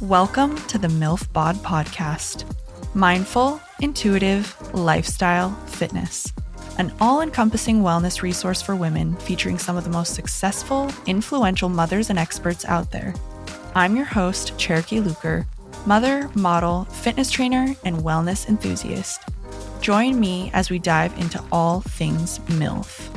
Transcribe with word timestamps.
Welcome 0.00 0.56
to 0.66 0.78
the 0.78 0.88
MILF 0.88 1.32
Bod 1.32 1.56
Podcast 1.56 2.44
Mindful, 2.94 3.60
Intuitive 3.80 4.56
Lifestyle 4.74 5.50
Fitness, 5.66 6.32
an 6.78 6.92
all 7.00 7.20
encompassing 7.20 7.82
wellness 7.82 8.22
resource 8.22 8.62
for 8.62 8.76
women 8.76 9.16
featuring 9.16 9.58
some 9.58 9.76
of 9.76 9.84
the 9.84 9.90
most 9.90 10.14
successful, 10.14 10.90
influential 11.06 11.68
mothers 11.68 12.10
and 12.10 12.18
experts 12.18 12.64
out 12.64 12.90
there. 12.92 13.14
I'm 13.74 13.96
your 13.96 14.04
host, 14.04 14.58
Cherokee 14.58 15.00
Luker, 15.00 15.46
mother, 15.86 16.30
model, 16.34 16.84
fitness 16.84 17.30
trainer, 17.30 17.74
and 17.84 17.96
wellness 17.98 18.48
enthusiast. 18.48 19.22
Join 19.80 20.18
me 20.18 20.50
as 20.52 20.70
we 20.70 20.78
dive 20.78 21.16
into 21.18 21.42
all 21.52 21.80
things 21.80 22.38
MILF. 22.40 23.15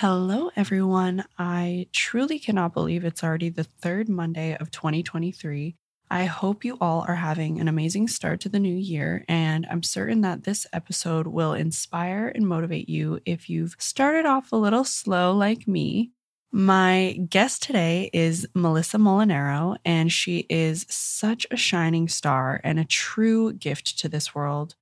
Hello, 0.00 0.50
everyone. 0.56 1.24
I 1.38 1.86
truly 1.90 2.38
cannot 2.38 2.74
believe 2.74 3.02
it's 3.02 3.24
already 3.24 3.48
the 3.48 3.64
third 3.64 4.10
Monday 4.10 4.54
of 4.54 4.70
2023. 4.70 5.74
I 6.10 6.24
hope 6.26 6.66
you 6.66 6.76
all 6.82 7.06
are 7.08 7.14
having 7.14 7.58
an 7.58 7.66
amazing 7.66 8.08
start 8.08 8.40
to 8.40 8.50
the 8.50 8.58
new 8.58 8.76
year, 8.76 9.24
and 9.26 9.66
I'm 9.70 9.82
certain 9.82 10.20
that 10.20 10.44
this 10.44 10.66
episode 10.70 11.26
will 11.26 11.54
inspire 11.54 12.28
and 12.28 12.46
motivate 12.46 12.90
you 12.90 13.20
if 13.24 13.48
you've 13.48 13.74
started 13.78 14.26
off 14.26 14.52
a 14.52 14.56
little 14.56 14.84
slow 14.84 15.34
like 15.34 15.66
me. 15.66 16.10
My 16.52 17.18
guest 17.30 17.62
today 17.62 18.10
is 18.12 18.46
Melissa 18.52 18.98
Molinaro, 18.98 19.78
and 19.82 20.12
she 20.12 20.44
is 20.50 20.84
such 20.90 21.46
a 21.50 21.56
shining 21.56 22.06
star 22.06 22.60
and 22.62 22.78
a 22.78 22.84
true 22.84 23.54
gift 23.54 23.98
to 24.00 24.10
this 24.10 24.34
world. 24.34 24.74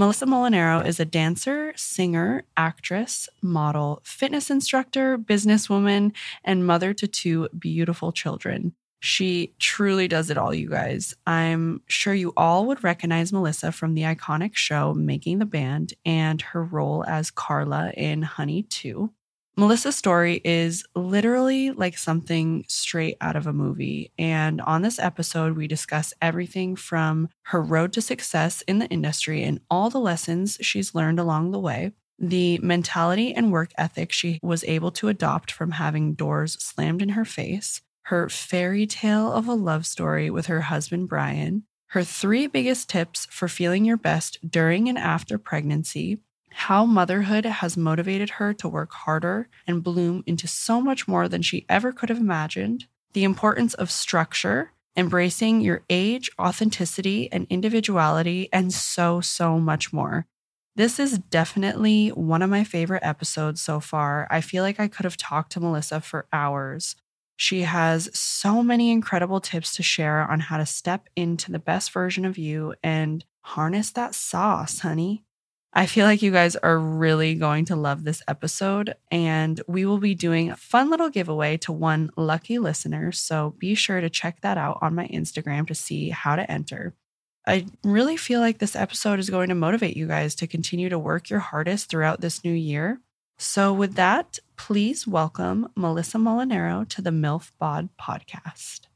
Melissa 0.00 0.24
Molinaro 0.24 0.82
is 0.86 0.98
a 0.98 1.04
dancer, 1.04 1.74
singer, 1.76 2.44
actress, 2.56 3.28
model, 3.42 4.00
fitness 4.02 4.48
instructor, 4.48 5.18
businesswoman, 5.18 6.12
and 6.42 6.66
mother 6.66 6.94
to 6.94 7.06
two 7.06 7.50
beautiful 7.58 8.10
children. 8.10 8.72
She 9.00 9.52
truly 9.58 10.08
does 10.08 10.30
it 10.30 10.38
all, 10.38 10.54
you 10.54 10.70
guys. 10.70 11.14
I'm 11.26 11.82
sure 11.86 12.14
you 12.14 12.32
all 12.34 12.64
would 12.68 12.82
recognize 12.82 13.30
Melissa 13.30 13.72
from 13.72 13.92
the 13.92 14.04
iconic 14.04 14.56
show 14.56 14.94
Making 14.94 15.38
the 15.38 15.44
Band 15.44 15.92
and 16.06 16.40
her 16.40 16.64
role 16.64 17.04
as 17.04 17.30
Carla 17.30 17.92
in 17.94 18.22
Honey 18.22 18.62
2. 18.62 19.12
Melissa's 19.56 19.96
story 19.96 20.40
is 20.44 20.84
literally 20.94 21.70
like 21.70 21.98
something 21.98 22.64
straight 22.68 23.16
out 23.20 23.36
of 23.36 23.46
a 23.46 23.52
movie. 23.52 24.12
And 24.18 24.60
on 24.62 24.82
this 24.82 24.98
episode, 24.98 25.56
we 25.56 25.66
discuss 25.66 26.14
everything 26.22 26.76
from 26.76 27.28
her 27.42 27.60
road 27.60 27.92
to 27.94 28.00
success 28.00 28.62
in 28.62 28.78
the 28.78 28.86
industry 28.86 29.42
and 29.42 29.60
all 29.70 29.90
the 29.90 29.98
lessons 29.98 30.56
she's 30.60 30.94
learned 30.94 31.18
along 31.18 31.50
the 31.50 31.58
way, 31.58 31.92
the 32.18 32.58
mentality 32.58 33.34
and 33.34 33.52
work 33.52 33.72
ethic 33.76 34.12
she 34.12 34.38
was 34.42 34.64
able 34.64 34.92
to 34.92 35.08
adopt 35.08 35.50
from 35.50 35.72
having 35.72 36.14
doors 36.14 36.54
slammed 36.62 37.02
in 37.02 37.10
her 37.10 37.24
face, 37.24 37.82
her 38.04 38.28
fairy 38.28 38.86
tale 38.86 39.32
of 39.32 39.48
a 39.48 39.54
love 39.54 39.84
story 39.84 40.30
with 40.30 40.46
her 40.46 40.62
husband, 40.62 41.08
Brian, 41.08 41.64
her 41.88 42.04
three 42.04 42.46
biggest 42.46 42.88
tips 42.88 43.26
for 43.30 43.48
feeling 43.48 43.84
your 43.84 43.96
best 43.96 44.38
during 44.48 44.88
and 44.88 44.96
after 44.96 45.38
pregnancy 45.38 46.20
how 46.52 46.84
motherhood 46.84 47.44
has 47.44 47.76
motivated 47.76 48.30
her 48.30 48.52
to 48.54 48.68
work 48.68 48.92
harder 48.92 49.48
and 49.66 49.82
bloom 49.82 50.22
into 50.26 50.46
so 50.46 50.80
much 50.80 51.06
more 51.06 51.28
than 51.28 51.42
she 51.42 51.66
ever 51.68 51.92
could 51.92 52.08
have 52.08 52.18
imagined, 52.18 52.86
the 53.12 53.24
importance 53.24 53.74
of 53.74 53.90
structure, 53.90 54.72
embracing 54.96 55.60
your 55.60 55.82
age, 55.88 56.30
authenticity, 56.38 57.30
and 57.32 57.46
individuality, 57.50 58.48
and 58.52 58.72
so, 58.72 59.20
so 59.20 59.58
much 59.58 59.92
more. 59.92 60.26
This 60.76 60.98
is 60.98 61.18
definitely 61.18 62.08
one 62.08 62.42
of 62.42 62.50
my 62.50 62.64
favorite 62.64 63.02
episodes 63.02 63.60
so 63.60 63.80
far. 63.80 64.26
I 64.30 64.40
feel 64.40 64.62
like 64.62 64.80
I 64.80 64.88
could 64.88 65.04
have 65.04 65.16
talked 65.16 65.52
to 65.52 65.60
Melissa 65.60 66.00
for 66.00 66.26
hours. 66.32 66.96
She 67.36 67.62
has 67.62 68.10
so 68.12 68.62
many 68.62 68.90
incredible 68.90 69.40
tips 69.40 69.74
to 69.76 69.82
share 69.82 70.30
on 70.30 70.40
how 70.40 70.58
to 70.58 70.66
step 70.66 71.08
into 71.16 71.50
the 71.50 71.58
best 71.58 71.90
version 71.90 72.24
of 72.24 72.38
you 72.38 72.74
and 72.82 73.24
harness 73.42 73.90
that 73.92 74.14
sauce, 74.14 74.80
honey. 74.80 75.24
I 75.72 75.86
feel 75.86 76.04
like 76.04 76.20
you 76.20 76.32
guys 76.32 76.56
are 76.56 76.78
really 76.78 77.36
going 77.36 77.64
to 77.66 77.76
love 77.76 78.02
this 78.02 78.22
episode, 78.26 78.94
and 79.12 79.60
we 79.68 79.84
will 79.84 79.98
be 79.98 80.16
doing 80.16 80.50
a 80.50 80.56
fun 80.56 80.90
little 80.90 81.10
giveaway 81.10 81.56
to 81.58 81.72
one 81.72 82.10
lucky 82.16 82.58
listener. 82.58 83.12
So 83.12 83.54
be 83.56 83.76
sure 83.76 84.00
to 84.00 84.10
check 84.10 84.40
that 84.40 84.58
out 84.58 84.78
on 84.82 84.96
my 84.96 85.06
Instagram 85.08 85.68
to 85.68 85.74
see 85.74 86.10
how 86.10 86.34
to 86.34 86.50
enter. 86.50 86.94
I 87.46 87.66
really 87.84 88.16
feel 88.16 88.40
like 88.40 88.58
this 88.58 88.74
episode 88.74 89.20
is 89.20 89.30
going 89.30 89.48
to 89.48 89.54
motivate 89.54 89.96
you 89.96 90.08
guys 90.08 90.34
to 90.36 90.48
continue 90.48 90.88
to 90.88 90.98
work 90.98 91.30
your 91.30 91.40
hardest 91.40 91.88
throughout 91.88 92.20
this 92.20 92.44
new 92.44 92.52
year. 92.52 93.00
So, 93.38 93.72
with 93.72 93.94
that, 93.94 94.40
please 94.56 95.06
welcome 95.06 95.70
Melissa 95.74 96.18
Molinaro 96.18 96.86
to 96.88 97.00
the 97.00 97.10
MILF 97.10 97.52
Bod 97.58 97.88
podcast. 97.98 98.89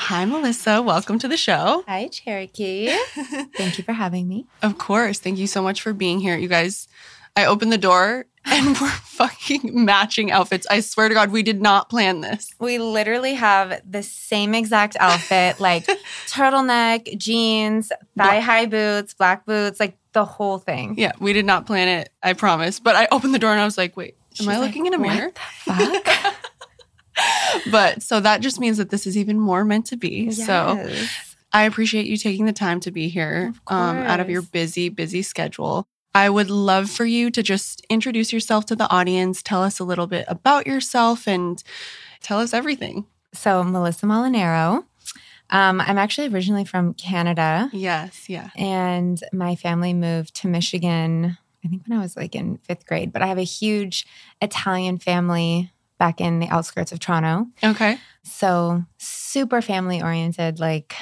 Hi, 0.00 0.24
Melissa. 0.24 0.80
Welcome 0.80 1.18
to 1.18 1.28
the 1.28 1.36
show. 1.36 1.82
Hi, 1.88 2.06
Cherokee. 2.08 2.88
Thank 3.56 3.78
you 3.78 3.84
for 3.84 3.92
having 3.92 4.28
me. 4.28 4.46
Of 4.62 4.78
course. 4.78 5.18
Thank 5.18 5.38
you 5.38 5.46
so 5.48 5.60
much 5.60 5.82
for 5.82 5.92
being 5.92 6.20
here. 6.20 6.36
You 6.36 6.46
guys, 6.48 6.86
I 7.36 7.44
opened 7.46 7.72
the 7.72 7.78
door 7.78 8.26
and 8.44 8.78
we're 8.80 8.88
fucking 8.90 9.84
matching 9.84 10.30
outfits. 10.30 10.66
I 10.70 10.80
swear 10.80 11.08
to 11.08 11.14
God, 11.14 11.32
we 11.32 11.42
did 11.42 11.60
not 11.60 11.90
plan 11.90 12.20
this. 12.20 12.48
We 12.60 12.78
literally 12.78 13.34
have 13.34 13.80
the 13.90 14.02
same 14.04 14.54
exact 14.54 14.96
outfit 15.00 15.58
like 15.60 15.84
turtleneck, 16.28 17.18
jeans, 17.18 17.90
thigh 18.16 18.38
high 18.40 18.66
boots, 18.66 19.14
black 19.14 19.44
boots, 19.46 19.80
like 19.80 19.98
the 20.12 20.24
whole 20.24 20.58
thing. 20.58 20.94
Yeah, 20.96 21.12
we 21.18 21.32
did 21.32 21.44
not 21.44 21.66
plan 21.66 21.88
it. 21.88 22.10
I 22.22 22.34
promise. 22.34 22.78
But 22.78 22.94
I 22.94 23.08
opened 23.10 23.34
the 23.34 23.38
door 23.40 23.50
and 23.50 23.60
I 23.60 23.64
was 23.64 23.76
like, 23.76 23.96
wait, 23.96 24.14
am 24.14 24.46
She's 24.46 24.48
I 24.48 24.58
looking 24.60 24.84
like, 24.84 24.94
in 24.94 25.00
a 25.00 25.02
mirror? 25.02 25.32
fuck? 25.64 26.34
but 27.70 28.02
so 28.02 28.20
that 28.20 28.40
just 28.40 28.60
means 28.60 28.76
that 28.78 28.90
this 28.90 29.06
is 29.06 29.16
even 29.16 29.38
more 29.38 29.64
meant 29.64 29.86
to 29.86 29.96
be. 29.96 30.30
Yes. 30.30 30.46
So 30.46 30.88
I 31.52 31.64
appreciate 31.64 32.06
you 32.06 32.16
taking 32.16 32.46
the 32.46 32.52
time 32.52 32.80
to 32.80 32.90
be 32.90 33.08
here 33.08 33.52
um, 33.68 33.98
out 33.98 34.20
of 34.20 34.28
your 34.28 34.42
busy, 34.42 34.88
busy 34.88 35.22
schedule. 35.22 35.86
I 36.14 36.30
would 36.30 36.50
love 36.50 36.90
for 36.90 37.04
you 37.04 37.30
to 37.30 37.42
just 37.42 37.84
introduce 37.88 38.32
yourself 38.32 38.66
to 38.66 38.76
the 38.76 38.90
audience, 38.90 39.42
tell 39.42 39.62
us 39.62 39.78
a 39.78 39.84
little 39.84 40.06
bit 40.06 40.24
about 40.28 40.66
yourself, 40.66 41.28
and 41.28 41.62
tell 42.22 42.40
us 42.40 42.52
everything. 42.52 43.06
So, 43.32 43.62
Melissa 43.62 44.06
Molinaro. 44.06 44.84
Um, 45.50 45.80
I'm 45.80 45.96
actually 45.96 46.28
originally 46.28 46.64
from 46.64 46.94
Canada. 46.94 47.70
Yes, 47.72 48.28
yeah. 48.28 48.50
And 48.56 49.22
my 49.32 49.54
family 49.54 49.94
moved 49.94 50.34
to 50.36 50.48
Michigan, 50.48 51.38
I 51.64 51.68
think 51.68 51.82
when 51.86 51.98
I 51.98 52.02
was 52.02 52.16
like 52.16 52.34
in 52.34 52.58
fifth 52.58 52.86
grade, 52.86 53.12
but 53.12 53.22
I 53.22 53.26
have 53.26 53.38
a 53.38 53.42
huge 53.42 54.06
Italian 54.42 54.98
family 54.98 55.72
back 55.98 56.20
in 56.20 56.38
the 56.38 56.48
outskirts 56.48 56.92
of 56.92 57.00
Toronto. 57.00 57.46
Okay. 57.62 57.98
So 58.22 58.84
super 58.98 59.60
family 59.60 60.02
oriented, 60.02 60.60
like 60.60 60.94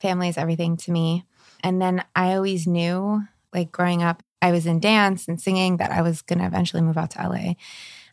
family 0.00 0.28
is 0.28 0.38
everything 0.38 0.76
to 0.78 0.92
me. 0.92 1.24
And 1.62 1.80
then 1.80 2.02
I 2.16 2.34
always 2.34 2.66
knew, 2.66 3.22
like 3.52 3.70
growing 3.70 4.02
up, 4.02 4.22
I 4.42 4.52
was 4.52 4.66
in 4.66 4.80
dance 4.80 5.28
and 5.28 5.40
singing 5.40 5.76
that 5.76 5.90
I 5.90 6.02
was 6.02 6.22
going 6.22 6.38
to 6.38 6.46
eventually 6.46 6.82
move 6.82 6.96
out 6.96 7.10
to 7.12 7.28
LA. 7.28 7.54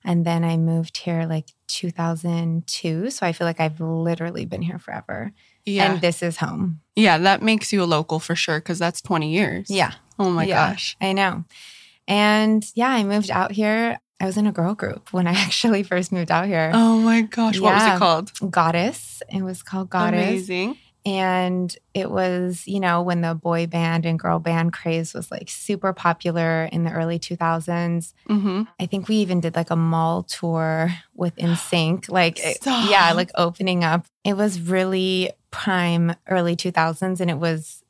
And 0.03 0.25
then 0.25 0.43
I 0.43 0.57
moved 0.57 0.97
here 0.97 1.25
like 1.25 1.47
2002. 1.67 3.09
So 3.09 3.25
I 3.25 3.31
feel 3.31 3.47
like 3.47 3.59
I've 3.59 3.79
literally 3.79 4.45
been 4.45 4.61
here 4.61 4.79
forever. 4.79 5.31
Yeah. 5.65 5.91
And 5.91 6.01
this 6.01 6.21
is 6.21 6.37
home. 6.37 6.81
Yeah, 6.95 7.17
that 7.17 7.41
makes 7.41 7.73
you 7.73 7.83
a 7.83 7.85
local 7.85 8.19
for 8.19 8.35
sure 8.35 8.59
because 8.59 8.79
that's 8.79 9.01
20 9.01 9.31
years. 9.31 9.69
Yeah. 9.69 9.93
Oh 10.19 10.29
my 10.29 10.45
yeah, 10.45 10.71
gosh. 10.71 10.97
I 10.99 11.13
know. 11.13 11.45
And 12.07 12.65
yeah, 12.73 12.89
I 12.89 13.03
moved 13.03 13.29
out 13.31 13.51
here. 13.51 13.99
I 14.19 14.25
was 14.25 14.37
in 14.37 14.47
a 14.47 14.51
girl 14.51 14.73
group 14.73 15.13
when 15.13 15.27
I 15.27 15.31
actually 15.35 15.83
first 15.83 16.11
moved 16.11 16.31
out 16.31 16.47
here. 16.47 16.71
Oh 16.73 16.99
my 16.99 17.21
gosh. 17.21 17.59
What 17.59 17.71
yeah. 17.71 17.89
was 17.89 17.95
it 17.95 17.99
called? 17.99 18.51
Goddess. 18.51 19.21
It 19.31 19.41
was 19.41 19.63
called 19.63 19.89
Goddess. 19.89 20.29
Amazing. 20.29 20.77
And 21.05 21.73
it 21.93 22.11
was, 22.11 22.67
you 22.67 22.81
know, 22.81 23.01
when 23.01 23.21
the 23.21 23.33
boy 23.33 23.65
band 23.65 24.05
and 24.05 24.19
girl 24.19 24.39
band 24.39 24.73
craze 24.73 25.13
was 25.13 25.31
like 25.31 25.49
super 25.49 25.93
popular 25.93 26.65
in 26.65 26.83
the 26.83 26.91
early 26.91 27.17
2000s. 27.17 28.13
Mm-hmm. 28.27 28.63
I 28.77 28.85
think 28.87 29.07
we 29.07 29.15
even 29.17 29.39
did 29.39 29.55
like 29.55 29.69
a 29.69 29.77
mall 29.77 30.23
tour 30.23 30.91
with 31.15 31.35
NSYNC. 31.37 32.09
Like, 32.17 32.39
Stop. 32.39 32.89
yeah, 32.89 33.13
like 33.13 33.31
opening 33.35 33.85
up. 33.85 34.05
It 34.25 34.35
was 34.35 34.59
really 34.59 35.31
prime 35.49 36.13
early 36.27 36.57
2000s 36.57 37.21
and 37.21 37.31
it 37.31 37.37
was 37.37 37.83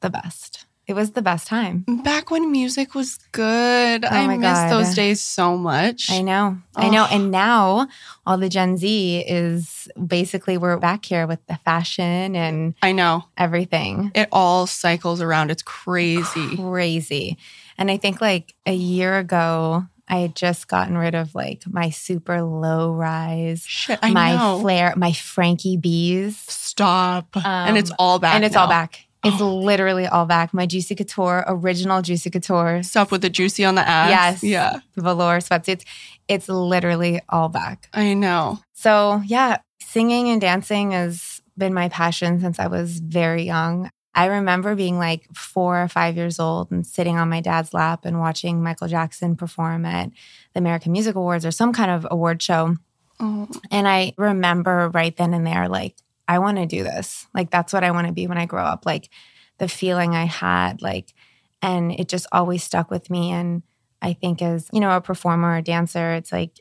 the 0.00 0.08
best. 0.08 0.64
It 0.90 0.96
was 0.96 1.12
the 1.12 1.22
best 1.22 1.46
time. 1.46 1.84
Back 2.02 2.32
when 2.32 2.50
music 2.50 2.96
was 2.96 3.16
good. 3.30 4.04
Oh 4.04 4.08
I 4.08 4.26
miss 4.26 4.42
God. 4.42 4.72
those 4.72 4.92
days 4.92 5.20
so 5.20 5.56
much. 5.56 6.10
I 6.10 6.20
know. 6.20 6.58
Oh. 6.76 6.82
I 6.82 6.88
know. 6.88 7.06
And 7.08 7.30
now 7.30 7.86
all 8.26 8.36
the 8.38 8.48
Gen 8.48 8.76
Z 8.76 9.20
is 9.20 9.88
basically 10.04 10.58
we're 10.58 10.78
back 10.78 11.04
here 11.04 11.28
with 11.28 11.46
the 11.46 11.54
fashion 11.64 12.34
and 12.34 12.74
I 12.82 12.90
know 12.90 13.22
everything. 13.38 14.10
It 14.16 14.28
all 14.32 14.66
cycles 14.66 15.20
around. 15.20 15.52
It's 15.52 15.62
crazy. 15.62 16.56
Crazy. 16.56 17.38
And 17.78 17.88
I 17.88 17.96
think 17.96 18.20
like 18.20 18.56
a 18.66 18.74
year 18.74 19.16
ago, 19.16 19.84
I 20.08 20.16
had 20.16 20.34
just 20.34 20.66
gotten 20.66 20.98
rid 20.98 21.14
of 21.14 21.36
like 21.36 21.62
my 21.68 21.90
super 21.90 22.42
low 22.42 22.92
rise, 22.92 23.62
Shit, 23.64 24.02
my 24.02 24.34
know. 24.34 24.58
flare, 24.60 24.92
my 24.96 25.12
Frankie 25.12 25.76
B's. 25.76 26.36
Stop. 26.48 27.36
Um, 27.36 27.44
and 27.46 27.78
it's 27.78 27.92
all 27.96 28.18
back. 28.18 28.34
And 28.34 28.44
it's 28.44 28.56
now. 28.56 28.62
all 28.62 28.68
back. 28.68 29.06
It's 29.22 29.40
oh. 29.40 29.56
literally 29.58 30.06
all 30.06 30.24
back. 30.24 30.54
My 30.54 30.66
Juicy 30.66 30.94
Couture, 30.94 31.44
original 31.46 32.00
Juicy 32.00 32.30
Couture. 32.30 32.82
Stuff 32.82 33.10
with 33.10 33.22
the 33.22 33.28
juicy 33.28 33.64
on 33.64 33.74
the 33.74 33.86
ass. 33.86 34.42
Yes. 34.42 34.42
Yeah. 34.42 34.80
Velour 34.96 35.38
sweatsuits. 35.38 35.84
It's 36.26 36.48
literally 36.48 37.20
all 37.28 37.48
back. 37.48 37.88
I 37.92 38.14
know. 38.14 38.60
So, 38.72 39.20
yeah, 39.26 39.58
singing 39.82 40.30
and 40.30 40.40
dancing 40.40 40.92
has 40.92 41.42
been 41.58 41.74
my 41.74 41.90
passion 41.90 42.40
since 42.40 42.58
I 42.58 42.68
was 42.68 42.98
very 42.98 43.42
young. 43.42 43.90
I 44.14 44.26
remember 44.26 44.74
being 44.74 44.98
like 44.98 45.26
four 45.34 45.82
or 45.82 45.88
five 45.88 46.16
years 46.16 46.40
old 46.40 46.70
and 46.70 46.86
sitting 46.86 47.18
on 47.18 47.28
my 47.28 47.40
dad's 47.40 47.74
lap 47.74 48.04
and 48.04 48.18
watching 48.18 48.62
Michael 48.62 48.88
Jackson 48.88 49.36
perform 49.36 49.84
at 49.84 50.10
the 50.54 50.58
American 50.58 50.92
Music 50.92 51.14
Awards 51.14 51.44
or 51.44 51.50
some 51.50 51.72
kind 51.72 51.90
of 51.90 52.06
award 52.10 52.42
show. 52.42 52.76
Oh. 53.20 53.48
And 53.70 53.86
I 53.86 54.14
remember 54.16 54.88
right 54.88 55.14
then 55.16 55.34
and 55.34 55.46
there, 55.46 55.68
like, 55.68 55.94
I 56.30 56.38
want 56.38 56.58
to 56.58 56.66
do 56.66 56.84
this. 56.84 57.26
Like, 57.34 57.50
that's 57.50 57.72
what 57.72 57.82
I 57.82 57.90
want 57.90 58.06
to 58.06 58.12
be 58.12 58.28
when 58.28 58.38
I 58.38 58.46
grow 58.46 58.62
up. 58.62 58.86
Like, 58.86 59.10
the 59.58 59.66
feeling 59.66 60.14
I 60.14 60.26
had, 60.26 60.80
like, 60.80 61.12
and 61.60 61.90
it 61.90 62.08
just 62.08 62.28
always 62.30 62.62
stuck 62.62 62.88
with 62.88 63.10
me. 63.10 63.32
And 63.32 63.64
I 64.00 64.12
think 64.12 64.40
as, 64.40 64.70
you 64.72 64.78
know, 64.78 64.94
a 64.94 65.00
performer 65.00 65.56
or 65.56 65.60
dancer, 65.60 66.12
it's 66.12 66.30
like, 66.30 66.60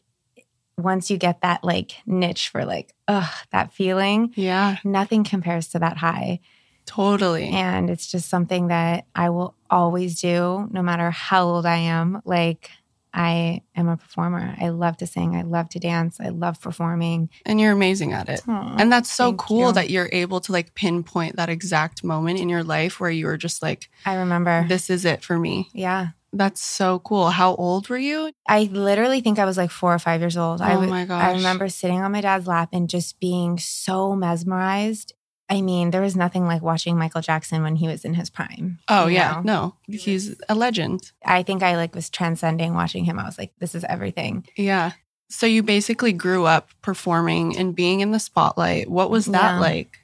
once 0.75 1.11
you 1.11 1.17
get 1.17 1.41
that 1.41 1.63
like 1.63 1.91
niche 2.05 2.49
for 2.49 2.65
like, 2.65 2.93
ugh, 3.07 3.29
that 3.51 3.71
feeling, 3.71 4.33
yeah, 4.35 4.77
nothing 4.83 5.23
compares 5.23 5.67
to 5.67 5.79
that 5.79 5.97
high. 5.97 6.39
Totally. 6.85 7.49
And 7.49 7.89
it's 7.89 8.07
just 8.07 8.27
something 8.27 8.67
that 8.69 9.05
I 9.13 9.29
will 9.29 9.55
always 9.69 10.19
do, 10.19 10.67
no 10.71 10.81
matter 10.81 11.11
how 11.11 11.45
old 11.45 11.65
I 11.67 11.75
am. 11.75 12.21
Like, 12.25 12.71
I 13.13 13.63
am 13.75 13.87
a 13.87 13.97
performer. 13.97 14.55
I 14.59 14.69
love 14.69 14.97
to 14.97 15.07
sing. 15.07 15.35
I 15.35 15.41
love 15.41 15.69
to 15.69 15.79
dance. 15.79 16.19
I 16.19 16.29
love 16.29 16.61
performing. 16.61 17.29
And 17.45 17.59
you're 17.59 17.71
amazing 17.71 18.13
at 18.13 18.29
it. 18.29 18.41
Aww, 18.47 18.75
and 18.79 18.91
that's 18.91 19.11
so 19.11 19.33
cool 19.33 19.67
you. 19.67 19.73
that 19.73 19.89
you're 19.89 20.09
able 20.11 20.39
to 20.41 20.51
like 20.51 20.75
pinpoint 20.75 21.35
that 21.37 21.49
exact 21.49 22.03
moment 22.03 22.39
in 22.39 22.49
your 22.49 22.63
life 22.63 22.99
where 22.99 23.09
you 23.09 23.25
were 23.25 23.37
just 23.37 23.61
like, 23.61 23.89
I 24.05 24.15
remember, 24.15 24.65
this 24.67 24.89
is 24.89 25.05
it 25.05 25.23
for 25.23 25.39
me. 25.39 25.69
Yeah. 25.73 26.09
That's 26.31 26.61
so 26.61 26.99
cool. 26.99 27.31
How 27.31 27.55
old 27.55 27.89
were 27.89 27.97
you? 27.97 28.31
I 28.47 28.69
literally 28.71 29.21
think 29.21 29.39
I 29.39 29.45
was 29.45 29.57
like 29.57 29.71
four 29.71 29.93
or 29.93 29.99
five 29.99 30.21
years 30.21 30.37
old. 30.37 30.61
Oh 30.61 30.65
I 30.65 30.73
w- 30.73 30.89
my 30.89 31.05
gosh. 31.05 31.23
I 31.23 31.31
remember 31.31 31.69
sitting 31.69 32.01
on 32.01 32.11
my 32.11 32.21
dad's 32.21 32.45
lap 32.45 32.69
and 32.71 32.87
just 32.87 33.19
being 33.19 33.57
so 33.57 34.15
mesmerized 34.15 35.13
I 35.49 35.61
mean, 35.61 35.89
there 35.89 36.01
was 36.01 36.15
nothing 36.15 36.45
like 36.45 36.61
watching 36.61 36.97
Michael 36.97 37.21
Jackson 37.21 37.63
when 37.63 37.75
he 37.75 37.87
was 37.87 38.05
in 38.05 38.13
his 38.13 38.29
prime. 38.29 38.79
Oh 38.87 39.07
yeah, 39.07 39.41
know? 39.43 39.75
no, 39.87 39.97
he's 39.97 40.39
a 40.47 40.53
legend. 40.53 41.11
I 41.25 41.43
think 41.43 41.63
I 41.63 41.75
like 41.75 41.95
was 41.95 42.09
transcending 42.09 42.75
watching 42.75 43.05
him. 43.05 43.17
I 43.17 43.25
was 43.25 43.37
like, 43.37 43.53
this 43.59 43.73
is 43.73 43.83
everything. 43.85 44.45
Yeah. 44.55 44.91
So 45.29 45.45
you 45.45 45.63
basically 45.63 46.13
grew 46.13 46.45
up 46.45 46.69
performing 46.81 47.57
and 47.57 47.75
being 47.75 47.99
in 47.99 48.11
the 48.11 48.19
spotlight. 48.19 48.89
What 48.89 49.09
was 49.09 49.25
that 49.27 49.55
yeah. 49.55 49.59
like? 49.59 49.97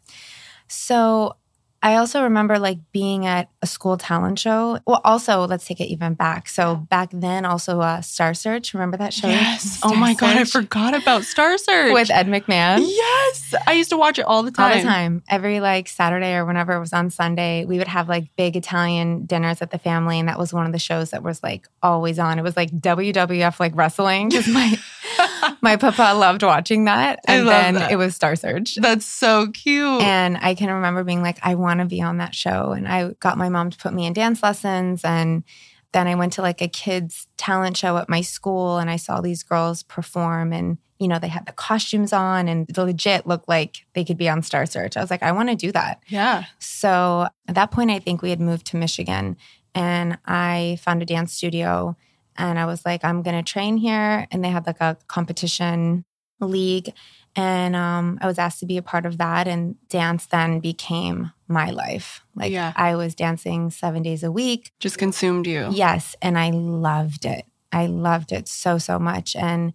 So 0.67 1.35
I 1.85 1.97
also 1.97 2.23
remember 2.23 2.57
like 2.57 2.79
being 2.91 3.27
at 3.27 3.47
a 3.61 3.67
school 3.67 3.95
talent 3.95 4.39
show. 4.39 4.79
Well, 4.87 5.01
also 5.03 5.45
let's 5.45 5.67
take 5.67 5.79
it 5.79 5.85
even 5.85 6.15
back. 6.15 6.49
So 6.49 6.77
back 6.77 7.11
then, 7.13 7.45
also 7.45 7.79
uh, 7.79 8.01
Star 8.01 8.33
Search. 8.33 8.73
Remember 8.73 8.97
that 8.97 9.13
show? 9.13 9.27
Yes. 9.27 9.77
Star 9.77 9.91
oh 9.91 9.95
my 9.95 10.13
Search? 10.13 10.19
god, 10.19 10.37
I 10.37 10.43
forgot 10.45 10.93
about 10.95 11.25
Star 11.25 11.59
Search 11.59 11.93
with 11.93 12.09
Ed 12.09 12.25
McMahon. 12.25 12.79
Yes, 12.87 13.53
I 13.67 13.73
used 13.73 13.91
to 13.91 13.97
watch 13.97 14.17
it 14.17 14.25
all 14.25 14.41
the 14.41 14.49
time. 14.49 14.71
All 14.71 14.77
the 14.77 14.83
time. 14.83 15.21
Every 15.29 15.59
like 15.59 15.87
Saturday 15.87 16.33
or 16.33 16.43
whenever 16.43 16.73
it 16.73 16.79
was 16.79 16.91
on 16.91 17.11
Sunday, 17.11 17.65
we 17.65 17.77
would 17.77 17.87
have 17.87 18.09
like 18.09 18.35
big 18.35 18.57
Italian 18.57 19.27
dinners 19.27 19.61
at 19.61 19.69
the 19.69 19.77
family, 19.77 20.17
and 20.17 20.27
that 20.27 20.39
was 20.39 20.51
one 20.51 20.65
of 20.65 20.71
the 20.71 20.79
shows 20.79 21.11
that 21.11 21.21
was 21.21 21.43
like 21.43 21.67
always 21.83 22.17
on. 22.17 22.39
It 22.39 22.41
was 22.41 22.57
like 22.57 22.71
WWF 22.71 23.59
like 23.59 23.73
wrestling 23.75 24.29
because 24.29 24.47
my 24.47 24.75
my 25.65 25.77
papa 25.77 26.13
loved 26.15 26.43
watching 26.43 26.85
that, 26.85 27.19
and 27.27 27.47
then 27.47 27.73
that. 27.73 27.91
it 27.91 27.95
was 27.95 28.15
Star 28.15 28.35
Search. 28.35 28.75
That's 28.75 29.05
so 29.05 29.47
cute. 29.47 30.01
And 30.01 30.37
I 30.37 30.53
can 30.53 30.69
remember 30.71 31.03
being 31.03 31.23
like, 31.23 31.39
I 31.41 31.55
want 31.55 31.79
to 31.79 31.85
be 31.85 32.01
on 32.01 32.17
that 32.17 32.35
show. 32.35 32.71
And 32.71 32.87
I 32.87 33.09
got 33.19 33.37
my 33.37 33.49
mom 33.49 33.71
to 33.71 33.77
put 33.77 33.91
me 33.91 34.05
in 34.05 34.13
dance 34.13 34.43
lessons. 34.43 35.01
And 35.03 35.43
then 35.91 36.07
I 36.07 36.13
went 36.13 36.33
to 36.33 36.43
like 36.43 36.61
a 36.61 36.67
kids' 36.67 37.27
talent 37.35 37.77
show 37.77 37.97
at 37.97 38.07
my 38.07 38.21
school 38.21 38.77
and 38.77 38.89
I 38.89 38.97
saw 38.97 39.21
these 39.21 39.41
girls 39.41 39.81
perform 39.81 40.53
and, 40.53 40.77
you 40.99 41.07
know, 41.07 41.17
they 41.17 41.29
had 41.29 41.47
the 41.47 41.51
costumes 41.51 42.13
on 42.13 42.47
and 42.47 42.67
they 42.67 42.81
legit 42.81 43.25
looked 43.25 43.49
like 43.49 43.85
they 43.93 44.05
could 44.05 44.17
be 44.17 44.29
on 44.29 44.43
Star 44.43 44.67
Search. 44.67 44.95
I 44.95 45.01
was 45.01 45.09
like, 45.09 45.23
I 45.23 45.31
want 45.31 45.49
to 45.49 45.55
do 45.55 45.71
that. 45.71 46.03
Yeah. 46.07 46.45
So 46.59 47.27
at 47.47 47.55
that 47.55 47.71
point, 47.71 47.89
I 47.89 47.97
think 47.97 48.21
we 48.21 48.29
had 48.29 48.39
moved 48.39 48.67
to 48.67 48.77
Michigan 48.77 49.35
and 49.73 50.19
I 50.27 50.77
found 50.81 51.01
a 51.01 51.05
dance 51.05 51.33
studio 51.33 51.97
and 52.37 52.59
I 52.59 52.65
was 52.65 52.85
like, 52.85 53.03
I'm 53.03 53.21
going 53.21 53.35
to 53.35 53.51
train 53.51 53.77
here. 53.77 54.27
And 54.31 54.43
they 54.43 54.49
had 54.49 54.65
like 54.67 54.81
a 54.81 54.97
competition 55.07 56.05
league. 56.39 56.93
And 57.35 57.75
um, 57.75 58.17
I 58.21 58.27
was 58.27 58.39
asked 58.39 58.59
to 58.59 58.65
be 58.65 58.77
a 58.77 58.81
part 58.81 59.05
of 59.05 59.17
that. 59.17 59.47
And 59.47 59.75
dance 59.89 60.25
then 60.25 60.59
became 60.59 61.31
my 61.47 61.69
life. 61.69 62.23
Like 62.35 62.51
yeah. 62.51 62.73
I 62.75 62.95
was 62.95 63.15
dancing 63.15 63.69
seven 63.71 64.03
days 64.03 64.23
a 64.23 64.31
week. 64.31 64.71
Just 64.79 64.97
consumed 64.97 65.47
you. 65.47 65.69
Yes. 65.71 66.15
And 66.21 66.37
I 66.37 66.49
loved 66.51 67.25
it. 67.25 67.45
I 67.71 67.87
loved 67.87 68.31
it 68.31 68.47
so, 68.47 68.77
so 68.77 68.99
much. 68.99 69.35
And 69.35 69.73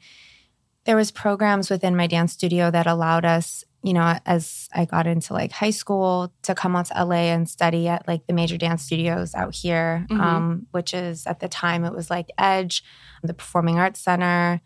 there 0.85 0.97
was 0.97 1.11
programs 1.11 1.71
within 1.71 1.95
my 1.95 2.07
dance 2.07 2.33
studio 2.33 2.71
that 2.71 2.87
allowed 2.87 3.25
us, 3.25 3.65
you 3.83 3.95
know, 3.95 4.19
as 4.27 4.69
I 4.75 4.85
got 4.85 5.07
into 5.07 5.33
like 5.33 5.53
high 5.53 5.71
school 5.71 6.33
to 6.43 6.55
come 6.55 6.77
out 6.77 6.87
to 6.87 7.05
LA 7.05 7.33
and 7.33 7.49
study 7.49 7.89
at 7.89 8.07
like 8.07 8.27
the 8.27 8.35
major 8.35 8.59
dance 8.59 8.83
studios 8.83 9.35
out 9.35 9.55
here, 9.55 10.07
mm-hmm. 10.11 10.21
um, 10.21 10.67
which 10.71 10.93
is 10.93 11.27
at 11.27 11.41
the 11.41 11.49
time 11.49 11.85
it 11.85 11.95
was 11.95 12.11
like 12.11 12.31
Edge, 12.37 12.85
the 13.23 13.35
Performing 13.35 13.79
Arts 13.79 14.01
Center, 14.01 14.61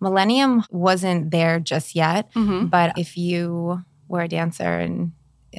Millennium 0.00 0.64
wasn't 0.70 1.30
there 1.30 1.60
just 1.60 1.94
yet, 1.94 2.32
mm-hmm. 2.32 2.66
but 2.66 2.96
if 2.96 3.16
you 3.16 3.84
were 4.08 4.22
a 4.22 4.28
dancer 4.28 4.78
and 4.78 5.12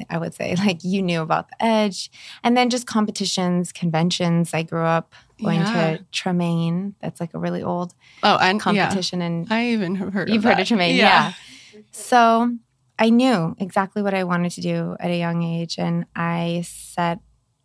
I 0.08 0.18
would 0.18 0.34
say 0.34 0.54
like 0.56 0.82
you 0.82 1.02
knew 1.02 1.20
about 1.20 1.48
the 1.48 1.64
edge 1.64 2.10
and 2.42 2.56
then 2.56 2.70
just 2.70 2.86
competitions, 2.86 3.72
conventions. 3.72 4.54
I 4.54 4.62
grew 4.62 4.84
up 4.84 5.14
going 5.42 5.60
yeah. 5.60 5.96
to 5.96 6.04
Tremaine. 6.12 6.94
That's 7.00 7.20
like 7.20 7.34
a 7.34 7.38
really 7.38 7.62
old 7.62 7.94
oh 8.22 8.38
and 8.40 8.58
competition 8.58 9.20
yeah. 9.20 9.26
and 9.26 9.52
I 9.52 9.68
even 9.68 9.96
have 9.96 10.12
heard 10.12 10.28
you've 10.28 10.44
of 10.44 10.50
heard 10.50 10.60
of 10.60 10.66
Tremaine, 10.66 10.96
yeah. 10.96 11.32
yeah. 11.74 11.80
So 11.90 12.56
I 12.98 13.10
knew 13.10 13.56
exactly 13.58 14.02
what 14.02 14.14
I 14.14 14.24
wanted 14.24 14.52
to 14.52 14.60
do 14.60 14.96
at 15.00 15.10
a 15.10 15.18
young 15.18 15.42
age 15.42 15.78
and 15.78 16.06
I 16.14 16.64
set 16.66 17.20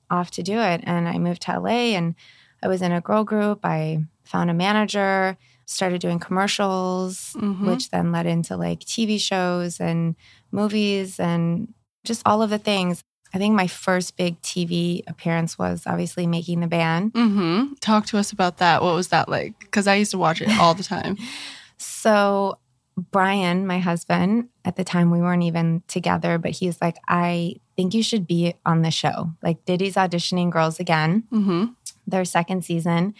off 0.09 0.31
to 0.31 0.43
do 0.43 0.59
it 0.59 0.81
and 0.83 1.07
I 1.07 1.17
moved 1.17 1.43
to 1.43 1.59
LA 1.59 1.95
and 1.95 2.15
I 2.63 2.67
was 2.67 2.81
in 2.81 2.91
a 2.91 3.01
girl 3.01 3.23
group. 3.23 3.59
I 3.63 4.05
found 4.23 4.49
a 4.49 4.53
manager 4.53 5.37
started 5.65 6.01
doing 6.01 6.17
commercials, 6.17 7.33
mm-hmm. 7.37 7.67
which 7.67 7.89
then 7.89 8.11
led 8.11 8.25
into 8.25 8.55
like 8.55 8.79
TV 8.79 9.19
shows 9.19 9.79
and 9.79 10.15
movies 10.51 11.19
and 11.19 11.73
just 12.05 12.21
all 12.25 12.41
of 12.41 12.49
the 12.49 12.57
things. 12.57 13.03
I 13.33 13.37
think 13.37 13.53
my 13.53 13.67
first 13.67 14.15
big 14.15 14.41
TV 14.41 15.03
appearance 15.07 15.59
was 15.59 15.83
obviously 15.85 16.25
making 16.25 16.61
the 16.61 16.67
band. 16.67 17.13
Mm-hmm. 17.13 17.73
Talk 17.81 18.05
to 18.07 18.17
us 18.17 18.31
about 18.31 18.57
that. 18.57 18.81
What 18.81 18.95
was 18.95 19.09
that 19.09 19.27
like? 19.27 19.59
Because 19.59 19.87
I 19.87 19.95
used 19.95 20.11
to 20.11 20.17
watch 20.17 20.41
it 20.41 20.49
all 20.57 20.73
the 20.73 20.83
time. 20.83 21.17
so, 21.77 22.57
Brian, 22.97 23.67
my 23.67 23.79
husband, 23.79 24.49
at 24.65 24.75
the 24.75 24.83
time 24.83 25.11
we 25.11 25.21
weren't 25.21 25.43
even 25.43 25.83
together, 25.87 26.37
but 26.39 26.51
he's 26.51 26.81
like, 26.81 26.97
I 27.07 27.57
think 27.75 27.93
you 27.93 28.01
should 28.01 28.25
be 28.25 28.55
on 28.65 28.81
the 28.81 28.89
show. 28.89 29.31
Like, 29.43 29.63
Diddy's 29.65 29.95
auditioning 29.95 30.49
Girls 30.49 30.79
Again, 30.79 31.23
mm-hmm. 31.31 31.65
their 32.07 32.25
second 32.25 32.65
season. 32.65 33.13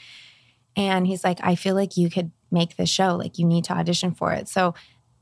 And 0.76 1.06
he's 1.06 1.24
like, 1.24 1.40
I 1.44 1.56
feel 1.56 1.76
like 1.76 1.96
you 1.96 2.10
could 2.10 2.32
make 2.52 2.76
this 2.76 2.90
show. 2.90 3.16
Like 3.16 3.38
you 3.38 3.46
need 3.46 3.66
to 3.66 3.74
audition 3.74 4.14
for 4.14 4.32
it. 4.32 4.48
So 4.48 4.74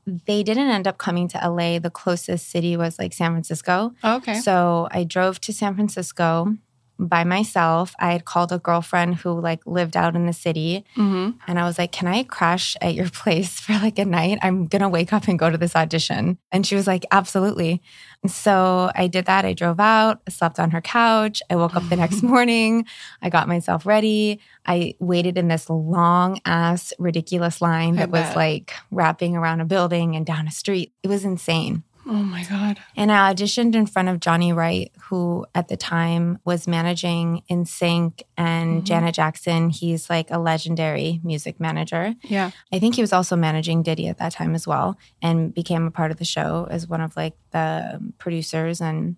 they 0.06 0.42
didn't 0.42 0.68
end 0.68 0.86
up 0.86 0.98
coming 0.98 1.28
to 1.28 1.38
LA. 1.38 1.78
The 1.78 1.90
closest 1.90 2.48
city 2.48 2.76
was 2.76 2.98
like 2.98 3.12
San 3.12 3.32
Francisco. 3.32 3.92
okay. 4.04 4.34
So 4.34 4.88
I 4.90 5.04
drove 5.04 5.40
to 5.42 5.52
San 5.52 5.74
Francisco 5.74 6.56
by 6.98 7.24
myself. 7.24 7.94
I 7.98 8.12
had 8.12 8.24
called 8.24 8.52
a 8.52 8.58
girlfriend 8.58 9.16
who 9.16 9.40
like 9.40 9.60
lived 9.66 9.96
out 9.96 10.16
in 10.16 10.26
the 10.26 10.32
city. 10.32 10.84
Mm-hmm. 10.96 11.38
And 11.46 11.58
I 11.58 11.64
was 11.64 11.78
like, 11.78 11.92
Can 11.92 12.08
I 12.08 12.22
crash 12.22 12.76
at 12.80 12.94
your 12.94 13.08
place 13.10 13.60
for 13.60 13.72
like 13.74 13.98
a 13.98 14.04
night? 14.04 14.38
I'm 14.42 14.66
going 14.66 14.82
to 14.82 14.88
wake 14.88 15.12
up 15.12 15.28
and 15.28 15.38
go 15.38 15.50
to 15.50 15.58
this 15.58 15.76
audition. 15.76 16.38
And 16.52 16.66
she 16.66 16.74
was 16.74 16.86
like, 16.86 17.04
Absolutely. 17.10 17.82
And 18.22 18.30
so 18.30 18.90
I 18.94 19.06
did 19.06 19.26
that. 19.26 19.44
I 19.44 19.52
drove 19.52 19.80
out, 19.80 20.20
slept 20.28 20.58
on 20.58 20.70
her 20.70 20.80
couch. 20.80 21.42
I 21.50 21.56
woke 21.56 21.76
up 21.76 21.88
the 21.88 21.96
next 21.96 22.22
morning. 22.24 22.86
I 23.22 23.28
got 23.28 23.48
myself 23.48 23.86
ready. 23.86 24.40
I 24.66 24.94
waited 24.98 25.38
in 25.38 25.48
this 25.48 25.70
long 25.70 26.40
ass, 26.44 26.92
ridiculous 26.98 27.60
line 27.60 27.96
that 27.96 28.10
was 28.10 28.34
like 28.34 28.72
wrapping 28.90 29.36
around 29.36 29.60
a 29.60 29.64
building 29.64 30.16
and 30.16 30.26
down 30.26 30.48
a 30.48 30.50
street. 30.50 30.92
It 31.02 31.08
was 31.08 31.24
insane. 31.24 31.84
Oh 32.08 32.22
my 32.22 32.44
God. 32.44 32.78
And 32.96 33.10
I 33.10 33.34
auditioned 33.34 33.74
in 33.74 33.86
front 33.86 34.08
of 34.08 34.20
Johnny 34.20 34.52
Wright, 34.52 34.92
who 35.08 35.44
at 35.56 35.66
the 35.66 35.76
time 35.76 36.38
was 36.44 36.68
managing 36.68 37.42
NSYNC 37.50 38.22
and 38.36 38.76
mm-hmm. 38.76 38.84
Janet 38.84 39.16
Jackson. 39.16 39.70
He's 39.70 40.08
like 40.08 40.30
a 40.30 40.38
legendary 40.38 41.20
music 41.24 41.58
manager. 41.58 42.14
Yeah. 42.22 42.52
I 42.72 42.78
think 42.78 42.94
he 42.94 43.00
was 43.00 43.12
also 43.12 43.34
managing 43.34 43.82
Diddy 43.82 44.06
at 44.06 44.18
that 44.18 44.32
time 44.32 44.54
as 44.54 44.68
well 44.68 44.96
and 45.20 45.52
became 45.52 45.84
a 45.84 45.90
part 45.90 46.12
of 46.12 46.18
the 46.18 46.24
show 46.24 46.68
as 46.70 46.86
one 46.86 47.00
of 47.00 47.16
like 47.16 47.34
the 47.50 48.00
producers 48.18 48.80
and 48.80 49.16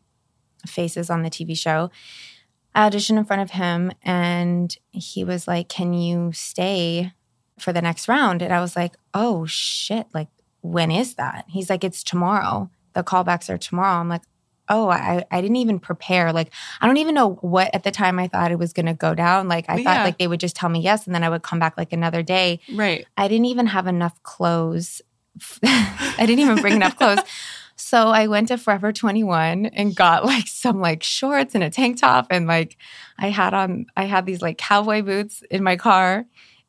faces 0.66 1.10
on 1.10 1.22
the 1.22 1.30
TV 1.30 1.56
show. 1.58 1.90
I 2.74 2.88
auditioned 2.88 3.18
in 3.18 3.24
front 3.26 3.42
of 3.42 3.50
him 3.50 3.92
and 4.02 4.74
he 4.92 5.24
was 5.24 5.46
like, 5.46 5.68
Can 5.68 5.92
you 5.92 6.32
stay 6.32 7.12
for 7.58 7.74
the 7.74 7.82
next 7.82 8.08
round? 8.08 8.40
And 8.40 8.52
I 8.52 8.60
was 8.60 8.76
like, 8.76 8.94
Oh 9.12 9.44
shit. 9.44 10.06
Like, 10.14 10.28
when 10.62 10.90
is 10.90 11.16
that? 11.16 11.44
He's 11.48 11.68
like, 11.68 11.84
It's 11.84 12.02
tomorrow 12.02 12.70
the 12.98 13.04
callbacks 13.04 13.48
are 13.48 13.56
tomorrow. 13.56 14.00
I'm 14.00 14.08
like, 14.08 14.22
oh, 14.68 14.90
I, 14.90 15.24
I 15.30 15.40
didn't 15.40 15.56
even 15.56 15.78
prepare. 15.78 16.32
Like, 16.32 16.50
I 16.80 16.86
don't 16.86 16.96
even 16.96 17.14
know 17.14 17.34
what 17.34 17.72
at 17.72 17.84
the 17.84 17.92
time 17.92 18.18
I 18.18 18.26
thought 18.26 18.50
it 18.50 18.58
was 18.58 18.72
going 18.72 18.86
to 18.86 18.92
go 18.92 19.14
down. 19.14 19.46
Like, 19.46 19.66
I 19.68 19.76
yeah. 19.76 19.84
thought 19.84 20.04
like 20.04 20.18
they 20.18 20.26
would 20.26 20.40
just 20.40 20.56
tell 20.56 20.68
me 20.68 20.80
yes 20.80 21.06
and 21.06 21.14
then 21.14 21.22
I 21.22 21.30
would 21.30 21.42
come 21.42 21.60
back 21.60 21.78
like 21.78 21.92
another 21.92 22.24
day. 22.24 22.58
Right. 22.74 23.06
I 23.16 23.28
didn't 23.28 23.46
even 23.46 23.66
have 23.66 23.86
enough 23.86 24.20
clothes. 24.24 25.00
I 25.62 26.16
didn't 26.18 26.40
even 26.40 26.56
bring 26.60 26.74
enough 26.74 26.96
clothes. 26.96 27.20
So 27.76 28.08
I 28.08 28.26
went 28.26 28.48
to 28.48 28.58
Forever 28.58 28.92
21 28.92 29.66
and 29.66 29.94
got 29.94 30.24
like 30.24 30.48
some 30.48 30.80
like 30.80 31.04
shorts 31.04 31.54
and 31.54 31.62
a 31.62 31.70
tank 31.70 32.00
top 32.00 32.26
and 32.30 32.48
like 32.48 32.76
I 33.16 33.30
had 33.30 33.54
on 33.54 33.86
I 33.96 34.04
had 34.04 34.26
these 34.26 34.42
like 34.42 34.58
cowboy 34.58 35.02
boots 35.02 35.44
in 35.48 35.62
my 35.62 35.76
car 35.76 36.26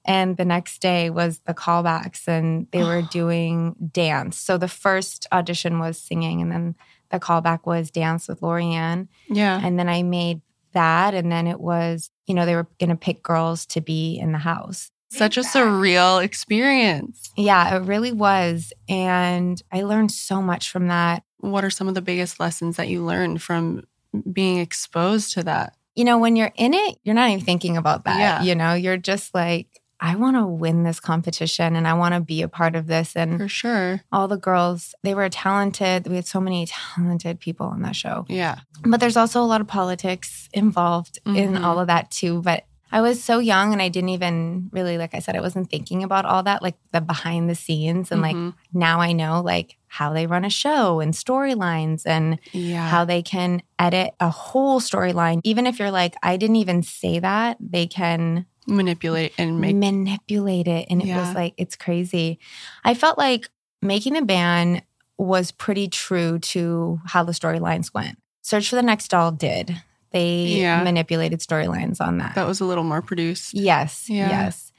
and 0.10 0.38
the 0.38 0.46
next 0.46 0.82
day 0.82 1.12
was 1.12 1.40
the 1.46 1.54
callbacks 1.54 2.28
and 2.28 2.66
they 2.72 2.84
were 2.84 3.02
doing 3.12 3.76
dance. 3.92 4.40
So 4.40 4.58
the 4.58 4.68
first 4.68 5.28
audition 5.32 5.78
was 5.78 6.00
singing 6.00 6.42
and 6.42 6.52
then 6.52 6.76
the 7.12 7.20
callback 7.20 7.66
was 7.66 7.92
dance 7.92 8.28
with 8.28 8.42
Laurieann. 8.42 9.08
Yeah. 9.30 9.62
And 9.64 9.78
then 9.78 9.88
I 9.88 10.02
made 10.02 10.42
that 10.74 11.14
and 11.14 11.32
then 11.32 11.46
it 11.46 11.60
was, 11.60 12.10
you 12.26 12.34
know, 12.34 12.48
they 12.48 12.56
were 12.56 12.68
going 12.80 12.90
to 12.90 12.96
pick 12.96 13.22
girls 13.22 13.68
to 13.68 13.82
be 13.82 14.18
in 14.18 14.32
the 14.32 14.40
house. 14.40 14.90
Such 15.12 15.38
a 15.38 15.42
surreal 15.42 16.24
experience. 16.24 17.32
Yeah, 17.36 17.76
it 17.76 17.84
really 17.84 18.12
was. 18.12 18.74
And 18.88 19.62
I 19.72 19.84
learned 19.84 20.12
so 20.12 20.42
much 20.42 20.72
from 20.72 20.88
that. 20.88 21.24
What 21.38 21.64
are 21.64 21.72
some 21.72 21.88
of 21.88 21.96
the 21.96 22.02
biggest 22.02 22.40
lessons 22.40 22.78
that 22.78 22.90
you 22.90 23.04
learned 23.04 23.42
from 23.42 23.88
being 24.32 24.58
exposed 24.58 25.34
to 25.34 25.44
that? 25.44 25.76
You 25.96 26.04
know, 26.04 26.18
when 26.18 26.36
you're 26.36 26.52
in 26.56 26.74
it, 26.74 27.00
you're 27.04 27.16
not 27.16 27.30
even 27.30 27.44
thinking 27.44 27.76
about 27.76 28.06
that. 28.06 28.20
Yeah. 28.20 28.42
You 28.44 28.56
know, 28.56 28.74
you're 28.74 28.98
just 28.98 29.34
like, 29.34 29.68
I 30.02 30.16
want 30.16 30.38
to 30.38 30.46
win 30.46 30.84
this 30.84 31.00
competition 31.00 31.76
and 31.76 31.88
I 31.88 31.94
want 31.94 32.14
to 32.16 32.22
be 32.22 32.42
a 32.42 32.48
part 32.48 32.76
of 32.76 32.88
this. 32.88 33.16
And 33.16 33.38
for 33.38 33.48
sure, 33.48 34.02
all 34.12 34.28
the 34.28 34.38
girls, 34.38 34.96
they 35.04 35.14
were 35.14 35.30
talented. 35.30 36.08
We 36.08 36.16
had 36.16 36.26
so 36.26 36.40
many 36.40 36.66
talented 36.68 37.40
people 37.40 37.68
on 37.68 37.82
that 37.82 37.96
show. 37.96 38.26
Yeah. 38.30 38.60
But 38.84 39.00
there's 39.00 39.18
also 39.18 39.42
a 39.42 39.46
lot 39.46 39.62
of 39.62 39.68
politics 39.68 40.48
involved 40.54 41.20
mm-hmm. 41.26 41.38
in 41.38 41.58
all 41.58 41.80
of 41.80 41.88
that 41.88 42.12
too. 42.12 42.42
But 42.42 42.66
I 42.92 43.02
was 43.02 43.24
so 43.24 43.40
young 43.40 43.72
and 43.72 43.82
I 43.82 43.90
didn't 43.90 44.10
even 44.10 44.70
really, 44.72 44.98
like 44.98 45.14
I 45.14 45.20
said, 45.20 45.36
I 45.36 45.42
wasn't 45.42 45.70
thinking 45.70 46.04
about 46.04 46.26
all 46.26 46.44
that, 46.44 46.64
like 46.64 46.76
the 46.92 47.02
behind 47.02 47.50
the 47.50 47.56
scenes. 47.56 48.12
And 48.12 48.24
mm-hmm. 48.24 48.46
like 48.46 48.56
now 48.74 49.00
I 49.00 49.12
know 49.12 49.42
like 49.42 49.78
how 49.88 50.14
they 50.14 50.28
run 50.28 50.46
a 50.46 50.50
show 50.50 51.00
and 51.00 51.14
storylines 51.14 52.04
and 52.06 52.40
yeah. 52.52 52.88
how 52.88 53.06
they 53.06 53.22
can 53.22 53.62
edit 53.78 54.14
a 54.20 54.30
whole 54.30 54.80
storyline. 54.80 55.42
Even 55.44 55.68
if 55.68 55.78
you're 55.78 55.92
like, 55.92 56.16
I 56.24 56.38
didn't 56.38 56.56
even 56.58 56.84
say 56.84 57.20
that, 57.20 57.58
they 57.60 57.86
can 57.86 58.46
manipulate 58.70 59.34
and 59.38 59.60
make 59.60 59.76
manipulate 59.76 60.68
it. 60.68 60.88
And 60.90 61.04
yeah. 61.04 61.18
it 61.18 61.20
was 61.22 61.36
like, 61.36 61.54
it's 61.58 61.76
crazy. 61.76 62.40
I 62.84 62.94
felt 62.94 63.18
like 63.18 63.50
making 63.82 64.14
the 64.14 64.22
band 64.22 64.84
was 65.18 65.52
pretty 65.52 65.88
true 65.88 66.40
to 66.40 67.00
how 67.06 67.24
the 67.24 67.34
storylines 67.34 67.94
went. 67.94 68.18
Search 68.42 68.70
for 68.70 68.76
the 68.76 68.82
Next 68.82 69.10
Doll 69.10 69.32
did. 69.32 69.82
They 70.12 70.46
yeah. 70.46 70.84
manipulated 70.84 71.40
storylines 71.40 72.02
on 72.02 72.18
that. 72.18 72.36
That 72.36 72.48
was 72.48 72.62
a 72.62 72.66
little 72.66 72.84
more 72.84 73.02
produced. 73.02 73.54
Yes. 73.54 74.10
Yeah. 74.10 74.30
Yes. 74.30 74.72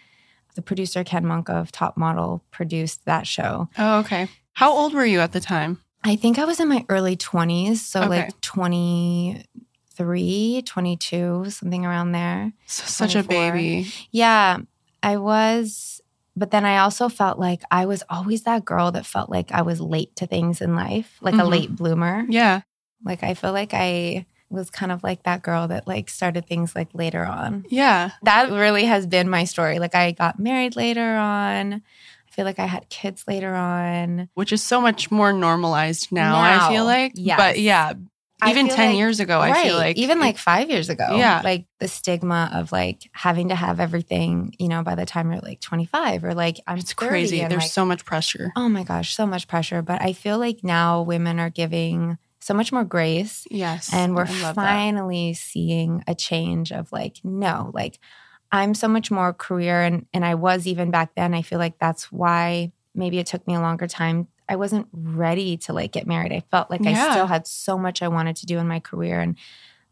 The 0.57 0.63
producer, 0.63 1.05
Ken 1.05 1.25
Mok 1.25 1.49
of 1.49 1.71
Top 1.71 1.97
Model, 1.97 2.43
produced 2.51 3.05
that 3.05 3.27
show. 3.27 3.69
Oh, 3.79 4.01
okay. 4.01 4.29
How 4.55 4.73
old 4.73 4.95
were 4.95 5.05
you 5.05 5.21
at 5.21 5.33
the 5.33 5.41
time? 5.41 5.81
I 6.03 6.17
think 6.17 6.39
I 6.39 6.45
was 6.45 6.59
in 6.59 6.69
my 6.69 6.85
early 6.89 7.17
20s. 7.17 7.77
So, 7.77 8.01
okay. 8.01 8.09
like 8.09 8.41
23, 10.01 10.63
22, 10.63 11.51
something 11.51 11.85
around 11.85 12.13
there. 12.13 12.53
So, 12.67 12.85
such 12.87 13.15
a 13.15 13.23
baby. 13.23 13.93
Yeah. 14.11 14.59
I 15.03 15.17
was, 15.17 16.01
but 16.37 16.51
then 16.51 16.65
I 16.65 16.79
also 16.79 17.09
felt 17.09 17.39
like 17.39 17.63
I 17.71 17.87
was 17.87 18.03
always 18.09 18.43
that 18.45 18.65
girl 18.65 18.93
that 18.93 19.07
felt 19.07 19.31
like 19.31 19.53
I 19.53 19.63
was 19.63 19.81
late 19.81 20.17
to 20.17 20.27
things 20.27 20.61
in 20.61 20.75
life, 20.75 21.19
like 21.21 21.35
mm-hmm. 21.35 21.47
a 21.47 21.49
late 21.49 21.77
bloomer. 21.77 22.25
Yeah. 22.29 22.63
Like, 23.05 23.23
I 23.23 23.35
feel 23.35 23.53
like 23.53 23.75
I, 23.75 24.27
was 24.51 24.69
kind 24.69 24.91
of 24.91 25.05
like 25.05 25.23
that 25.23 25.43
girl 25.43 25.69
that 25.69 25.87
like 25.87 26.09
started 26.11 26.45
things 26.45 26.75
like 26.75 26.89
later 26.93 27.25
on. 27.25 27.65
Yeah. 27.69 28.11
That 28.25 28.51
really 28.51 28.85
has 28.85 29.07
been 29.07 29.31
my 29.31 29.45
story. 29.45 29.79
Like 29.79 29.95
I 29.95 30.11
got 30.11 30.41
married 30.41 30.75
later 30.75 31.15
on. 31.15 31.75
I 31.75 32.31
feel 32.33 32.45
like 32.45 32.59
I 32.59 32.67
had 32.67 32.89
kids 32.89 33.25
later 33.29 33.55
on. 33.55 34.29
Which 34.35 34.53
is 34.53 34.61
so 34.61 34.81
much 34.81 35.09
more 35.09 35.33
normalized 35.33 36.11
now, 36.11 36.33
now 36.33 36.67
I 36.67 36.69
feel 36.69 36.85
like. 36.85 37.13
Yeah. 37.15 37.37
But 37.37 37.61
yeah, 37.61 37.93
even 38.49 38.69
10 38.69 38.89
like, 38.89 38.97
years 38.97 39.21
ago, 39.21 39.39
right, 39.39 39.55
I 39.55 39.63
feel 39.65 39.77
like. 39.77 39.97
Even 39.97 40.21
like 40.21 40.39
five 40.39 40.71
years 40.71 40.89
ago. 40.89 41.17
Yeah. 41.17 41.41
Like 41.43 41.67
the 41.79 41.89
stigma 41.89 42.51
of 42.55 42.73
like 42.73 43.09
having 43.13 43.49
to 43.49 43.55
have 43.55 43.81
everything, 43.81 44.55
you 44.59 44.69
know, 44.69 44.83
by 44.83 44.95
the 44.95 45.07
time 45.07 45.31
you're 45.33 45.41
like 45.41 45.61
25 45.61 46.25
or 46.25 46.35
like 46.35 46.61
I'm 46.67 46.79
It's 46.79 46.95
crazy. 46.95 47.41
There's 47.41 47.63
like, 47.63 47.71
so 47.71 47.85
much 47.85 48.05
pressure. 48.05 48.53
Oh 48.57 48.69
my 48.69 48.85
gosh, 48.85 49.15
so 49.15 49.27
much 49.27 49.49
pressure. 49.49 49.83
But 49.83 50.03
I 50.03 50.13
feel 50.13 50.39
like 50.39 50.63
now 50.63 51.03
women 51.03 51.39
are 51.39 51.51
giving 51.51 52.19
so 52.41 52.55
much 52.55 52.73
more 52.73 52.85
grace. 52.85 53.47
Yes. 53.51 53.93
And 53.93 54.15
we're 54.15 54.27
finally 54.27 55.33
that. 55.33 55.39
seeing 55.39 56.03
a 56.07 56.15
change 56.15 56.73
of 56.73 56.91
like, 56.93 57.17
no, 57.23 57.71
like 57.75 57.99
I'm 58.53 58.75
so 58.75 58.89
much 58.89 59.11
more 59.11 59.33
career 59.33 59.83
and 59.83 60.07
and 60.13 60.25
I 60.25 60.35
was 60.35 60.67
even 60.67 60.91
back 60.91 61.15
then. 61.15 61.35
I 61.35 61.43
feel 61.43 61.59
like 61.59 61.79
that's 61.79 62.11
why 62.11 62.73
maybe 62.95 63.19
it 63.19 63.27
took 63.27 63.47
me 63.47 63.55
a 63.55 63.61
longer 63.61 63.87
time. 63.87 64.29
I 64.51 64.57
wasn't 64.57 64.89
ready 64.93 65.57
to 65.59 65.73
like 65.73 65.93
get 65.93 66.09
married. 66.09 66.33
I 66.33 66.43
felt 66.51 66.71
like 66.71 66.83
yeah. 66.83 67.07
I 67.07 67.11
still 67.13 67.27
had 67.29 67.47
so 67.47 67.79
much 67.79 68.03
I 68.03 68.09
wanted 68.09 68.35
to 68.37 68.47
do 68.47 68.59
in 68.59 68.67
my 68.67 68.81
career. 68.81 69.21
And 69.21 69.37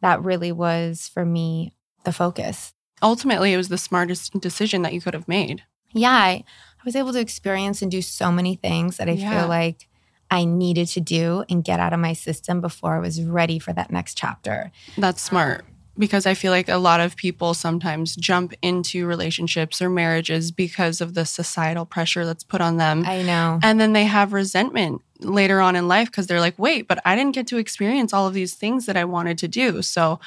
that 0.00 0.22
really 0.22 0.50
was 0.50 1.08
for 1.14 1.24
me 1.24 1.72
the 2.04 2.12
focus. 2.12 2.74
Ultimately, 3.00 3.52
it 3.52 3.56
was 3.56 3.68
the 3.68 3.78
smartest 3.78 4.38
decision 4.40 4.82
that 4.82 4.92
you 4.92 5.00
could 5.00 5.14
have 5.14 5.28
made. 5.28 5.62
Yeah. 5.92 6.10
I, 6.10 6.44
I 6.80 6.82
was 6.84 6.96
able 6.96 7.12
to 7.12 7.20
experience 7.20 7.82
and 7.82 7.90
do 7.90 8.02
so 8.02 8.32
many 8.32 8.56
things 8.56 8.96
that 8.96 9.08
I 9.08 9.12
yeah. 9.12 9.40
feel 9.40 9.48
like 9.48 9.88
I 10.28 10.44
needed 10.44 10.88
to 10.88 11.00
do 11.00 11.44
and 11.48 11.62
get 11.62 11.78
out 11.78 11.92
of 11.92 12.00
my 12.00 12.12
system 12.12 12.60
before 12.60 12.96
I 12.96 12.98
was 12.98 13.22
ready 13.22 13.60
for 13.60 13.72
that 13.74 13.92
next 13.92 14.18
chapter. 14.18 14.72
That's 14.96 15.22
smart 15.22 15.64
because 15.98 16.26
I 16.26 16.34
feel 16.34 16.52
like 16.52 16.68
a 16.68 16.76
lot 16.76 17.00
of 17.00 17.16
people 17.16 17.54
sometimes 17.54 18.14
jump 18.16 18.54
into 18.62 19.06
relationships 19.06 19.82
or 19.82 19.90
marriages 19.90 20.50
because 20.50 21.00
of 21.00 21.14
the 21.14 21.24
societal 21.24 21.84
pressure 21.84 22.24
that's 22.24 22.44
put 22.44 22.60
on 22.60 22.76
them. 22.76 23.04
I 23.04 23.22
know. 23.22 23.58
And 23.62 23.80
then 23.80 23.92
they 23.92 24.04
have 24.04 24.32
resentment 24.32 25.02
later 25.20 25.60
on 25.60 25.76
in 25.76 25.88
life 25.88 26.08
because 26.08 26.26
they're 26.26 26.40
like, 26.40 26.58
wait, 26.58 26.86
but 26.86 27.00
I 27.04 27.16
didn't 27.16 27.34
get 27.34 27.46
to 27.48 27.58
experience 27.58 28.12
all 28.12 28.26
of 28.26 28.34
these 28.34 28.54
things 28.54 28.86
that 28.86 28.96
I 28.96 29.04
wanted 29.04 29.38
to 29.38 29.48
do. 29.48 29.82
So 29.82 30.20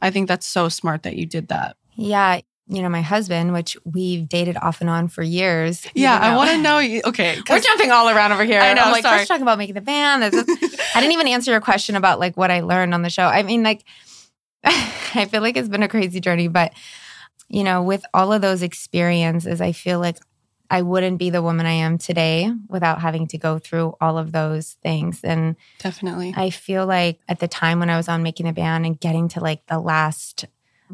I 0.00 0.10
think 0.10 0.28
that's 0.28 0.46
so 0.46 0.68
smart 0.68 1.04
that 1.04 1.16
you 1.16 1.26
did 1.26 1.48
that. 1.48 1.76
Yeah 1.94 2.40
you 2.68 2.80
know, 2.80 2.88
my 2.88 3.02
husband, 3.02 3.52
which 3.52 3.76
we've 3.84 4.28
dated 4.28 4.56
off 4.56 4.80
and 4.80 4.88
on 4.88 5.08
for 5.08 5.22
years. 5.22 5.86
Yeah, 5.94 6.18
I 6.18 6.36
want 6.36 6.50
to 6.50 6.58
know. 6.58 6.78
You, 6.78 7.02
okay, 7.04 7.38
we're 7.50 7.60
jumping 7.60 7.90
all 7.90 8.08
around 8.08 8.32
over 8.32 8.44
here. 8.44 8.60
I 8.60 8.72
know. 8.72 8.82
I'm 8.82 8.92
like, 8.92 9.02
sorry. 9.02 9.18
first 9.18 9.28
talking 9.28 9.42
about 9.42 9.58
making 9.58 9.74
the 9.74 9.80
band. 9.80 10.24
I 10.24 10.30
didn't 10.30 11.12
even 11.12 11.28
answer 11.28 11.50
your 11.50 11.60
question 11.60 11.96
about 11.96 12.18
like 12.18 12.36
what 12.36 12.50
I 12.50 12.60
learned 12.60 12.94
on 12.94 13.02
the 13.02 13.10
show. 13.10 13.24
I 13.24 13.42
mean, 13.42 13.62
like, 13.62 13.84
I 15.14 15.26
feel 15.30 15.42
like 15.42 15.56
it's 15.56 15.68
been 15.68 15.82
a 15.82 15.88
crazy 15.88 16.20
journey, 16.20 16.48
but 16.48 16.72
you 17.48 17.64
know, 17.64 17.82
with 17.82 18.04
all 18.14 18.32
of 18.32 18.40
those 18.40 18.62
experiences, 18.62 19.60
I 19.60 19.72
feel 19.72 19.98
like 19.98 20.16
I 20.70 20.82
wouldn't 20.82 21.18
be 21.18 21.28
the 21.28 21.42
woman 21.42 21.66
I 21.66 21.72
am 21.72 21.98
today 21.98 22.50
without 22.68 23.00
having 23.00 23.26
to 23.28 23.38
go 23.38 23.58
through 23.58 23.94
all 24.00 24.16
of 24.16 24.32
those 24.32 24.78
things. 24.82 25.22
And 25.22 25.56
definitely, 25.78 26.32
I 26.34 26.50
feel 26.50 26.86
like 26.86 27.20
at 27.28 27.40
the 27.40 27.48
time 27.48 27.78
when 27.78 27.90
I 27.90 27.96
was 27.96 28.08
on 28.08 28.22
making 28.22 28.46
the 28.46 28.52
band 28.52 28.86
and 28.86 28.98
getting 28.98 29.28
to 29.28 29.40
like 29.40 29.66
the 29.66 29.78
last 29.78 30.46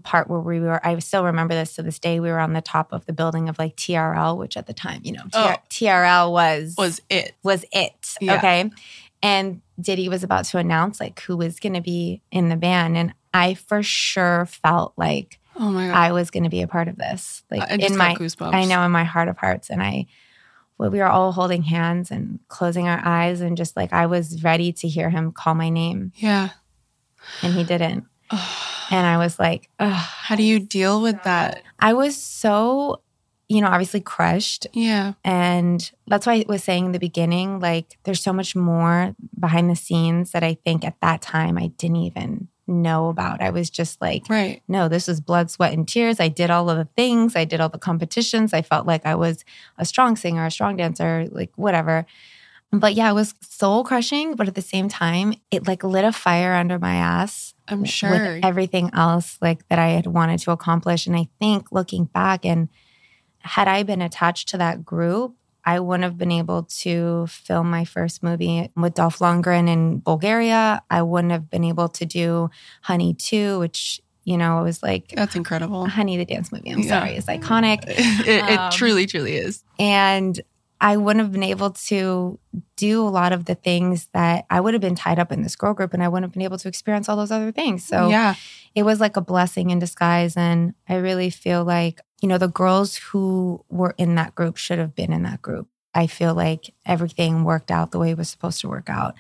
part 0.05 0.31
where 0.31 0.39
we 0.39 0.61
were 0.61 0.87
i 0.87 0.97
still 1.01 1.25
remember 1.25 1.55
this 1.55 1.75
to 1.75 1.83
this 1.83 1.99
day 1.99 2.21
we 2.21 2.31
were 2.31 2.39
on 2.39 2.53
the 2.53 2.61
top 2.61 2.93
of 2.93 3.05
the 3.07 3.13
building 3.13 3.49
of 3.49 3.59
like 3.59 3.75
trl 3.75 4.39
which 4.39 4.57
at 4.57 4.69
the 4.69 4.73
time 4.73 5.01
you 5.03 5.11
know 5.11 5.25
TR, 5.33 5.39
oh, 5.39 5.57
trl 5.69 6.31
was 6.31 6.77
was 6.79 7.01
it. 7.11 7.35
was 7.43 7.65
it 7.73 7.99
yeah. 8.21 8.37
okay? 8.37 8.71
And 9.23 9.63
diddy 9.81 10.09
was 10.09 10.23
about 10.23 10.45
to 10.47 10.59
announce 10.59 11.01
like 11.01 11.21
who 11.21 11.37
was 11.37 11.59
going 11.59 11.75
to 11.75 11.81
be 11.81 12.23
in 12.31 12.49
the 12.49 12.57
band. 12.57 12.97
And 12.97 13.15
i 13.35 13.55
for 13.55 13.83
sure 13.83 14.47
felt 14.47 14.93
like 14.97 15.39
oh 15.57 15.71
my 15.71 15.87
God. 15.87 15.95
i 15.97 16.13
was 16.13 16.31
going 16.31 16.45
to 16.45 16.51
be 16.51 16.63
a 16.63 16.69
part 16.69 16.89
of 16.89 16.97
this 16.97 17.43
like 17.51 17.71
in 17.71 17.97
my 17.97 18.15
goosebumps. 18.15 18.55
i 18.55 18.65
know 18.65 18.83
in 18.83 18.91
my 18.91 19.05
heart 19.05 19.29
of 19.29 19.39
hearts 19.39 19.71
and 19.71 19.83
i 19.83 20.07
well, 20.79 20.91
we 20.91 21.01
were 21.01 21.07
all 21.07 21.33
holding 21.33 21.63
hands 21.65 22.13
and 22.13 22.39
closing 22.47 22.87
our 22.87 23.01
eyes 23.05 23.41
and 23.41 23.57
just 23.57 23.77
like 23.77 23.93
i 23.93 24.07
was 24.07 24.45
ready 24.45 24.73
to 24.73 24.87
hear 24.89 25.11
him 25.11 25.33
call 25.33 25.55
my 25.55 25.69
name 25.69 26.13
yeah 26.17 26.51
and 27.43 27.55
he 27.55 27.65
didn't 27.65 28.05
And 28.91 29.07
I 29.07 29.19
was 29.19 29.39
like, 29.39 29.69
how 29.79 30.37
do 30.37 30.43
you 30.43 30.59
deal 30.59 31.03
with 31.03 31.23
that? 31.25 31.63
I 31.79 31.93
was 31.93 32.17
so, 32.17 33.03
you 33.49 33.61
know, 33.61 33.69
obviously 33.69 34.01
crushed. 34.01 34.67
Yeah. 34.73 35.15
And 35.25 35.91
that's 36.07 36.27
why 36.27 36.35
I 36.35 36.45
was 36.49 36.65
saying 36.65 36.87
in 36.87 36.93
the 36.93 36.99
beginning, 36.99 37.61
like, 37.61 37.99
there's 38.05 38.23
so 38.23 38.33
much 38.33 38.57
more 38.57 39.15
behind 39.39 39.71
the 39.71 39.77
scenes 39.77 40.33
that 40.33 40.43
I 40.43 40.55
think 40.65 40.85
at 40.85 41.01
that 41.01 41.23
time 41.23 41.59
I 41.59 41.69
didn't 41.69 41.97
even 41.97 42.49
know 42.69 43.09
about. 43.09 43.43
I 43.43 43.51
was 43.51 43.71
just 43.71 44.01
like, 44.01 44.25
right. 44.29 44.63
no, 44.69 44.89
this 44.89 45.09
was 45.09 45.21
blood, 45.21 45.51
sweat, 45.51 45.73
and 45.73 45.89
tears. 45.89 46.21
I 46.21 46.29
did 46.29 46.51
all 46.51 46.71
of 46.71 46.77
the 46.77 46.89
things, 46.97 47.35
I 47.35 47.45
did 47.45 47.61
all 47.61 47.69
the 47.69 47.79
competitions. 47.79 48.53
I 48.53 48.63
felt 48.63 48.87
like 48.87 49.05
I 49.07 49.15
was 49.15 49.45
a 49.79 49.85
strong 49.85 50.17
singer, 50.17 50.47
a 50.47 50.51
strong 50.51 50.77
dancer, 50.77 51.29
like 51.33 51.51
whatever. 51.57 52.07
But 52.71 52.95
yeah, 52.95 53.11
it 53.11 53.15
was 53.15 53.35
soul 53.41 53.83
crushing, 53.83 54.35
but 54.35 54.47
at 54.47 54.55
the 54.55 54.63
same 54.63 54.89
time, 54.89 55.35
it 55.51 55.67
like 55.67 55.83
lit 55.83 56.05
a 56.05 56.13
fire 56.13 56.55
under 56.55 56.79
my 56.79 56.97
ass. 56.97 57.55
I'm 57.67 57.85
sure. 57.85 58.11
With 58.11 58.45
everything 58.45 58.91
else 58.93 59.39
like 59.41 59.67
that 59.69 59.79
I 59.79 59.89
had 59.89 60.07
wanted 60.07 60.41
to 60.41 60.51
accomplish. 60.51 61.07
And 61.07 61.17
I 61.17 61.29
think 61.41 61.73
looking 61.73 62.05
back 62.05 62.45
and 62.45 62.69
had 63.41 63.69
I 63.69 63.83
been 63.83 64.03
attached 64.03 64.49
to 64.51 64.59
that 64.59 64.85
group, 64.85 65.35
I 65.69 65.81
wouldn't 65.81 66.05
have 66.05 66.17
been 66.17 66.33
able 66.33 66.63
to 66.63 67.27
film 67.27 67.69
my 67.69 67.85
first 67.85 68.23
movie 68.23 68.71
with 68.75 68.95
Dolph 68.95 69.19
Lundgren 69.19 69.69
in 69.69 69.99
Bulgaria. 69.99 70.83
I 70.91 71.03
wouldn't 71.03 71.31
have 71.31 71.51
been 71.51 71.63
able 71.63 71.91
to 71.91 72.07
do 72.07 72.49
Honey 72.81 73.13
2, 73.13 73.59
which 73.59 74.01
you 74.25 74.39
know, 74.39 74.61
it 74.61 74.63
was 74.63 74.83
like 74.83 75.09
that's 75.09 75.37
incredible. 75.37 75.87
Honey, 75.87 76.17
the 76.17 76.25
dance 76.25 76.51
movie. 76.51 76.71
I'm 76.71 76.81
yeah. 76.81 77.01
sorry, 77.01 77.17
is 77.17 77.27
iconic. 77.27 77.85
it, 77.87 78.29
it 78.29 78.59
um, 78.59 78.71
truly, 78.73 79.05
truly 79.05 79.37
is. 79.37 79.63
And 79.79 80.41
I 80.81 80.97
wouldn't 80.97 81.23
have 81.23 81.33
been 81.33 81.43
able 81.43 81.73
to 81.73 82.39
do 82.77 83.07
a 83.07 83.11
lot 83.11 83.35
of 83.35 83.45
the 83.45 83.55
things 83.55 84.09
that 84.15 84.47
I 84.49 84.61
would 84.61 84.73
have 84.73 84.81
been 84.81 84.95
tied 84.95 85.19
up 85.19 85.33
in 85.33 85.43
this 85.43 85.55
girl 85.55 85.75
group 85.75 85.93
and 85.93 86.03
I 86.03 86.09
wouldn't 86.09 86.25
have 86.25 86.33
been 86.33 86.43
able 86.43 86.59
to 86.59 86.69
experience 86.69 87.11
all 87.11 87.17
those 87.17 87.31
other 87.31 87.53
things. 87.53 87.85
So 87.85 88.09
yeah. 88.09 88.37
it 88.75 88.85
was 88.85 89.01
like 89.01 89.19
a 89.19 89.21
blessing 89.21 89.69
in 89.69 89.81
disguise. 89.81 90.35
And 90.35 90.75
I 90.89 90.95
really 90.97 91.29
feel 91.29 91.63
like, 91.65 92.01
you 92.21 92.29
know, 92.29 92.39
the 92.39 92.49
girls 92.49 92.97
who 92.97 93.65
were 93.69 93.95
in 93.97 94.15
that 94.17 94.35
group 94.35 94.57
should 94.57 94.79
have 94.79 94.95
been 94.95 95.13
in 95.13 95.23
that 95.23 95.43
group. 95.43 95.69
I 95.95 96.07
feel 96.07 96.35
like 96.35 96.75
everything 96.87 97.45
worked 97.45 97.71
out 97.71 97.91
the 97.91 97.99
way 97.99 98.11
it 98.11 98.19
was 98.19 98.29
supposed 98.29 98.61
to 98.61 98.69
work 98.69 98.89
out. 98.89 99.15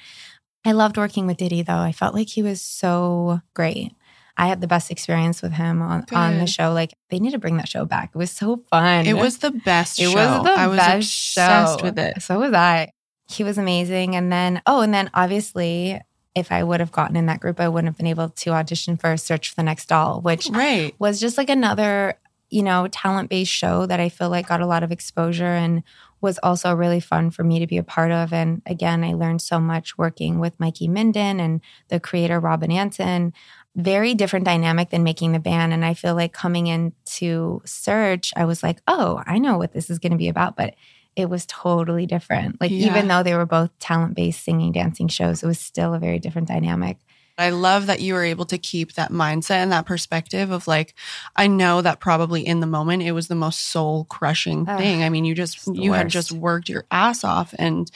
I 0.64 0.72
loved 0.72 0.96
working 0.96 1.26
with 1.26 1.38
Diddy 1.38 1.62
though. 1.62 1.78
I 1.78 1.92
felt 1.92 2.14
like 2.14 2.28
he 2.28 2.42
was 2.42 2.60
so 2.60 3.40
great. 3.54 3.92
I 4.36 4.46
had 4.46 4.60
the 4.60 4.68
best 4.68 4.90
experience 4.90 5.42
with 5.42 5.52
him 5.52 5.82
on, 5.82 6.04
on 6.12 6.38
the 6.38 6.46
show. 6.46 6.72
Like 6.72 6.94
they 7.10 7.18
need 7.18 7.32
to 7.32 7.38
bring 7.38 7.56
that 7.56 7.68
show 7.68 7.84
back. 7.84 8.10
It 8.14 8.18
was 8.18 8.30
so 8.30 8.62
fun. 8.70 9.06
It 9.06 9.14
was 9.14 9.38
the 9.38 9.50
best. 9.50 9.98
It 9.98 10.10
show. 10.10 10.14
was 10.14 10.44
the 10.44 10.50
I 10.50 10.66
was 10.68 10.76
best 10.76 10.96
obsessed 10.96 11.80
show. 11.80 11.84
with 11.84 11.98
it. 11.98 12.22
So 12.22 12.38
was 12.38 12.52
I. 12.52 12.92
He 13.28 13.44
was 13.44 13.58
amazing. 13.58 14.14
And 14.14 14.30
then 14.30 14.62
oh, 14.66 14.80
and 14.80 14.94
then 14.94 15.10
obviously 15.14 16.00
if 16.38 16.52
I 16.52 16.62
would 16.62 16.80
have 16.80 16.92
gotten 16.92 17.16
in 17.16 17.26
that 17.26 17.40
group, 17.40 17.60
I 17.60 17.68
wouldn't 17.68 17.88
have 17.88 17.96
been 17.96 18.06
able 18.06 18.28
to 18.28 18.50
audition 18.50 18.96
for 18.96 19.16
Search 19.16 19.50
for 19.50 19.56
the 19.56 19.62
Next 19.64 19.88
Doll, 19.88 20.20
which 20.20 20.48
right. 20.48 20.94
was 20.98 21.18
just 21.18 21.36
like 21.36 21.50
another, 21.50 22.14
you 22.50 22.62
know, 22.62 22.88
talent 22.88 23.30
based 23.30 23.52
show 23.52 23.86
that 23.86 24.00
I 24.00 24.08
feel 24.08 24.30
like 24.30 24.48
got 24.48 24.60
a 24.60 24.66
lot 24.66 24.82
of 24.82 24.92
exposure 24.92 25.44
and 25.44 25.82
was 26.20 26.38
also 26.42 26.74
really 26.74 27.00
fun 27.00 27.30
for 27.30 27.44
me 27.44 27.60
to 27.60 27.66
be 27.66 27.78
a 27.78 27.82
part 27.82 28.10
of. 28.10 28.32
And 28.32 28.62
again, 28.66 29.04
I 29.04 29.14
learned 29.14 29.40
so 29.40 29.60
much 29.60 29.96
working 29.96 30.40
with 30.40 30.58
Mikey 30.58 30.88
Minden 30.88 31.38
and 31.38 31.60
the 31.88 32.00
creator 32.00 32.40
Robin 32.40 32.72
Antin 32.72 33.32
very 33.78 34.12
different 34.12 34.44
dynamic 34.44 34.90
than 34.90 35.04
making 35.04 35.32
the 35.32 35.38
band. 35.38 35.72
And 35.72 35.84
I 35.84 35.94
feel 35.94 36.16
like 36.16 36.32
coming 36.32 36.66
into 36.66 37.62
Search, 37.64 38.32
I 38.36 38.44
was 38.44 38.62
like, 38.62 38.82
oh, 38.88 39.22
I 39.24 39.38
know 39.38 39.56
what 39.56 39.72
this 39.72 39.88
is 39.88 40.00
going 40.00 40.12
to 40.12 40.18
be 40.18 40.28
about. 40.28 40.56
But 40.56 40.74
it 41.14 41.30
was 41.30 41.46
totally 41.46 42.04
different. 42.04 42.60
Like, 42.60 42.72
yeah. 42.72 42.88
even 42.88 43.08
though 43.08 43.22
they 43.22 43.34
were 43.34 43.46
both 43.46 43.70
talent 43.78 44.14
based 44.14 44.44
singing, 44.44 44.72
dancing 44.72 45.08
shows, 45.08 45.42
it 45.42 45.46
was 45.46 45.60
still 45.60 45.94
a 45.94 45.98
very 45.98 46.18
different 46.18 46.48
dynamic. 46.48 46.98
I 47.38 47.50
love 47.50 47.87
that 47.87 48.00
you 48.00 48.14
were 48.14 48.25
able 48.25 48.45
to 48.47 48.59
keep 48.59 48.95
that 48.95 49.12
mindset 49.12 49.62
and 49.62 49.71
that 49.71 49.87
perspective 49.87 50.50
of 50.50 50.66
like, 50.66 50.95
I 51.37 51.47
know 51.47 51.80
that 51.80 52.00
probably 52.00 52.45
in 52.45 52.59
the 52.59 52.66
moment 52.66 53.04
it 53.04 53.12
was 53.12 53.28
the 53.28 53.37
most 53.37 53.61
soul 53.68 54.07
crushing 54.07 54.66
thing. 54.66 55.04
I 55.04 55.09
mean, 55.09 55.25
you 55.25 55.37
just, 55.37 55.64
you 55.68 55.92
worst. 55.92 55.99
had 55.99 56.09
just 56.09 56.33
worked 56.33 56.68
your 56.68 56.85
ass 56.90 57.23
off 57.23 57.54
and 57.57 57.88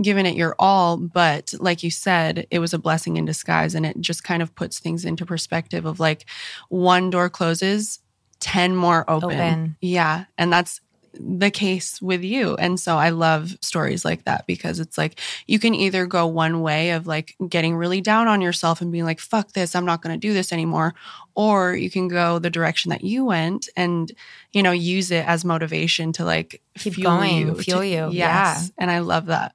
given 0.00 0.26
it 0.26 0.36
your 0.36 0.54
all. 0.58 0.98
But 0.98 1.54
like 1.58 1.82
you 1.82 1.90
said, 1.90 2.46
it 2.50 2.58
was 2.58 2.74
a 2.74 2.78
blessing 2.78 3.16
in 3.16 3.24
disguise. 3.24 3.74
And 3.74 3.86
it 3.86 3.98
just 3.98 4.24
kind 4.24 4.42
of 4.42 4.54
puts 4.54 4.78
things 4.78 5.06
into 5.06 5.24
perspective 5.24 5.86
of 5.86 5.98
like 5.98 6.26
one 6.68 7.08
door 7.08 7.30
closes, 7.30 7.98
10 8.40 8.76
more 8.76 9.08
open. 9.08 9.30
open. 9.30 9.76
Yeah. 9.80 10.26
And 10.36 10.52
that's 10.52 10.81
the 11.14 11.50
case 11.50 12.00
with 12.00 12.22
you. 12.22 12.54
And 12.56 12.80
so 12.80 12.96
I 12.96 13.10
love 13.10 13.56
stories 13.60 14.04
like 14.04 14.24
that 14.24 14.46
because 14.46 14.80
it's 14.80 14.96
like 14.96 15.20
you 15.46 15.58
can 15.58 15.74
either 15.74 16.06
go 16.06 16.26
one 16.26 16.62
way 16.62 16.90
of 16.90 17.06
like 17.06 17.36
getting 17.48 17.76
really 17.76 18.00
down 18.00 18.28
on 18.28 18.40
yourself 18.40 18.80
and 18.80 18.90
being 18.90 19.04
like, 19.04 19.20
fuck 19.20 19.52
this, 19.52 19.74
I'm 19.74 19.84
not 19.84 20.02
going 20.02 20.14
to 20.14 20.26
do 20.26 20.32
this 20.32 20.52
anymore. 20.52 20.94
Or 21.34 21.74
you 21.74 21.90
can 21.90 22.08
go 22.08 22.38
the 22.38 22.50
direction 22.50 22.90
that 22.90 23.04
you 23.04 23.24
went 23.24 23.68
and, 23.76 24.10
you 24.52 24.62
know, 24.62 24.72
use 24.72 25.10
it 25.10 25.26
as 25.26 25.44
motivation 25.44 26.12
to 26.14 26.24
like 26.24 26.62
keep 26.76 26.94
fuel 26.94 27.16
going, 27.16 27.48
you. 27.48 27.54
Fuel 27.56 27.80
to, 27.80 27.86
you. 27.86 28.10
Yes. 28.10 28.14
Yeah. 28.16 28.70
And 28.78 28.90
I 28.90 29.00
love 29.00 29.26
that. 29.26 29.54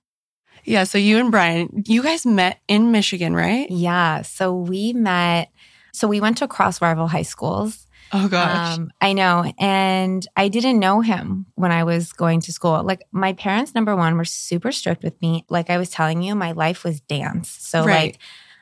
Yeah. 0.63 0.83
So 0.83 0.97
you 0.97 1.17
and 1.19 1.31
Brian, 1.31 1.83
you 1.87 2.03
guys 2.03 2.25
met 2.25 2.59
in 2.67 2.91
Michigan, 2.91 3.33
right? 3.33 3.69
Yeah. 3.71 4.21
So 4.23 4.53
we 4.53 4.93
met, 4.93 5.49
so 5.93 6.07
we 6.07 6.19
went 6.19 6.37
to 6.39 6.47
cross 6.47 6.81
rival 6.81 7.07
high 7.07 7.23
schools. 7.23 7.87
Oh 8.11 8.27
gosh. 8.27 8.77
Um, 8.77 8.91
I 9.01 9.13
know. 9.13 9.51
And 9.59 10.25
I 10.35 10.47
didn't 10.47 10.79
know 10.79 11.01
him 11.01 11.45
when 11.55 11.71
I 11.71 11.83
was 11.83 12.13
going 12.13 12.41
to 12.41 12.53
school. 12.53 12.83
Like 12.83 13.05
my 13.11 13.33
parents, 13.33 13.75
number 13.75 13.95
one, 13.95 14.17
were 14.17 14.25
super 14.25 14.71
strict 14.71 15.03
with 15.03 15.19
me. 15.21 15.45
Like 15.49 15.69
I 15.69 15.77
was 15.77 15.89
telling 15.89 16.21
you, 16.21 16.36
my 16.36 16.51
life 16.53 16.84
was 16.84 17.01
dance. 17.01 17.49
So 17.49 17.84
right. 17.84 18.13
like 18.13 18.19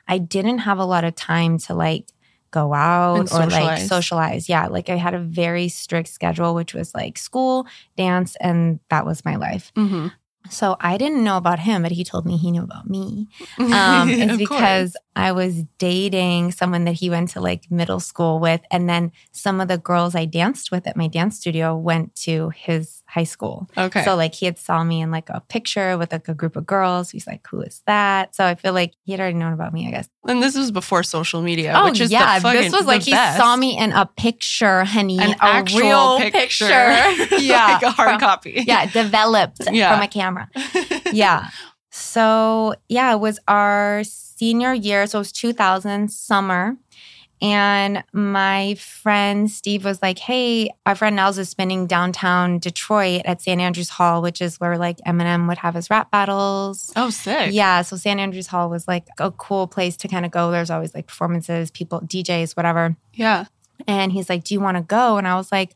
I 0.08 0.18
didn't 0.18 0.58
have 0.58 0.78
a 0.78 0.84
lot 0.84 1.04
of 1.04 1.14
time 1.14 1.58
to 1.58 1.74
like 1.74 2.08
go 2.50 2.72
out 2.72 3.32
or 3.32 3.46
like 3.46 3.78
socialize. 3.80 4.48
Yeah. 4.48 4.66
Like 4.68 4.88
I 4.88 4.96
had 4.96 5.14
a 5.14 5.20
very 5.20 5.68
strict 5.68 6.08
schedule, 6.08 6.54
which 6.54 6.74
was 6.74 6.94
like 6.94 7.18
school, 7.18 7.66
dance, 7.96 8.36
and 8.40 8.80
that 8.90 9.04
was 9.04 9.24
my 9.24 9.36
life. 9.36 9.72
Mm-hmm. 9.76 10.08
So 10.50 10.76
I 10.80 10.96
didn't 10.96 11.24
know 11.24 11.36
about 11.36 11.58
him, 11.60 11.82
but 11.82 11.92
he 11.92 12.04
told 12.04 12.26
me 12.26 12.36
he 12.36 12.50
knew 12.50 12.62
about 12.62 12.88
me. 12.88 13.28
Um, 13.76 14.08
it's 14.08 14.36
because 14.36 14.92
course. 14.92 14.96
I 15.16 15.32
was 15.32 15.64
dating 15.78 16.52
someone 16.52 16.84
that 16.84 16.94
he 16.94 17.10
went 17.10 17.30
to 17.30 17.40
like 17.40 17.70
middle 17.70 18.00
school 18.00 18.38
with. 18.38 18.60
And 18.70 18.88
then 18.88 19.12
some 19.32 19.60
of 19.60 19.68
the 19.68 19.76
girls 19.78 20.14
I 20.14 20.24
danced 20.24 20.70
with 20.70 20.86
at 20.86 20.96
my 20.96 21.08
dance 21.08 21.36
studio 21.36 21.76
went 21.76 22.14
to 22.26 22.50
his 22.50 23.02
high 23.16 23.24
school. 23.24 23.66
Okay. 23.78 24.04
So 24.04 24.14
like 24.14 24.34
he 24.34 24.44
had 24.44 24.58
saw 24.58 24.84
me 24.84 25.00
in 25.00 25.10
like 25.10 25.30
a 25.30 25.40
picture 25.48 25.96
with 25.96 26.12
like 26.12 26.28
a 26.28 26.34
group 26.34 26.54
of 26.54 26.66
girls. 26.66 27.08
He's 27.08 27.26
like, 27.26 27.46
who 27.50 27.62
is 27.62 27.82
that? 27.86 28.36
So 28.36 28.44
I 28.44 28.54
feel 28.56 28.74
like 28.74 28.92
he 29.04 29.12
had 29.12 29.20
already 29.20 29.38
known 29.38 29.54
about 29.54 29.72
me, 29.72 29.88
I 29.88 29.90
guess. 29.90 30.06
And 30.28 30.42
this 30.42 30.54
was 30.54 30.70
before 30.70 31.02
social 31.02 31.40
media, 31.40 31.72
oh, 31.74 31.86
which 31.86 31.98
is 31.98 32.12
yeah. 32.12 32.38
this 32.40 32.70
was 32.70 32.84
like 32.84 33.04
he 33.04 33.12
best. 33.12 33.38
saw 33.38 33.56
me 33.56 33.78
in 33.78 33.92
a 33.92 34.04
picture, 34.04 34.84
honey. 34.84 35.18
An 35.18 35.34
a 35.40 35.64
real 35.74 36.18
picture. 36.18 36.66
picture. 36.66 37.36
yeah. 37.38 37.66
like 37.68 37.82
a 37.84 37.90
hard 37.90 38.10
from, 38.10 38.20
copy. 38.20 38.62
Yeah. 38.66 38.84
Developed 38.84 39.62
yeah. 39.72 39.94
from 39.94 40.02
a 40.02 40.08
camera. 40.08 40.50
yeah. 41.12 41.48
So 41.90 42.74
yeah, 42.90 43.14
it 43.14 43.20
was 43.20 43.40
our 43.48 44.02
senior 44.04 44.74
year. 44.74 45.06
So 45.06 45.18
it 45.18 45.20
was 45.20 45.32
2000 45.32 46.10
summer. 46.10 46.76
And 47.42 48.02
my 48.12 48.74
friend 48.76 49.50
Steve 49.50 49.84
was 49.84 50.00
like, 50.00 50.18
Hey, 50.18 50.70
our 50.86 50.94
friend 50.94 51.16
Nels 51.16 51.38
is 51.38 51.48
spending 51.48 51.86
downtown 51.86 52.58
Detroit 52.58 53.22
at 53.24 53.42
St. 53.42 53.60
Andrews 53.60 53.90
Hall, 53.90 54.22
which 54.22 54.40
is 54.40 54.58
where 54.58 54.78
like 54.78 54.98
Eminem 55.06 55.46
would 55.48 55.58
have 55.58 55.74
his 55.74 55.90
rap 55.90 56.10
battles. 56.10 56.92
Oh, 56.96 57.10
sick. 57.10 57.52
Yeah. 57.52 57.82
So 57.82 57.96
St. 57.96 58.18
Andrews 58.18 58.46
Hall 58.46 58.70
was 58.70 58.88
like 58.88 59.06
a 59.18 59.30
cool 59.30 59.66
place 59.66 59.96
to 59.98 60.08
kind 60.08 60.24
of 60.24 60.30
go. 60.30 60.50
There's 60.50 60.70
always 60.70 60.94
like 60.94 61.06
performances, 61.06 61.70
people, 61.70 62.00
DJs, 62.00 62.56
whatever. 62.56 62.96
Yeah. 63.14 63.46
And 63.86 64.12
he's 64.12 64.30
like, 64.30 64.44
Do 64.44 64.54
you 64.54 64.60
want 64.60 64.78
to 64.78 64.82
go? 64.82 65.18
And 65.18 65.28
I 65.28 65.36
was 65.36 65.52
like, 65.52 65.74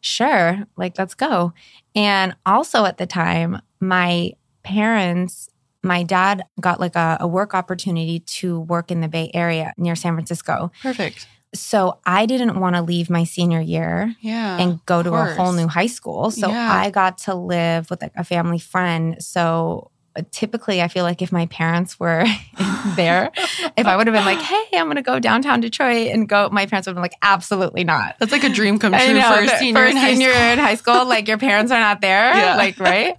Sure. 0.00 0.64
Like, 0.76 0.98
let's 0.98 1.14
go. 1.14 1.52
And 1.94 2.36
also 2.46 2.84
at 2.84 2.98
the 2.98 3.06
time, 3.06 3.60
my 3.80 4.32
parents 4.62 5.48
my 5.88 6.04
dad 6.04 6.44
got 6.60 6.78
like 6.78 6.94
a, 6.94 7.16
a, 7.20 7.26
work 7.26 7.54
opportunity 7.54 8.20
to 8.20 8.60
work 8.60 8.92
in 8.92 9.00
the 9.00 9.08
Bay 9.08 9.30
Area 9.34 9.72
near 9.76 9.96
San 9.96 10.14
Francisco. 10.14 10.70
Perfect. 10.82 11.26
So 11.54 11.98
I 12.04 12.26
didn't 12.26 12.60
want 12.60 12.76
to 12.76 12.82
leave 12.82 13.08
my 13.08 13.24
senior 13.24 13.60
year 13.60 14.14
yeah, 14.20 14.58
and 14.58 14.84
go 14.84 15.02
to 15.02 15.08
course. 15.10 15.30
a 15.30 15.34
whole 15.34 15.52
new 15.52 15.66
high 15.66 15.86
school. 15.86 16.30
So 16.30 16.48
yeah. 16.48 16.70
I 16.70 16.90
got 16.90 17.18
to 17.18 17.34
live 17.34 17.88
with 17.90 18.02
like 18.02 18.12
a 18.16 18.22
family 18.22 18.58
friend. 18.58 19.16
So 19.22 19.90
typically 20.30 20.82
I 20.82 20.88
feel 20.88 21.04
like 21.04 21.22
if 21.22 21.32
my 21.32 21.46
parents 21.46 21.98
were 21.98 22.24
there, 22.96 23.30
if 23.76 23.86
I 23.86 23.96
would 23.96 24.06
have 24.06 24.14
been 24.14 24.24
like, 24.24 24.38
hey, 24.38 24.78
I'm 24.78 24.86
going 24.86 24.96
to 24.96 25.02
go 25.02 25.18
downtown 25.18 25.60
Detroit 25.60 26.08
and 26.08 26.28
go, 26.28 26.48
my 26.50 26.66
parents 26.66 26.86
would 26.86 26.92
have 26.92 26.96
been 26.96 27.02
like, 27.02 27.16
absolutely 27.22 27.84
not. 27.84 28.16
That's 28.18 28.32
like 28.32 28.44
a 28.44 28.48
dream 28.48 28.78
come 28.78 28.92
true 28.92 29.14
know, 29.14 29.34
for 29.34 29.40
a 29.42 29.58
senior, 29.58 29.80
for 29.80 29.86
in, 29.86 29.96
high 29.96 30.12
senior 30.12 30.30
in 30.30 30.58
high 30.58 30.74
school. 30.76 31.06
Like 31.06 31.28
your 31.28 31.38
parents 31.38 31.72
are 31.72 31.80
not 31.80 32.00
there. 32.00 32.18
Yeah. 32.38 32.56
Like, 32.56 32.78
right? 32.78 33.16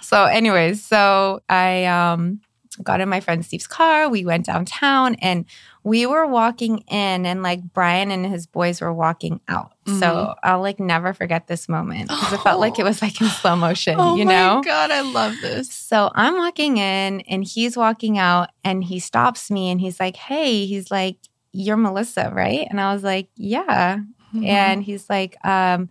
So 0.00 0.24
anyways, 0.24 0.84
so 0.84 1.42
I 1.48 1.86
um, 1.86 2.40
got 2.82 3.00
in 3.00 3.08
my 3.08 3.20
friend 3.20 3.44
Steve's 3.44 3.66
car. 3.66 4.08
We 4.08 4.24
went 4.24 4.46
downtown 4.46 5.16
and 5.16 5.44
we 5.82 6.06
were 6.06 6.26
walking 6.26 6.78
in 6.88 7.26
and 7.26 7.42
like 7.42 7.60
Brian 7.72 8.10
and 8.10 8.24
his 8.24 8.46
boys 8.46 8.80
were 8.80 8.92
walking 8.92 9.40
out. 9.48 9.72
Mm-hmm. 9.86 9.98
So 9.98 10.34
I'll 10.42 10.60
like 10.60 10.78
never 10.78 11.12
forget 11.12 11.46
this 11.46 11.68
moment 11.68 12.08
because 12.08 12.32
it 12.32 12.40
felt 12.40 12.60
like 12.60 12.78
it 12.78 12.84
was 12.84 13.02
like 13.02 13.20
in 13.20 13.28
slow 13.28 13.56
motion, 13.56 13.96
oh 13.98 14.16
you 14.16 14.24
know? 14.24 14.56
my 14.56 14.62
God, 14.62 14.90
I 14.90 15.00
love 15.00 15.34
this. 15.40 15.72
So 15.72 16.10
I'm 16.14 16.36
walking 16.36 16.76
in 16.76 17.22
and 17.22 17.44
he's 17.44 17.76
walking 17.76 18.18
out 18.18 18.50
and 18.62 18.84
he 18.84 19.00
stops 19.00 19.50
me 19.50 19.70
and 19.70 19.80
he's 19.80 19.98
like, 19.98 20.16
Hey, 20.16 20.66
he's 20.66 20.90
like, 20.90 21.16
You're 21.52 21.76
Melissa, 21.76 22.30
right? 22.34 22.66
And 22.70 22.80
I 22.80 22.92
was 22.92 23.02
like, 23.02 23.28
Yeah. 23.36 23.98
Mm-hmm. 24.34 24.44
And 24.44 24.84
he's 24.84 25.10
like, 25.10 25.36
um, 25.44 25.88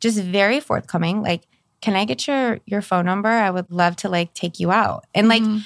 just 0.00 0.18
very 0.18 0.58
forthcoming, 0.58 1.22
like, 1.22 1.46
can 1.80 1.94
I 1.94 2.04
get 2.04 2.26
your 2.26 2.58
your 2.66 2.82
phone 2.82 3.04
number? 3.04 3.28
I 3.28 3.50
would 3.50 3.70
love 3.70 3.94
to 3.96 4.08
like 4.08 4.34
take 4.34 4.58
you 4.58 4.72
out. 4.72 5.04
And 5.14 5.28
like 5.28 5.42
mm-hmm 5.42 5.58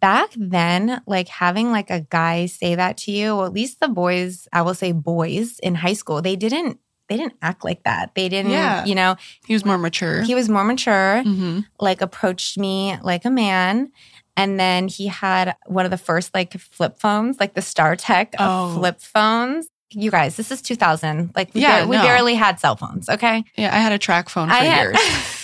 back 0.00 0.30
then, 0.36 1.02
like 1.06 1.28
having 1.28 1.70
like 1.70 1.90
a 1.90 2.00
guy 2.00 2.46
say 2.46 2.74
that 2.74 2.98
to 2.98 3.12
you, 3.12 3.34
or 3.34 3.46
at 3.46 3.52
least 3.52 3.80
the 3.80 3.88
boys, 3.88 4.46
I 4.52 4.62
will 4.62 4.74
say 4.74 4.92
boys 4.92 5.58
in 5.60 5.74
high 5.76 5.94
school, 5.94 6.22
they 6.22 6.36
didn't 6.36 6.78
they 7.08 7.16
didn't 7.16 7.34
act 7.42 7.64
like 7.64 7.82
that. 7.82 8.12
They 8.14 8.28
didn't, 8.28 8.52
yeah. 8.52 8.84
you 8.84 8.94
know. 8.94 9.16
He 9.44 9.52
was 9.52 9.64
more 9.64 9.76
mature. 9.76 10.22
He 10.22 10.36
was 10.36 10.48
more 10.48 10.62
mature, 10.62 11.22
mm-hmm. 11.26 11.60
like 11.80 12.02
approached 12.02 12.56
me 12.56 12.96
like 13.02 13.24
a 13.24 13.30
man. 13.30 13.90
And 14.36 14.60
then 14.60 14.86
he 14.86 15.08
had 15.08 15.56
one 15.66 15.84
of 15.84 15.90
the 15.90 15.98
first 15.98 16.32
like 16.32 16.52
flip 16.58 17.00
phones, 17.00 17.40
like 17.40 17.54
the 17.54 17.60
StarTAC 17.60 18.34
oh. 18.38 18.76
flip 18.76 19.00
phones. 19.00 19.68
You 19.90 20.12
guys, 20.12 20.36
this 20.36 20.52
is 20.52 20.62
2000. 20.62 21.32
Like, 21.34 21.52
we, 21.52 21.62
yeah, 21.62 21.80
bar- 21.80 21.88
we 21.88 21.96
barely 21.96 22.34
had 22.36 22.60
cell 22.60 22.76
phones, 22.76 23.08
okay? 23.08 23.42
Yeah, 23.56 23.74
I 23.74 23.80
had 23.80 23.90
a 23.90 23.98
TracFone 23.98 24.46
for 24.46 24.52
I 24.52 24.82
years. 24.82 24.96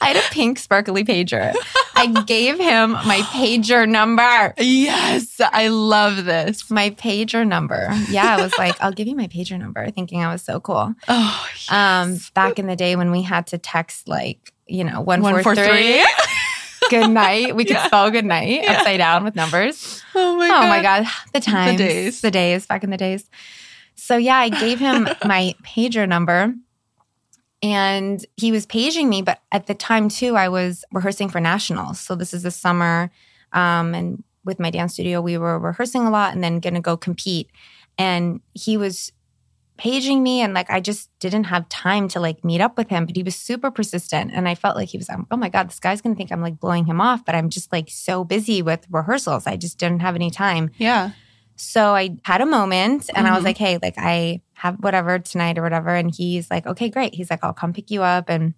I 0.00 0.08
had 0.08 0.16
a 0.16 0.28
pink 0.30 0.58
sparkly 0.58 1.04
pager. 1.04 1.54
I 1.94 2.06
gave 2.26 2.58
him 2.58 2.92
my 2.92 3.20
pager 3.30 3.88
number. 3.88 4.54
Yes, 4.58 5.40
I 5.40 5.68
love 5.68 6.24
this. 6.24 6.70
My 6.70 6.90
pager 6.90 7.46
number. 7.46 7.88
Yeah, 8.08 8.36
I 8.36 8.42
was 8.42 8.56
like, 8.58 8.76
I'll 8.80 8.92
give 8.92 9.06
you 9.06 9.16
my 9.16 9.28
pager 9.28 9.58
number, 9.58 9.90
thinking 9.90 10.22
I 10.24 10.32
was 10.32 10.42
so 10.42 10.60
cool. 10.60 10.94
Oh, 11.08 11.48
yes. 11.54 11.70
Um, 11.70 12.18
back 12.34 12.58
in 12.58 12.66
the 12.66 12.76
day 12.76 12.96
when 12.96 13.10
we 13.10 13.22
had 13.22 13.46
to 13.48 13.58
text 13.58 14.08
like, 14.08 14.52
you 14.66 14.84
know, 14.84 15.00
one, 15.00 15.22
one 15.22 15.34
four, 15.34 15.54
four 15.54 15.64
three. 15.64 16.04
good 16.90 17.10
night. 17.10 17.54
We 17.54 17.64
could 17.64 17.76
yeah. 17.76 17.86
spell 17.86 18.10
good 18.10 18.24
night 18.24 18.62
yeah. 18.62 18.72
upside 18.72 18.98
down 18.98 19.24
with 19.24 19.36
numbers. 19.36 20.02
Oh 20.14 20.36
my 20.36 20.48
god. 20.48 20.64
Oh 20.64 20.68
my 20.68 20.82
god. 20.82 21.06
The 21.32 21.40
times. 21.40 21.78
The 21.78 21.84
days. 21.84 22.20
The 22.20 22.30
days 22.30 22.66
back 22.66 22.84
in 22.84 22.90
the 22.90 22.96
days. 22.96 23.28
So 23.94 24.16
yeah, 24.16 24.36
I 24.36 24.48
gave 24.48 24.78
him 24.78 25.08
my 25.24 25.54
pager 25.64 26.08
number 26.08 26.54
and 27.62 28.24
he 28.36 28.50
was 28.50 28.66
paging 28.66 29.08
me. 29.08 29.22
But 29.22 29.40
at 29.52 29.66
the 29.66 29.74
time, 29.74 30.08
too, 30.08 30.36
I 30.36 30.48
was 30.48 30.84
rehearsing 30.92 31.28
for 31.28 31.40
nationals. 31.40 32.00
So 32.00 32.14
this 32.14 32.34
is 32.34 32.42
the 32.42 32.50
summer. 32.50 33.10
Um, 33.52 33.94
and 33.94 34.24
with 34.44 34.58
my 34.58 34.70
dance 34.70 34.94
studio, 34.94 35.20
we 35.20 35.38
were 35.38 35.58
rehearsing 35.58 36.02
a 36.02 36.10
lot 36.10 36.34
and 36.34 36.42
then 36.42 36.60
to 36.74 36.80
go 36.80 36.96
compete. 36.96 37.50
And 37.98 38.40
he 38.54 38.76
was 38.76 39.12
paging 39.78 40.22
me 40.22 40.40
and 40.40 40.54
like 40.54 40.70
I 40.70 40.80
just 40.80 41.10
didn't 41.18 41.44
have 41.44 41.68
time 41.68 42.06
to 42.08 42.20
like 42.20 42.44
meet 42.44 42.60
up 42.60 42.76
with 42.76 42.88
him 42.88 43.06
but 43.06 43.16
he 43.16 43.22
was 43.22 43.34
super 43.34 43.70
persistent 43.70 44.30
and 44.32 44.46
I 44.46 44.54
felt 44.54 44.76
like 44.76 44.90
he 44.90 44.98
was 44.98 45.08
oh 45.30 45.36
my 45.36 45.48
god 45.48 45.68
this 45.68 45.80
guy's 45.80 46.02
to 46.02 46.14
think 46.14 46.30
I'm 46.30 46.42
like 46.42 46.60
blowing 46.60 46.84
him 46.84 47.00
off 47.00 47.24
but 47.24 47.34
I'm 47.34 47.48
just 47.48 47.72
like 47.72 47.88
so 47.88 48.22
busy 48.22 48.60
with 48.60 48.86
rehearsals 48.90 49.46
I 49.46 49.56
just 49.56 49.78
didn't 49.78 50.00
have 50.00 50.14
any 50.14 50.30
time. 50.30 50.70
Yeah. 50.76 51.12
So 51.62 51.94
I 51.94 52.16
had 52.24 52.40
a 52.40 52.46
moment 52.46 53.08
and 53.08 53.18
mm-hmm. 53.18 53.26
I 53.26 53.30
was 53.30 53.38
mm-hmm. 53.38 53.46
like, 53.46 53.58
hey, 53.58 53.78
like 53.80 53.94
I 53.96 54.40
have 54.54 54.76
whatever 54.80 55.20
tonight 55.20 55.58
or 55.58 55.62
whatever. 55.62 55.90
And 55.90 56.12
he's 56.12 56.50
like, 56.50 56.66
okay, 56.66 56.88
great. 56.88 57.14
He's 57.14 57.30
like, 57.30 57.44
I'll 57.44 57.52
come 57.52 57.72
pick 57.72 57.90
you 57.90 58.02
up. 58.02 58.28
And 58.28 58.54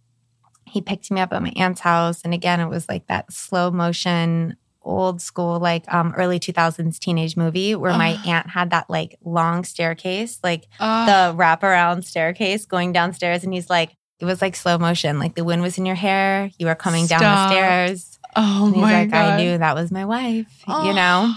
he 0.66 0.80
picked 0.80 1.10
me 1.10 1.20
up 1.20 1.32
at 1.32 1.42
my 1.42 1.52
aunt's 1.54 1.80
house. 1.80 2.22
And 2.22 2.32
again, 2.32 2.60
it 2.60 2.68
was 2.68 2.88
like 2.88 3.06
that 3.08 3.30
slow 3.30 3.70
motion, 3.70 4.56
old 4.80 5.20
school, 5.20 5.60
like 5.60 5.84
um, 5.92 6.14
early 6.16 6.40
2000s 6.40 6.98
teenage 6.98 7.36
movie 7.36 7.74
where 7.74 7.92
uh. 7.92 7.98
my 7.98 8.18
aunt 8.26 8.48
had 8.48 8.70
that 8.70 8.88
like 8.88 9.18
long 9.22 9.64
staircase, 9.64 10.38
like 10.42 10.66
uh. 10.80 11.04
the 11.04 11.38
wraparound 11.38 12.04
staircase 12.04 12.64
going 12.64 12.92
downstairs. 12.92 13.44
And 13.44 13.52
he's 13.52 13.68
like, 13.68 13.94
it 14.18 14.24
was 14.24 14.40
like 14.40 14.56
slow 14.56 14.78
motion. 14.78 15.18
Like 15.18 15.34
the 15.34 15.44
wind 15.44 15.60
was 15.60 15.76
in 15.76 15.84
your 15.84 15.94
hair. 15.94 16.50
You 16.58 16.66
were 16.66 16.74
coming 16.74 17.04
Stop. 17.04 17.20
down 17.20 17.48
the 17.48 17.54
stairs. 17.54 18.18
Oh 18.34 18.66
and 18.66 18.74
he's 18.74 18.82
my 18.82 19.00
like, 19.02 19.10
God. 19.10 19.32
I 19.32 19.36
knew 19.36 19.58
that 19.58 19.74
was 19.74 19.92
my 19.92 20.06
wife, 20.06 20.64
oh. 20.66 20.86
you 20.86 20.94
know? 20.94 21.34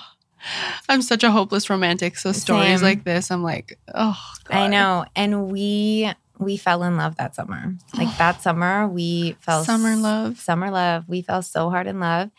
I'm 0.89 1.01
such 1.01 1.23
a 1.23 1.31
hopeless 1.31 1.69
romantic. 1.69 2.17
So 2.17 2.31
stories 2.31 2.79
Same. 2.79 2.81
like 2.81 3.03
this, 3.03 3.31
I'm 3.31 3.43
like, 3.43 3.77
oh, 3.93 4.19
God. 4.45 4.57
I 4.57 4.67
know. 4.67 5.05
And 5.15 5.51
we 5.51 6.12
we 6.39 6.57
fell 6.57 6.83
in 6.83 6.97
love 6.97 7.17
that 7.17 7.36
summer. 7.36 7.75
Like 7.97 8.15
that 8.17 8.41
summer, 8.41 8.88
we 8.88 9.36
fell 9.39 9.63
summer 9.63 9.95
love. 9.95 10.39
Summer 10.39 10.71
love. 10.71 11.05
We 11.07 11.21
fell 11.21 11.41
so 11.41 11.69
hard 11.69 11.88
in 11.88 11.99
love. 11.99 12.29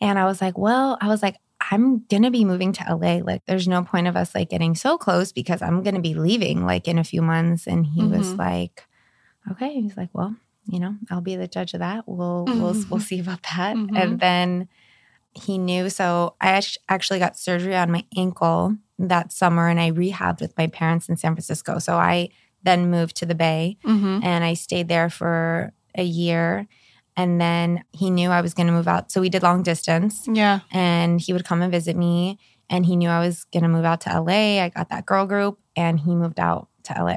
And 0.00 0.18
I 0.18 0.26
was 0.26 0.40
like, 0.40 0.58
well, 0.58 0.98
I 1.00 1.08
was 1.08 1.22
like, 1.22 1.36
I'm 1.70 2.04
gonna 2.10 2.30
be 2.30 2.44
moving 2.44 2.72
to 2.74 2.84
LA. 2.94 3.16
Like, 3.24 3.44
there's 3.46 3.66
no 3.66 3.82
point 3.82 4.06
of 4.06 4.16
us 4.16 4.34
like 4.34 4.50
getting 4.50 4.74
so 4.74 4.98
close 4.98 5.32
because 5.32 5.62
I'm 5.62 5.82
gonna 5.82 6.00
be 6.00 6.14
leaving 6.14 6.66
like 6.66 6.86
in 6.86 6.98
a 6.98 7.04
few 7.04 7.22
months. 7.22 7.66
And 7.66 7.86
he 7.86 8.02
mm-hmm. 8.02 8.18
was 8.18 8.34
like, 8.34 8.84
okay. 9.50 9.80
He's 9.80 9.96
like, 9.96 10.10
well, 10.12 10.36
you 10.66 10.80
know, 10.80 10.96
I'll 11.10 11.20
be 11.20 11.36
the 11.36 11.48
judge 11.48 11.74
of 11.74 11.80
that. 11.80 12.06
We'll 12.06 12.44
mm-hmm. 12.46 12.60
we'll 12.60 12.84
we'll 12.90 13.00
see 13.00 13.20
about 13.20 13.42
that. 13.44 13.76
Mm-hmm. 13.76 13.96
And 13.96 14.20
then 14.20 14.68
he 15.36 15.58
knew. 15.58 15.90
So 15.90 16.34
I 16.40 16.62
actually 16.88 17.18
got 17.18 17.38
surgery 17.38 17.76
on 17.76 17.90
my 17.90 18.04
ankle 18.16 18.76
that 18.98 19.32
summer 19.32 19.68
and 19.68 19.78
I 19.78 19.90
rehabbed 19.90 20.40
with 20.40 20.56
my 20.56 20.66
parents 20.66 21.08
in 21.08 21.16
San 21.16 21.34
Francisco. 21.34 21.78
So 21.78 21.96
I 21.96 22.30
then 22.62 22.90
moved 22.90 23.16
to 23.16 23.26
the 23.26 23.34
Bay 23.34 23.76
mm-hmm. 23.84 24.20
and 24.22 24.44
I 24.44 24.54
stayed 24.54 24.88
there 24.88 25.10
for 25.10 25.72
a 25.94 26.02
year. 26.02 26.66
And 27.16 27.40
then 27.40 27.84
he 27.92 28.10
knew 28.10 28.30
I 28.30 28.40
was 28.40 28.54
going 28.54 28.66
to 28.66 28.72
move 28.72 28.88
out. 28.88 29.10
So 29.10 29.20
we 29.20 29.28
did 29.28 29.42
long 29.42 29.62
distance. 29.62 30.26
Yeah. 30.30 30.60
And 30.70 31.20
he 31.20 31.32
would 31.32 31.44
come 31.44 31.62
and 31.62 31.72
visit 31.72 31.96
me. 31.96 32.38
And 32.68 32.84
he 32.84 32.96
knew 32.96 33.08
I 33.08 33.20
was 33.20 33.44
going 33.44 33.62
to 33.62 33.68
move 33.68 33.84
out 33.84 34.02
to 34.02 34.20
LA. 34.20 34.60
I 34.62 34.70
got 34.74 34.90
that 34.90 35.06
girl 35.06 35.26
group 35.26 35.58
and 35.76 36.00
he 36.00 36.14
moved 36.14 36.40
out 36.40 36.68
to 36.84 36.94
LA. 36.94 37.16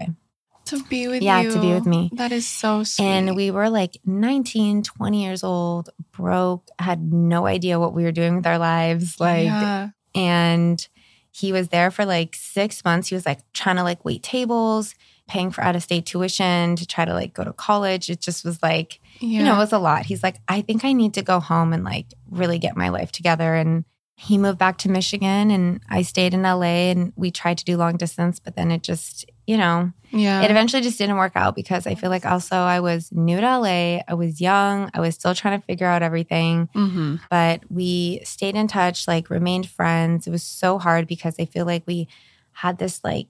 To 0.69 0.83
be 0.83 1.07
with 1.07 1.23
yeah, 1.23 1.41
you. 1.41 1.49
Yeah, 1.49 1.53
to 1.55 1.61
be 1.61 1.73
with 1.73 1.85
me. 1.85 2.11
That 2.13 2.31
is 2.31 2.45
so 2.47 2.83
sweet. 2.83 3.05
And 3.05 3.35
we 3.35 3.49
were 3.49 3.69
like 3.69 3.97
19, 4.05 4.83
20 4.83 5.23
years 5.23 5.43
old, 5.43 5.89
broke, 6.11 6.69
had 6.77 7.11
no 7.11 7.45
idea 7.45 7.79
what 7.79 7.93
we 7.93 8.03
were 8.03 8.11
doing 8.11 8.35
with 8.35 8.45
our 8.45 8.59
lives. 8.59 9.19
Like, 9.19 9.45
yeah. 9.45 9.89
and 10.13 10.87
he 11.31 11.51
was 11.51 11.69
there 11.69 11.89
for 11.89 12.05
like 12.05 12.35
six 12.35 12.83
months. 12.83 13.09
He 13.09 13.15
was 13.15 13.25
like 13.25 13.39
trying 13.53 13.77
to 13.77 13.83
like 13.83 14.03
wait 14.05 14.23
tables, 14.23 14.93
paying 15.27 15.51
for 15.51 15.63
out 15.63 15.75
of 15.75 15.83
state 15.83 16.05
tuition 16.05 16.75
to 16.75 16.85
try 16.85 17.05
to 17.05 17.13
like 17.13 17.33
go 17.33 17.43
to 17.43 17.53
college. 17.53 18.09
It 18.09 18.19
just 18.19 18.43
was 18.43 18.61
like, 18.61 18.99
yeah. 19.19 19.39
you 19.39 19.45
know, 19.45 19.55
it 19.55 19.59
was 19.59 19.73
a 19.73 19.79
lot. 19.79 20.05
He's 20.05 20.23
like, 20.23 20.37
I 20.47 20.61
think 20.61 20.83
I 20.85 20.93
need 20.93 21.13
to 21.15 21.21
go 21.21 21.39
home 21.39 21.73
and 21.73 21.83
like 21.83 22.13
really 22.29 22.59
get 22.59 22.77
my 22.77 22.89
life 22.89 23.11
together. 23.11 23.55
And 23.55 23.85
he 24.15 24.37
moved 24.37 24.57
back 24.57 24.77
to 24.79 24.89
Michigan 24.89 25.49
and 25.49 25.79
I 25.89 26.01
stayed 26.01 26.33
in 26.33 26.43
LA 26.43 26.91
and 26.91 27.13
we 27.15 27.31
tried 27.31 27.57
to 27.59 27.65
do 27.65 27.77
long 27.77 27.95
distance, 27.95 28.37
but 28.39 28.55
then 28.55 28.69
it 28.69 28.83
just, 28.83 29.25
you 29.49 29.57
know, 29.57 29.91
yeah. 30.11 30.43
It 30.43 30.51
eventually 30.51 30.83
just 30.83 30.99
didn't 30.99 31.17
work 31.17 31.31
out 31.35 31.55
because 31.55 31.87
I 31.87 31.95
feel 31.95 32.11
like 32.11 32.23
also 32.23 32.55
I 32.55 32.81
was 32.81 33.11
new 33.11 33.41
to 33.41 33.57
LA. 33.57 34.01
I 34.07 34.13
was 34.13 34.39
young. 34.39 34.91
I 34.93 34.99
was 34.99 35.15
still 35.15 35.33
trying 35.33 35.59
to 35.59 35.65
figure 35.65 35.87
out 35.87 36.03
everything. 36.03 36.69
Mm-hmm. 36.75 37.15
But 37.31 37.61
we 37.67 38.21
stayed 38.23 38.55
in 38.55 38.67
touch, 38.67 39.07
like 39.07 39.31
remained 39.31 39.67
friends. 39.67 40.27
It 40.27 40.29
was 40.29 40.43
so 40.43 40.77
hard 40.77 41.07
because 41.07 41.33
I 41.39 41.45
feel 41.45 41.65
like 41.65 41.81
we 41.87 42.07
had 42.51 42.77
this 42.77 43.03
like 43.03 43.25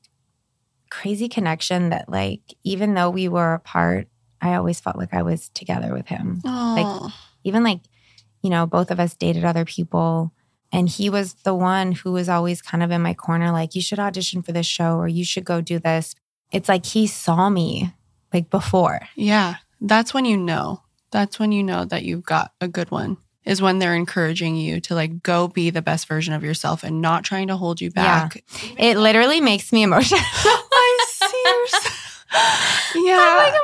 crazy 0.90 1.30
connection 1.30 1.88
that 1.92 2.10
like 2.10 2.42
even 2.66 2.96
though 2.96 3.10
we 3.10 3.30
were 3.30 3.54
apart, 3.54 4.10
I 4.42 4.56
always 4.56 4.82
felt 4.82 4.98
like 4.98 5.14
I 5.14 5.22
was 5.22 5.48
together 5.50 5.94
with 5.94 6.08
him. 6.08 6.42
Aww. 6.44 6.76
Like 6.76 7.14
even 7.46 7.64
like, 7.64 7.80
you 8.42 8.50
know, 8.50 8.66
both 8.66 8.92
of 8.92 9.00
us 9.00 9.16
dated 9.16 9.46
other 9.46 9.64
people. 9.64 10.34
And 10.72 10.88
he 10.88 11.10
was 11.10 11.34
the 11.34 11.56
one 11.56 11.94
who 11.94 12.12
was 12.12 12.30
always 12.30 12.62
kind 12.62 12.84
of 12.84 12.92
in 12.92 13.02
my 13.02 13.14
corner, 13.14 13.52
like, 13.52 13.74
you 13.74 13.82
should 13.82 14.00
audition 14.00 14.44
for 14.44 14.52
this 14.52 14.68
show 14.68 14.98
or 14.98 15.08
you 15.08 15.26
should 15.26 15.44
go 15.46 15.62
do 15.62 15.80
this 15.80 16.16
it's 16.52 16.70
like 16.70 16.86
he 16.86 17.08
saw 17.08 17.50
me 17.50 17.94
like 18.34 18.50
before. 18.50 19.02
Yeah. 19.16 19.56
That's 19.82 20.14
when 20.14 20.26
you 20.26 20.38
know. 20.38 20.82
That's 21.12 21.40
when 21.40 21.52
you 21.52 21.64
know 21.64 21.86
that 21.86 22.04
you've 22.04 22.24
got 22.24 22.52
a 22.62 22.68
good 22.68 22.92
one. 22.92 23.18
Is 23.46 23.62
when 23.62 23.80
they're 23.80 23.96
encouraging 23.96 24.58
you 24.58 24.80
to 24.82 24.96
like 24.96 25.24
go 25.24 25.48
be 25.48 25.70
the 25.70 25.82
best 25.82 26.08
version 26.08 26.34
of 26.34 26.44
yourself 26.44 26.84
and 26.84 27.02
not 27.02 27.24
trying 27.24 27.48
to 27.48 27.58
hold 27.58 27.82
you 27.82 27.90
back. 27.90 28.44
Yeah. 28.62 28.92
It 28.92 28.98
literally 28.98 29.42
makes 29.42 29.72
me 29.72 29.82
emotional. 29.82 30.20
I 30.24 31.06
see. 31.14 33.06
yeah. 33.08 33.18
I'm 33.22 33.38
like 33.38 33.62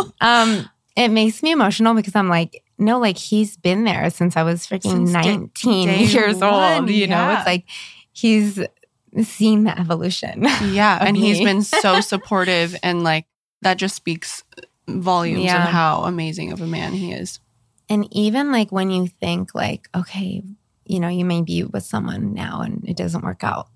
emotional. 0.00 0.14
um, 0.20 0.70
it 0.98 1.10
makes 1.12 1.44
me 1.44 1.52
emotional 1.52 1.94
because 1.94 2.16
I'm 2.16 2.28
like, 2.28 2.64
no, 2.76 2.98
like 2.98 3.16
he's 3.16 3.56
been 3.56 3.84
there 3.84 4.10
since 4.10 4.36
I 4.36 4.42
was 4.42 4.66
freaking 4.66 5.06
since 5.06 5.12
19 5.12 5.86
day, 5.86 5.96
day 5.96 6.04
years 6.04 6.38
one, 6.38 6.82
old. 6.82 6.90
You 6.90 7.06
yeah. 7.06 7.06
know, 7.06 7.38
it's 7.38 7.46
like 7.46 7.66
he's 8.12 8.60
seen 9.22 9.64
the 9.64 9.78
evolution. 9.78 10.44
Yeah. 10.72 10.98
and 11.00 11.16
me. 11.16 11.20
he's 11.20 11.38
been 11.38 11.62
so 11.62 12.00
supportive 12.02 12.74
and 12.82 13.04
like 13.04 13.26
that 13.62 13.76
just 13.76 13.94
speaks 13.94 14.42
volumes 14.88 15.44
yeah. 15.44 15.64
of 15.64 15.70
how 15.70 16.02
amazing 16.02 16.50
of 16.50 16.60
a 16.60 16.66
man 16.66 16.92
he 16.92 17.12
is. 17.12 17.38
And 17.88 18.08
even 18.10 18.50
like 18.50 18.72
when 18.72 18.90
you 18.90 19.06
think 19.06 19.54
like, 19.54 19.88
okay, 19.94 20.42
you 20.84 20.98
know, 20.98 21.08
you 21.08 21.24
may 21.24 21.42
be 21.42 21.62
with 21.62 21.84
someone 21.84 22.34
now 22.34 22.62
and 22.62 22.84
it 22.88 22.96
doesn't 22.96 23.24
work 23.24 23.44
out. 23.44 23.68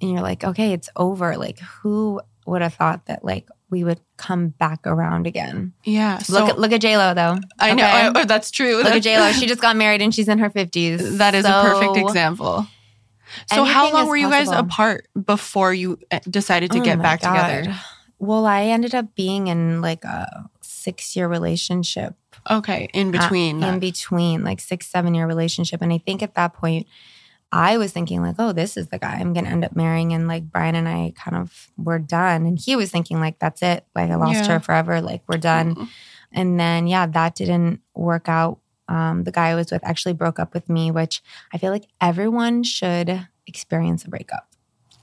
And 0.00 0.10
you're 0.10 0.22
like, 0.22 0.42
okay, 0.42 0.72
it's 0.72 0.88
over. 0.96 1.36
Like 1.36 1.58
who 1.60 2.22
would 2.46 2.62
have 2.62 2.74
thought 2.74 3.06
that 3.06 3.24
like 3.24 3.48
we 3.70 3.84
would 3.84 4.00
come 4.16 4.48
back 4.48 4.86
around 4.86 5.26
again. 5.26 5.72
Yeah. 5.84 6.18
So 6.18 6.34
look 6.34 6.50
at 6.50 6.58
look 6.58 6.72
at 6.72 6.80
J 6.80 6.96
Lo 6.96 7.14
though. 7.14 7.38
I 7.58 7.72
okay? 7.72 7.76
know 7.76 7.84
I, 7.84 8.12
oh, 8.14 8.24
that's 8.24 8.50
true. 8.50 8.76
Look 8.76 8.84
that's 8.84 8.96
at 8.96 9.02
J 9.02 9.18
Lo. 9.18 9.32
She 9.32 9.46
just 9.48 9.60
got 9.60 9.76
married 9.76 10.02
and 10.02 10.14
she's 10.14 10.28
in 10.28 10.38
her 10.38 10.50
fifties. 10.50 11.18
That 11.18 11.34
is 11.34 11.44
so, 11.44 11.50
a 11.50 11.62
perfect 11.62 11.96
example. 11.96 12.66
So 13.52 13.64
how 13.64 13.92
long 13.92 14.08
were 14.08 14.16
you 14.16 14.28
guys 14.28 14.50
apart 14.50 15.08
before 15.24 15.72
you 15.72 15.98
eh, 16.10 16.20
decided 16.28 16.70
to 16.72 16.80
oh 16.80 16.84
get 16.84 17.00
back 17.00 17.22
God. 17.22 17.32
together? 17.34 17.78
Well, 18.18 18.46
I 18.46 18.64
ended 18.64 18.94
up 18.94 19.14
being 19.16 19.48
in 19.48 19.80
like 19.80 20.04
a 20.04 20.48
six 20.60 21.16
year 21.16 21.28
relationship. 21.28 22.14
Okay, 22.50 22.88
in 22.92 23.10
between. 23.10 23.62
At, 23.62 23.74
in 23.74 23.80
between, 23.80 24.44
like 24.44 24.60
six, 24.60 24.86
seven 24.88 25.14
year 25.14 25.26
relationship. 25.26 25.80
And 25.80 25.92
I 25.92 25.98
think 25.98 26.22
at 26.22 26.34
that 26.34 26.54
point, 26.54 26.86
I 27.52 27.76
was 27.76 27.92
thinking 27.92 28.22
like, 28.22 28.36
oh, 28.38 28.52
this 28.52 28.78
is 28.78 28.88
the 28.88 28.98
guy 28.98 29.12
I'm 29.12 29.34
going 29.34 29.44
to 29.44 29.50
end 29.50 29.64
up 29.64 29.76
marrying. 29.76 30.14
And 30.14 30.26
like 30.26 30.50
Brian 30.50 30.74
and 30.74 30.88
I 30.88 31.12
kind 31.14 31.36
of 31.36 31.70
were 31.76 31.98
done. 31.98 32.46
And 32.46 32.58
he 32.58 32.76
was 32.76 32.90
thinking 32.90 33.20
like, 33.20 33.38
that's 33.38 33.62
it. 33.62 33.86
Like 33.94 34.10
I 34.10 34.14
lost 34.14 34.44
yeah. 34.44 34.48
her 34.48 34.60
forever. 34.60 35.02
Like 35.02 35.22
we're 35.28 35.36
done. 35.36 35.74
Mm-hmm. 35.74 35.84
And 36.32 36.58
then, 36.58 36.86
yeah, 36.86 37.06
that 37.06 37.34
didn't 37.34 37.80
work 37.94 38.26
out 38.28 38.58
um, 38.88 39.24
the 39.24 39.32
guy 39.32 39.48
I 39.48 39.54
was 39.54 39.70
with 39.70 39.84
actually 39.84 40.14
broke 40.14 40.38
up 40.38 40.54
with 40.54 40.68
me, 40.70 40.90
which 40.90 41.22
I 41.52 41.58
feel 41.58 41.70
like 41.70 41.86
everyone 42.00 42.62
should 42.62 43.26
experience 43.46 44.04
a 44.04 44.08
breakup. 44.08 44.48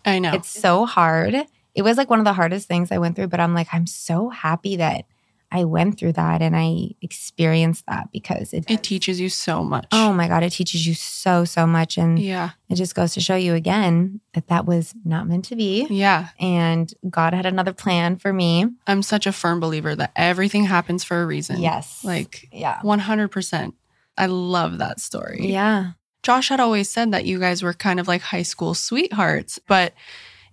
I 0.06 0.18
know. 0.20 0.34
It's 0.34 0.50
so 0.50 0.86
hard. 0.86 1.36
It 1.76 1.82
was 1.84 1.98
like 1.98 2.10
one 2.10 2.20
of 2.20 2.26
the 2.26 2.34
hardest 2.34 2.68
things 2.68 2.92
I 2.92 2.98
went 2.98 3.16
through, 3.16 3.28
but 3.28 3.40
I'm 3.40 3.54
like, 3.54 3.68
I'm 3.72 3.86
so 3.86 4.30
happy 4.30 4.78
that 4.78 5.06
I 5.52 5.64
went 5.64 5.98
through 5.98 6.14
that 6.14 6.42
and 6.42 6.56
I 6.56 6.92
experienced 7.02 7.86
that 7.88 8.12
because 8.12 8.54
it 8.54 8.70
it 8.70 8.84
teaches 8.84 9.20
you 9.20 9.30
so 9.30 9.64
much. 9.64 9.88
Oh 9.92 10.14
my 10.14 10.28
god, 10.28 10.44
it 10.44 10.52
teaches 10.52 10.86
you 10.86 10.94
so 10.94 11.46
so 11.46 11.66
much 11.66 11.98
and 11.98 12.20
yeah. 12.20 12.52
It 12.70 12.76
just 12.76 12.94
goes 12.94 13.16
to 13.16 13.22
show 13.22 13.36
you 13.36 13.56
again 13.56 14.22
that 14.34 14.48
that 14.48 14.66
was 14.66 14.94
not 15.04 15.28
meant 15.28 15.46
to 15.46 15.56
be. 15.56 15.88
Yeah. 15.90 16.30
And 16.40 16.94
God 17.10 17.34
had 17.34 17.48
another 17.48 17.74
plan 17.74 18.18
for 18.18 18.32
me. 18.32 18.68
I'm 18.86 19.02
such 19.02 19.26
a 19.26 19.32
firm 19.32 19.60
believer 19.60 19.96
that 19.96 20.12
everything 20.16 20.66
happens 20.66 21.04
for 21.04 21.24
a 21.24 21.26
reason. 21.26 21.62
Yes. 21.62 22.04
Like 22.04 22.48
yeah. 22.52 22.80
100%. 22.84 23.74
I 24.18 24.26
love 24.28 24.78
that 24.78 25.00
story. 25.00 25.48
Yeah. 25.48 25.92
Josh 26.22 26.50
had 26.50 26.60
always 26.60 26.90
said 26.90 27.12
that 27.14 27.26
you 27.26 27.40
guys 27.40 27.64
were 27.64 27.74
kind 27.74 28.00
of 28.00 28.08
like 28.08 28.22
high 28.22 28.44
school 28.44 28.74
sweethearts, 28.74 29.58
but 29.68 29.94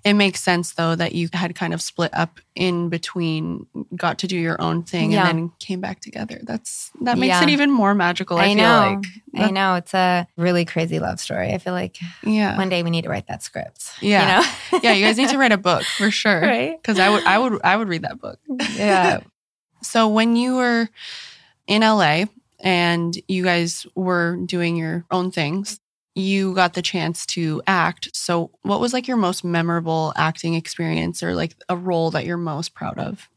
it 0.07 0.15
makes 0.15 0.41
sense 0.41 0.75
though 0.75 0.95
that 0.95 1.17
you 1.17 1.29
had 1.33 1.55
kind 1.57 1.75
of 1.75 1.83
split 1.83 2.13
up 2.15 2.39
in 2.55 2.89
between, 2.89 3.67
got 3.97 4.19
to 4.21 4.29
do 4.29 4.37
your 4.39 4.61
own 4.63 4.85
thing, 4.85 5.11
Yeah. 5.11 5.29
and 5.29 5.39
then 5.39 5.53
came 5.59 5.81
back 5.81 5.99
together. 6.01 6.39
That's 6.45 6.93
that 7.03 7.19
makes 7.19 7.31
Yeah. 7.31 7.43
it 7.43 7.49
even 7.51 7.73
more 7.73 7.93
magical. 7.93 8.39
I, 8.39 8.45
I 8.45 8.47
feel 8.55 8.57
know. 8.57 9.01
like 9.35 9.47
I 9.49 9.51
know. 9.51 9.75
It's 9.75 9.95
a 9.95 10.27
really 10.37 10.65
crazy 10.65 11.01
love 11.01 11.19
story. 11.19 11.53
I 11.53 11.59
feel 11.59 11.73
like 11.73 11.99
Yeah, 12.23 12.57
one 12.57 12.69
day 12.69 12.85
we 12.85 12.91
need 12.91 13.03
to 13.03 13.09
write 13.11 13.27
that 13.27 13.43
script. 13.43 13.91
Yeah. 14.01 14.23
You 14.23 14.79
know? 14.79 14.81
yeah. 14.85 14.93
You 14.93 15.05
guys 15.05 15.17
need 15.19 15.29
to 15.31 15.39
write 15.43 15.53
a 15.53 15.59
book 15.59 15.83
for 15.83 16.11
sure, 16.13 16.41
right? 16.41 16.81
Because 16.81 17.01
I 17.01 17.11
would, 17.11 17.25
I 17.25 17.39
would, 17.39 17.61
I 17.65 17.77
would 17.77 17.89
read 17.89 18.03
that 18.03 18.21
book. 18.21 18.39
Yeah. 18.77 19.21
So 19.83 20.07
when 20.09 20.37
you 20.37 20.55
were 20.57 20.89
in 21.67 21.83
LA 21.83 22.25
and 22.61 23.17
you 23.27 23.43
guys 23.43 23.87
were 23.97 24.37
doing 24.37 24.77
your 24.77 25.05
own 25.11 25.31
things, 25.33 25.81
you 26.17 26.55
got 26.55 26.73
the 26.75 26.83
chance 26.83 27.27
to 27.27 27.63
act. 27.67 28.09
So 28.15 28.51
what 28.63 28.81
was 28.81 28.93
like 28.93 29.07
your 29.07 29.19
most 29.19 29.45
memorable 29.45 30.13
acting 30.17 30.55
experience 30.55 31.23
or 31.23 31.35
like 31.35 31.55
a 31.69 31.77
role 31.77 32.11
that 32.13 32.25
you're 32.25 32.37
most 32.39 32.75
proud 32.75 32.99
of? 32.99 33.29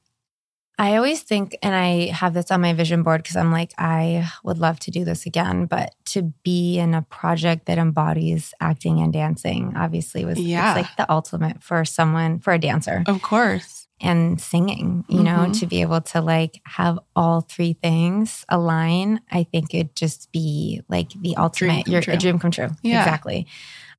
I 0.77 0.95
always 0.95 1.21
think, 1.23 1.57
and 1.61 1.75
I 1.75 2.05
have 2.07 2.33
this 2.33 2.51
on 2.51 2.61
my 2.61 2.71
vision 2.71 3.03
board 3.03 3.21
because 3.21 3.35
I'm 3.35 3.51
like, 3.51 3.73
I 3.77 4.31
would 4.45 4.59
love 4.59 4.79
to 4.79 4.91
do 4.91 5.03
this 5.03 5.25
again, 5.25 5.65
but 5.65 5.93
to 6.11 6.21
be 6.43 6.79
in 6.79 6.93
a 6.93 7.01
project 7.01 7.65
that 7.65 7.77
embodies 7.77 8.53
acting 8.61 9.01
and 9.01 9.11
dancing 9.11 9.73
obviously 9.75 10.23
was 10.23 10.39
Yeah. 10.39 10.71
it's 10.79 10.87
like 10.87 10.95
the 10.95 11.11
ultimate 11.11 11.61
for 11.61 11.83
someone, 11.83 12.39
for 12.39 12.53
a 12.53 12.59
dancer 12.59 13.03
Of 13.07 13.21
course. 13.21 13.78
And 14.01 14.39
singing, 14.39 15.03
you 15.09 15.23
know, 15.23 15.39
Mhm. 15.47 15.59
to 15.59 15.65
be 15.67 15.81
able 15.81 15.99
to 16.01 16.21
like 16.21 16.62
have 16.63 16.99
all 17.17 17.41
three 17.41 17.73
things 17.73 18.45
align. 18.47 19.19
I 19.29 19.43
think 19.43 19.73
it'd 19.73 19.93
just 19.95 20.31
be 20.31 20.81
like 20.88 21.09
the 21.21 21.35
ultimate, 21.35 21.88
your, 21.88 22.01
true. 22.01 22.13
a 22.13 22.17
dream 22.17 22.39
come 22.39 22.51
true. 22.51 22.69
Yeah. 22.81 22.99
Exactly. 23.01 23.45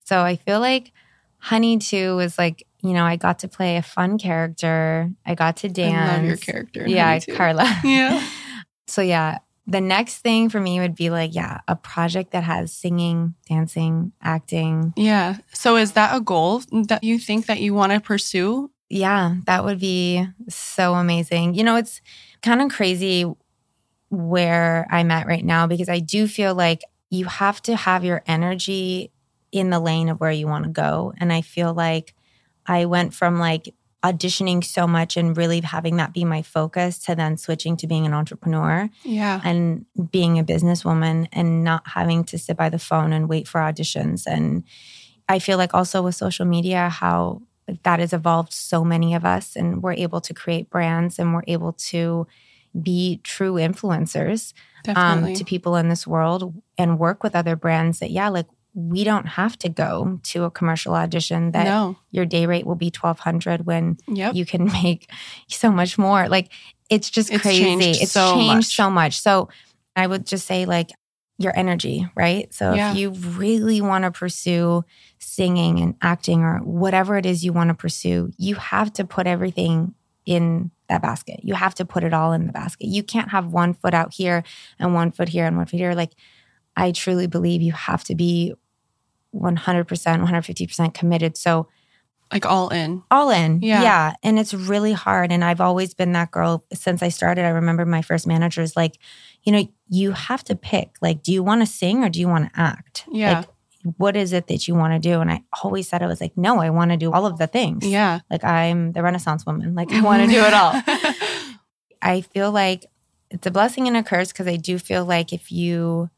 So 0.04 0.20
I 0.22 0.36
feel 0.36 0.58
like 0.60 0.92
Honey 1.38 1.76
2 1.78 2.16
was 2.16 2.38
like, 2.38 2.66
you 2.82 2.92
know, 2.94 3.04
I 3.04 3.16
got 3.16 3.40
to 3.40 3.48
play 3.48 3.76
a 3.76 3.82
fun 3.82 4.16
character. 4.18 5.10
I 5.26 5.34
got 5.34 5.56
to 5.58 5.68
dance. 5.68 6.10
I 6.10 6.16
love 6.16 6.24
your 6.24 6.36
character. 6.38 6.84
in 6.84 6.90
Yeah. 6.90 7.18
Carla. 7.36 7.66
Yeah. 7.84 8.22
So 8.88 9.02
yeah, 9.02 9.38
the 9.68 9.80
next 9.80 10.18
thing 10.18 10.48
for 10.48 10.58
me 10.60 10.80
would 10.80 10.96
be 10.96 11.10
like, 11.10 11.32
yeah, 11.32 11.60
a 11.68 11.76
project 11.76 12.32
that 12.32 12.42
has 12.42 12.72
singing, 12.72 13.34
dancing, 13.48 14.10
acting. 14.20 14.92
Yeah. 14.96 15.36
So 15.52 15.76
is 15.76 15.92
that 15.92 16.16
a 16.16 16.20
goal 16.20 16.62
that 16.88 17.04
you 17.04 17.18
think 17.20 17.46
that 17.46 17.60
you 17.60 17.72
want 17.72 17.92
to 17.92 18.00
pursue? 18.00 18.70
Yeah, 18.90 19.36
that 19.46 19.64
would 19.64 19.78
be 19.78 20.26
so 20.48 20.94
amazing. 20.94 21.54
You 21.54 21.62
know, 21.62 21.76
it's 21.76 22.00
kind 22.42 22.60
of 22.60 22.70
crazy 22.70 23.24
where 24.10 24.86
I'm 24.90 25.12
at 25.12 25.28
right 25.28 25.44
now 25.44 25.68
because 25.68 25.88
I 25.88 26.00
do 26.00 26.26
feel 26.26 26.54
like 26.54 26.82
you 27.08 27.26
have 27.26 27.62
to 27.62 27.76
have 27.76 28.04
your 28.04 28.22
energy 28.26 29.12
in 29.52 29.70
the 29.70 29.80
lane 29.80 30.08
of 30.08 30.18
where 30.20 30.32
you 30.32 30.48
want 30.48 30.64
to 30.64 30.70
go. 30.70 31.12
And 31.18 31.32
I 31.32 31.40
feel 31.40 31.72
like 31.72 32.14
I 32.66 32.86
went 32.86 33.14
from 33.14 33.38
like 33.38 33.72
auditioning 34.02 34.64
so 34.64 34.86
much 34.86 35.16
and 35.16 35.36
really 35.36 35.60
having 35.60 35.96
that 35.96 36.12
be 36.12 36.24
my 36.24 36.42
focus 36.42 36.98
to 36.98 37.14
then 37.14 37.36
switching 37.36 37.76
to 37.76 37.86
being 37.86 38.06
an 38.06 38.14
entrepreneur. 38.14 38.88
Yeah. 39.04 39.40
and 39.44 39.84
being 40.10 40.38
a 40.38 40.44
businesswoman 40.44 41.28
and 41.32 41.62
not 41.62 41.86
having 41.86 42.24
to 42.24 42.38
sit 42.38 42.56
by 42.56 42.70
the 42.70 42.78
phone 42.78 43.12
and 43.12 43.28
wait 43.28 43.46
for 43.46 43.60
auditions. 43.60 44.26
And 44.26 44.64
I 45.28 45.38
feel 45.38 45.58
like 45.58 45.74
also 45.74 46.02
with 46.02 46.14
social 46.14 46.46
media, 46.46 46.88
how 46.88 47.42
that 47.82 48.00
has 48.00 48.12
evolved 48.12 48.52
so 48.52 48.84
many 48.84 49.14
of 49.14 49.24
us, 49.24 49.56
and 49.56 49.82
we're 49.82 49.92
able 49.94 50.20
to 50.22 50.34
create 50.34 50.70
brands 50.70 51.18
and 51.18 51.32
we're 51.34 51.44
able 51.46 51.72
to 51.74 52.26
be 52.80 53.20
true 53.24 53.54
influencers 53.54 54.52
um, 54.94 55.34
to 55.34 55.44
people 55.44 55.76
in 55.76 55.88
this 55.88 56.06
world 56.06 56.54
and 56.78 56.98
work 56.98 57.22
with 57.22 57.34
other 57.34 57.56
brands 57.56 57.98
that, 57.98 58.10
yeah, 58.10 58.28
like 58.28 58.46
we 58.74 59.02
don't 59.02 59.26
have 59.26 59.58
to 59.58 59.68
go 59.68 60.20
to 60.22 60.44
a 60.44 60.50
commercial 60.50 60.94
audition 60.94 61.50
that 61.50 61.64
no. 61.64 61.96
your 62.12 62.24
day 62.24 62.46
rate 62.46 62.64
will 62.64 62.76
be 62.76 62.86
1200 62.98 63.66
when 63.66 63.96
Yep. 64.06 64.34
you 64.36 64.46
can 64.46 64.64
make 64.82 65.10
so 65.48 65.72
much 65.72 65.98
more. 65.98 66.28
Like 66.28 66.50
it's 66.88 67.10
just 67.10 67.30
It's 67.32 67.42
crazy. 67.42 67.62
changed 67.64 68.02
it's 68.02 68.12
so 68.12 68.34
changed 68.34 68.54
much. 68.54 68.74
so 68.76 68.90
much. 68.90 69.20
So 69.20 69.48
I 69.96 70.06
would 70.06 70.24
just 70.24 70.46
say 70.46 70.66
like 70.66 70.90
your 71.40 71.56
energy, 71.56 72.06
right? 72.14 72.52
So 72.52 72.74
Yeah. 72.74 72.90
if 72.90 72.98
you 72.98 73.10
really 73.12 73.80
want 73.80 74.04
to 74.04 74.10
pursue 74.10 74.84
singing 75.18 75.80
and 75.80 75.94
acting 76.02 76.42
or 76.42 76.58
whatever 76.58 77.16
it 77.16 77.24
is 77.24 77.42
you 77.42 77.54
want 77.54 77.68
to 77.68 77.74
pursue, 77.74 78.30
you 78.36 78.56
have 78.56 78.92
to 78.92 79.06
put 79.06 79.26
everything 79.26 79.94
in 80.26 80.70
that 80.90 81.00
basket. 81.00 81.40
You 81.42 81.54
have 81.54 81.74
to 81.76 81.86
put 81.86 82.04
it 82.04 82.12
all 82.12 82.34
in 82.34 82.46
the 82.46 82.52
basket. 82.52 82.88
You 82.88 83.02
can't 83.02 83.30
have 83.30 83.46
one 83.46 83.72
foot 83.72 83.94
out 83.94 84.12
here 84.12 84.44
and 84.78 84.92
one 84.92 85.12
foot 85.12 85.30
here 85.30 85.46
and 85.46 85.56
one 85.56 85.64
foot 85.64 85.78
here. 85.80 85.94
Like 85.94 86.12
I 86.76 86.92
truly 86.92 87.26
believe 87.26 87.62
you 87.62 87.72
have 87.72 88.04
to 88.04 88.14
be 88.14 88.52
100%, 89.34 89.86
150% 89.86 90.94
committed. 90.94 91.38
So 91.38 91.68
like 92.32 92.46
all 92.46 92.68
in. 92.68 93.02
all 93.10 93.30
in. 93.30 93.60
Yeah. 93.62 93.82
Yeah. 93.82 94.14
And 94.22 94.38
it's 94.38 94.54
really 94.54 94.92
hard. 94.92 95.32
And 95.32 95.44
I've 95.44 95.60
always 95.60 95.94
been 95.94 96.12
that 96.12 96.30
girl 96.30 96.64
since 96.72 97.02
I 97.02 97.08
started. 97.08 97.44
I 97.44 97.50
remember 97.50 97.84
my 97.84 98.02
first 98.02 98.26
manager 98.26 98.62
is 98.62 98.76
like, 98.76 98.98
you 99.42 99.52
know, 99.52 99.68
you 99.88 100.12
have 100.12 100.44
to 100.44 100.54
pick. 100.54 100.96
Like, 101.00 101.22
do 101.22 101.32
you 101.32 101.42
want 101.42 101.62
to 101.62 101.66
sing 101.66 102.04
or 102.04 102.08
do 102.08 102.20
you 102.20 102.28
want 102.28 102.52
to 102.52 102.60
act? 102.60 103.04
Yeah. 103.10 103.38
Like, 103.38 103.48
what 103.96 104.16
is 104.16 104.32
it 104.32 104.46
that 104.48 104.68
you 104.68 104.74
want 104.74 104.92
to 104.92 104.98
do? 104.98 105.20
And 105.20 105.30
I 105.30 105.42
always 105.62 105.88
said, 105.88 106.02
I 106.02 106.06
was 106.06 106.20
like, 106.20 106.36
no, 106.36 106.60
I 106.60 106.70
want 106.70 106.90
to 106.90 106.96
do 106.96 107.12
all 107.12 107.26
of 107.26 107.38
the 107.38 107.46
things. 107.46 107.86
Yeah. 107.86 108.20
Like, 108.30 108.44
I'm 108.44 108.92
the 108.92 109.02
Renaissance 109.02 109.46
woman. 109.46 109.74
Like, 109.74 109.90
I 109.90 110.00
want 110.04 110.22
to 110.22 110.28
do 110.28 110.42
it 110.42 110.52
all. 110.54 110.74
all. 110.74 110.82
I 112.02 112.20
feel 112.20 112.52
like 112.52 112.86
it's 113.30 113.46
a 113.46 113.50
blessing 113.50 113.88
and 113.88 113.96
a 113.96 114.02
curse 114.02 114.32
because 114.32 114.46
I 114.46 114.56
do 114.56 114.78
feel 114.78 115.04
like 115.04 115.32
if 115.32 115.50
you 115.50 116.10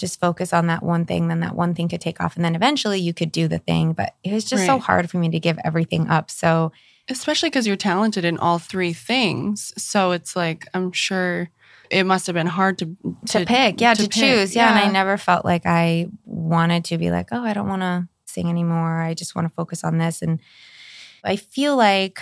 just 0.00 0.18
focus 0.18 0.52
on 0.52 0.66
that 0.66 0.82
one 0.82 1.04
thing, 1.04 1.28
then 1.28 1.40
that 1.40 1.54
one 1.54 1.74
thing 1.74 1.88
could 1.88 2.00
take 2.00 2.20
off. 2.20 2.34
And 2.36 2.44
then 2.44 2.56
eventually 2.56 2.98
you 2.98 3.14
could 3.14 3.30
do 3.30 3.46
the 3.46 3.58
thing. 3.58 3.92
But 3.92 4.14
it 4.24 4.32
was 4.32 4.44
just 4.44 4.66
so 4.66 4.78
hard 4.78 5.10
for 5.10 5.18
me 5.18 5.28
to 5.30 5.38
give 5.38 5.58
everything 5.64 6.08
up. 6.08 6.30
So, 6.30 6.72
Especially 7.08 7.50
because 7.50 7.66
you're 7.66 7.76
talented 7.76 8.24
in 8.24 8.38
all 8.38 8.58
three 8.58 8.92
things. 8.92 9.72
So 9.76 10.12
it's 10.12 10.36
like, 10.36 10.66
I'm 10.74 10.92
sure 10.92 11.50
it 11.90 12.04
must 12.04 12.26
have 12.28 12.34
been 12.34 12.46
hard 12.46 12.78
to 12.78 12.96
to, 13.28 13.44
pick, 13.44 13.80
yeah, 13.80 13.94
to, 13.94 14.02
pick. 14.04 14.12
choose. 14.12 14.54
Yeah. 14.54 14.70
And 14.70 14.78
I 14.78 14.92
never 14.92 15.16
felt 15.16 15.44
like 15.44 15.66
I 15.66 16.08
wanted 16.24 16.84
to 16.86 16.98
be 16.98 17.10
like, 17.10 17.28
oh, 17.32 17.42
I 17.42 17.52
don't 17.52 17.68
want 17.68 17.82
to 17.82 18.08
sing 18.26 18.48
anymore. 18.48 19.00
I 19.00 19.14
just 19.14 19.34
want 19.34 19.48
to 19.48 19.54
focus 19.54 19.82
on 19.82 19.98
this. 19.98 20.22
And 20.22 20.40
I 21.24 21.36
feel 21.36 21.76
like 21.76 22.20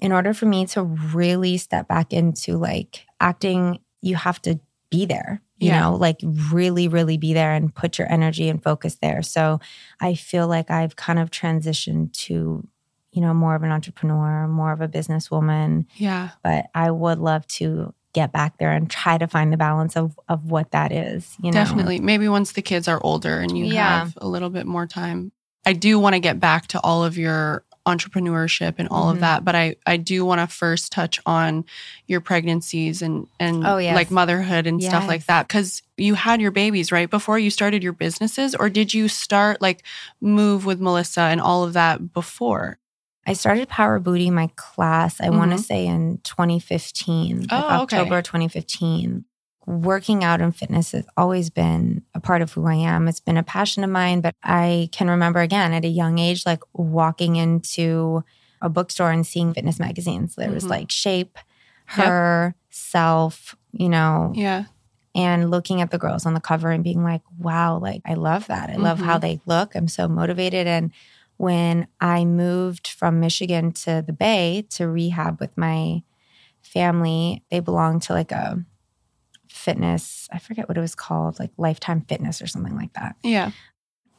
in 0.00 0.12
order 0.12 0.32
for 0.32 0.46
me 0.46 0.66
to 0.66 0.82
really 0.82 1.58
step 1.58 1.88
back 1.88 2.12
into 2.12 2.56
like 2.56 3.04
acting, 3.20 3.80
you 4.00 4.14
have 4.14 4.40
to 4.42 4.60
be 4.90 5.06
there, 5.06 5.42
you 5.60 5.68
Yeah. 5.68 5.80
know, 5.80 5.94
like 5.96 6.18
really, 6.24 6.88
really 6.88 7.16
be 7.18 7.32
there 7.34 7.52
and 7.52 7.72
put 7.74 7.98
your 7.98 8.10
energy 8.10 8.48
and 8.48 8.62
focus 8.62 8.96
there. 9.00 9.22
So 9.22 9.60
I 10.00 10.14
feel 10.14 10.48
like 10.48 10.70
I've 10.70 10.96
kind 10.96 11.18
of 11.18 11.30
transitioned 11.30 12.12
to, 12.24 12.66
you 13.12 13.20
know, 13.20 13.34
more 13.34 13.54
of 13.54 13.62
an 13.62 13.70
entrepreneur, 13.70 14.48
more 14.48 14.72
of 14.72 14.80
a 14.80 14.88
businesswoman 14.88 15.86
Yeah. 15.96 16.30
but 16.42 16.66
I 16.74 16.90
would 16.90 17.18
love 17.18 17.46
to 17.58 17.94
get 18.12 18.32
back 18.32 18.58
there 18.58 18.72
and 18.72 18.90
try 18.90 19.18
to 19.18 19.28
find 19.28 19.52
the 19.52 19.56
balance 19.56 19.96
of 19.96 20.18
of 20.28 20.50
what 20.50 20.72
that 20.72 20.90
is. 20.90 21.36
You 21.42 21.50
know, 21.52 21.60
Definitely. 21.60 22.00
Maybe 22.00 22.26
once 22.28 22.52
the 22.52 22.62
kids 22.62 22.88
are 22.88 23.00
older 23.04 23.38
and 23.38 23.56
you 23.56 23.66
Yeah. 23.66 24.00
have 24.00 24.18
a 24.20 24.26
little 24.26 24.50
bit 24.50 24.66
more 24.66 24.86
time. 24.86 25.30
I 25.66 25.74
do 25.74 25.98
want 26.00 26.14
to 26.14 26.20
get 26.20 26.40
back 26.40 26.66
to 26.68 26.80
all 26.80 27.04
of 27.04 27.16
your 27.18 27.64
entrepreneurship 27.86 28.74
and 28.78 28.88
all 28.88 29.06
Mhm. 29.08 29.14
of 29.14 29.20
that, 29.20 29.44
but 29.44 29.54
I 29.54 29.76
I 29.86 29.96
do 29.96 30.24
want 30.24 30.40
to 30.40 30.46
first 30.46 30.92
touch 30.92 31.18
on 31.26 31.64
your 32.06 32.20
pregnancies 32.20 33.02
and 33.02 33.26
and 33.38 33.64
Oh, 33.64 33.78
yes. 33.78 33.94
like 33.94 34.10
motherhood 34.10 34.66
and 34.66 34.82
stuff 34.82 35.08
like 35.08 35.26
that 35.26 35.48
cuz 35.48 35.82
you 35.96 36.14
had 36.14 36.40
your 36.40 36.50
babies 36.50 36.92
right 36.92 37.08
before 37.10 37.38
you 37.38 37.50
started 37.50 37.82
your 37.82 37.92
businesses 37.92 38.54
or 38.54 38.68
did 38.68 38.92
you 38.94 39.08
start 39.08 39.60
like 39.62 39.82
move 40.20 40.64
with 40.66 40.80
Melissa 40.80 41.22
and 41.22 41.40
all 41.40 41.64
of 41.64 41.72
that 41.72 42.12
before? 42.12 42.78
I 43.26 43.34
started 43.34 43.68
Power 43.68 43.98
Booty 43.98 44.30
my 44.30 44.48
class. 44.56 45.20
I 45.20 45.28
want 45.30 45.52
to 45.52 45.58
say 45.58 45.86
in 45.86 46.18
2015, 46.24 47.42
like 47.42 47.48
Oh, 47.52 47.82
okay. 47.82 47.96
October 47.98 48.22
2015. 48.22 49.24
Working 49.70 50.24
out 50.24 50.40
and 50.40 50.54
fitness 50.54 50.90
has 50.92 51.06
always 51.16 51.48
been 51.48 52.02
a 52.12 52.18
part 52.18 52.42
of 52.42 52.52
who 52.52 52.66
I 52.66 52.74
am. 52.74 53.06
It's 53.06 53.20
been 53.20 53.36
a 53.36 53.44
passion 53.44 53.84
of 53.84 53.90
mine, 53.90 54.20
but 54.20 54.34
I 54.42 54.88
can 54.90 55.08
remember 55.08 55.38
again 55.38 55.72
at 55.72 55.84
a 55.84 55.88
young 55.88 56.18
age, 56.18 56.44
like 56.44 56.58
walking 56.72 57.36
into 57.36 58.24
a 58.60 58.68
bookstore 58.68 59.12
and 59.12 59.24
seeing 59.24 59.54
fitness 59.54 59.78
magazines. 59.78 60.34
There 60.34 60.50
was 60.50 60.64
Mhm. 60.64 60.70
like 60.70 60.90
Shape, 60.90 61.38
Yep. 61.96 62.06
Her, 62.08 62.54
Self, 62.70 63.54
you 63.72 63.88
know, 63.88 64.32
Yeah. 64.34 64.64
and 65.14 65.50
looking 65.52 65.80
at 65.80 65.92
the 65.92 65.98
girls 65.98 66.26
on 66.26 66.34
the 66.34 66.40
cover 66.40 66.70
and 66.72 66.82
being 66.82 67.04
like, 67.04 67.22
wow, 67.38 67.78
like 67.78 68.02
I 68.04 68.14
love 68.14 68.48
that. 68.48 68.70
I 68.70 68.74
love 68.76 68.98
how 69.00 69.18
Mhm. 69.18 69.20
they 69.20 69.40
look. 69.46 69.76
I'm 69.76 69.86
so 69.88 70.08
motivated. 70.08 70.66
And 70.66 70.90
when 71.36 71.86
I 72.00 72.24
moved 72.24 72.88
from 72.88 73.20
Michigan 73.20 73.70
to 73.84 74.02
the 74.04 74.12
Bay 74.12 74.66
to 74.70 74.88
rehab 74.88 75.38
with 75.40 75.56
my 75.56 76.02
family, 76.60 77.44
they 77.50 77.60
belonged 77.60 78.02
to 78.02 78.12
like 78.14 78.32
a 78.32 78.64
fitness, 79.60 80.28
I 80.32 80.38
forget 80.38 80.68
what 80.68 80.78
it 80.78 80.80
was 80.80 80.94
called, 80.94 81.38
like 81.38 81.50
Lifetime 81.58 82.00
Fitness 82.08 82.40
or 82.40 82.46
something 82.46 82.74
like 82.76 82.92
that. 82.94 83.16
Yeah. 83.22 83.50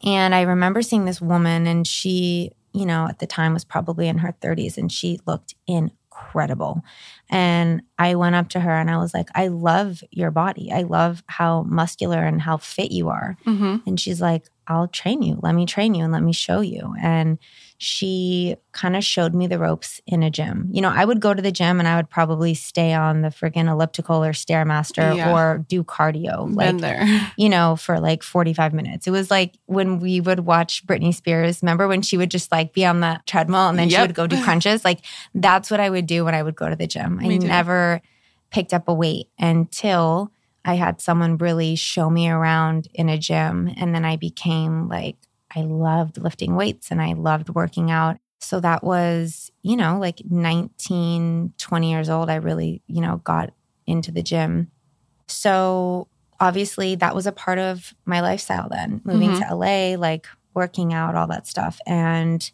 And 0.03 0.33
I 0.33 0.41
remember 0.41 0.81
seeing 0.81 1.05
this 1.05 1.21
woman, 1.21 1.67
and 1.67 1.85
she, 1.85 2.51
you 2.73 2.85
know, 2.85 3.07
at 3.07 3.19
the 3.19 3.27
time 3.27 3.53
was 3.53 3.65
probably 3.65 4.07
in 4.07 4.19
her 4.19 4.35
30s, 4.41 4.77
and 4.77 4.91
she 4.91 5.19
looked 5.25 5.55
incredible. 5.67 6.83
And 7.29 7.81
I 7.97 8.15
went 8.15 8.35
up 8.35 8.49
to 8.49 8.59
her 8.59 8.71
and 8.71 8.89
I 8.89 8.97
was 8.97 9.13
like, 9.13 9.29
I 9.33 9.47
love 9.47 10.03
your 10.11 10.31
body. 10.31 10.71
I 10.71 10.83
love 10.83 11.23
how 11.27 11.63
muscular 11.63 12.23
and 12.23 12.41
how 12.41 12.57
fit 12.57 12.91
you 12.91 13.09
are. 13.09 13.37
Mm-hmm. 13.45 13.77
And 13.87 13.99
she's 13.99 14.21
like, 14.21 14.47
I'll 14.67 14.87
train 14.87 15.21
you. 15.21 15.39
Let 15.41 15.55
me 15.55 15.65
train 15.65 15.95
you 15.95 16.03
and 16.03 16.13
let 16.13 16.23
me 16.23 16.33
show 16.33 16.61
you. 16.61 16.93
And 17.01 17.39
she 17.83 18.55
kind 18.73 18.95
of 18.95 19.03
showed 19.03 19.33
me 19.33 19.47
the 19.47 19.57
ropes 19.57 19.99
in 20.05 20.21
a 20.21 20.29
gym. 20.29 20.69
You 20.71 20.83
know, 20.83 20.89
I 20.89 21.03
would 21.03 21.19
go 21.19 21.33
to 21.33 21.41
the 21.41 21.51
gym 21.51 21.79
and 21.79 21.87
I 21.87 21.95
would 21.95 22.11
probably 22.11 22.53
stay 22.53 22.93
on 22.93 23.21
the 23.21 23.29
friggin' 23.29 23.67
elliptical 23.67 24.23
or 24.23 24.33
stairmaster 24.33 25.15
Yeah. 25.15 25.33
or 25.33 25.65
do 25.67 25.83
cardio. 25.83 26.55
Like 26.55 26.77
there. 26.77 27.03
you 27.37 27.49
know, 27.49 27.75
for 27.75 27.99
like 27.99 28.21
45 28.21 28.71
minutes. 28.71 29.07
It 29.07 29.09
was 29.09 29.31
like 29.31 29.57
when 29.65 29.97
we 29.97 30.21
would 30.21 30.41
watch 30.41 30.85
Britney 30.85 31.11
Spears. 31.11 31.63
Remember 31.63 31.87
when 31.87 32.03
she 32.03 32.17
would 32.17 32.29
just 32.29 32.51
like 32.51 32.71
be 32.71 32.85
on 32.85 32.99
the 32.99 33.19
treadmill 33.25 33.67
and 33.69 33.79
then 33.79 33.89
she 33.89 33.99
would 33.99 34.13
go 34.13 34.27
do 34.27 34.39
crunches? 34.43 34.85
Like 34.85 34.99
that's 35.33 35.71
what 35.71 35.79
I 35.79 35.89
would 35.89 36.05
do 36.05 36.23
when 36.23 36.35
I 36.35 36.43
would 36.43 36.55
go 36.55 36.69
to 36.69 36.75
the 36.75 36.85
gym. 36.85 37.19
I 37.19 37.29
too. 37.29 37.39
never 37.39 37.99
picked 38.51 38.75
up 38.75 38.89
a 38.89 38.93
weight 38.93 39.27
until 39.39 40.31
I 40.63 40.75
had 40.75 41.01
someone 41.01 41.37
really 41.37 41.73
show 41.75 42.11
me 42.11 42.29
around 42.29 42.89
in 42.93 43.09
a 43.09 43.17
gym. 43.17 43.73
And 43.75 43.95
then 43.95 44.05
I 44.05 44.17
became 44.17 44.87
like, 44.87 45.17
I 45.55 45.61
loved 45.61 46.17
lifting 46.17 46.55
weights 46.55 46.91
and 46.91 47.01
I 47.01 47.13
loved 47.13 47.49
working 47.49 47.91
out. 47.91 48.17
So 48.39 48.59
that 48.59 48.83
was, 48.83 49.51
you 49.61 49.77
know, 49.77 49.99
like 49.99 50.21
19, 50.29 51.53
20 51.57 51.91
years 51.91 52.09
old. 52.09 52.29
I 52.29 52.35
really, 52.35 52.81
you 52.87 53.01
know, 53.01 53.17
got 53.17 53.51
into 53.85 54.11
the 54.11 54.23
gym. 54.23 54.71
So 55.27 56.07
obviously 56.39 56.95
that 56.95 57.15
was 57.15 57.27
a 57.27 57.31
part 57.31 57.59
of 57.59 57.93
my 58.05 58.21
lifestyle 58.21 58.67
then, 58.69 59.01
moving 59.03 59.29
mm-hmm. 59.29 59.47
to 59.47 59.55
LA, 59.55 59.95
like 59.97 60.27
working 60.53 60.93
out, 60.93 61.15
all 61.15 61.27
that 61.27 61.47
stuff. 61.47 61.79
And 61.85 62.49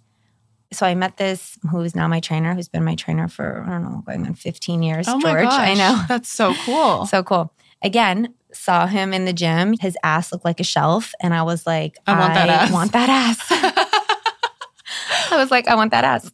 so 0.74 0.86
I 0.86 0.94
met 0.96 1.18
this 1.18 1.58
who 1.72 1.82
is 1.82 1.96
now 1.96 2.08
my 2.08 2.20
trainer, 2.20 2.54
who's 2.54 2.68
been 2.68 2.84
my 2.84 2.96
trainer 2.96 3.28
for, 3.28 3.64
I 3.66 3.72
don't 3.72 3.84
know, 3.84 4.04
going 4.06 4.28
on 4.28 4.36
15 4.36 4.84
years. 4.84 5.08
Oh 5.08 5.20
George. 5.22 5.34
my 5.34 5.42
gosh. 5.44 5.60
I 5.60 5.74
know. 5.74 6.04
That's 6.08 6.30
so 6.30 6.54
cool. 6.66 7.06
So 7.08 7.24
cool. 7.24 7.54
Again, 7.82 8.34
saw 8.68 8.86
him 8.86 9.14
in 9.14 9.24
the 9.24 9.32
gym. 9.32 9.76
His 9.80 9.98
ass 10.04 10.34
looked 10.34 10.44
like 10.44 10.60
a 10.60 10.64
shelf. 10.66 11.14
And 11.22 11.34
I 11.34 11.44
was 11.44 11.66
like, 11.66 11.98
I 12.06 12.20
want 12.20 12.34
that 12.34 12.50
ass. 12.50 12.72
want 12.72 12.92
that 12.92 13.10
ass. 13.10 13.40
I 15.32 15.38
was 15.38 15.50
like, 15.50 15.70
I 15.70 15.76
want 15.76 15.92
that 15.92 16.04
ass. 16.04 16.30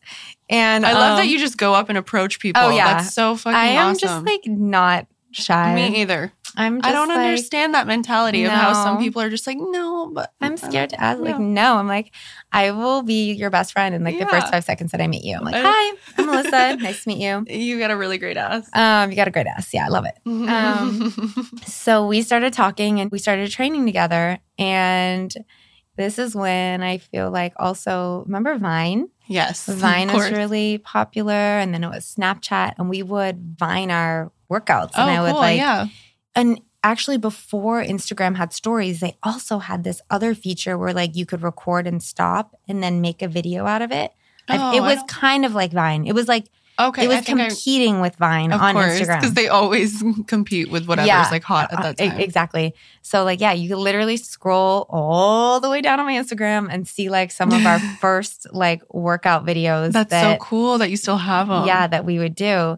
And 0.50 0.84
I 0.84 0.94
love 0.94 1.18
that 1.18 1.26
um, 1.26 1.30
you 1.30 1.38
just 1.38 1.60
go 1.60 1.76
up 1.76 1.90
and 1.90 1.98
approach 1.98 2.40
people. 2.40 2.60
oh, 2.64 2.70
yeah. 2.72 2.96
That's 2.96 3.14
so 3.14 3.38
fucking 3.38 3.56
I 3.56 3.66
am 3.66 3.92
awesome. 3.92 4.00
just 4.00 4.26
like 4.26 4.48
not 4.48 5.06
shy. 5.36 5.76
Me 5.76 6.02
either. 6.02 6.32
I'm 6.56 6.82
just 6.82 6.88
I 6.88 6.92
don't 6.92 7.08
like, 7.08 7.18
understand 7.18 7.74
that 7.74 7.88
mentality 7.88 8.44
of 8.44 8.52
how 8.52 8.74
some 8.74 9.00
people 9.00 9.22
are 9.22 9.30
just 9.30 9.48
like, 9.48 9.58
no, 9.60 10.12
but 10.14 10.32
I'm 10.40 10.56
scared 10.58 10.92
to 10.92 11.02
ask. 11.02 11.20
Like, 11.20 11.40
no. 11.40 11.46
no. 11.46 11.76
I'm 11.78 11.88
like, 11.88 12.14
I 12.52 12.70
will 12.72 13.02
be 13.02 13.34
your 13.34 13.50
best 13.50 13.74
friend 13.74 13.96
in 13.96 14.04
like 14.04 14.20
the 14.20 14.28
first 14.28 14.50
five 14.50 14.64
seconds 14.64 14.92
that 14.92 15.02
I 15.02 15.08
meet 15.08 15.24
you. 15.24 15.36
I'm 15.36 15.44
like, 15.44 15.56
hi, 15.58 15.98
I'm 16.18 16.28
Melissa. 16.28 16.76
nice 16.76 17.04
to 17.04 17.10
meet 17.10 17.18
you. 17.18 17.44
You 17.48 17.80
got 17.80 17.90
a 17.90 17.98
really 17.98 18.20
great 18.20 18.38
ass. 18.38 18.70
Um, 18.74 19.10
you 19.10 19.16
got 19.16 19.28
a 19.28 19.32
great 19.32 19.48
ass. 19.48 19.74
Yeah, 19.74 19.86
I 19.86 19.90
love 19.90 20.06
it. 20.06 20.16
Um, 20.26 21.50
So 21.66 22.06
we 22.06 22.22
started 22.22 22.54
talking 22.54 23.00
and 23.00 23.12
we 23.12 23.18
started 23.18 23.50
training 23.50 23.86
together. 23.88 24.38
And 24.60 25.34
this 25.96 26.20
is 26.20 26.36
when 26.36 26.84
I 26.84 27.00
feel 27.00 27.32
like 27.32 27.54
also 27.58 28.24
remember 28.26 28.58
Vine? 28.58 29.10
yes. 29.28 29.66
Vine 29.68 30.12
was 30.12 30.32
really 30.32 30.78
popular, 30.80 31.34
and 31.34 31.74
then 31.74 31.84
it 31.84 31.90
was 31.90 32.16
Snapchat, 32.18 32.74
and 32.78 32.90
we 32.90 33.02
would 33.04 33.56
Vine 33.58 33.90
our 33.92 34.32
workouts, 34.54 34.92
Oh, 34.96 35.02
and 35.02 35.12
I 35.12 35.22
would 35.22 35.36
like 35.38 35.58
yeah. 35.58 35.88
and 36.36 36.60
actually 36.84 37.18
before 37.18 37.84
Instagram 37.84 38.36
had 38.36 38.52
stories, 38.54 39.00
they 39.00 39.16
also 39.24 39.60
had 39.60 39.84
this 39.84 40.02
other 40.10 40.36
feature 40.36 40.78
where 40.78 40.94
like 40.94 41.16
you 41.16 41.26
could 41.26 41.42
record 41.42 41.88
and 41.88 42.02
stop 42.04 42.56
and 42.68 42.84
then 42.84 43.02
make 43.02 43.22
a 43.22 43.28
video 43.28 43.66
out 43.66 43.82
of 43.82 43.92
it. 43.92 44.12
Oh, 44.50 44.76
it 44.76 44.82
was 44.82 45.00
kind 45.08 45.46
of 45.46 45.54
like 45.56 45.72
Vine. 45.72 46.06
It 46.06 46.14
was 46.14 46.28
like 46.28 46.46
Okay. 46.80 47.06
it 47.06 47.08
was 47.08 47.20
think 47.22 47.40
I- 47.40 47.48
competing 47.50 48.02
with 48.02 48.16
Vine 48.18 48.52
of 48.52 48.60
on 48.60 48.74
course, 48.74 49.00
Instagram. 49.00 49.20
because 49.22 49.36
they 49.36 49.48
always 49.48 50.04
compete 50.28 50.72
with 50.72 50.88
whatever's 50.88 51.08
Yeah. 51.08 51.28
like 51.32 51.44
hot 51.44 51.72
at 51.72 51.82
that 51.84 52.02
Uh, 52.02 52.10
time. 52.10 52.20
Exactly. 52.20 52.74
So 53.04 53.24
like 53.24 53.40
yeah, 53.40 53.54
you 53.54 53.70
could 53.70 53.78
literally 53.78 54.18
scroll 54.18 54.86
all 54.90 55.60
the 55.62 55.70
way 55.70 55.80
down 55.82 56.00
on 56.02 56.06
my 56.08 56.14
Instagram 56.16 56.68
and 56.74 56.88
see 56.88 57.10
like 57.10 57.30
some 57.32 57.52
of 57.54 57.64
our 57.66 57.80
first 58.02 58.48
like 58.52 58.82
workout 58.92 59.46
videos 59.46 59.92
That's 59.94 60.10
that 60.10 60.24
so 60.40 60.44
cool 60.44 60.80
that 60.80 60.90
you 60.90 60.98
still 60.98 61.18
have 61.18 61.48
them. 61.48 61.66
yeah 61.68 61.86
that 61.88 62.04
we 62.04 62.18
would 62.20 62.36
do. 62.36 62.78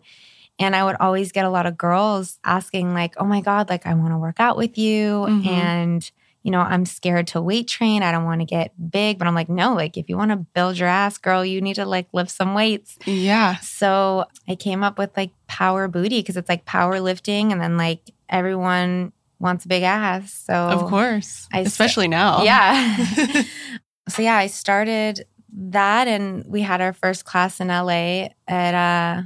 And 0.60 0.76
I 0.76 0.84
would 0.86 0.96
always 1.00 1.32
get 1.32 1.46
a 1.46 1.50
lot 1.50 1.66
of 1.66 1.78
girls 1.78 2.40
asking 2.46 2.94
like, 2.94 3.16
"Oh 3.18 3.26
my 3.26 3.42
god, 3.42 3.70
like 3.70 3.86
I 3.86 3.94
want 3.94 4.12
to 4.14 4.18
work 4.18 4.40
out 4.40 4.56
with 4.58 4.78
you 4.78 5.26
Mhm. 5.28 5.46
and 5.48 6.12
you 6.44 6.52
know, 6.52 6.60
I'm 6.60 6.86
scared 6.86 7.26
to 7.28 7.42
weight 7.42 7.68
train. 7.68 8.04
I 8.04 8.12
don't 8.12 8.24
want 8.24 8.40
to 8.42 8.46
get 8.46 8.72
big." 8.92 9.18
But 9.18 9.28
I'm 9.28 9.34
like, 9.36 9.50
"No, 9.50 9.74
like 9.74 9.98
if 9.98 10.08
you 10.10 10.16
want 10.16 10.30
to 10.32 10.38
build 10.38 10.78
your 10.78 10.88
ass, 10.88 11.18
girl, 11.18 11.44
you 11.44 11.60
need 11.60 11.74
to 11.76 11.86
like 11.86 12.08
lift 12.14 12.30
some 12.32 12.54
weights." 12.54 12.98
Yeah. 13.06 13.56
So 13.58 14.26
I 14.48 14.56
came 14.56 14.84
up 14.84 14.98
with 15.00 15.10
like 15.18 15.32
power 15.48 15.88
booty 15.88 16.20
because 16.22 16.38
it's 16.38 16.48
like 16.50 16.64
powerlifting, 16.66 17.52
and 17.52 17.60
then 17.60 17.78
like 17.78 18.00
everyone 18.30 19.12
wants 19.40 19.66
a 19.66 19.68
big 19.68 19.84
ass. 19.84 20.32
So 20.46 20.54
Of 20.54 20.86
course. 20.90 21.48
I 21.52 21.58
st- 21.58 21.68
Especially 21.68 22.08
now. 22.08 22.44
yeah. 22.44 22.96
so 24.10 24.22
yeah, 24.22 24.36
I 24.38 24.48
started 24.48 25.26
that, 25.58 26.08
and 26.08 26.46
we 26.48 26.62
had 26.62 26.80
our 26.80 26.94
first 26.94 27.26
class 27.26 27.60
in 27.60 27.68
LA 27.70 28.30
at 28.48 28.74
uh, 28.76 29.24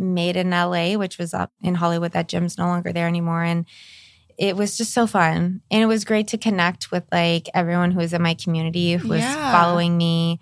Made 0.00 0.36
in 0.36 0.50
LA, 0.50 0.94
which 0.94 1.18
was 1.18 1.32
up 1.34 1.52
in 1.62 1.74
Hollywood. 1.76 2.12
That 2.12 2.26
gym's 2.28 2.58
no 2.58 2.66
longer 2.66 2.92
there 2.92 3.06
anymore, 3.06 3.42
and 3.44 3.66
it 4.38 4.56
was 4.56 4.76
just 4.78 4.92
so 4.94 5.06
fun, 5.06 5.60
and 5.70 5.82
it 5.82 5.86
was 5.86 6.04
great 6.06 6.26
to 6.28 6.38
connect 6.38 6.90
with 6.90 7.04
like 7.12 7.48
everyone 7.54 7.90
who 7.92 7.98
was 7.98 8.12
in 8.14 8.22
my 8.22 8.32
community 8.34 8.94
who 8.94 9.08
was 9.10 9.20
Yeah. 9.20 9.52
following 9.52 9.96
me 9.98 10.40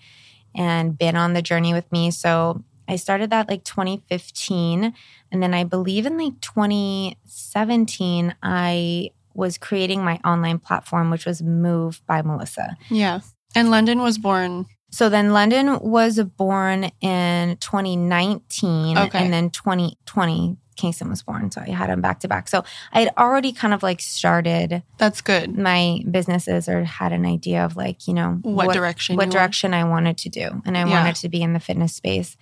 and 0.55 0.97
been 0.97 1.16
on 1.16 1.33
the 1.35 1.42
journey 1.42 1.73
with 1.75 1.90
me. 1.92 2.11
So 2.12 2.62
I 2.88 2.97
started 2.97 3.31
that 3.31 3.49
like 3.51 3.64
2015. 3.64 4.94
And 5.31 5.42
then 5.42 5.53
I 5.53 5.64
believe 5.64 6.07
in 6.07 6.16
like 6.16 6.40
2017, 6.40 8.35
I 8.42 9.11
was 9.35 9.59
creating 9.59 10.03
my 10.05 10.18
online 10.25 10.59
platform, 10.59 11.11
which 11.11 11.27
was 11.27 11.42
Move 11.42 12.01
by 12.07 12.23
Melissa. 12.23 12.77
Yeah. 12.90 13.21
And 13.55 13.71
London 13.71 14.01
was 14.01 14.18
born. 14.18 14.66
So 14.90 15.09
then 15.09 15.33
London 15.33 15.79
was 15.81 16.18
born 16.18 16.90
in 17.01 17.57
2019. 17.59 18.96
Okay. 18.98 19.18
And 19.22 19.33
then 19.33 19.51
2020, 19.51 20.57
Kingston 20.77 21.11
was 21.11 21.22
born. 21.22 21.51
So 21.51 21.61
I 21.61 21.70
had 21.70 21.90
them 21.90 22.01
back 22.01 22.20
to 22.20 22.29
back. 22.29 22.48
So 22.48 22.64
I 22.92 23.01
had 23.01 23.12
already 23.18 23.53
kind 23.53 23.74
of 23.74 23.83
like 23.83 24.01
started 24.01 24.83
That's 24.96 25.20
good. 25.20 25.59
my 25.59 26.01
businesses 26.11 26.68
or 26.68 26.85
had 26.85 27.12
an 27.12 27.27
idea 27.27 27.64
of 27.64 27.77
like, 27.77 28.07
you 28.09 28.14
know, 28.14 28.38
What, 28.42 28.72
direction? 28.72 29.16
what 29.16 29.24
you 29.24 29.27
want. 29.27 29.33
direction 29.33 29.74
I 29.74 29.85
wanted 29.85 30.16
to 30.18 30.29
do. 30.29 30.62
And 30.64 30.77
I 30.79 30.81
Yeah. 30.87 30.90
wanted 30.90 31.16
to 31.16 31.29
be 31.29 31.42
in 31.42 31.53
the 31.53 31.61
fitness 31.61 31.94
space. 31.94 32.37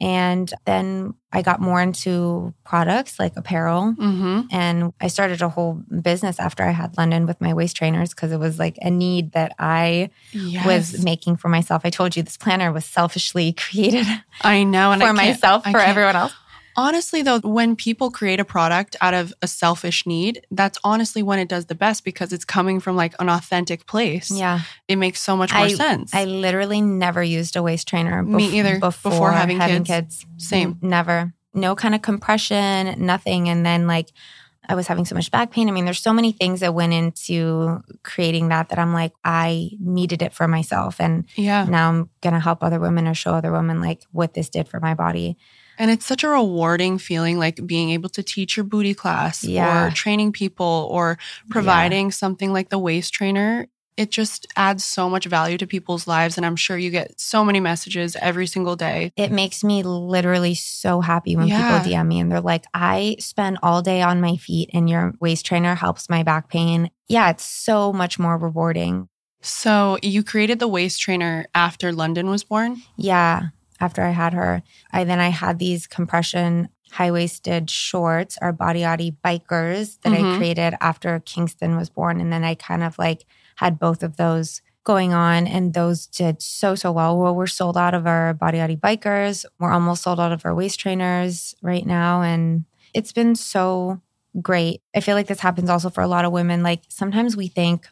And 0.00 0.52
then 0.64 1.14
I 1.32 1.42
got 1.42 1.60
more 1.60 1.80
into 1.80 2.54
products 2.64 3.18
like 3.18 3.34
apparel. 3.36 3.94
Mm-hmm. 3.98 4.40
And 4.50 4.92
I 5.00 5.08
started 5.08 5.42
a 5.42 5.48
whole 5.48 5.74
business 5.74 6.40
after 6.40 6.62
I 6.64 6.70
had 6.70 6.96
London 6.96 7.26
with 7.26 7.40
my 7.40 7.52
waist 7.54 7.76
trainers 7.76 8.10
because 8.10 8.32
it 8.32 8.38
was 8.38 8.58
like 8.58 8.78
a 8.80 8.90
need 8.90 9.32
that 9.32 9.54
I 9.58 10.10
Yes. 10.32 10.66
was 10.66 11.04
making 11.04 11.36
for 11.36 11.48
myself. 11.48 11.82
I 11.84 11.90
told 11.90 12.16
you 12.16 12.22
this 12.22 12.36
planner 12.36 12.72
was 12.72 12.84
selfishly 12.84 13.52
created 13.56 14.06
I 14.40 14.64
know. 14.64 14.92
And 14.92 15.02
for 15.02 15.12
myself, 15.12 15.64
for 15.64 15.78
everyone 15.78 16.16
else. 16.16 16.32
Honestly, 16.76 17.22
though, 17.22 17.40
when 17.40 17.76
people 17.76 18.10
create 18.10 18.40
a 18.40 18.44
product 18.44 18.96
out 19.00 19.14
of 19.14 19.32
a 19.42 19.46
selfish 19.46 20.06
need, 20.06 20.46
that's 20.50 20.78
honestly 20.84 21.22
when 21.22 21.38
it 21.38 21.48
does 21.48 21.66
the 21.66 21.74
best 21.74 22.04
because 22.04 22.32
it's 22.32 22.44
coming 22.44 22.80
from 22.80 22.96
like 22.96 23.14
an 23.18 23.28
authentic 23.28 23.86
place. 23.86 24.30
Yeah. 24.30 24.60
It 24.88 24.96
makes 24.96 25.20
so 25.20 25.36
much 25.36 25.52
more 25.52 25.64
I- 25.64 25.74
sense. 25.74 26.14
I 26.14 26.24
literally 26.24 26.80
never 26.80 27.22
used 27.22 27.56
a 27.56 27.62
waist 27.62 27.88
trainer. 27.88 28.22
Me 28.22 28.58
either, 28.58 28.78
Before, 28.78 29.10
before 29.10 29.32
having 29.32 29.58
having 29.58 29.84
kids. 29.84 30.24
kids. 30.24 30.48
Same. 30.48 30.78
Never. 30.80 31.32
No 31.52 31.74
kind 31.74 31.94
of 31.94 32.02
compression, 32.02 33.04
nothing. 33.04 33.48
And 33.48 33.66
then 33.66 33.86
like 33.86 34.10
I 34.68 34.74
was 34.76 34.86
having 34.86 35.04
so 35.04 35.16
much 35.16 35.32
back 35.32 35.50
pain. 35.50 35.68
I 35.68 35.72
mean, 35.72 35.84
there's 35.84 35.98
so 36.00 36.12
many 36.12 36.30
things 36.30 36.60
that 36.60 36.72
went 36.72 36.92
into 36.92 37.80
creating 38.04 38.48
that 38.50 38.68
that 38.68 38.78
I'm 38.78 38.92
like, 38.92 39.12
I 39.24 39.70
needed 39.80 40.22
it 40.22 40.32
for 40.32 40.46
myself. 40.46 41.00
And 41.00 41.24
yeah. 41.34 41.64
now 41.64 41.88
I'm 41.88 42.10
going 42.20 42.34
to 42.34 42.40
help 42.40 42.62
other 42.62 42.78
women 42.78 43.08
or 43.08 43.14
show 43.14 43.34
other 43.34 43.50
women 43.50 43.80
like 43.80 44.04
what 44.12 44.34
this 44.34 44.48
did 44.48 44.68
for 44.68 44.78
my 44.78 44.94
body. 44.94 45.36
And 45.80 45.90
it's 45.90 46.04
such 46.04 46.22
a 46.22 46.28
rewarding 46.28 46.98
feeling 46.98 47.38
like 47.38 47.66
being 47.66 47.88
able 47.90 48.10
to 48.10 48.22
teach 48.22 48.56
your 48.56 48.64
booty 48.64 48.92
class 48.94 49.42
Yeah. 49.42 49.88
or 49.88 49.90
training 49.90 50.32
people 50.32 50.86
or 50.92 51.18
providing 51.48 52.12
something 52.12 52.52
like 52.52 52.68
the 52.68 52.78
waist 52.78 53.14
trainer. 53.14 53.66
It 53.96 54.10
just 54.10 54.46
adds 54.56 54.84
so 54.84 55.10
much 55.10 55.24
value 55.26 55.56
to 55.58 55.66
people's 55.66 56.06
lives. 56.06 56.36
And 56.36 56.44
I'm 56.46 56.54
sure 56.56 56.76
you 56.78 56.90
get 56.90 57.18
so 57.20 57.44
many 57.44 57.60
messages 57.60 58.14
every 58.20 58.46
single 58.46 58.76
day. 58.76 59.12
It 59.16 59.32
makes 59.32 59.64
me 59.64 59.82
literally 59.82 60.54
so 60.54 61.00
happy 61.00 61.34
when 61.34 61.48
Yeah. 61.48 61.62
people 61.62 61.90
DM 61.90 62.06
me 62.08 62.20
and 62.20 62.30
they're 62.30 62.40
like, 62.40 62.64
I 62.74 63.16
spend 63.18 63.58
all 63.62 63.82
day 63.82 64.00
on 64.02 64.20
my 64.20 64.36
feet 64.36 64.70
and 64.74 64.88
your 64.88 65.14
waist 65.18 65.44
trainer 65.46 65.74
helps 65.74 66.08
my 66.10 66.22
back 66.22 66.48
pain. 66.50 66.90
Yeah, 67.08 67.30
it's 67.30 67.44
so 67.44 67.92
much 67.92 68.18
more 68.18 68.36
rewarding. 68.38 69.08
So 69.42 69.96
you 70.02 70.22
created 70.22 70.58
the 70.58 70.68
waist 70.68 71.00
trainer 71.00 71.46
after 71.54 71.92
London 71.92 72.28
was 72.28 72.44
born? 72.44 72.82
Yeah, 72.96 73.48
after 73.80 74.02
I 74.02 74.10
had 74.10 74.34
her, 74.34 74.62
I 74.92 75.04
then 75.04 75.18
I 75.18 75.28
had 75.28 75.58
these 75.58 75.86
compression 75.86 76.68
high 76.90 77.10
waisted 77.10 77.70
shorts 77.70 78.36
or 78.42 78.52
Body 78.52 78.80
Yaddy 78.80 79.16
Bikers 79.24 80.00
that 80.02 80.12
mm-hmm. 80.12 80.34
I 80.34 80.36
created 80.36 80.74
after 80.80 81.20
Kingston 81.20 81.76
was 81.76 81.88
born. 81.88 82.20
And 82.20 82.32
then 82.32 82.44
I 82.44 82.54
kind 82.54 82.82
of 82.82 82.98
like 82.98 83.26
had 83.56 83.78
both 83.78 84.02
of 84.02 84.16
those 84.16 84.60
going 84.82 85.12
on 85.12 85.46
and 85.46 85.74
those 85.74 86.06
did 86.06 86.42
so 86.42 86.74
so 86.74 86.90
well. 86.90 87.16
Well 87.18 87.34
we're 87.34 87.46
sold 87.46 87.76
out 87.76 87.94
of 87.94 88.06
our 88.06 88.34
body 88.34 88.58
yaddy 88.58 88.78
bikers. 88.78 89.44
We're 89.58 89.72
almost 89.72 90.02
sold 90.02 90.18
out 90.18 90.32
of 90.32 90.44
our 90.44 90.54
waist 90.54 90.80
trainers 90.80 91.54
right 91.62 91.86
now 91.86 92.22
and 92.22 92.64
it's 92.92 93.12
been 93.12 93.36
so 93.36 94.00
great. 94.40 94.82
I 94.94 95.00
feel 95.00 95.14
like 95.14 95.26
this 95.26 95.40
happens 95.40 95.70
also 95.70 95.90
for 95.90 96.00
a 96.00 96.08
lot 96.08 96.24
of 96.24 96.32
women. 96.32 96.62
Like 96.62 96.82
sometimes 96.88 97.36
we 97.36 97.48
think 97.48 97.86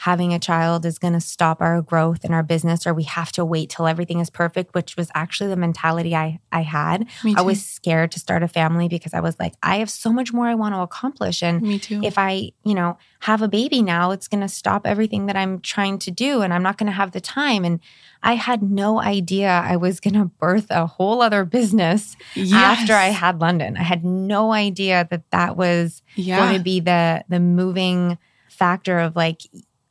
having 0.00 0.32
a 0.32 0.38
child 0.38 0.86
is 0.86 0.98
going 0.98 1.12
to 1.12 1.20
stop 1.20 1.60
our 1.60 1.82
growth 1.82 2.24
in 2.24 2.32
our 2.32 2.42
business 2.42 2.86
or 2.86 2.94
we 2.94 3.02
have 3.02 3.30
to 3.30 3.44
wait 3.44 3.68
till 3.68 3.86
everything 3.86 4.18
is 4.18 4.30
perfect 4.30 4.74
which 4.74 4.96
was 4.96 5.10
actually 5.14 5.50
the 5.50 5.56
mentality 5.56 6.16
i 6.16 6.40
i 6.52 6.62
had 6.62 7.06
i 7.36 7.42
was 7.42 7.62
scared 7.62 8.10
to 8.10 8.18
start 8.18 8.42
a 8.42 8.48
family 8.48 8.88
because 8.88 9.12
i 9.12 9.20
was 9.20 9.38
like 9.38 9.52
i 9.62 9.76
have 9.76 9.90
so 9.90 10.10
much 10.10 10.32
more 10.32 10.46
i 10.46 10.54
want 10.54 10.74
to 10.74 10.80
accomplish 10.80 11.42
and 11.42 11.60
Me 11.60 11.78
too. 11.78 12.00
if 12.02 12.16
i 12.16 12.50
you 12.64 12.74
know 12.74 12.96
have 13.20 13.42
a 13.42 13.48
baby 13.48 13.82
now 13.82 14.10
it's 14.10 14.26
going 14.26 14.40
to 14.40 14.48
stop 14.48 14.86
everything 14.86 15.26
that 15.26 15.36
i'm 15.36 15.60
trying 15.60 15.98
to 15.98 16.10
do 16.10 16.40
and 16.40 16.54
i'm 16.54 16.62
not 16.62 16.78
going 16.78 16.86
to 16.86 16.92
have 16.92 17.12
the 17.12 17.20
time 17.20 17.62
and 17.62 17.78
i 18.22 18.36
had 18.36 18.62
no 18.62 19.02
idea 19.02 19.50
i 19.50 19.76
was 19.76 20.00
going 20.00 20.14
to 20.14 20.24
birth 20.24 20.68
a 20.70 20.86
whole 20.86 21.20
other 21.20 21.44
business 21.44 22.16
yes. 22.34 22.52
after 22.54 22.94
i 22.94 23.08
had 23.08 23.38
london 23.38 23.76
i 23.76 23.82
had 23.82 24.02
no 24.02 24.52
idea 24.52 25.06
that 25.10 25.30
that 25.30 25.58
was 25.58 26.00
yeah. 26.16 26.38
going 26.38 26.56
to 26.56 26.64
be 26.64 26.80
the 26.80 27.22
the 27.28 27.38
moving 27.38 28.16
factor 28.48 28.98
of 28.98 29.14
like 29.14 29.42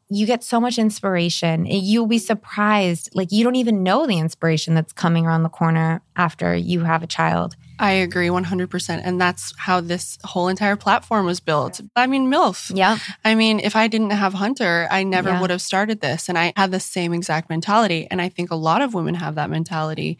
you 0.10 0.26
get 0.26 0.43
so 0.43 0.60
much 0.60 0.78
inspiration. 0.78 1.66
You'll 1.66 2.07
be 2.07 2.18
surprised. 2.18 3.10
Like, 3.14 3.32
you 3.32 3.43
don't 3.43 3.55
even 3.55 3.84
know 3.84 4.07
the 4.07 4.18
inspiration 4.18 4.74
that's 4.74 4.91
coming 4.91 5.26
around 5.26 5.43
the 5.43 5.49
corner 5.49 6.01
after 6.16 6.55
you 6.55 6.84
have 6.84 7.03
a 7.03 7.07
child. 7.07 7.55
I 7.80 7.91
agree 7.91 8.27
100%. 8.27 9.01
And 9.03 9.19
that's 9.19 9.53
how 9.57 9.80
this 9.80 10.17
whole 10.23 10.49
entire 10.49 10.75
platform 10.75 11.25
was 11.25 11.39
built. 11.39 11.80
I 11.95 12.07
mean, 12.07 12.30
MILF. 12.30 12.75
Yeah. 12.75 12.99
I 13.23 13.36
mean, 13.36 13.59
if 13.59 13.75
I 13.75 13.88
didn't 13.88 14.09
have 14.11 14.34
Hunter, 14.34 14.88
I 14.91 15.03
never 15.03 15.30
yeah. 15.30 15.41
would 15.41 15.49
have 15.49 15.61
started 15.61 16.01
this. 16.01 16.27
And 16.27 16.38
I 16.38 16.53
had 16.57 16.71
the 16.71 16.80
same 16.80 17.13
exact 17.13 17.49
mentality. 17.49 18.07
And 18.11 18.21
I 18.21 18.30
think 18.30 18.51
a 18.51 18.55
lot 18.55 18.82
of 18.82 18.93
women 18.93 19.15
have 19.15 19.36
that 19.36 19.49
mentality. 19.49 20.17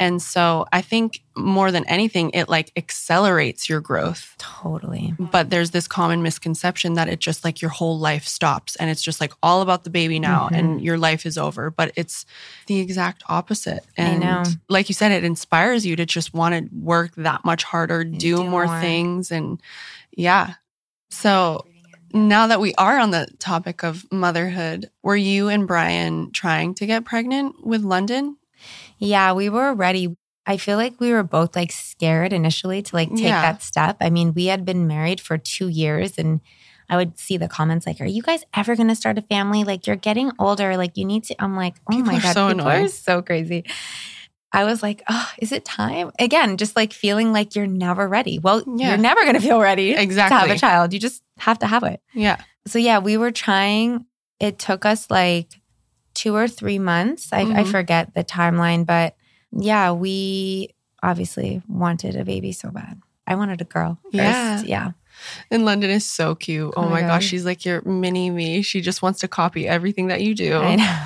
And 0.00 0.20
so 0.20 0.66
I 0.72 0.80
think 0.80 1.22
more 1.36 1.70
than 1.70 1.84
anything, 1.86 2.30
it 2.30 2.48
like 2.48 2.72
accelerates 2.76 3.68
your 3.68 3.80
growth. 3.80 4.34
Totally. 4.38 5.14
But 5.18 5.50
there's 5.50 5.70
this 5.70 5.86
common 5.86 6.22
misconception 6.22 6.94
that 6.94 7.08
it 7.08 7.20
just 7.20 7.44
like 7.44 7.60
your 7.60 7.70
whole 7.70 7.98
life 7.98 8.26
stops 8.26 8.76
and 8.76 8.90
it's 8.90 9.02
just 9.02 9.20
like 9.20 9.32
all 9.42 9.62
about 9.62 9.84
the 9.84 9.90
baby 9.90 10.18
now 10.18 10.46
mm-hmm. 10.46 10.54
and 10.54 10.80
your 10.80 10.98
life 10.98 11.26
is 11.26 11.38
over. 11.38 11.70
But 11.70 11.92
it's 11.96 12.24
the 12.66 12.80
exact 12.80 13.22
opposite. 13.28 13.84
And 13.96 14.24
I 14.24 14.42
know. 14.42 14.50
like 14.68 14.88
you 14.88 14.94
said, 14.94 15.12
it 15.12 15.24
inspires 15.24 15.84
you 15.84 15.96
to 15.96 16.06
just 16.06 16.34
want 16.34 16.54
to 16.54 16.74
work 16.74 16.93
that 17.16 17.44
much 17.44 17.64
harder, 17.64 18.04
do, 18.04 18.18
do 18.18 18.36
more, 18.44 18.66
more 18.66 18.80
things. 18.80 19.30
And 19.30 19.60
yeah. 20.16 20.54
So 21.10 21.66
now 22.12 22.46
that 22.46 22.60
we 22.60 22.74
are 22.74 22.98
on 22.98 23.10
the 23.10 23.28
topic 23.38 23.82
of 23.82 24.10
motherhood, 24.12 24.90
were 25.02 25.16
you 25.16 25.48
and 25.48 25.66
Brian 25.66 26.30
trying 26.32 26.74
to 26.74 26.86
get 26.86 27.04
pregnant 27.04 27.66
with 27.66 27.82
London? 27.82 28.36
Yeah, 28.98 29.32
we 29.32 29.48
were 29.48 29.74
ready. 29.74 30.16
I 30.46 30.56
feel 30.56 30.76
like 30.76 31.00
we 31.00 31.10
were 31.10 31.22
both 31.22 31.56
like 31.56 31.72
scared 31.72 32.32
initially 32.32 32.82
to 32.82 32.96
like 32.96 33.10
take 33.10 33.24
yeah. 33.24 33.42
that 33.42 33.62
step. 33.62 33.96
I 34.00 34.10
mean, 34.10 34.34
we 34.34 34.46
had 34.46 34.64
been 34.64 34.86
married 34.86 35.20
for 35.20 35.38
two 35.38 35.68
years 35.68 36.18
and 36.18 36.40
I 36.88 36.96
would 36.96 37.18
see 37.18 37.36
the 37.36 37.48
comments 37.48 37.86
like, 37.86 38.00
"Are 38.00 38.06
you 38.06 38.22
guys 38.22 38.44
ever 38.54 38.76
going 38.76 38.88
to 38.88 38.94
start 38.94 39.18
a 39.18 39.22
family? 39.22 39.64
Like, 39.64 39.86
you're 39.86 39.96
getting 39.96 40.30
older. 40.38 40.76
Like, 40.76 40.96
you 40.96 41.04
need 41.04 41.24
to." 41.24 41.42
I'm 41.42 41.56
like, 41.56 41.76
"Oh 41.90 41.96
people 41.96 42.12
my 42.12 42.20
god, 42.20 42.34
so 42.34 42.48
people 42.48 42.66
annoying. 42.66 42.84
are 42.84 42.88
so 42.88 43.22
crazy." 43.22 43.64
I 44.54 44.64
was 44.64 44.82
like, 44.82 45.02
"Oh, 45.08 45.30
is 45.38 45.50
it 45.50 45.64
time?" 45.64 46.12
Again, 46.18 46.56
just 46.56 46.76
like 46.76 46.92
feeling 46.92 47.32
like 47.32 47.56
you're 47.56 47.66
never 47.66 48.08
ready. 48.08 48.38
Well, 48.38 48.62
yeah. 48.76 48.90
you're 48.90 48.98
never 48.98 49.22
going 49.22 49.34
to 49.34 49.40
feel 49.40 49.60
ready 49.60 49.90
exactly 49.90 50.36
to 50.36 50.40
have 50.46 50.56
a 50.56 50.58
child. 50.58 50.92
You 50.92 51.00
just 51.00 51.22
have 51.38 51.58
to 51.58 51.66
have 51.66 51.82
it. 51.82 52.00
Yeah. 52.14 52.40
So 52.66 52.78
yeah, 52.78 53.00
we 53.00 53.16
were 53.16 53.32
trying. 53.32 54.06
It 54.38 54.58
took 54.58 54.84
us 54.84 55.10
like 55.10 55.60
two 56.14 56.36
or 56.36 56.46
three 56.46 56.78
months. 56.78 57.32
I, 57.32 57.44
mm-hmm. 57.44 57.56
I 57.56 57.64
forget 57.64 58.14
the 58.14 58.22
timeline, 58.22 58.86
but 58.86 59.16
yeah, 59.50 59.90
we 59.90 60.70
obviously 61.02 61.60
wanted 61.68 62.16
a 62.16 62.24
baby 62.24 62.52
so 62.52 62.70
bad. 62.70 63.00
I 63.26 63.34
wanted 63.34 63.60
a 63.60 63.64
girl. 63.64 63.98
First. 64.04 64.14
Yeah. 64.14 64.62
Yeah. 64.62 64.90
And 65.50 65.64
London 65.64 65.90
is 65.90 66.06
so 66.06 66.34
cute. 66.34 66.72
Oh, 66.76 66.84
oh 66.84 66.88
my 66.88 67.00
God. 67.00 67.08
gosh, 67.08 67.26
she's 67.26 67.44
like 67.44 67.64
your 67.64 67.82
mini 67.82 68.30
me. 68.30 68.62
She 68.62 68.80
just 68.80 69.02
wants 69.02 69.20
to 69.20 69.28
copy 69.28 69.66
everything 69.66 70.08
that 70.08 70.22
you 70.22 70.34
do. 70.34 70.52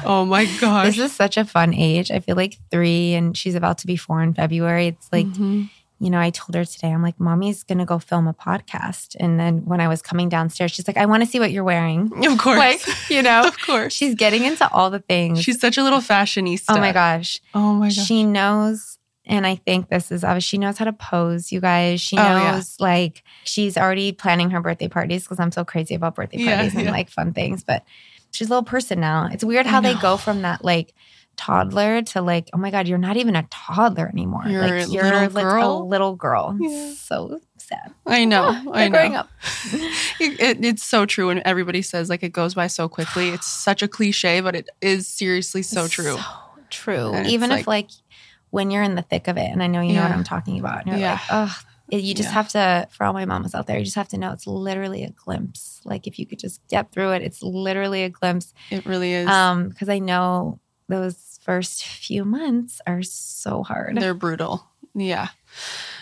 Oh 0.04 0.24
my 0.24 0.44
gosh. 0.60 0.96
This 0.96 0.98
is 0.98 1.12
such 1.12 1.36
a 1.36 1.44
fun 1.44 1.74
age. 1.74 2.10
I 2.10 2.20
feel 2.20 2.36
like 2.36 2.58
three 2.70 3.14
and 3.14 3.36
she's 3.36 3.54
about 3.54 3.78
to 3.78 3.86
be 3.86 3.96
four 3.96 4.22
in 4.22 4.34
February. 4.34 4.88
It's 4.88 5.08
like 5.12 5.26
mm-hmm 5.26 5.64
you 6.00 6.10
know, 6.10 6.20
I 6.20 6.30
told 6.30 6.54
her 6.54 6.64
today, 6.64 6.88
I'm 6.88 7.02
like, 7.02 7.18
mommy's 7.18 7.64
going 7.64 7.78
to 7.78 7.84
go 7.84 7.98
film 7.98 8.28
a 8.28 8.34
podcast. 8.34 9.16
And 9.18 9.38
then 9.38 9.64
when 9.64 9.80
I 9.80 9.88
was 9.88 10.00
coming 10.00 10.28
downstairs, 10.28 10.70
she's 10.70 10.86
like, 10.86 10.96
I 10.96 11.06
want 11.06 11.24
to 11.24 11.28
see 11.28 11.40
what 11.40 11.50
you're 11.50 11.64
wearing. 11.64 12.12
Of 12.28 12.38
course. 12.38 12.58
Like, 12.58 13.10
you 13.10 13.22
know, 13.22 13.42
of 13.46 13.58
course. 13.58 13.94
She's 13.94 14.14
getting 14.14 14.44
into 14.44 14.70
all 14.70 14.90
the 14.90 14.98
things. 14.98 15.42
She's 15.42 15.58
such 15.60 15.78
a 15.78 15.82
little 15.82 16.00
fashionista. 16.00 16.64
Oh 16.68 16.78
my 16.78 16.92
gosh. 16.92 17.40
Oh 17.54 17.72
my 17.72 17.88
gosh. 17.88 18.06
She 18.06 18.22
knows, 18.24 18.97
and 19.28 19.46
I 19.46 19.56
think 19.56 19.88
this 19.88 20.10
is 20.10 20.24
obvious, 20.24 20.44
she 20.44 20.58
knows 20.58 20.78
how 20.78 20.86
to 20.86 20.92
pose, 20.92 21.52
you 21.52 21.60
guys. 21.60 22.00
She 22.00 22.16
knows, 22.16 22.26
oh, 22.26 22.36
yeah. 22.36 22.62
like, 22.78 23.22
she's 23.44 23.76
already 23.76 24.12
planning 24.12 24.50
her 24.50 24.60
birthday 24.60 24.88
parties 24.88 25.24
because 25.24 25.38
I'm 25.38 25.52
so 25.52 25.64
crazy 25.64 25.94
about 25.94 26.14
birthday 26.14 26.44
parties 26.44 26.72
yeah, 26.72 26.80
and 26.80 26.88
yeah. 26.88 26.92
like 26.92 27.10
fun 27.10 27.32
things. 27.34 27.62
But 27.62 27.84
she's 28.32 28.48
a 28.48 28.50
little 28.50 28.64
person 28.64 29.00
now. 29.00 29.28
It's 29.30 29.44
weird 29.44 29.66
how 29.66 29.80
they 29.80 29.94
go 29.94 30.16
from 30.16 30.42
that, 30.42 30.64
like, 30.64 30.94
toddler 31.38 32.02
to 32.02 32.20
like, 32.20 32.50
oh 32.52 32.58
my 32.58 32.70
God, 32.70 32.88
you're 32.88 32.98
not 32.98 33.16
even 33.16 33.36
a 33.36 33.46
toddler 33.48 34.08
anymore. 34.08 34.42
You're 34.46 34.60
like 34.60 34.92
you're 34.92 35.28
like 35.28 35.32
girl? 35.32 35.82
a 35.82 35.84
little 35.84 36.16
girl. 36.16 36.56
Yeah. 36.58 36.92
So 36.94 37.40
sad. 37.56 37.94
I 38.04 38.24
know. 38.24 38.48
I 38.72 38.88
know. 38.88 38.98
Growing 38.98 39.14
up. 39.14 39.30
it, 40.20 40.64
it's 40.64 40.82
so 40.82 41.06
true. 41.06 41.30
And 41.30 41.40
everybody 41.44 41.80
says 41.80 42.10
like 42.10 42.22
it 42.22 42.32
goes 42.32 42.54
by 42.54 42.66
so 42.66 42.88
quickly. 42.88 43.28
It's 43.28 43.46
such 43.46 43.82
a 43.82 43.88
cliche, 43.88 44.40
but 44.40 44.56
it 44.56 44.68
is 44.80 45.06
seriously 45.06 45.62
so 45.62 45.86
true. 45.86 46.16
So 46.16 46.22
true. 46.70 47.12
And 47.12 47.26
Even 47.28 47.50
if 47.50 47.66
like, 47.66 47.66
like, 47.66 47.90
when 48.50 48.70
you're 48.70 48.82
in 48.82 48.94
the 48.94 49.02
thick 49.02 49.28
of 49.28 49.36
it, 49.36 49.50
and 49.50 49.62
I 49.62 49.66
know 49.66 49.80
you 49.80 49.94
know 49.94 50.02
what 50.02 50.12
I'm 50.12 50.24
talking 50.24 50.58
about, 50.58 50.80
and 50.80 50.88
you're 50.88 50.98
yeah. 50.98 51.12
like, 51.12 51.20
oh, 51.30 51.60
you 51.90 52.14
just 52.14 52.28
yeah. 52.28 52.34
have 52.34 52.48
to, 52.50 52.88
for 52.90 53.04
all 53.04 53.12
my 53.12 53.24
mamas 53.24 53.54
out 53.54 53.66
there, 53.66 53.78
you 53.78 53.84
just 53.84 53.96
have 53.96 54.08
to 54.08 54.18
know 54.18 54.32
it's 54.32 54.46
literally 54.46 55.04
a 55.04 55.10
glimpse. 55.10 55.80
Like 55.84 56.06
if 56.06 56.18
you 56.18 56.26
could 56.26 56.38
just 56.38 56.60
get 56.68 56.92
through 56.92 57.12
it, 57.12 57.22
it's 57.22 57.42
literally 57.42 58.04
a 58.04 58.10
glimpse. 58.10 58.52
It 58.70 58.84
really 58.84 59.14
is. 59.14 59.28
Um, 59.28 59.68
because 59.68 59.88
I 59.88 59.98
know 59.98 60.60
those 60.88 61.38
first 61.42 61.84
few 61.84 62.24
months 62.24 62.80
are 62.86 63.02
so 63.02 63.62
hard. 63.62 63.96
They're 63.96 64.14
brutal. 64.14 64.66
Yeah. 64.94 65.28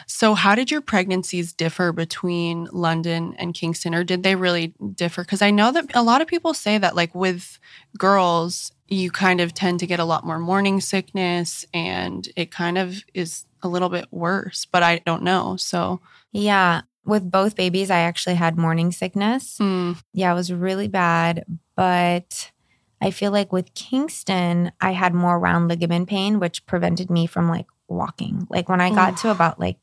So, 0.07 0.35
how 0.35 0.55
did 0.55 0.71
your 0.71 0.81
pregnancies 0.81 1.53
differ 1.53 1.93
between 1.93 2.69
London 2.73 3.35
and 3.39 3.53
Kingston, 3.53 3.95
or 3.95 4.05
did 4.05 4.23
they 4.23 4.37
really 4.37 4.73
differ? 4.95 5.23
Because 5.23 5.43
I 5.43 5.51
know 5.51 5.73
that 5.73 5.91
a 5.95 6.03
lot 6.03 6.23
of 6.23 6.29
people 6.29 6.55
say 6.55 6.79
that, 6.79 6.95
like 6.95 7.15
with 7.15 7.59
girls, 7.99 8.73
you 8.89 9.11
kind 9.11 9.41
of 9.41 9.53
tend 9.53 9.81
to 9.81 9.87
get 9.87 9.99
a 9.99 10.05
lot 10.05 10.25
more 10.25 10.39
morning 10.39 10.81
sickness 10.81 11.67
and 11.75 12.29
it 12.37 12.53
kind 12.53 12.79
of 12.79 13.03
is 13.15 13.45
a 13.63 13.69
little 13.69 13.89
bit 13.89 14.07
worse, 14.13 14.65
but 14.65 14.85
I 14.85 14.99
don't 14.99 15.25
know. 15.25 15.57
So, 15.57 16.01
yeah, 16.31 16.83
with 17.05 17.29
both 17.29 17.57
babies, 17.57 17.91
I 17.91 18.01
actually 18.01 18.37
had 18.37 18.57
morning 18.57 18.93
sickness. 18.93 19.59
Mm. 19.59 20.01
Yeah, 20.13 20.31
it 20.31 20.37
was 20.37 20.53
really 20.53 20.89
bad, 20.89 21.45
but 21.75 22.53
I 23.01 23.11
feel 23.11 23.33
like 23.33 23.53
with 23.53 23.75
Kingston, 23.75 24.71
I 24.81 24.93
had 24.93 25.15
more 25.15 25.39
round 25.39 25.69
ligament 25.69 26.09
pain, 26.09 26.39
which 26.39 26.65
prevented 26.67 27.11
me 27.11 27.27
from 27.27 27.49
like 27.49 27.67
walking. 27.89 28.47
Like 28.51 28.69
when 28.69 28.81
I 28.81 28.91
got 28.91 29.17
to 29.19 29.31
about 29.31 29.59
like 29.59 29.79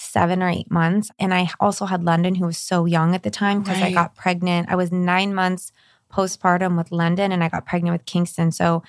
seven 0.00 0.42
or 0.42 0.48
eight 0.48 0.70
months, 0.70 1.10
and 1.18 1.34
I 1.34 1.50
also 1.60 1.86
had 1.86 2.02
London, 2.02 2.34
who 2.34 2.46
was 2.46 2.58
so 2.58 2.86
young 2.86 3.14
at 3.14 3.22
the 3.22 3.30
time 3.30 3.60
because 3.60 3.80
right. 3.80 3.90
I 3.90 3.92
got 3.92 4.14
pregnant. 4.14 4.70
I 4.70 4.76
was 4.76 4.90
nine 4.90 5.34
months 5.34 5.72
postpartum 6.10 6.76
with 6.76 6.90
London, 6.90 7.32
and 7.32 7.44
I 7.44 7.48
got 7.48 7.66
pregnant 7.66 7.94
with 7.94 8.06
Kingston. 8.06 8.50
So, 8.50 8.82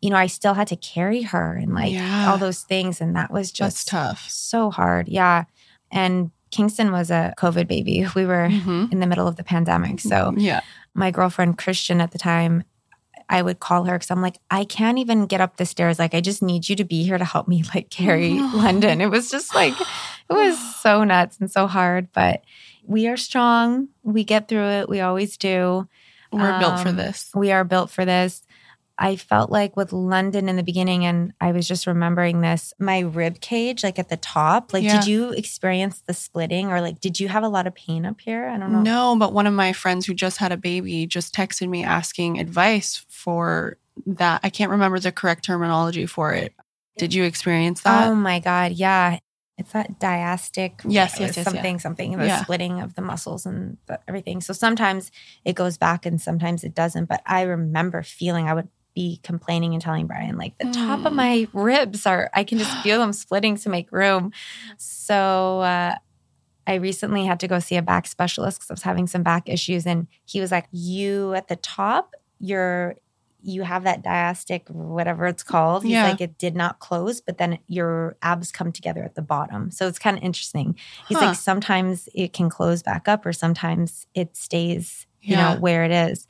you 0.00 0.10
know, 0.10 0.16
I 0.16 0.26
still 0.26 0.54
had 0.54 0.68
to 0.68 0.76
carry 0.76 1.22
her 1.22 1.56
and 1.56 1.74
like 1.74 1.92
yeah. 1.92 2.30
all 2.30 2.38
those 2.38 2.62
things. 2.62 3.00
And 3.00 3.16
that 3.16 3.32
was 3.32 3.52
just 3.52 3.90
That's 3.90 4.16
tough. 4.18 4.28
So 4.28 4.70
hard. 4.70 5.08
Yeah. 5.08 5.44
And 5.90 6.30
Kingston 6.50 6.92
was 6.92 7.10
a 7.10 7.34
COVID 7.38 7.66
baby. 7.66 8.06
We 8.14 8.26
were 8.26 8.48
mm-hmm. 8.48 8.86
in 8.90 9.00
the 9.00 9.06
middle 9.06 9.26
of 9.26 9.36
the 9.36 9.44
pandemic. 9.44 10.00
So, 10.00 10.32
yeah. 10.36 10.60
My 10.94 11.10
girlfriend, 11.10 11.58
Christian, 11.58 12.00
at 12.00 12.12
the 12.12 12.18
time, 12.18 12.62
I 13.34 13.42
would 13.42 13.58
call 13.58 13.82
her 13.82 13.96
because 13.96 14.12
I'm 14.12 14.22
like, 14.22 14.38
I 14.48 14.64
can't 14.64 14.96
even 14.96 15.26
get 15.26 15.40
up 15.40 15.56
the 15.56 15.66
stairs. 15.66 15.98
Like, 15.98 16.14
I 16.14 16.20
just 16.20 16.40
need 16.40 16.68
you 16.68 16.76
to 16.76 16.84
be 16.84 17.02
here 17.02 17.18
to 17.18 17.24
help 17.24 17.48
me 17.48 17.64
like 17.74 17.90
carry 17.90 18.34
London. 18.54 19.00
It 19.00 19.10
was 19.10 19.28
just 19.28 19.56
like, 19.56 19.74
it 19.80 20.32
was 20.32 20.56
so 20.80 21.02
nuts 21.02 21.38
and 21.40 21.50
so 21.50 21.66
hard. 21.66 22.12
But 22.12 22.44
we 22.86 23.08
are 23.08 23.16
strong. 23.16 23.88
We 24.04 24.22
get 24.22 24.46
through 24.46 24.68
it. 24.68 24.88
We 24.88 25.00
always 25.00 25.36
do. 25.36 25.88
We're 26.30 26.52
um, 26.52 26.60
built 26.60 26.78
for 26.78 26.90
um, 26.90 26.96
this. 26.96 27.32
We 27.34 27.50
are 27.50 27.64
built 27.64 27.90
for 27.90 28.04
this. 28.04 28.46
I 28.96 29.16
felt 29.16 29.50
like 29.50 29.76
with 29.76 29.92
London 29.92 30.48
in 30.48 30.54
the 30.56 30.62
beginning, 30.62 31.04
and 31.04 31.32
I 31.40 31.50
was 31.50 31.66
just 31.66 31.86
remembering 31.86 32.40
this, 32.42 32.72
my 32.78 33.00
rib 33.00 33.40
cage, 33.40 33.82
like 33.82 33.98
at 33.98 34.08
the 34.08 34.16
top, 34.16 34.72
like, 34.72 34.84
yeah. 34.84 35.00
did 35.00 35.08
you 35.08 35.30
experience 35.30 36.00
the 36.06 36.14
splitting 36.14 36.70
or 36.70 36.80
like, 36.80 37.00
did 37.00 37.18
you 37.18 37.26
have 37.28 37.42
a 37.42 37.48
lot 37.48 37.66
of 37.66 37.74
pain 37.74 38.06
up 38.06 38.20
here? 38.20 38.46
I 38.46 38.56
don't 38.56 38.70
know. 38.72 38.82
No, 38.82 39.16
but 39.18 39.32
one 39.32 39.48
of 39.48 39.54
my 39.54 39.72
friends 39.72 40.06
who 40.06 40.14
just 40.14 40.38
had 40.38 40.52
a 40.52 40.56
baby 40.56 41.06
just 41.06 41.34
texted 41.34 41.68
me 41.68 41.82
asking 41.82 42.38
advice 42.38 43.04
for 43.08 43.78
that. 44.06 44.40
I 44.44 44.50
can't 44.50 44.70
remember 44.70 45.00
the 45.00 45.10
correct 45.10 45.44
terminology 45.44 46.06
for 46.06 46.32
it. 46.32 46.54
Did 46.96 47.12
you 47.12 47.24
experience 47.24 47.80
that? 47.82 48.08
Oh 48.08 48.14
my 48.14 48.38
God. 48.38 48.72
Yeah. 48.72 49.18
it's 49.58 49.72
that 49.72 49.98
diastic. 50.00 50.80
Yes, 50.84 51.18
yes, 51.18 51.36
yes. 51.36 51.44
Something, 51.44 51.74
yeah. 51.76 51.80
something, 51.80 52.16
the 52.18 52.26
Yeah. 52.26 52.42
splitting 52.42 52.80
of 52.80 52.94
the 52.94 53.02
muscles 53.02 53.46
and 53.46 53.76
the, 53.86 53.98
everything. 54.08 54.40
So 54.40 54.52
sometimes 54.52 55.10
it 55.44 55.54
goes 55.54 55.78
back 55.78 56.06
and 56.06 56.20
sometimes 56.20 56.62
it 56.64 56.74
doesn't. 56.74 57.06
But 57.06 57.22
I 57.26 57.42
remember 57.42 58.02
feeling 58.02 58.48
I 58.48 58.54
would 58.54 58.68
be 58.94 59.18
complaining 59.22 59.72
and 59.74 59.82
telling 59.82 60.06
Brian, 60.06 60.36
like, 60.36 60.56
the 60.58 60.66
top 60.66 61.04
of 61.04 61.12
Mm. 61.12 61.16
my 61.16 61.48
ribs 61.52 62.06
are, 62.06 62.30
I 62.34 62.44
can 62.44 62.58
just 62.58 62.70
feel 62.82 62.98
them 63.00 63.12
splitting 63.12 63.56
to 63.56 63.68
make 63.68 63.90
room. 63.92 64.32
So, 64.78 65.60
uh, 65.60 65.96
I 66.66 66.74
recently 66.74 67.24
had 67.26 67.40
to 67.40 67.48
go 67.48 67.58
see 67.58 67.76
a 67.76 67.82
back 67.82 68.06
specialist 68.06 68.58
because 68.60 68.70
I 68.70 68.74
was 68.74 68.82
having 68.82 69.06
some 69.06 69.22
back 69.22 69.48
issues. 69.48 69.86
And 69.86 70.06
he 70.24 70.40
was 70.40 70.50
like, 70.50 70.66
You 70.72 71.34
at 71.34 71.48
the 71.48 71.56
top, 71.56 72.14
you're 72.38 72.96
you 73.46 73.62
have 73.62 73.84
that 73.84 74.02
diastic, 74.02 74.70
whatever 74.70 75.26
it's 75.26 75.42
called. 75.42 75.82
He's 75.82 75.92
Yeah. 75.92 76.04
like, 76.04 76.22
it 76.22 76.38
did 76.38 76.56
not 76.56 76.78
close, 76.78 77.20
but 77.20 77.36
then 77.36 77.58
your 77.66 78.16
abs 78.22 78.50
come 78.50 78.72
together 78.72 79.04
at 79.04 79.16
the 79.16 79.20
bottom. 79.20 79.70
So 79.70 79.86
it's 79.86 79.98
kind 79.98 80.16
of 80.16 80.22
interesting. 80.24 80.76
He's 81.08 81.18
Huh. 81.18 81.26
like, 81.26 81.34
sometimes 81.34 82.08
it 82.14 82.32
can 82.32 82.48
close 82.48 82.82
back 82.82 83.06
up, 83.06 83.26
or 83.26 83.34
sometimes 83.34 84.06
it 84.14 84.34
stays, 84.34 85.06
you 85.24 85.36
Yeah. 85.36 85.54
know, 85.54 85.60
where 85.60 85.84
it 85.84 85.90
is. 85.90 86.26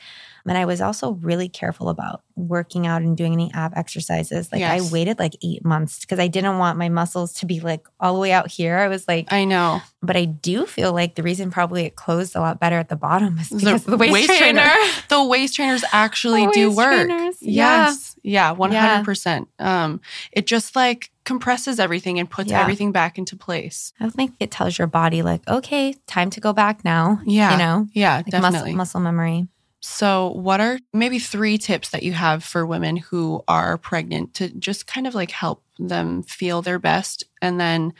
And 0.46 0.58
I 0.58 0.66
was 0.66 0.82
also 0.82 1.12
really 1.12 1.48
careful 1.48 1.88
about 1.88 2.22
working 2.36 2.86
out 2.86 3.00
and 3.00 3.16
doing 3.16 3.32
any 3.32 3.50
ab 3.54 3.72
exercises. 3.76 4.52
Like 4.52 4.58
Yes. 4.60 4.82
I 4.90 4.92
waited 4.92 5.18
like 5.18 5.34
eight 5.42 5.64
months 5.64 6.00
because 6.00 6.18
I 6.18 6.26
didn't 6.28 6.58
want 6.58 6.76
my 6.76 6.90
muscles 6.90 7.32
to 7.34 7.46
be 7.46 7.60
like 7.60 7.86
all 7.98 8.12
the 8.12 8.20
way 8.20 8.30
out 8.30 8.48
here. 8.50 8.76
I 8.76 8.88
was 8.88 9.08
like, 9.08 9.32
I 9.32 9.44
know. 9.46 9.80
but 10.02 10.16
I 10.18 10.26
do 10.26 10.66
feel 10.66 10.92
like 10.92 11.14
the 11.14 11.22
reason 11.22 11.50
probably 11.50 11.86
it 11.86 11.96
closed 11.96 12.36
a 12.36 12.40
lot 12.40 12.60
better 12.60 12.78
at 12.78 12.90
the 12.90 12.96
bottom 12.96 13.38
is 13.38 13.48
The 13.48 13.56
because 13.56 13.84
of 13.86 13.90
the 13.92 13.96
waist, 13.96 14.12
waist 14.12 14.26
trainer. 14.36 14.60
trainer. 14.60 14.92
The 15.08 15.24
waist 15.24 15.54
trainers 15.56 15.82
actually 15.92 16.44
The 16.46 16.52
do 16.52 16.70
work. 16.72 17.06
trainers. 17.08 17.36
Yes. 17.40 18.13
Yeah, 18.13 18.13
100%. 18.24 19.46
Um 19.58 20.00
it 20.32 20.46
just 20.46 20.74
like 20.76 21.10
compresses 21.24 21.78
everything 21.80 22.18
and 22.18 22.28
puts 22.28 22.50
Yeah. 22.50 22.60
everything 22.60 22.92
back 22.92 23.18
into 23.18 23.36
place. 23.36 23.92
I 24.00 24.08
think 24.10 24.34
it 24.40 24.50
tells 24.50 24.78
your 24.78 24.86
body 24.86 25.22
like, 25.22 25.46
okay, 25.48 25.94
time 26.06 26.30
to 26.30 26.40
go 26.40 26.52
back 26.52 26.84
now. 26.84 27.20
Yeah. 27.24 27.52
You 27.52 27.58
know, 27.58 27.88
Yeah, 27.92 28.16
like 28.16 28.26
definitely. 28.26 28.74
muscle, 28.74 28.76
muscle 28.76 29.00
memory. 29.00 29.48
So, 29.86 30.30
what 30.30 30.60
are 30.62 30.78
maybe 30.94 31.18
three 31.18 31.58
tips 31.58 31.90
that 31.90 32.02
you 32.02 32.12
have 32.14 32.42
for 32.42 32.64
women 32.64 32.96
who 32.96 33.42
are 33.46 33.76
pregnant 33.76 34.32
to 34.34 34.48
just 34.48 34.86
kind 34.86 35.06
of 35.06 35.14
like 35.14 35.30
help 35.30 35.62
them 35.78 36.22
feel 36.22 36.62
their 36.62 36.78
best? 36.78 37.24
And 37.42 37.60
then 37.60 37.92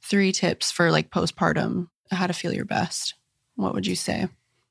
three 0.00 0.30
tips 0.30 0.70
for 0.70 0.92
like 0.92 1.10
postpartum, 1.10 1.88
how 2.12 2.28
to 2.28 2.32
feel 2.32 2.52
your 2.52 2.64
best. 2.64 3.14
What 3.56 3.74
would 3.74 3.88
you 3.88 3.96
say? 3.96 4.28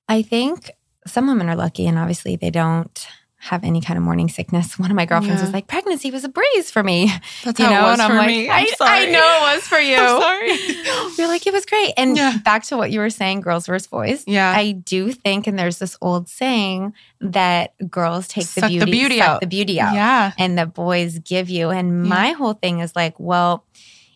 I 0.07 0.21
think 0.21 0.71
some 1.05 1.27
women 1.27 1.49
are 1.49 1.57
lucky 1.57 1.87
and 1.87 1.97
obviously 1.97 2.37
they 2.37 2.49
don't 2.51 3.05
have 3.41 3.63
any 3.63 3.81
kind 3.81 3.97
of 3.97 4.03
morning 4.03 4.29
sickness. 4.29 4.77
One 4.79 4.91
of 4.91 4.95
my 4.95 5.05
girlfriends 5.05 5.39
Yeah. 5.41 5.45
was 5.47 5.53
like, 5.53 5.67
pregnancy 5.67 6.11
was 6.11 6.23
a 6.23 6.29
breeze 6.29 6.69
for 6.71 6.83
me. 6.83 7.11
That's 7.43 7.59
You 7.59 7.65
how 7.65 7.71
know, 7.71 7.79
it 7.79 7.83
was 7.83 7.93
and 7.93 8.01
I'm 8.03 8.11
for 8.11 8.17
like, 8.17 8.27
me. 8.27 8.49
I, 8.49 8.59
I'm 8.59 8.65
I 8.65 8.69
sorry. 8.77 9.11
know 9.11 9.19
it 9.19 9.55
was 9.55 9.63
for 9.67 9.79
you. 9.89 9.97
I'm 9.97 10.21
sorry. 10.21 11.13
You're 11.17 11.27
like, 11.27 11.45
it 11.47 11.51
was 11.53 11.65
great. 11.65 11.93
And 11.97 12.15
Yeah. 12.15 12.37
back 12.45 12.63
to 12.65 12.77
what 12.77 12.91
you 12.91 12.99
were 12.99 13.09
saying, 13.09 13.41
girls 13.41 13.65
versus 13.67 13.87
boys. 13.87 14.23
Yeah. 14.27 14.53
I 14.55 14.73
do 14.73 15.11
think, 15.11 15.47
and 15.47 15.57
there's 15.57 15.79
this 15.79 15.97
old 16.01 16.29
saying 16.29 16.93
that 17.19 17.73
girls 17.89 18.27
take 18.27 18.45
the 18.45 18.61
Suck 18.61 18.69
the 18.71 18.77
beauty, 18.85 18.91
beauty 18.91 19.17
suck 19.19 19.27
out. 19.27 19.41
the 19.41 19.47
beauty 19.47 19.79
out. 19.81 19.93
yeah. 19.95 20.31
and 20.37 20.57
the 20.57 20.65
boys 20.67 21.19
give 21.19 21.49
you. 21.49 21.69
And 21.71 22.05
Yeah. 22.05 22.09
my 22.09 22.31
whole 22.33 22.53
thing 22.53 22.79
is 22.79 22.95
like, 22.95 23.19
well, 23.19 23.65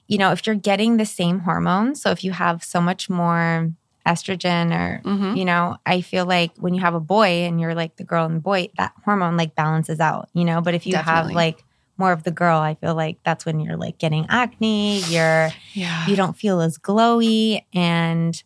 you 0.07 0.19
know, 0.19 0.31
if 0.31 0.45
you're 0.45 0.55
getting 0.55 0.97
the 0.97 1.05
same 1.05 1.39
hormones, 1.39 1.99
so 2.01 2.11
if 2.11 2.23
you 2.23 2.31
have 2.31 2.63
so 2.63 2.79
much 2.79 3.09
more 3.09 3.71
estrogen 4.05 4.71
or 4.73 5.01
hmm 5.03 5.35
you 5.35 5.43
know, 5.43 5.75
I 5.85 5.99
feel 6.01 6.25
like 6.25 6.51
when 6.57 6.73
you 6.73 6.79
have 6.81 6.93
a 6.93 6.99
boy 7.01 7.45
and 7.45 7.59
you're 7.59 7.75
like 7.75 7.97
the 7.97 8.05
girl 8.05 8.25
and 8.25 8.37
the 8.37 8.39
boy, 8.41 8.69
that 8.77 8.93
hormone 9.03 9.35
like 9.35 9.53
balances 9.55 9.99
out, 9.99 10.29
you 10.33 10.45
know. 10.45 10.61
But 10.61 10.73
if 10.75 10.85
you 10.85 10.93
Definitely. 10.93 11.33
have 11.33 11.35
like 11.35 11.63
more 11.97 12.13
of 12.13 12.23
the 12.23 12.31
girl, 12.31 12.59
I 12.59 12.75
feel 12.75 12.95
like 12.95 13.17
that's 13.25 13.45
when 13.45 13.59
you're 13.59 13.75
like 13.75 13.97
getting 13.97 14.25
acne, 14.29 14.99
you're 15.01 15.51
Yeah. 15.73 16.05
you 16.07 16.15
don't 16.15 16.37
feel 16.37 16.61
as 16.61 16.77
glowy 16.77 17.61
and 17.73 18.41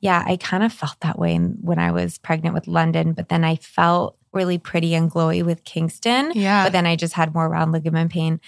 yeah 0.00 0.22
i 0.26 0.36
kind 0.36 0.62
of 0.62 0.70
felt 0.70 1.00
that 1.00 1.18
way 1.18 1.34
when 1.38 1.78
i 1.78 1.90
was 1.90 2.18
pregnant 2.18 2.54
with 2.54 2.66
london 2.66 3.14
but 3.14 3.30
then 3.30 3.42
i 3.42 3.56
felt 3.56 4.18
really 4.34 4.58
pretty 4.58 4.94
and 4.94 5.10
glowy 5.10 5.42
with 5.42 5.64
kingston 5.64 6.30
Yeah. 6.34 6.64
but 6.64 6.72
then 6.72 6.84
i 6.86 6.94
just 6.94 7.14
had 7.14 7.32
more 7.34 7.48
round 7.48 7.72
ligament 7.72 8.12
pain 8.12 8.38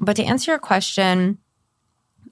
but 0.00 0.16
to 0.16 0.24
answer 0.24 0.50
your 0.50 0.58
question 0.58 1.38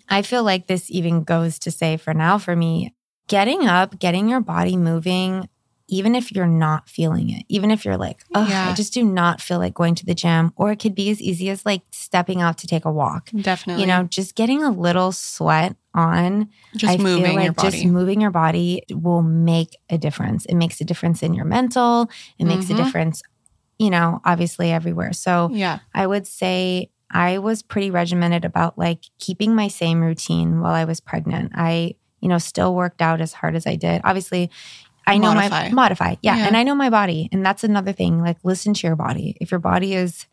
i 0.08 0.22
feel 0.22 0.42
like 0.42 0.66
this 0.66 0.90
even 0.90 1.22
goes 1.22 1.60
to 1.60 1.70
say 1.70 1.96
for 1.96 2.12
now 2.12 2.38
for 2.38 2.56
me 2.56 2.92
getting 3.32 3.66
up 3.66 3.98
getting 3.98 4.28
your 4.28 4.40
body 4.40 4.76
moving 4.76 5.48
even 5.88 6.14
if 6.14 6.32
you're 6.32 6.46
not 6.66 6.88
feeling 6.88 7.28
it 7.36 7.44
even 7.48 7.70
if 7.70 7.84
you're 7.84 7.96
like 8.06 8.18
oh 8.34 8.46
Yeah. 8.48 8.70
i 8.70 8.74
just 8.74 8.92
do 8.94 9.02
not 9.04 9.40
feel 9.40 9.58
like 9.58 9.74
going 9.74 9.94
to 9.96 10.06
the 10.06 10.14
gym 10.14 10.52
or 10.56 10.70
it 10.72 10.76
could 10.82 10.94
be 10.94 11.10
as 11.10 11.20
easy 11.20 11.50
as 11.50 11.66
like 11.66 11.82
stepping 11.90 12.40
out 12.40 12.56
to 12.58 12.66
take 12.66 12.84
a 12.84 12.92
walk 12.92 13.30
Definitely. 13.34 13.82
you 13.82 13.86
know, 13.88 14.04
just 14.04 14.34
getting 14.34 14.62
a 14.62 14.70
little 14.70 15.10
sweat 15.12 15.76
on, 15.94 16.48
just 16.76 16.92
I 16.98 17.02
moving 17.02 17.24
feel 17.24 17.34
like 17.34 17.44
your 17.44 17.52
body. 17.52 17.70
just 17.70 17.84
moving 17.98 18.20
your 18.20 18.30
body 18.30 18.82
will 18.90 19.20
make 19.22 19.76
a 19.90 19.98
difference. 19.98 20.46
It 20.46 20.54
makes 20.54 20.80
a 20.80 20.84
difference 20.84 21.22
in 21.22 21.34
your 21.34 21.44
mental. 21.44 22.08
It 22.38 22.46
makes 22.46 22.66
Mhm. 22.66 22.74
a 22.74 22.84
difference, 22.84 23.22
you 23.78 23.90
know, 23.90 24.20
obviously 24.24 24.70
everywhere. 24.72 25.12
So 25.12 25.50
yeah. 25.52 25.80
I 25.92 26.06
would 26.06 26.26
say 26.26 26.90
I 27.10 27.38
was 27.38 27.62
pretty 27.62 27.90
regimented 27.90 28.46
about 28.46 28.78
like 28.78 29.00
keeping 29.18 29.54
my 29.54 29.68
same 29.68 30.00
routine 30.00 30.60
while 30.62 30.72
I 30.82 30.84
was 30.86 31.00
pregnant. 31.00 31.52
I, 31.54 31.96
you 32.22 32.28
know, 32.28 32.38
still 32.38 32.74
worked 32.74 33.02
out 33.02 33.20
as 33.20 33.34
hard 33.34 33.54
as 33.56 33.66
I 33.66 33.74
did. 33.74 34.00
Obviously, 34.04 34.50
I 35.06 35.18
know 35.18 35.34
Modify. 35.34 35.68
my 35.68 35.74
modify. 35.74 36.14
Yeah, 36.22 36.36
Yeah. 36.36 36.46
And 36.46 36.56
I 36.56 36.62
know 36.62 36.74
my 36.74 36.88
body. 36.88 37.28
And 37.32 37.44
that's 37.44 37.64
another 37.64 37.92
thing. 37.92 38.22
Like 38.22 38.38
listen 38.44 38.72
to 38.72 38.86
your 38.86 38.96
body. 38.96 39.36
If 39.40 39.50
your 39.50 39.60
body 39.60 39.94
is 39.94 40.26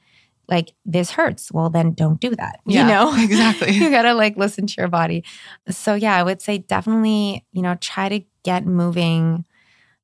like 0.47 0.73
this 0.85 1.11
hurts, 1.11 1.51
well 1.51 1.69
then 1.69 1.93
don't 1.93 2.19
do 2.21 2.35
that. 2.35 2.59
Yeah. 2.65 2.81
You 2.81 2.87
know? 2.87 3.15
Exactly. 3.23 3.71
you 3.73 3.89
gotta 3.89 4.13
like 4.13 4.37
listen 4.37 4.67
to 4.67 4.75
your 4.77 4.87
body. 4.87 5.23
So 5.69 5.95
yeah, 5.95 6.15
I 6.15 6.23
would 6.23 6.41
say 6.41 6.59
definitely, 6.59 7.45
you 7.51 7.63
know, 7.63 7.75
try 7.81 8.09
to 8.09 8.21
get 8.43 8.65
moving. 8.65 9.45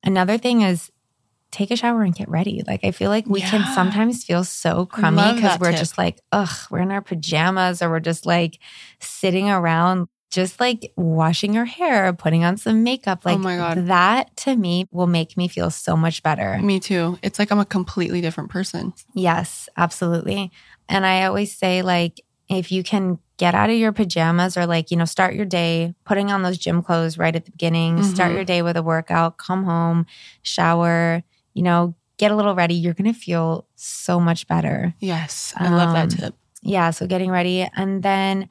Another 0.02 0.36
thing 0.36 0.62
is 0.62 0.90
take 1.52 1.70
a 1.70 1.76
shower 1.76 2.02
and 2.02 2.14
get 2.14 2.28
ready. 2.28 2.62
Like 2.66 2.84
I 2.84 2.90
feel 2.90 3.08
like 3.08 3.26
we 3.26 3.40
can 3.40 3.64
sometimes 3.72 4.24
feel 4.24 4.42
so 4.42 4.84
crummy 4.84 5.34
because 5.34 5.60
we're 5.60 5.70
tip. 5.70 5.78
just 5.78 5.96
like, 5.96 6.20
ugh, 6.32 6.50
we're 6.70 6.80
in 6.80 6.90
our 6.90 7.00
pajamas 7.00 7.82
or 7.82 7.90
we're 7.90 8.00
just 8.00 8.26
like 8.26 8.58
sitting 9.00 9.48
around 9.48 10.08
just 10.36 10.60
like 10.60 10.92
washing 10.96 11.52
your 11.54 11.64
hair, 11.64 12.12
putting 12.12 12.44
on 12.44 12.56
some 12.58 12.84
makeup. 12.84 13.24
Like 13.24 13.36
Oh 13.38 13.42
my 13.42 13.56
God. 13.56 13.86
that 13.86 14.36
to 14.38 14.54
me 14.54 14.86
will 14.92 15.06
make 15.08 15.36
me 15.36 15.48
feel 15.48 15.70
so 15.70 15.96
much 15.96 16.22
better. 16.22 16.58
Me 16.58 16.78
too. 16.78 17.18
It's 17.22 17.38
like 17.40 17.50
I'm 17.50 17.58
a 17.58 17.64
completely 17.64 18.20
different 18.20 18.50
person. 18.50 18.92
Yes, 19.14 19.68
absolutely. 19.76 20.52
And 20.88 21.04
I 21.06 21.24
always 21.24 21.56
say, 21.56 21.82
like, 21.82 22.20
if 22.48 22.70
you 22.70 22.84
can 22.84 23.18
get 23.38 23.54
out 23.56 23.70
of 23.70 23.76
your 23.76 23.90
pajamas 23.92 24.56
or, 24.56 24.66
like, 24.66 24.90
you 24.92 24.96
know, 24.96 25.04
start 25.04 25.34
your 25.34 25.44
day 25.46 25.94
putting 26.04 26.30
on 26.30 26.42
those 26.42 26.58
gym 26.58 26.80
clothes 26.82 27.18
right 27.18 27.34
at 27.34 27.44
the 27.44 27.50
beginning, 27.50 28.02
start 28.04 28.30
Mhm. 28.30 28.34
your 28.36 28.44
day 28.44 28.62
with 28.62 28.76
a 28.76 28.82
workout, 28.84 29.36
come 29.38 29.64
home, 29.64 30.06
shower, 30.42 31.22
you 31.54 31.62
know, 31.62 31.94
get 32.18 32.30
a 32.30 32.36
little 32.36 32.54
ready, 32.54 32.74
you're 32.74 32.94
going 32.94 33.12
to 33.12 33.18
feel 33.18 33.66
so 33.74 34.20
much 34.20 34.46
better. 34.46 34.94
Yes. 35.00 35.52
I 35.56 35.68
love 35.68 35.92
that 35.92 36.04
Um, 36.04 36.08
tip. 36.18 36.34
Yeah. 36.62 36.90
So 36.90 37.06
getting 37.06 37.30
ready. 37.30 37.68
And 37.76 38.02
then 38.02 38.48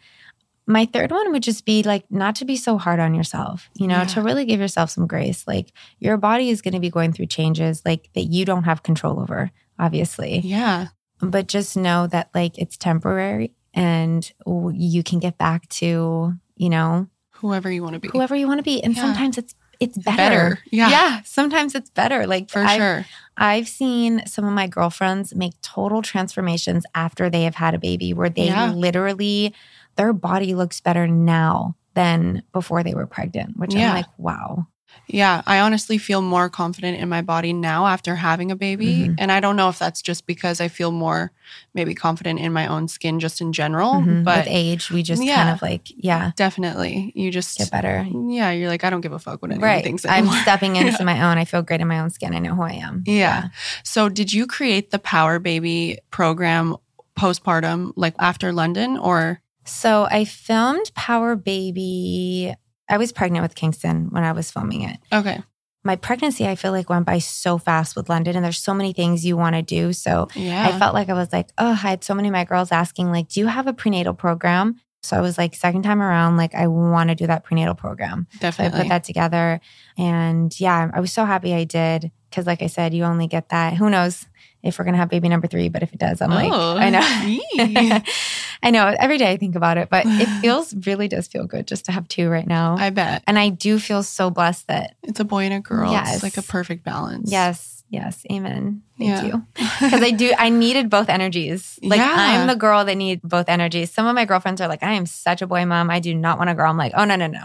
my 0.68 0.86
third 0.86 1.12
one 1.12 1.32
would 1.32 1.44
just 1.44 1.66
be 1.66 1.84
like 1.84 2.06
not 2.10 2.36
to 2.38 2.46
be 2.46 2.56
so 2.56 2.78
hard 2.78 3.00
on 3.00 3.14
yourself, 3.14 3.70
you 3.76 3.88
know, 3.88 3.98
Yeah. 4.00 4.06
to 4.06 4.22
really 4.22 4.46
give 4.46 4.60
yourself 4.60 4.90
some 4.90 5.06
grace. 5.08 5.46
Like 5.48 5.72
your 6.00 6.18
body 6.18 6.50
is 6.50 6.62
going 6.62 6.74
to 6.74 6.80
be 6.80 6.90
going 6.90 7.14
through 7.14 7.28
changes 7.28 7.82
like 7.86 8.10
that 8.16 8.24
you 8.24 8.46
don't 8.46 8.64
have 8.64 8.82
control 8.84 9.20
over, 9.20 9.52
obviously 9.78 10.40
Yeah. 10.40 10.88
but 11.20 11.48
just 11.48 11.78
know 11.78 12.08
that 12.08 12.30
like 12.34 12.58
it's 12.58 12.78
temporary 12.78 13.54
and 13.74 14.32
you 14.74 15.04
can 15.04 15.20
get 15.20 15.38
back 15.38 15.68
to 15.70 16.34
you 16.56 16.70
know 16.70 17.08
Whoever 17.40 17.70
you 17.70 17.84
want 17.84 17.94
to 17.96 18.00
be. 18.00 18.08
whoever 18.08 18.36
you 18.36 18.48
want 18.48 18.60
to 18.60 18.64
be 18.64 18.82
and 18.84 18.96
Yeah. 18.96 19.02
sometimes 19.02 19.38
it's 19.38 19.54
it's 19.82 19.98
better, 19.98 20.16
Better. 20.16 20.60
Yeah. 20.72 20.90
yeah 20.90 21.22
sometimes 21.26 21.76
it's 21.76 21.90
better 21.90 22.26
like 22.26 22.50
For 22.50 22.60
I've, 22.64 22.78
sure. 22.80 23.06
I've 23.36 23.68
seen 23.68 24.26
some 24.26 24.46
of 24.46 24.54
my 24.54 24.68
girlfriends 24.68 25.36
make 25.36 25.52
total 25.62 26.02
transformations 26.02 26.86
after 26.96 27.30
they 27.30 27.44
have 27.44 27.56
had 27.56 27.74
a 27.76 27.80
baby 27.80 28.14
where 28.14 28.30
they 28.30 28.46
Yeah. 28.48 28.72
literally 28.72 29.54
their 29.96 30.14
body 30.14 30.54
looks 30.56 30.80
better 30.82 31.08
now 31.08 31.76
than 31.94 32.44
before 32.52 32.84
they 32.84 32.94
were 32.94 33.08
pregnant 33.08 33.58
which 33.58 33.74
Yeah. 33.74 33.90
i'm 33.90 33.96
like 33.96 34.06
wow 34.18 34.68
Yeah, 35.08 35.42
I 35.46 35.60
honestly 35.60 35.98
feel 35.98 36.22
more 36.22 36.50
confident 36.50 36.98
in 37.02 37.10
my 37.10 37.22
body 37.22 37.52
now 37.52 37.86
after 37.86 38.16
having 38.16 38.50
a 38.50 38.56
baby. 38.56 38.94
Mhm. 39.10 39.16
And 39.20 39.30
I 39.30 39.40
don't 39.42 39.58
know 39.58 39.68
if 39.68 39.78
that's 39.78 40.02
just 40.02 40.26
because 40.26 40.62
I 40.62 40.70
feel 40.70 40.92
more 40.92 41.32
maybe 41.74 41.94
confident 41.94 42.40
in 42.40 42.54
my 42.54 42.66
own 42.66 42.88
skin 42.88 43.20
just 43.20 43.42
in 43.42 43.52
general, 43.52 43.96
Mhm. 43.96 44.24
but 44.24 44.46
with 44.46 44.48
age 44.50 44.90
we 44.90 45.04
just 45.04 45.22
Yeah. 45.22 45.36
kind 45.36 45.50
of 45.50 45.62
like 45.62 45.92
yeah 45.98 46.32
definitely 46.38 47.12
you 47.14 47.30
just 47.30 47.58
get 47.58 47.70
better 47.72 48.08
yeah, 48.40 48.52
you're 48.52 48.70
like 48.70 48.86
I 48.86 48.90
don't 48.90 49.02
give 49.02 49.12
a 49.14 49.20
fuck 49.20 49.42
what 49.42 49.52
anyone 49.52 49.70
right 49.70 49.84
thinks 49.84 50.06
i'm 50.06 50.28
stepping 50.44 50.78
into 50.78 50.94
Yeah. 51.00 51.06
my 51.12 51.18
own 51.30 51.38
i 51.38 51.46
feel 51.46 51.62
great 51.62 51.82
in 51.82 51.90
my 51.90 52.00
own 52.00 52.10
skin 52.10 52.34
i 52.34 52.40
know 52.40 52.56
who 52.56 52.64
i 52.64 52.72
am 52.88 53.04
Yeah. 53.06 53.50
So, 53.84 54.08
did 54.10 54.32
you 54.32 54.48
create 54.48 54.92
the 54.92 55.00
Power 55.00 55.40
Baby 55.40 56.00
program 56.10 56.78
postpartum 57.20 57.92
like 57.96 58.16
after 58.20 58.52
London 58.54 58.98
or 58.98 59.42
So 59.66 60.08
I 60.10 60.26
filmed 60.26 60.92
Power 60.96 61.36
Baby. 61.36 62.54
I 62.90 62.98
was 62.98 63.12
pregnant 63.12 63.44
with 63.44 63.56
Kingston 63.56 64.08
when 64.12 64.24
I 64.24 64.32
was 64.32 64.52
filming 64.52 64.84
it. 64.84 64.98
okay? 65.12 65.42
My 65.84 65.96
pregnancy, 65.96 66.48
I 66.48 66.56
feel 66.56 66.72
like 66.72 66.90
went 66.90 67.06
by 67.06 67.20
so 67.20 67.60
fast 67.60 67.96
with 67.96 68.10
London, 68.10 68.36
and 68.36 68.44
there's 68.44 68.58
so 68.58 68.74
many 68.74 68.92
things 68.92 69.24
you 69.24 69.38
want 69.38 69.56
to 69.56 69.62
do. 69.62 69.94
So 69.94 70.28
Yeah. 70.34 70.68
I 70.68 70.80
felt 70.80 70.96
like 70.96 71.10
I 71.10 71.14
was 71.14 71.32
like, 71.32 71.50
oh, 71.60 71.72
I 71.72 71.74
had 71.74 72.04
so 72.04 72.16
many 72.16 72.28
of 72.30 72.32
my 72.34 72.44
girls 72.44 72.72
asking, 72.72 73.12
like, 73.12 73.30
do 73.30 73.40
you 73.40 73.46
have 73.48 73.68
a 73.68 73.74
prenatal 73.74 74.16
program? 74.16 74.82
So 75.04 75.16
I 75.16 75.22
was 75.22 75.38
like, 75.38 75.54
second 75.54 75.84
time 75.84 76.02
around, 76.02 76.38
like, 76.38 76.56
I 76.56 76.66
want 76.66 77.10
to 77.10 77.16
do 77.16 77.28
that 77.28 77.44
prenatal 77.44 77.76
program. 77.76 78.26
Definitely. 78.40 78.72
So 78.72 78.78
I 78.78 78.82
put 78.82 78.90
that 78.90 79.04
together. 79.04 79.62
And 79.96 80.60
yeah, 80.60 80.90
I 80.92 81.00
was 81.00 81.12
so 81.12 81.26
happy 81.26 81.54
I 81.54 81.64
did. 81.66 82.12
Cause 82.32 82.48
like 82.48 82.64
I 82.64 82.68
said, 82.68 82.94
you 82.96 83.04
only 83.04 83.28
get 83.28 83.50
that. 83.50 83.76
Who 83.76 83.90
knows 83.92 84.26
if 84.66 84.78
we're 84.78 84.86
to 84.86 84.98
have 84.98 85.10
baby 85.10 85.30
number 85.30 85.48
three? 85.48 85.70
But 85.70 85.84
if 85.84 85.94
it 85.94 86.00
does, 86.00 86.22
I'm 86.22 86.32
oh, 86.32 86.36
like, 86.36 86.52
I 86.52 86.90
know. 86.90 88.02
I 88.64 88.72
know. 88.72 88.88
Every 89.00 89.18
day 89.18 89.32
I 89.32 89.38
think 89.38 89.56
about 89.56 89.78
it, 89.78 89.90
but 89.90 90.06
it 90.08 90.28
feels 90.42 90.74
really 90.88 91.08
does 91.08 91.28
feel 91.28 91.46
good 91.46 91.68
just 91.68 91.86
to 91.86 91.92
have 91.92 92.08
two 92.08 92.30
right 92.30 92.48
now. 92.48 92.76
I 92.78 92.90
bet. 92.90 93.24
And 93.28 93.38
I 93.38 93.50
do 93.50 93.80
feel 93.80 94.04
so 94.04 94.30
blessed 94.30 94.68
that 94.68 94.96
it's 95.04 95.20
a 95.20 95.26
boy 95.26 95.44
and 95.44 95.54
a 95.54 95.60
girl. 95.60 95.92
Yes. 95.92 96.16
It's 96.16 96.24
like 96.24 96.38
a 96.38 96.42
perfect 96.42 96.84
balance. 96.84 97.32
Yes. 97.32 97.76
Yes, 97.90 98.26
amen. 98.32 98.82
Thank 98.98 99.10
yeah. 99.10 99.24
you. 99.26 99.46
Because 99.80 100.02
I 100.02 100.12
do, 100.12 100.34
I 100.38 100.50
needed 100.50 100.90
both 100.90 101.08
energies. 101.08 101.80
Like 101.84 102.00
yeah. 102.00 102.16
I'm 102.18 102.48
the 102.48 102.56
girl 102.56 102.84
that 102.84 102.96
needs 102.96 103.22
both 103.24 103.48
energies. 103.48 103.92
Some 103.92 104.08
of 104.08 104.16
my 104.16 104.26
girlfriends 104.26 104.60
are 104.60 104.68
like, 104.68 104.84
I 104.84 104.94
am 104.94 105.06
such 105.06 105.42
a 105.42 105.48
boy 105.48 105.66
mom. 105.66 105.90
I 105.90 106.00
do 106.00 106.16
not 106.16 106.38
want 106.38 106.50
a 106.50 106.56
girl. 106.56 106.70
I'm 106.70 106.78
like, 106.78 106.94
oh 106.96 107.06
no, 107.06 107.16
no, 107.16 107.28
no. 107.28 107.44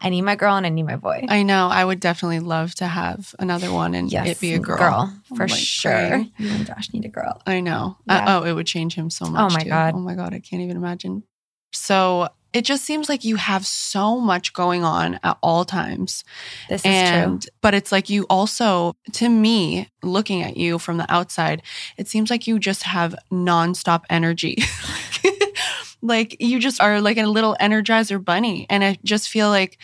I 0.00 0.08
need 0.08 0.22
my 0.22 0.36
girl 0.36 0.56
and 0.56 0.64
I 0.64 0.70
need 0.70 0.84
my 0.84 0.96
boy. 0.96 1.26
I 1.28 1.42
know. 1.42 1.68
I 1.68 1.84
would 1.84 2.00
definitely 2.00 2.40
love 2.40 2.74
to 2.76 2.86
have 2.86 3.34
another 3.38 3.72
one 3.72 3.94
and 3.94 4.10
yes, 4.10 4.28
it 4.28 4.40
be 4.40 4.54
a 4.54 4.58
girl. 4.58 4.78
Girl, 4.78 5.14
for 5.36 5.46
like, 5.46 5.50
sure. 5.50 6.18
You 6.38 6.50
and 6.50 6.66
Josh 6.66 6.92
need 6.92 7.04
a 7.04 7.08
girl. 7.08 7.42
I 7.46 7.60
know. 7.60 7.96
Uh, 8.08 8.22
yeah. 8.26 8.36
Uh, 8.36 8.40
oh, 8.40 8.44
it 8.44 8.52
would 8.54 8.66
change 8.66 8.94
him 8.94 9.10
so 9.10 9.26
much. 9.26 9.52
Oh 9.52 9.54
my 9.54 9.62
too. 9.62 9.68
God. 9.68 9.94
Oh 9.94 9.98
my 9.98 10.14
God. 10.14 10.32
I 10.34 10.40
can't 10.40 10.62
even 10.62 10.76
imagine. 10.76 11.22
So 11.72 12.28
it 12.52 12.64
just 12.64 12.84
seems 12.84 13.08
like 13.08 13.24
you 13.24 13.36
have 13.36 13.64
so 13.64 14.18
much 14.18 14.52
going 14.52 14.82
on 14.82 15.20
at 15.22 15.38
all 15.42 15.64
times. 15.64 16.24
This 16.68 16.84
and, 16.84 17.34
is 17.36 17.44
true. 17.44 17.52
But 17.60 17.74
it's 17.74 17.92
like 17.92 18.10
you 18.10 18.26
also, 18.28 18.94
to 19.12 19.28
me, 19.28 19.88
looking 20.02 20.42
at 20.42 20.56
you 20.56 20.78
from 20.78 20.96
the 20.96 21.12
outside, 21.12 21.62
it 21.96 22.08
seems 22.08 22.30
like 22.30 22.46
you 22.46 22.58
just 22.58 22.82
have 22.84 23.14
nonstop 23.30 24.02
energy. 24.10 24.58
like 26.02 26.36
you 26.40 26.58
just 26.58 26.80
are 26.80 27.00
like 27.00 27.18
a 27.18 27.26
little 27.26 27.56
energizer 27.60 28.22
bunny. 28.22 28.66
And 28.70 28.82
I 28.82 28.98
just 29.04 29.28
feel 29.28 29.48
like 29.48 29.78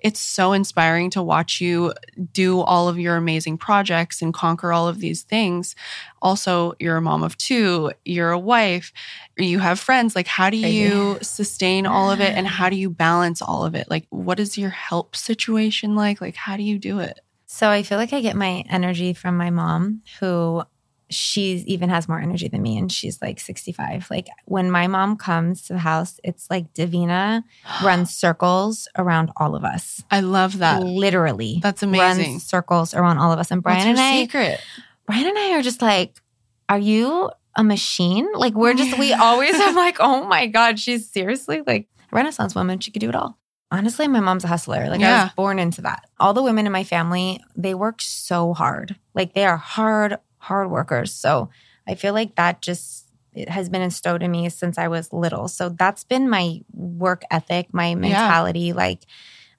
it's 0.00 0.20
so 0.20 0.52
inspiring 0.52 1.10
to 1.10 1.22
watch 1.22 1.60
you 1.60 1.94
do 2.32 2.60
all 2.60 2.88
of 2.88 2.98
your 2.98 3.16
amazing 3.16 3.58
projects 3.58 4.20
and 4.20 4.34
conquer 4.34 4.72
all 4.72 4.88
of 4.88 5.00
these 5.00 5.22
things. 5.22 5.76
Also, 6.22 6.74
you're 6.78 6.96
a 6.96 7.02
mom 7.02 7.22
of 7.22 7.36
two, 7.38 7.92
you're 8.04 8.30
a 8.30 8.38
wife, 8.38 8.92
you 9.36 9.58
have 9.58 9.78
friends. 9.78 10.16
Like, 10.16 10.26
how 10.26 10.50
do 10.50 10.56
you 10.56 11.18
sustain 11.22 11.86
all 11.86 12.10
of 12.10 12.20
it? 12.20 12.36
And 12.36 12.46
how 12.46 12.68
do 12.68 12.76
you 12.76 12.90
balance 12.90 13.40
all 13.40 13.64
of 13.64 13.74
it? 13.74 13.88
Like, 13.88 14.06
what 14.10 14.40
is 14.40 14.58
your 14.58 14.70
help 14.70 15.16
situation 15.16 15.94
like? 15.94 16.20
Like, 16.20 16.36
how 16.36 16.56
do 16.56 16.62
you 16.62 16.78
do 16.78 16.98
it? 16.98 17.20
So 17.46 17.68
I 17.68 17.82
feel 17.82 17.98
like 17.98 18.12
I 18.12 18.20
get 18.20 18.36
my 18.36 18.64
energy 18.68 19.12
from 19.12 19.36
my 19.36 19.50
mom, 19.50 20.02
who 20.20 20.62
she 21.10 21.64
even 21.66 21.88
has 21.88 22.08
more 22.08 22.20
energy 22.20 22.48
than 22.48 22.62
me 22.62 22.78
and 22.78 22.90
she's 22.90 23.20
like 23.20 23.40
65 23.40 24.08
like 24.10 24.28
when 24.44 24.70
my 24.70 24.86
mom 24.86 25.16
comes 25.16 25.62
to 25.62 25.72
the 25.72 25.78
house 25.80 26.20
it's 26.22 26.48
like 26.48 26.72
davina 26.72 27.42
runs 27.82 28.14
circles 28.14 28.88
around 28.96 29.30
all 29.36 29.54
of 29.54 29.64
us. 29.64 30.02
I 30.10 30.20
love 30.20 30.58
that. 30.58 30.82
Literally 30.82 31.58
that's 31.62 31.82
amazing. 31.82 32.32
runs 32.32 32.46
circles 32.46 32.94
around 32.94 33.18
all 33.18 33.32
of 33.32 33.38
us. 33.38 33.50
And 33.50 33.62
brian 33.62 33.88
and 33.88 33.98
i 33.98 34.22
secret? 34.22 34.60
Brian 35.06 35.26
and 35.26 35.38
i 35.38 35.52
are 35.52 35.62
just 35.62 35.82
like 35.82 36.20
are 36.68 36.78
you 36.78 37.30
a 37.56 37.64
machine? 37.64 38.28
Like 38.32 38.54
we're 38.54 38.74
just 38.74 38.96
we 38.96 39.12
always 39.12 39.56
have 39.56 39.74
like 39.74 39.96
oh 40.00 40.24
my 40.24 40.46
god 40.46 40.78
she's 40.78 41.10
seriously 41.10 41.62
like 41.66 41.88
a 42.12 42.16
renaissance 42.16 42.54
woman. 42.54 42.78
She 42.78 42.90
could 42.92 43.00
do 43.00 43.08
it 43.08 43.16
all. 43.16 43.36
Honestly 43.72 44.06
my 44.06 44.20
mom's 44.20 44.44
a 44.44 44.48
hustler. 44.48 44.88
Like 44.88 45.00
yeah. 45.00 45.20
i 45.20 45.24
was 45.24 45.32
born 45.32 45.58
into 45.58 45.82
that. 45.82 46.04
All 46.20 46.34
the 46.34 46.42
women 46.42 46.66
in 46.66 46.72
my 46.72 46.84
family 46.84 47.40
they 47.56 47.74
work 47.74 48.00
so 48.00 48.54
hard. 48.54 48.94
Like 49.14 49.34
they 49.34 49.44
are 49.44 49.56
hard 49.56 50.18
hard 50.40 50.70
workers. 50.70 51.12
So 51.12 51.50
I 51.86 51.94
feel 51.94 52.12
like 52.12 52.34
that 52.34 52.60
just 52.60 53.06
it 53.32 53.48
has 53.48 53.68
been 53.68 53.82
instilled 53.82 54.22
in 54.22 54.30
me 54.30 54.48
since 54.48 54.76
I 54.76 54.88
was 54.88 55.12
little. 55.12 55.46
So 55.46 55.68
that's 55.68 56.02
been 56.02 56.28
my 56.28 56.60
work 56.72 57.22
ethic, 57.30 57.72
my 57.72 57.94
mentality. 57.94 58.60
Yeah. 58.60 58.74
Like 58.74 59.06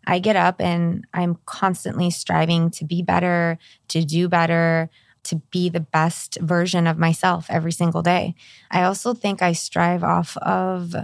I 0.05 0.19
get 0.19 0.35
up 0.35 0.59
and 0.59 1.05
I'm 1.13 1.37
constantly 1.45 2.09
striving 2.09 2.69
to 2.71 2.85
be 2.85 3.01
better, 3.01 3.57
to 3.89 4.03
do 4.03 4.27
better, 4.27 4.89
to 5.23 5.35
be 5.51 5.69
the 5.69 5.79
best 5.79 6.37
version 6.41 6.87
of 6.87 6.97
myself 6.97 7.45
every 7.49 7.71
single 7.71 8.01
day. 8.01 8.35
I 8.69 8.83
also 8.83 9.13
think 9.13 9.41
I 9.41 9.53
strive 9.53 10.03
off 10.03 10.35
of 10.37 10.95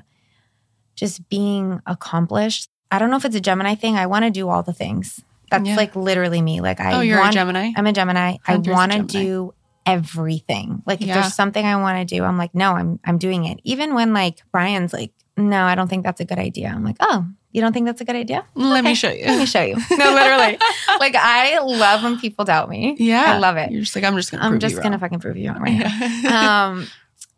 just 0.96 1.30
being 1.30 1.82
accomplished. 1.86 2.70
I 2.92 3.00
don't 3.00 3.12
know 3.12 3.18
if 3.18 3.26
it's 3.26 3.36
a 3.36 3.42
Gemini 3.42 3.76
thing. 3.76 3.96
I 3.96 4.08
want 4.08 4.26
to 4.26 4.32
do 4.32 4.50
all 4.50 4.64
the 4.64 4.74
things. 4.74 5.24
That's 5.52 5.70
yeah. 5.70 5.76
like 5.76 5.96
literally 5.96 6.42
me. 6.42 6.62
Like 6.62 6.82
I 6.82 6.98
Oh, 6.98 7.02
you're 7.02 7.20
want, 7.20 7.36
a 7.36 7.38
Gemini? 7.38 7.72
I'm 7.76 7.86
a 7.86 7.94
Gemini. 7.94 8.38
I 8.46 8.58
want 8.58 8.92
to 8.92 9.04
do 9.04 9.54
everything. 9.88 10.84
Like 10.86 11.02
if 11.02 11.08
yeah. 11.08 11.22
there's 11.22 11.34
something 11.34 11.66
I 11.66 11.78
want 11.78 12.08
to 12.08 12.16
do, 12.16 12.24
I'm 12.24 12.38
like, 12.38 12.54
no, 12.54 12.74
I'm 12.74 13.00
I'm 13.06 13.18
doing 13.18 13.46
it. 13.46 13.60
Even 13.64 13.96
when 13.96 14.14
like 14.14 14.44
Brian's 14.52 14.94
like, 14.94 15.12
no, 15.38 15.64
I 15.64 15.76
don't 15.76 15.88
think 15.88 16.04
that's 16.04 16.20
a 16.20 16.26
good 16.26 16.38
idea. 16.40 16.68
I'm 16.68 16.84
like, 16.84 16.98
oh, 17.00 17.26
you 17.52 17.62
don't 17.62 17.74
think 17.74 17.86
that's 17.86 18.02
a 18.02 18.06
good 18.06 18.16
idea? 18.16 18.46
Let 18.56 18.80
okay. 18.80 18.90
me 18.90 18.96
show 18.96 19.10
you. 19.10 19.26
Let 19.26 19.40
me 19.40 19.46
show 19.46 19.62
you. 19.62 19.78
No, 19.98 20.14
literally. 20.14 20.60
like 21.00 21.16
I 21.16 21.60
love 21.60 22.04
when 22.04 22.20
people 22.20 22.46
doubt 22.46 22.70
me. 22.70 22.96
Yeah, 23.00 23.34
I 23.34 23.38
love 23.40 23.58
it. 23.58 23.72
You're 23.72 23.82
just 23.82 23.96
like, 23.96 24.06
I'm 24.06 24.16
just 24.16 24.32
gonna. 24.32 24.44
I'm 24.44 24.60
just 24.60 24.82
gonna 24.82 25.00
fucking 25.00 25.20
prove 25.20 25.38
you 25.38 25.50
wrong 25.52 25.62
right 25.62 25.80
now. 25.80 26.68
um, 26.70 26.88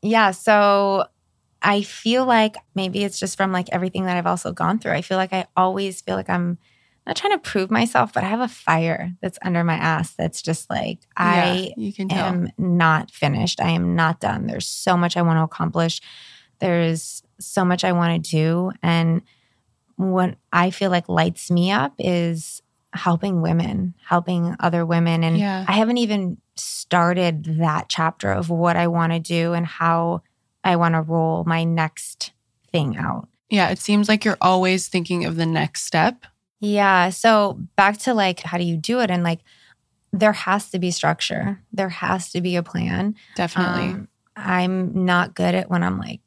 yeah. 0.01 0.31
So 0.31 1.05
I 1.61 1.83
feel 1.83 2.25
like 2.25 2.55
maybe 2.73 3.03
it's 3.03 3.19
just 3.19 3.37
from 3.37 3.51
like 3.51 3.69
everything 3.71 4.05
that 4.05 4.17
I've 4.17 4.27
also 4.27 4.51
gone 4.51 4.79
through. 4.79 4.93
I 4.93 5.01
feel 5.01 5.17
like 5.17 5.33
I 5.33 5.45
always 5.55 6.01
feel 6.01 6.15
like 6.15 6.29
I'm 6.29 6.57
not 7.09 7.15
trying 7.15 7.33
to 7.33 7.39
prove 7.39 7.71
myself, 7.71 8.13
but 8.13 8.23
I 8.23 8.27
have 8.27 8.39
a 8.39 8.47
fire 8.47 9.11
that's 9.19 9.39
under 9.41 9.63
my 9.63 9.73
ass 9.73 10.13
that's 10.13 10.43
just 10.43 10.69
like, 10.69 10.99
I 11.17 11.73
am 12.11 12.51
not 12.59 13.09
finished. 13.09 13.59
I 13.59 13.71
am 13.71 13.95
not 13.95 14.19
done. 14.19 14.45
There's 14.45 14.67
so 14.67 14.95
much 14.95 15.17
I 15.17 15.23
want 15.23 15.37
to 15.37 15.43
accomplish. 15.43 16.01
There's 16.59 17.23
so 17.39 17.65
much 17.65 17.83
I 17.83 17.93
want 17.93 18.23
to 18.23 18.29
do. 18.29 18.71
And 18.83 19.23
what 19.95 20.35
I 20.53 20.69
feel 20.69 20.91
like 20.91 21.09
lights 21.09 21.49
me 21.49 21.71
up 21.71 21.95
is 21.97 22.61
helping 22.93 23.41
women, 23.41 23.95
helping 24.07 24.55
other 24.59 24.85
women. 24.85 25.23
And 25.23 25.39
yeah. 25.39 25.65
I 25.67 25.71
haven't 25.71 25.97
even 25.97 26.37
started 26.57 27.57
that 27.59 27.89
chapter 27.89 28.31
of 28.31 28.51
what 28.51 28.75
I 28.75 28.85
want 28.85 29.13
to 29.13 29.19
do 29.19 29.53
and 29.53 29.65
how 29.65 30.21
I 30.63 30.75
want 30.75 30.93
to 30.93 31.01
roll 31.01 31.43
my 31.43 31.63
next 31.63 32.33
thing 32.71 32.97
out. 32.97 33.29
Yeah, 33.49 33.69
it 33.69 33.79
seems 33.79 34.07
like 34.07 34.25
you're 34.25 34.37
always 34.41 34.87
thinking 34.87 35.25
of 35.25 35.37
the 35.37 35.47
next 35.47 35.85
step 35.85 36.27
yeah. 36.59 37.09
So 37.09 37.59
back 37.75 37.97
to 37.99 38.13
like, 38.13 38.41
how 38.41 38.57
do 38.57 38.63
you 38.63 38.77
do 38.77 38.99
it? 38.99 39.09
And 39.09 39.23
like, 39.23 39.39
there 40.11 40.33
has 40.33 40.71
to 40.71 40.79
be 40.79 40.91
structure, 40.91 41.61
there 41.71 41.89
has 41.89 42.31
to 42.31 42.41
be 42.41 42.55
a 42.55 42.63
plan. 42.63 43.15
Definitely. 43.35 43.83
Um, 43.83 44.07
I'm 44.35 45.05
not 45.05 45.35
good 45.35 45.53
at 45.53 45.69
when 45.69 45.83
I'm 45.83 45.99
like, 45.99 46.21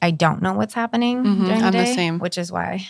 I 0.00 0.10
don't 0.10 0.40
know 0.40 0.54
what's 0.54 0.74
happening 0.74 1.22
mm-hmm, 1.22 1.44
during 1.44 1.60
the 1.60 1.66
I'm 1.66 1.72
day, 1.72 1.84
the 1.84 1.94
same. 1.94 2.18
which 2.18 2.38
is 2.38 2.50
why 2.50 2.86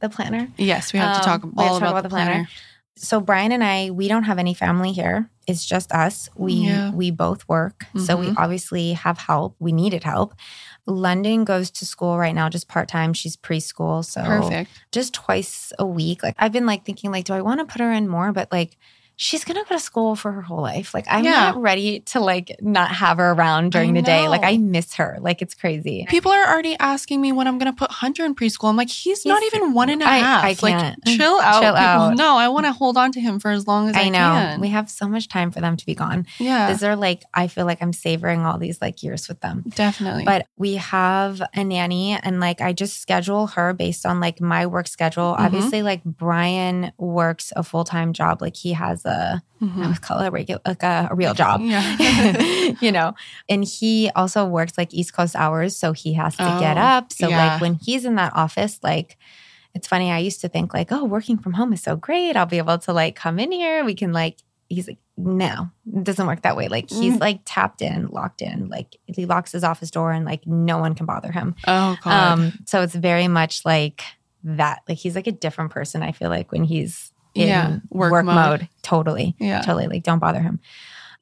the 0.00 0.08
planner. 0.08 0.48
Yes, 0.56 0.92
we 0.92 0.98
have 0.98 1.18
to 1.18 1.24
talk 1.24 1.44
um, 1.44 1.54
all 1.56 1.76
about, 1.76 1.90
about, 1.90 2.02
the 2.04 2.08
planner. 2.10 2.30
planner. 2.30 2.48
So 2.96 3.20
Brian 3.20 3.52
and 3.52 3.64
I, 3.64 3.90
we 3.90 4.06
don't 4.06 4.24
have 4.24 4.38
any 4.38 4.54
family 4.54 4.92
here. 4.92 5.30
It's 5.46 5.64
just 5.64 5.90
us. 5.90 6.28
We 6.36 6.52
yeah. 6.52 6.92
we 6.92 7.10
both 7.10 7.48
work, 7.48 7.80
mm-hmm. 7.88 8.00
so 8.00 8.16
we 8.16 8.26
mm-hmm. 8.26 8.38
obviously 8.38 8.92
have 8.92 9.18
help. 9.18 9.56
We 9.58 9.72
needed 9.72 10.04
help. 10.04 10.34
London 10.86 11.44
goes 11.44 11.70
to 11.70 11.86
school 11.86 12.18
right 12.18 12.34
now, 12.34 12.48
just 12.48 12.68
part 12.68 12.88
time. 12.88 13.12
She's 13.12 13.36
preschool. 13.36 14.04
So 14.04 14.22
perfect. 14.22 14.70
Just 14.90 15.14
twice 15.14 15.72
a 15.78 15.86
week. 15.86 16.22
Like 16.22 16.34
I've 16.38 16.52
been 16.52 16.66
like 16.66 16.84
thinking, 16.84 17.10
like, 17.12 17.24
do 17.24 17.34
I 17.34 17.42
want 17.42 17.60
to 17.60 17.66
put 17.66 17.80
her 17.80 17.92
in 17.92 18.08
more? 18.08 18.32
But 18.32 18.50
like 18.50 18.76
she's 19.22 19.44
gonna 19.44 19.62
go 19.68 19.76
to 19.76 19.78
school 19.78 20.16
for 20.16 20.32
her 20.32 20.42
whole 20.42 20.60
life. 20.60 20.92
Like 20.92 21.06
I'm 21.08 21.24
yeah. 21.24 21.50
not 21.50 21.60
ready 21.60 22.00
to 22.00 22.20
like 22.20 22.56
not 22.60 22.90
have 22.90 23.18
her 23.18 23.30
around 23.30 23.70
during 23.70 23.94
the 23.94 24.02
day. 24.02 24.28
Like 24.28 24.42
I 24.42 24.56
miss 24.56 24.94
her. 24.94 25.18
Like 25.20 25.40
it's 25.40 25.54
crazy. 25.54 26.06
People 26.08 26.32
are 26.32 26.44
already 26.44 26.76
asking 26.80 27.20
me 27.20 27.30
when 27.30 27.46
I'm 27.46 27.56
gonna 27.56 27.72
put 27.72 27.90
Hunter 27.90 28.24
in 28.24 28.34
preschool. 28.34 28.68
I'm 28.68 28.76
like, 28.76 28.90
he's, 28.90 29.22
he's 29.22 29.26
not 29.26 29.42
even 29.44 29.74
one 29.74 29.90
and 29.90 30.02
a 30.02 30.06
half. 30.06 30.44
I, 30.44 30.48
I 30.48 30.54
can't. 30.54 31.06
Like 31.06 31.16
chill 31.16 31.40
out. 31.40 31.62
Chill 31.62 31.76
out. 31.76 32.16
No, 32.16 32.36
I 32.36 32.48
want 32.48 32.66
to 32.66 32.72
hold 32.72 32.96
on 32.96 33.12
to 33.12 33.20
him 33.20 33.38
for 33.38 33.52
as 33.52 33.66
long 33.66 33.88
as 33.88 33.96
I, 33.96 34.02
I 34.02 34.08
know. 34.08 34.18
Can. 34.18 34.60
We 34.60 34.68
have 34.68 34.90
so 34.90 35.08
much 35.08 35.28
time 35.28 35.52
for 35.52 35.60
them 35.60 35.76
to 35.76 35.86
be 35.86 35.94
gone. 35.94 36.26
Yeah. 36.38 36.72
These 36.72 36.82
are 36.82 36.96
like 36.96 37.22
I 37.32 37.46
feel 37.46 37.64
like 37.64 37.80
I'm 37.80 37.92
savoring 37.92 38.40
all 38.40 38.58
these 38.58 38.82
like 38.82 39.04
years 39.04 39.28
with 39.28 39.40
them. 39.40 39.62
Definitely. 39.68 40.24
But 40.24 40.46
we 40.56 40.74
have 40.74 41.40
a 41.54 41.62
nanny 41.62 42.18
and 42.20 42.40
like 42.40 42.60
I 42.60 42.72
just 42.72 43.00
schedule 43.00 43.46
her 43.48 43.72
based 43.72 44.04
on 44.04 44.18
like 44.18 44.40
my 44.40 44.66
work 44.66 44.88
schedule. 44.88 45.32
Mm-hmm. 45.32 45.44
Obviously, 45.44 45.82
like 45.82 46.02
Brian 46.04 46.92
works 46.98 47.52
a 47.54 47.62
full 47.62 47.84
time 47.84 48.12
job. 48.12 48.42
Like 48.42 48.56
he 48.56 48.72
has 48.72 49.04
a 49.04 49.11
mm-hmm. 49.60 49.82
I 49.82 49.88
would 49.88 50.02
call 50.02 50.20
it 50.20 50.28
a 50.28 50.30
regular, 50.30 50.60
like 50.66 50.82
a, 50.82 51.08
a 51.10 51.14
real 51.14 51.34
job, 51.34 51.60
yeah. 51.62 52.74
you 52.80 52.92
know. 52.92 53.14
And 53.48 53.64
he 53.64 54.10
also 54.14 54.44
works 54.44 54.76
like 54.76 54.92
East 54.92 55.12
Coast 55.12 55.36
hours, 55.36 55.76
so 55.76 55.92
he 55.92 56.14
has 56.14 56.36
to 56.36 56.56
oh, 56.56 56.60
get 56.60 56.78
up. 56.78 57.12
So 57.12 57.28
yeah. 57.28 57.52
like 57.52 57.60
when 57.60 57.74
he's 57.74 58.04
in 58.04 58.16
that 58.16 58.32
office, 58.34 58.78
like 58.82 59.18
it's 59.74 59.86
funny. 59.86 60.10
I 60.10 60.18
used 60.18 60.40
to 60.42 60.48
think 60.48 60.74
like, 60.74 60.92
oh, 60.92 61.04
working 61.04 61.38
from 61.38 61.54
home 61.54 61.72
is 61.72 61.82
so 61.82 61.96
great. 61.96 62.36
I'll 62.36 62.46
be 62.46 62.58
able 62.58 62.78
to 62.78 62.92
like 62.92 63.16
come 63.16 63.38
in 63.38 63.52
here. 63.52 63.84
We 63.84 63.94
can 63.94 64.12
like. 64.12 64.38
He's 64.68 64.88
like, 64.88 64.96
no, 65.18 65.70
it 65.86 66.04
doesn't 66.04 66.26
work 66.26 66.42
that 66.42 66.56
way. 66.56 66.68
Like 66.68 66.88
he's 66.88 67.16
mm. 67.16 67.20
like 67.20 67.40
tapped 67.44 67.82
in, 67.82 68.06
locked 68.06 68.40
in. 68.40 68.68
Like 68.68 68.96
he 69.06 69.26
locks 69.26 69.52
his 69.52 69.64
office 69.64 69.90
door, 69.90 70.12
and 70.12 70.24
like 70.24 70.46
no 70.46 70.78
one 70.78 70.94
can 70.94 71.04
bother 71.04 71.30
him. 71.30 71.54
Oh 71.66 71.96
God. 72.02 72.32
Um, 72.32 72.52
so 72.66 72.80
it's 72.80 72.94
very 72.94 73.28
much 73.28 73.66
like 73.66 74.02
that. 74.44 74.80
Like 74.88 74.98
he's 74.98 75.14
like 75.14 75.26
a 75.26 75.32
different 75.32 75.70
person. 75.70 76.02
I 76.02 76.12
feel 76.12 76.30
like 76.30 76.52
when 76.52 76.64
he's 76.64 77.11
yeah, 77.34 77.78
work, 77.90 78.12
work 78.12 78.24
mode. 78.24 78.60
mode. 78.60 78.68
Totally. 78.82 79.34
Yeah. 79.38 79.62
Totally. 79.62 79.86
Like 79.86 80.02
don't 80.02 80.18
bother 80.18 80.40
him. 80.40 80.60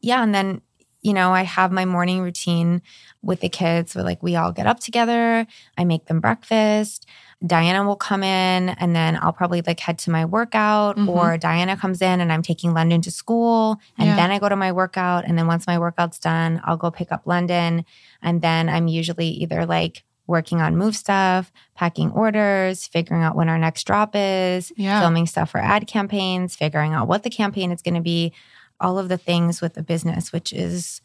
Yeah. 0.01 0.23
And 0.23 0.35
then 0.35 0.63
you 1.03 1.15
know, 1.15 1.33
I 1.33 1.43
have 1.43 1.73
my 1.73 1.87
morning 1.87 2.21
routine 2.21 2.83
with 3.23 3.41
the 3.41 3.49
kids 3.49 3.95
where 3.95 4.05
like 4.05 4.23
we 4.23 4.37
all 4.37 4.53
get 4.53 4.67
up 4.67 4.81
together, 4.81 5.47
I 5.79 5.85
make 5.85 6.07
them 6.07 6.21
breakfast. 6.21 7.07
Diana 7.47 7.87
will 7.87 7.97
come 7.97 8.23
in 8.23 8.69
and 8.69 8.95
then 8.95 9.19
I'll 9.21 9.33
probably 9.33 9.63
like 9.63 9.81
head 9.81 9.99
to 10.01 10.11
my 10.11 10.27
workout 10.27 10.97
mm-hmm. 10.97 11.09
or 11.09 11.39
Diana 11.39 11.75
comes 11.75 12.03
in 12.03 12.21
and 12.21 12.31
I'm 12.31 12.43
taking 12.43 12.75
London 12.75 13.01
to 13.03 13.11
school 13.11 13.81
and 13.97 14.09
yeah. 14.09 14.17
then 14.17 14.31
I 14.31 14.39
go 14.39 14.51
to 14.51 14.57
my 14.57 14.73
workout 14.73 15.25
and 15.25 15.39
then 15.39 15.47
once 15.47 15.67
my 15.67 15.79
workout's 15.79 16.19
done, 16.19 16.61
I'll 16.65 16.77
go 16.77 16.91
pick 16.91 17.11
up 17.11 17.23
London 17.25 17.87
and 18.23 18.43
then 18.43 18.69
I'm 18.69 18.89
usually 18.89 19.29
either 19.29 19.65
like 19.65 20.05
working 20.31 20.61
on 20.61 20.77
move 20.77 20.97
stuff, 20.97 21.53
packing 21.75 22.11
orders, 22.13 22.87
figuring 22.87 23.23
out 23.23 23.37
when 23.37 23.51
our 23.51 23.59
next 23.59 23.85
drop 23.85 24.13
is, 24.15 24.73
yeah. 24.77 25.01
filming 25.01 25.27
stuff 25.27 25.51
for 25.51 25.59
ad 25.59 25.87
campaigns, 25.87 26.57
figuring 26.57 26.95
out 26.95 27.09
what 27.09 27.23
the 27.23 27.31
campaign 27.31 27.71
is 27.71 27.83
going 27.83 27.95
to 27.95 28.01
be, 28.01 28.33
all 28.81 28.99
of 28.99 29.11
the 29.11 29.19
things 29.19 29.61
with 29.61 29.75
the 29.75 29.83
business, 29.83 30.33
which 30.33 30.53
is 30.53 31.03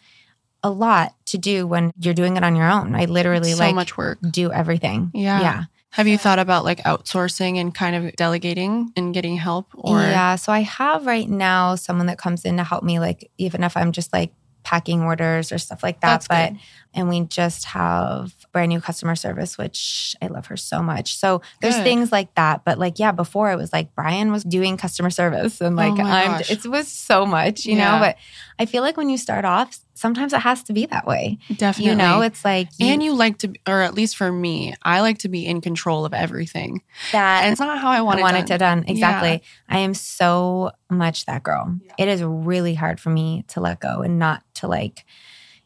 a 0.63 0.69
lot 0.69 1.13
to 1.26 1.38
do 1.38 1.67
when 1.67 1.91
you're 1.99 2.13
doing 2.13 2.38
it 2.38 2.43
on 2.43 2.55
your 2.55 2.69
own. 2.69 2.95
I 2.95 3.05
literally 3.05 3.51
so 3.51 3.59
like 3.59 3.76
much 3.76 3.97
work. 3.97 4.19
Do 4.32 4.51
everything. 4.51 5.11
Yeah. 5.13 5.41
Yeah. 5.41 5.63
Have 5.89 6.07
you 6.07 6.17
thought 6.17 6.39
about 6.39 6.65
like 6.65 6.80
outsourcing 6.84 7.57
and 7.59 7.73
kind 7.73 7.95
of 7.95 8.15
delegating 8.15 8.91
and 8.97 9.13
getting 9.13 9.38
help 9.38 9.67
or 9.73 9.99
Yeah, 10.01 10.36
so 10.36 10.51
I 10.51 10.59
have 10.61 11.05
right 11.05 11.30
now 11.30 11.76
someone 11.76 12.07
that 12.07 12.17
comes 12.17 12.43
in 12.43 12.57
to 12.57 12.63
help 12.63 12.84
me 12.84 12.99
like 12.99 13.32
even 13.38 13.63
if 13.63 13.78
I'm 13.78 13.91
just 13.91 14.11
like 14.11 14.34
packing 14.65 15.03
orders 15.03 15.53
or 15.53 15.57
stuff 15.57 15.84
like 15.84 16.01
that. 16.01 16.07
That's 16.07 16.28
but 16.28 16.49
good. 16.49 16.59
And 16.96 17.10
we 17.10 17.26
just 17.26 17.66
have 17.66 18.34
brand 18.54 18.70
new 18.70 18.80
customer 18.80 19.16
service, 19.16 19.58
which 19.58 20.16
I 20.22 20.28
love 20.28 20.48
her 20.48 20.56
so 20.56 20.82
much. 20.82 21.18
So 21.18 21.41
there's 21.62 21.76
good. 21.76 21.84
things 21.84 22.12
like 22.12 22.34
that. 22.36 22.64
But 22.64 22.80
like, 22.80 22.98
yeah, 22.98 23.12
before 23.12 23.52
it 23.52 23.58
was 23.58 23.74
like 23.74 23.93
Brian 23.93 24.32
was 24.32 24.43
doing 24.43 24.78
customer 24.78 25.10
service 25.10 25.60
and 25.60 25.76
like 25.76 26.00
oh 26.00 26.04
I'm 26.04 26.32
gosh. 26.38 26.50
it 26.50 26.66
was 26.66 26.88
so 26.88 27.26
much, 27.26 27.66
you 27.66 27.76
yeah. 27.76 27.91
know. 27.91 28.00
But 28.00 28.16
I 28.58 28.66
feel 28.66 28.82
like 28.82 28.96
when 28.96 29.10
you 29.10 29.18
start 29.18 29.43
off, 29.43 29.78
sometimes 29.93 30.32
it 30.32 30.39
has 30.39 30.64
to 30.64 30.74
be 30.74 30.86
that 30.86 31.06
way. 31.06 31.38
Definitely. 31.58 31.91
You 31.91 31.98
know, 31.98 32.22
it's 32.22 32.46
like 32.46 32.70
you, 32.78 32.88
And 32.88 33.04
you 33.04 33.14
like 33.14 33.39
to 33.39 33.54
or 33.68 33.82
at 33.82 33.93
least 33.93 34.16
for 34.16 34.32
me, 34.32 34.74
I 34.82 35.02
like 35.02 35.18
to 35.20 35.30
be 35.30 35.46
in 35.46 35.60
control 35.60 36.06
of 36.06 36.14
everything. 36.14 36.82
That 37.12 37.43
and 37.43 37.52
it's 37.52 37.60
not 37.60 37.78
how 37.78 37.89
I 37.89 38.02
want, 38.02 38.18
I 38.18 38.20
it, 38.20 38.24
want 38.24 38.34
done. 38.36 38.43
it 38.43 38.48
to 38.48 38.58
done. 38.58 38.86
Exactly. 38.88 39.32
Yeah. 39.32 39.76
I 39.76 39.80
am 39.80 39.93
so 39.93 40.72
much 40.89 41.26
that 41.26 41.43
girl. 41.43 41.78
Yeah. 41.84 41.93
It 41.98 42.08
is 42.08 42.24
really 42.24 42.74
hard 42.74 43.02
for 43.02 43.10
me 43.10 43.43
to 43.50 43.60
let 43.60 43.82
go 43.82 44.02
and 44.02 44.18
not 44.18 44.43
to 44.56 44.68
like 44.68 45.06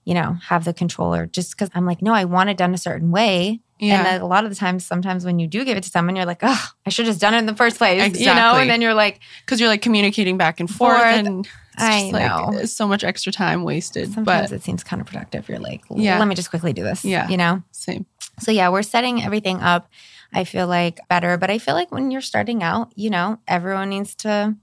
you 0.10 0.16
know, 0.16 0.34
have 0.42 0.66
the 0.66 0.74
controller 0.74 1.28
just 1.28 1.52
because 1.52 1.70
I'm 1.76 1.86
like, 1.86 2.02
no, 2.02 2.16
I 2.16 2.26
want 2.26 2.50
it 2.50 2.58
done 2.58 2.74
a 2.74 2.80
certain 2.80 3.12
way. 3.12 3.62
Yeah. 3.78 4.08
And 4.08 4.24
a 4.24 4.26
lot 4.26 4.44
of 4.44 4.50
the 4.50 4.56
times, 4.56 4.84
sometimes 4.84 5.24
when 5.24 5.38
you 5.38 5.46
do 5.46 5.64
give 5.64 5.78
it 5.78 5.84
to 5.84 5.90
someone, 5.90 6.16
you're 6.16 6.26
like, 6.26 6.40
oh, 6.42 6.66
I 6.84 6.90
should 6.90 7.06
have 7.06 7.12
just 7.12 7.22
done 7.22 7.36
it 7.36 7.38
in 7.38 7.46
the 7.46 7.56
first 7.56 7.78
place. 7.78 8.02
Exactly. 8.02 8.26
You 8.26 8.34
know? 8.34 8.56
And 8.56 8.68
then 8.68 8.82
you're 8.82 8.96
like, 8.96 9.20
because 9.46 9.60
you're 9.60 9.70
like 9.70 9.84
communicating 9.84 10.36
back 10.36 10.60
and 10.60 10.68
forth. 10.68 10.98
forth. 10.98 11.06
And 11.06 11.48
I 11.78 12.10
know. 12.10 12.50
Like, 12.56 12.68
so 12.70 12.88
much 12.88 13.04
extra 13.04 13.32
time 13.32 13.64
wasted. 13.64 14.12
Sometimes 14.12 14.50
but 14.50 14.56
it 14.56 14.64
seems 14.64 14.84
counterproductive. 14.84 15.48
You're 15.48 15.60
like, 15.60 15.84
yeah. 15.92 16.18
let 16.18 16.28
me 16.28 16.34
just 16.34 16.50
quickly 16.50 16.74
do 16.74 16.84
this. 16.84 17.06
Yeah. 17.06 17.30
You 17.30 17.38
know? 17.38 17.62
Same. 17.70 18.08
So 18.40 18.50
yeah, 18.50 18.70
we're 18.70 18.82
setting 18.82 19.22
everything 19.22 19.58
up. 19.62 19.92
I 20.34 20.44
feel 20.44 20.66
like 20.66 21.00
better. 21.08 21.38
But 21.38 21.52
I 21.52 21.60
feel 21.60 21.76
like 21.76 21.92
when 21.92 22.10
you're 22.10 22.22
starting 22.22 22.64
out, 22.64 22.92
you 22.96 23.12
know, 23.12 23.38
everyone 23.48 23.90
needs 23.90 24.16
to 24.16 24.56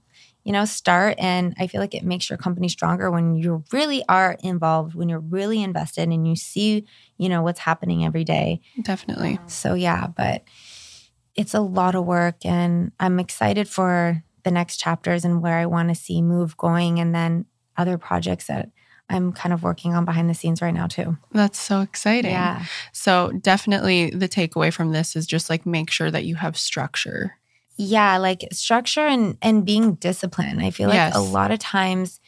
you 0.47 0.53
know, 0.53 0.63
start. 0.63 1.15
And 1.17 1.53
I 1.59 1.67
feel 1.67 1.81
like 1.81 1.93
it 1.93 2.05
makes 2.05 2.29
your 2.29 2.37
company 2.37 2.69
stronger 2.69 3.11
when 3.11 3.35
you 3.35 3.65
really 3.73 4.01
are 4.07 4.37
involved, 4.41 4.95
when 4.95 5.09
you're 5.09 5.19
really 5.19 5.61
invested 5.61 6.07
and 6.07 6.25
you 6.25 6.37
see, 6.37 6.85
you 7.17 7.27
know, 7.27 7.41
what's 7.41 7.59
happening 7.59 8.05
every 8.05 8.23
day. 8.23 8.61
Definitely. 8.81 9.39
Um, 9.39 9.49
so, 9.49 9.73
yeah, 9.73 10.07
but 10.07 10.45
it's 11.35 11.53
a 11.53 11.59
lot 11.59 11.95
of 11.95 12.05
work. 12.05 12.45
And 12.45 12.93
I'm 12.97 13.19
excited 13.19 13.67
for 13.67 14.23
the 14.43 14.51
next 14.51 14.77
chapters 14.77 15.25
and 15.25 15.41
where 15.41 15.57
I 15.57 15.65
want 15.65 15.89
to 15.89 15.95
see 15.95 16.21
Move 16.21 16.55
going. 16.55 17.01
And 17.01 17.13
then 17.13 17.43
other 17.75 17.97
projects 17.97 18.47
that 18.47 18.69
I'm 19.09 19.33
kind 19.33 19.51
of 19.51 19.63
working 19.63 19.95
on 19.95 20.05
behind 20.05 20.29
the 20.29 20.33
scenes 20.33 20.61
right 20.61 20.73
now 20.73 20.87
too. 20.87 21.17
That's 21.33 21.59
so 21.59 21.81
exciting. 21.81 22.31
Yeah. 22.31 22.63
So 22.93 23.33
definitely 23.41 24.11
the 24.11 24.29
takeaway 24.29 24.71
from 24.71 24.93
this 24.93 25.17
is 25.17 25.27
just 25.27 25.49
like 25.49 25.65
make 25.65 25.89
sure 25.91 26.09
that 26.09 26.23
you 26.23 26.35
have 26.35 26.57
structure 26.57 27.36
yeah 27.77 28.17
like 28.17 28.43
structure 28.51 29.05
and 29.05 29.37
and 29.41 29.65
being 29.65 29.93
disciplined 29.95 30.61
i 30.61 30.69
feel 30.69 30.89
like 30.89 30.95
yes. 30.95 31.15
a 31.15 31.19
lot 31.19 31.51
of 31.51 31.59
times 31.59 32.19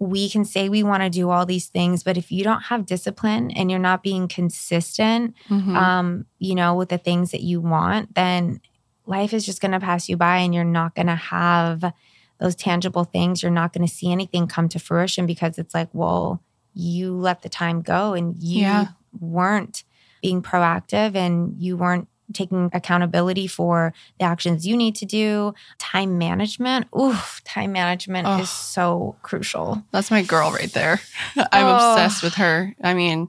we 0.00 0.28
can 0.28 0.44
say 0.44 0.68
we 0.68 0.82
want 0.82 1.02
to 1.02 1.10
do 1.10 1.30
all 1.30 1.46
these 1.46 1.66
things 1.66 2.02
but 2.02 2.16
if 2.16 2.30
you 2.30 2.44
don't 2.44 2.62
have 2.62 2.86
discipline 2.86 3.50
and 3.52 3.70
you're 3.70 3.80
not 3.80 4.02
being 4.02 4.28
consistent 4.28 5.34
mm-hmm. 5.48 5.74
um 5.76 6.26
you 6.38 6.54
know 6.54 6.74
with 6.74 6.90
the 6.90 6.98
things 6.98 7.30
that 7.30 7.42
you 7.42 7.60
want 7.60 8.14
then 8.14 8.60
life 9.06 9.32
is 9.32 9.46
just 9.46 9.60
going 9.60 9.72
to 9.72 9.80
pass 9.80 10.08
you 10.08 10.16
by 10.16 10.36
and 10.36 10.54
you're 10.54 10.64
not 10.64 10.94
going 10.94 11.06
to 11.06 11.16
have 11.16 11.92
those 12.38 12.54
tangible 12.54 13.04
things 13.04 13.42
you're 13.42 13.50
not 13.50 13.72
going 13.72 13.86
to 13.86 13.92
see 13.92 14.12
anything 14.12 14.46
come 14.46 14.68
to 14.68 14.78
fruition 14.78 15.26
because 15.26 15.58
it's 15.58 15.74
like 15.74 15.88
well 15.92 16.42
you 16.74 17.12
let 17.16 17.42
the 17.42 17.48
time 17.48 17.80
go 17.80 18.12
and 18.12 18.40
you 18.42 18.60
yeah. 18.60 18.88
weren't 19.18 19.84
being 20.22 20.42
proactive 20.42 21.16
and 21.16 21.54
you 21.58 21.76
weren't 21.76 22.08
taking 22.32 22.70
accountability 22.72 23.46
for 23.46 23.92
the 24.18 24.24
actions 24.24 24.66
you 24.66 24.76
need 24.76 24.94
to 24.96 25.06
do. 25.06 25.54
Time 25.78 26.18
management. 26.18 26.86
Oof, 26.98 27.40
time 27.44 27.72
management 27.72 28.26
oh, 28.26 28.38
is 28.40 28.50
so 28.50 29.16
crucial. 29.22 29.82
That's 29.92 30.10
my 30.10 30.22
girl 30.22 30.50
right 30.52 30.72
there. 30.72 31.00
I'm 31.36 31.66
oh. 31.66 31.92
obsessed 31.92 32.22
with 32.22 32.34
her. 32.34 32.74
I 32.82 32.94
mean, 32.94 33.28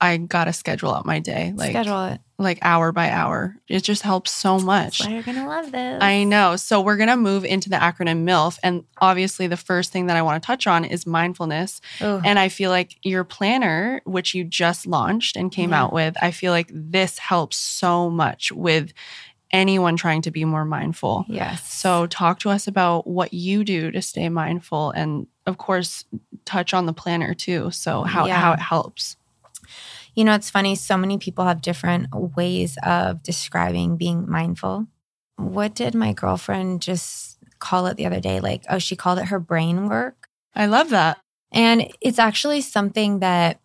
I 0.00 0.16
gotta 0.16 0.52
schedule 0.52 0.94
out 0.94 1.06
my 1.06 1.18
day. 1.18 1.52
Like 1.54 1.70
schedule 1.70 2.04
it. 2.06 2.20
Like 2.38 2.58
hour 2.62 2.92
by 2.92 3.10
hour. 3.10 3.56
It 3.68 3.82
just 3.82 4.02
helps 4.02 4.30
so 4.30 4.58
much. 4.60 5.04
You're 5.06 5.22
gonna 5.22 5.46
love 5.46 5.72
this. 5.72 6.02
I 6.02 6.22
know. 6.22 6.54
So 6.56 6.80
we're 6.80 6.96
gonna 6.96 7.16
move 7.16 7.44
into 7.44 7.68
the 7.68 7.76
acronym 7.76 8.24
MILF. 8.24 8.58
And 8.62 8.84
obviously 9.00 9.48
the 9.48 9.56
first 9.56 9.90
thing 9.90 10.06
that 10.06 10.16
I 10.16 10.22
want 10.22 10.40
to 10.40 10.46
touch 10.46 10.66
on 10.68 10.84
is 10.84 11.06
mindfulness. 11.06 11.80
Ooh. 12.00 12.20
And 12.24 12.38
I 12.38 12.48
feel 12.48 12.70
like 12.70 12.96
your 13.02 13.24
planner, 13.24 14.00
which 14.04 14.34
you 14.34 14.44
just 14.44 14.86
launched 14.86 15.36
and 15.36 15.50
came 15.50 15.70
yeah. 15.70 15.82
out 15.82 15.92
with, 15.92 16.16
I 16.22 16.30
feel 16.30 16.52
like 16.52 16.70
this 16.72 17.18
helps 17.18 17.56
so 17.56 18.08
much 18.08 18.52
with 18.52 18.92
anyone 19.50 19.96
trying 19.96 20.22
to 20.22 20.30
be 20.30 20.44
more 20.44 20.64
mindful. 20.64 21.24
Yes. 21.28 21.72
So 21.72 22.06
talk 22.06 22.38
to 22.40 22.50
us 22.50 22.66
about 22.66 23.06
what 23.06 23.32
you 23.32 23.64
do 23.64 23.90
to 23.90 24.02
stay 24.02 24.28
mindful 24.28 24.90
and 24.90 25.26
of 25.46 25.58
course 25.58 26.04
touch 26.44 26.74
on 26.74 26.86
the 26.86 26.92
planner 26.92 27.34
too. 27.34 27.70
So 27.70 28.02
how 28.02 28.26
yeah. 28.26 28.38
how 28.38 28.52
it 28.52 28.60
helps. 28.60 29.16
You 30.18 30.24
know, 30.24 30.34
it's 30.34 30.50
funny, 30.50 30.74
so 30.74 30.96
many 30.96 31.16
people 31.16 31.44
have 31.44 31.62
different 31.62 32.08
ways 32.12 32.76
of 32.82 33.22
describing 33.22 33.96
being 33.96 34.28
mindful. 34.28 34.88
What 35.36 35.76
did 35.76 35.94
my 35.94 36.12
girlfriend 36.12 36.82
just 36.82 37.38
call 37.60 37.86
it 37.86 37.96
the 37.96 38.06
other 38.06 38.18
day? 38.18 38.40
Like, 38.40 38.64
oh, 38.68 38.80
she 38.80 38.96
called 38.96 39.20
it 39.20 39.26
her 39.26 39.38
brain 39.38 39.88
work. 39.88 40.28
I 40.56 40.66
love 40.66 40.90
that. 40.90 41.18
And 41.52 41.86
it's 42.00 42.18
actually 42.18 42.62
something 42.62 43.20
that 43.20 43.60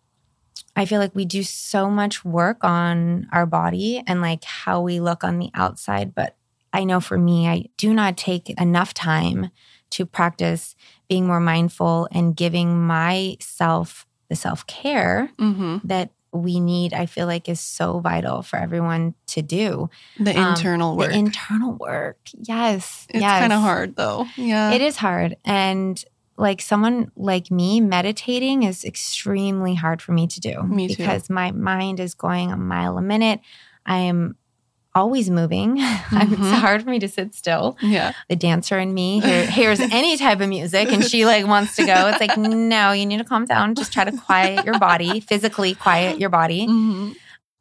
I 0.76 0.84
feel 0.84 1.00
like 1.00 1.16
we 1.16 1.24
do 1.24 1.42
so 1.42 1.90
much 1.90 2.24
work 2.24 2.62
on 2.62 3.26
our 3.32 3.46
body 3.46 4.04
and 4.06 4.20
like 4.20 4.44
how 4.44 4.80
we 4.80 5.00
look 5.00 5.24
on 5.24 5.40
the 5.40 5.50
outside. 5.54 6.14
But 6.14 6.36
I 6.72 6.84
know 6.84 7.00
for 7.00 7.18
me, 7.18 7.48
I 7.48 7.64
do 7.78 7.92
not 7.92 8.16
take 8.16 8.48
enough 8.60 8.94
time 8.94 9.50
to 9.90 10.06
practice 10.06 10.76
being 11.08 11.26
more 11.26 11.40
mindful 11.40 12.06
and 12.12 12.36
giving 12.36 12.80
myself 12.86 14.06
the 14.28 14.36
self 14.36 14.64
care 14.68 15.30
mm-hmm. 15.36 15.78
that 15.82 16.12
we 16.34 16.58
need, 16.58 16.92
I 16.92 17.06
feel 17.06 17.26
like 17.26 17.48
is 17.48 17.60
so 17.60 18.00
vital 18.00 18.42
for 18.42 18.58
everyone 18.58 19.14
to 19.28 19.40
do. 19.40 19.88
The 20.18 20.36
um, 20.36 20.48
internal 20.48 20.96
work. 20.96 21.10
The 21.10 21.16
internal 21.16 21.74
work. 21.74 22.18
Yes. 22.36 23.06
It's 23.08 23.20
yes. 23.20 23.40
kind 23.40 23.52
of 23.52 23.60
hard 23.60 23.94
though. 23.94 24.26
Yeah. 24.36 24.72
It 24.72 24.80
is 24.80 24.96
hard. 24.96 25.36
And 25.44 26.04
like 26.36 26.60
someone 26.60 27.12
like 27.14 27.50
me, 27.52 27.80
meditating 27.80 28.64
is 28.64 28.84
extremely 28.84 29.74
hard 29.74 30.02
for 30.02 30.10
me 30.10 30.26
to 30.26 30.40
do. 30.40 30.62
Me 30.64 30.88
too. 30.88 30.96
Because 30.96 31.30
my 31.30 31.52
mind 31.52 32.00
is 32.00 32.14
going 32.14 32.50
a 32.50 32.56
mile 32.56 32.98
a 32.98 33.02
minute. 33.02 33.40
I 33.86 33.98
am 33.98 34.36
always 34.94 35.30
moving. 35.30 35.78
Mm-hmm. 36.14 36.34
it's 36.34 36.60
hard 36.60 36.84
for 36.84 36.90
me 36.90 36.98
to 37.00 37.08
sit 37.08 37.34
still. 37.34 37.76
Yeah. 37.80 38.12
The 38.28 38.36
dancer 38.36 38.78
in 38.78 38.94
me 38.94 39.20
hear, 39.20 39.46
hears 39.46 39.80
any 39.80 40.16
type 40.16 40.40
of 40.40 40.48
music 40.48 40.92
and 40.92 41.02
she 41.02 41.24
like 41.24 41.46
wants 41.46 41.74
to 41.76 41.84
go. 41.84 42.08
It's 42.08 42.20
like, 42.20 42.36
no, 42.36 42.92
you 42.92 43.04
need 43.04 43.18
to 43.18 43.24
calm 43.24 43.46
down. 43.46 43.74
Just 43.74 43.92
try 43.92 44.04
to 44.04 44.12
quiet 44.16 44.64
your 44.64 44.78
body, 44.78 45.18
physically 45.20 45.74
quiet 45.74 46.20
your 46.20 46.28
body. 46.30 46.68
Mm-hmm. 46.68 47.12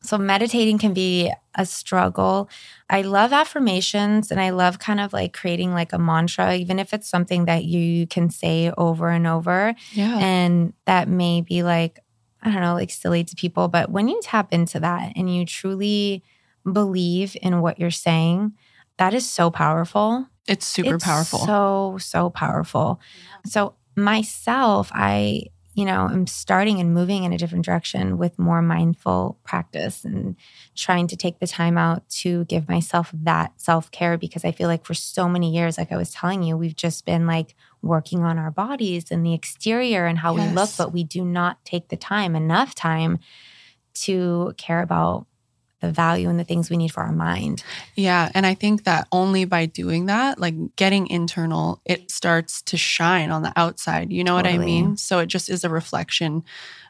So 0.03 0.17
meditating 0.17 0.77
can 0.77 0.93
be 0.93 1.31
a 1.55 1.65
struggle. 1.65 2.49
I 2.89 3.01
love 3.01 3.31
affirmations 3.33 4.29
and 4.29 4.39
I 4.39 4.49
love 4.51 4.77
kind 4.77 4.99
of 4.99 5.13
like 5.13 5.33
creating 5.33 5.73
like 5.73 5.93
a 5.93 5.97
mantra, 5.99 6.53
even 6.55 6.77
if 6.77 6.93
it's 6.93 7.09
something 7.09 7.45
that 7.45 7.63
you 7.63 8.05
can 8.05 8.29
say 8.29 8.71
over 8.77 9.09
and 9.09 9.25
over. 9.25 9.73
Yeah. 9.93 10.17
And 10.19 10.73
that 10.85 11.07
may 11.07 11.41
be 11.41 11.63
like, 11.63 11.99
I 12.41 12.51
don't 12.51 12.61
know, 12.61 12.73
like 12.73 12.91
silly 12.91 13.23
to 13.23 13.35
people. 13.35 13.69
But 13.69 13.89
when 13.89 14.09
you 14.09 14.19
tap 14.21 14.53
into 14.53 14.79
that 14.81 15.13
and 15.15 15.33
you 15.33 15.45
truly 15.45 16.23
believe 16.71 17.35
in 17.41 17.61
what 17.61 17.79
you're 17.79 17.91
saying, 17.91 18.53
that 18.97 19.13
is 19.13 19.29
so 19.29 19.49
powerful. 19.49 20.27
It's 20.47 20.65
super 20.65 20.95
it's 20.95 21.03
powerful. 21.03 21.39
So, 21.39 21.97
so 21.99 22.29
powerful. 22.29 22.99
So, 23.45 23.75
myself, 23.95 24.91
I, 24.93 25.43
you 25.75 25.85
know, 25.85 26.07
am 26.07 26.27
starting 26.27 26.79
and 26.79 26.93
moving 26.93 27.23
in 27.23 27.33
a 27.33 27.37
different 27.37 27.65
direction 27.65 28.17
with 28.17 28.37
more 28.37 28.61
mindful 28.61 29.39
practice 29.43 30.03
and 30.03 30.35
trying 30.75 31.07
to 31.07 31.15
take 31.15 31.39
the 31.39 31.47
time 31.47 31.77
out 31.77 32.07
to 32.09 32.45
give 32.45 32.67
myself 32.67 33.11
that 33.13 33.59
self 33.59 33.89
care 33.91 34.17
because 34.17 34.45
I 34.45 34.51
feel 34.51 34.67
like 34.67 34.85
for 34.85 34.93
so 34.93 35.27
many 35.27 35.51
years, 35.53 35.77
like 35.77 35.91
I 35.91 35.97
was 35.97 36.11
telling 36.11 36.43
you, 36.43 36.57
we've 36.57 36.75
just 36.75 37.05
been 37.05 37.25
like 37.25 37.55
working 37.81 38.23
on 38.23 38.37
our 38.37 38.51
bodies 38.51 39.11
and 39.11 39.25
the 39.25 39.33
exterior 39.33 40.05
and 40.05 40.17
how 40.17 40.35
yes. 40.35 40.49
we 40.49 40.55
look, 40.55 40.69
but 40.77 40.93
we 40.93 41.03
do 41.03 41.23
not 41.25 41.63
take 41.65 41.89
the 41.89 41.97
time, 41.97 42.35
enough 42.35 42.75
time 42.75 43.19
to 43.93 44.53
care 44.57 44.81
about 44.81 45.27
the 45.83 45.91
value 45.91 46.29
and 46.29 46.39
the 46.39 46.45
things 46.45 46.69
we 46.69 46.77
need 46.77 46.93
for 46.93 47.03
our 47.03 47.11
mind. 47.11 47.61
Yeah. 47.95 48.31
And 48.33 48.45
I 48.45 48.53
think 48.53 48.85
that 48.85 49.05
only 49.11 49.43
by 49.43 49.65
doing 49.65 50.05
that, 50.05 50.39
like 50.39 50.55
getting 50.77 51.07
internal, 51.07 51.81
it 51.83 52.09
starts 52.09 52.61
to 52.63 52.77
shine 52.77 53.31
on 53.31 53.43
the 53.43 53.51
outside. 53.57 54.11
You 54.11 54.23
know 54.23 54.37
totally. 54.37 54.57
what 54.57 54.63
I 54.63 54.65
mean? 54.65 54.97
So 54.97 55.19
it 55.19 55.27
just 55.27 55.49
is 55.49 55.65
a 55.65 55.69
reflection 55.69 56.45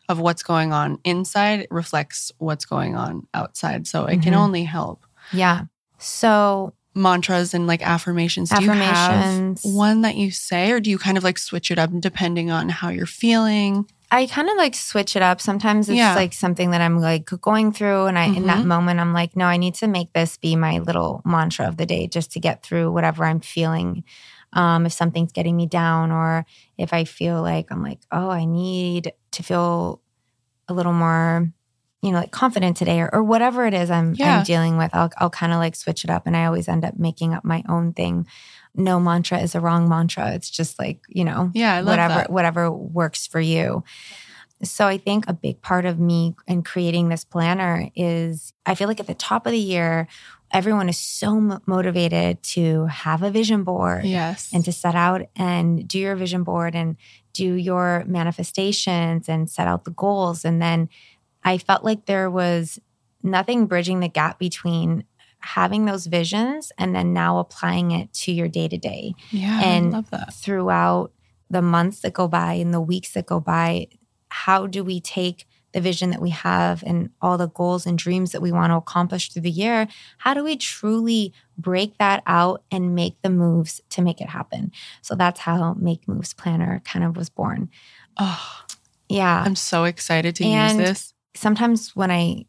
of 0.10 0.20
what's 0.20 0.44
going 0.44 0.74
on 0.74 1.00
inside, 1.04 1.62
it 1.62 1.68
reflects 1.72 2.32
what's 2.38 2.66
going 2.66 2.96
on 2.96 3.26
outside. 3.34 3.88
So 3.88 4.06
it 4.06 4.14
mm-hmm. 4.14 4.22
can 4.22 4.34
only 4.36 4.64
help. 4.64 5.06
Yeah. 5.32 5.64
So 5.98 6.74
mantras 6.94 7.56
and 7.56 7.66
like 7.66 7.82
affirmations. 7.82 8.50
Do 8.50 8.58
affirmations. 8.58 9.66
you 9.66 9.72
have 9.72 9.76
one 9.76 10.02
that 10.02 10.18
you 10.18 10.30
say, 10.30 10.72
or 10.72 10.80
do 10.80 10.92
you 10.92 11.00
kind 11.00 11.18
of 11.18 11.24
like 11.24 11.40
switch 11.40 11.72
it 11.72 11.80
up 11.80 11.90
depending 12.00 12.52
on 12.52 12.70
how 12.70 12.90
you're 12.90 13.06
feeling? 13.08 13.90
I 14.14 14.28
kind 14.28 14.48
of 14.48 14.58
like 14.58 14.76
switch 14.76 15.16
it 15.16 15.24
up. 15.24 15.42
Sometimes 15.42 15.90
it's 15.90 15.98
yeah. 15.98 16.14
like 16.14 16.34
something 16.34 16.70
that 16.70 16.82
I'm 16.82 17.00
like 17.00 17.26
going 17.42 17.74
through, 17.74 18.06
and 18.06 18.20
I 18.20 18.28
mm-hmm. 18.28 18.38
in 18.38 18.46
that 18.46 18.60
mm-hmm. 18.60 18.68
moment 18.68 19.00
I'm 19.00 19.12
like, 19.12 19.36
no, 19.36 19.46
I 19.46 19.58
need 19.58 19.74
to 19.76 19.88
make 19.88 20.14
this 20.14 20.38
be 20.38 20.56
my 20.56 20.78
little 20.78 21.24
mantra 21.26 21.68
of 21.68 21.78
the 21.78 21.88
day, 21.88 22.08
just 22.08 22.32
to 22.34 22.40
get 22.40 22.62
through 22.62 22.92
whatever 22.92 23.26
I'm 23.26 23.40
feeling. 23.40 24.04
Um, 24.54 24.86
if 24.86 24.94
something's 24.94 25.32
getting 25.32 25.58
me 25.58 25.66
down, 25.66 26.12
or 26.12 26.46
if 26.78 26.94
I 26.94 27.06
feel 27.06 27.42
like 27.42 27.72
I'm 27.72 27.82
like, 27.82 28.02
oh, 28.12 28.30
I 28.30 28.46
need 28.46 29.14
to 29.32 29.42
feel 29.42 30.00
a 30.68 30.76
little 30.76 30.94
more 30.94 31.52
you 32.04 32.12
know, 32.12 32.20
like 32.20 32.32
confident 32.32 32.76
today 32.76 33.00
or, 33.00 33.10
or 33.14 33.24
whatever 33.24 33.66
it 33.66 33.74
is 33.74 33.90
I'm, 33.90 34.14
yeah. 34.14 34.40
I'm 34.40 34.44
dealing 34.44 34.78
with, 34.78 34.94
I'll, 34.94 35.10
I'll 35.18 35.30
kind 35.30 35.54
of 35.54 35.60
like 35.60 35.74
switch 35.74 36.04
it 36.04 36.10
up. 36.10 36.28
And 36.28 36.36
I 36.36 36.46
always 36.46 36.68
end 36.68 36.84
up 36.84 37.00
making 37.00 37.34
up 37.34 37.46
my 37.46 37.64
own 37.70 37.94
thing. 37.94 38.28
No 38.76 39.00
mantra 39.00 39.40
is 39.40 39.56
a 39.56 39.62
wrong 39.62 39.88
mantra. 39.88 40.34
It's 40.34 40.50
just 40.50 40.78
like, 40.78 41.00
you 41.08 41.24
know, 41.24 41.50
yeah, 41.54 41.82
whatever, 41.82 42.16
that. 42.16 42.30
whatever 42.30 42.70
works 42.70 43.26
for 43.26 43.40
you. 43.40 43.86
So 44.64 44.86
I 44.86 44.98
think 44.98 45.30
a 45.30 45.34
big 45.34 45.62
part 45.62 45.86
of 45.86 45.98
me 45.98 46.36
and 46.46 46.66
creating 46.66 47.08
this 47.08 47.24
planner 47.24 47.90
is 47.96 48.52
I 48.66 48.76
feel 48.76 48.90
like 48.90 49.00
at 49.00 49.08
the 49.08 49.14
top 49.14 49.46
of 49.46 49.54
the 49.54 49.58
year, 49.58 50.08
everyone 50.52 50.90
is 50.90 50.98
so 50.98 51.62
motivated 51.66 52.44
to 52.44 52.86
have 52.88 53.24
a 53.24 53.32
vision 53.32 53.64
board 53.64 54.06
yes 54.06 54.52
and 54.54 54.64
to 54.64 54.72
set 54.72 54.94
out 54.94 55.22
and 55.36 55.88
do 55.88 55.98
your 55.98 56.16
vision 56.16 56.44
board 56.44 56.76
and 56.76 56.96
do 57.34 57.56
your 57.56 58.04
manifestations 58.06 59.28
and 59.28 59.50
set 59.50 59.68
out 59.68 59.84
the 59.84 59.92
goals 59.92 60.46
and 60.46 60.62
then 60.62 60.88
I 61.44 61.58
felt 61.58 61.84
like 61.84 62.06
there 62.06 62.30
was 62.30 62.80
nothing 63.22 63.66
bridging 63.66 64.00
the 64.00 64.08
gap 64.08 64.40
between 64.40 65.06
having 65.40 65.86
those 65.86 66.06
visions 66.06 66.72
and 66.78 66.96
then 66.96 67.14
now 67.14 67.38
applying 67.38 67.92
it 67.92 68.14
to 68.14 68.32
your 68.32 68.48
day 68.48 68.68
to 68.68 68.78
day. 68.78 69.14
Yeah. 69.30 69.62
And 69.62 69.88
I 69.88 69.98
love 69.98 70.10
that. 70.12 70.34
throughout 70.34 71.12
the 71.50 71.62
months 71.62 72.00
that 72.02 72.14
go 72.14 72.28
by 72.28 72.54
and 72.54 72.74
the 72.74 72.82
weeks 72.82 73.12
that 73.12 73.26
go 73.26 73.40
by, 73.40 73.88
how 74.30 74.68
do 74.68 74.84
we 74.84 75.02
take 75.02 75.46
the 75.74 75.82
vision 75.82 76.12
that 76.12 76.22
we 76.22 76.30
have 76.30 76.84
and 76.86 77.10
all 77.22 77.38
the 77.38 77.50
goals 77.50 77.86
and 77.86 77.98
dreams 77.98 78.32
that 78.32 78.42
we 78.42 78.52
want 78.52 78.72
to 78.72 78.78
accomplish 78.78 79.32
through 79.32 79.42
the 79.42 79.52
year? 79.52 79.88
How 80.20 80.34
do 80.34 80.44
we 80.44 80.56
truly 80.56 81.34
break 81.58 81.98
that 81.98 82.24
out 82.26 82.64
and 82.72 82.96
make 82.96 83.22
the 83.22 83.30
moves 83.30 83.82
to 83.90 84.02
make 84.02 84.22
it 84.22 84.30
happen? 84.30 84.72
So 85.02 85.16
that's 85.16 85.42
how 85.42 85.74
Make 85.74 86.08
Moves 86.08 86.34
Planner 86.34 86.82
kind 86.86 87.04
of 87.04 87.18
was 87.18 87.30
born. 87.30 87.70
Oh, 88.18 88.62
yeah. 89.10 89.44
I'm 89.46 89.56
so 89.56 89.84
excited 89.84 90.36
to 90.38 90.46
and 90.46 90.80
use 90.80 90.90
this 90.90 91.13
sometimes 91.36 91.96
when 91.96 92.12
I 92.12 92.46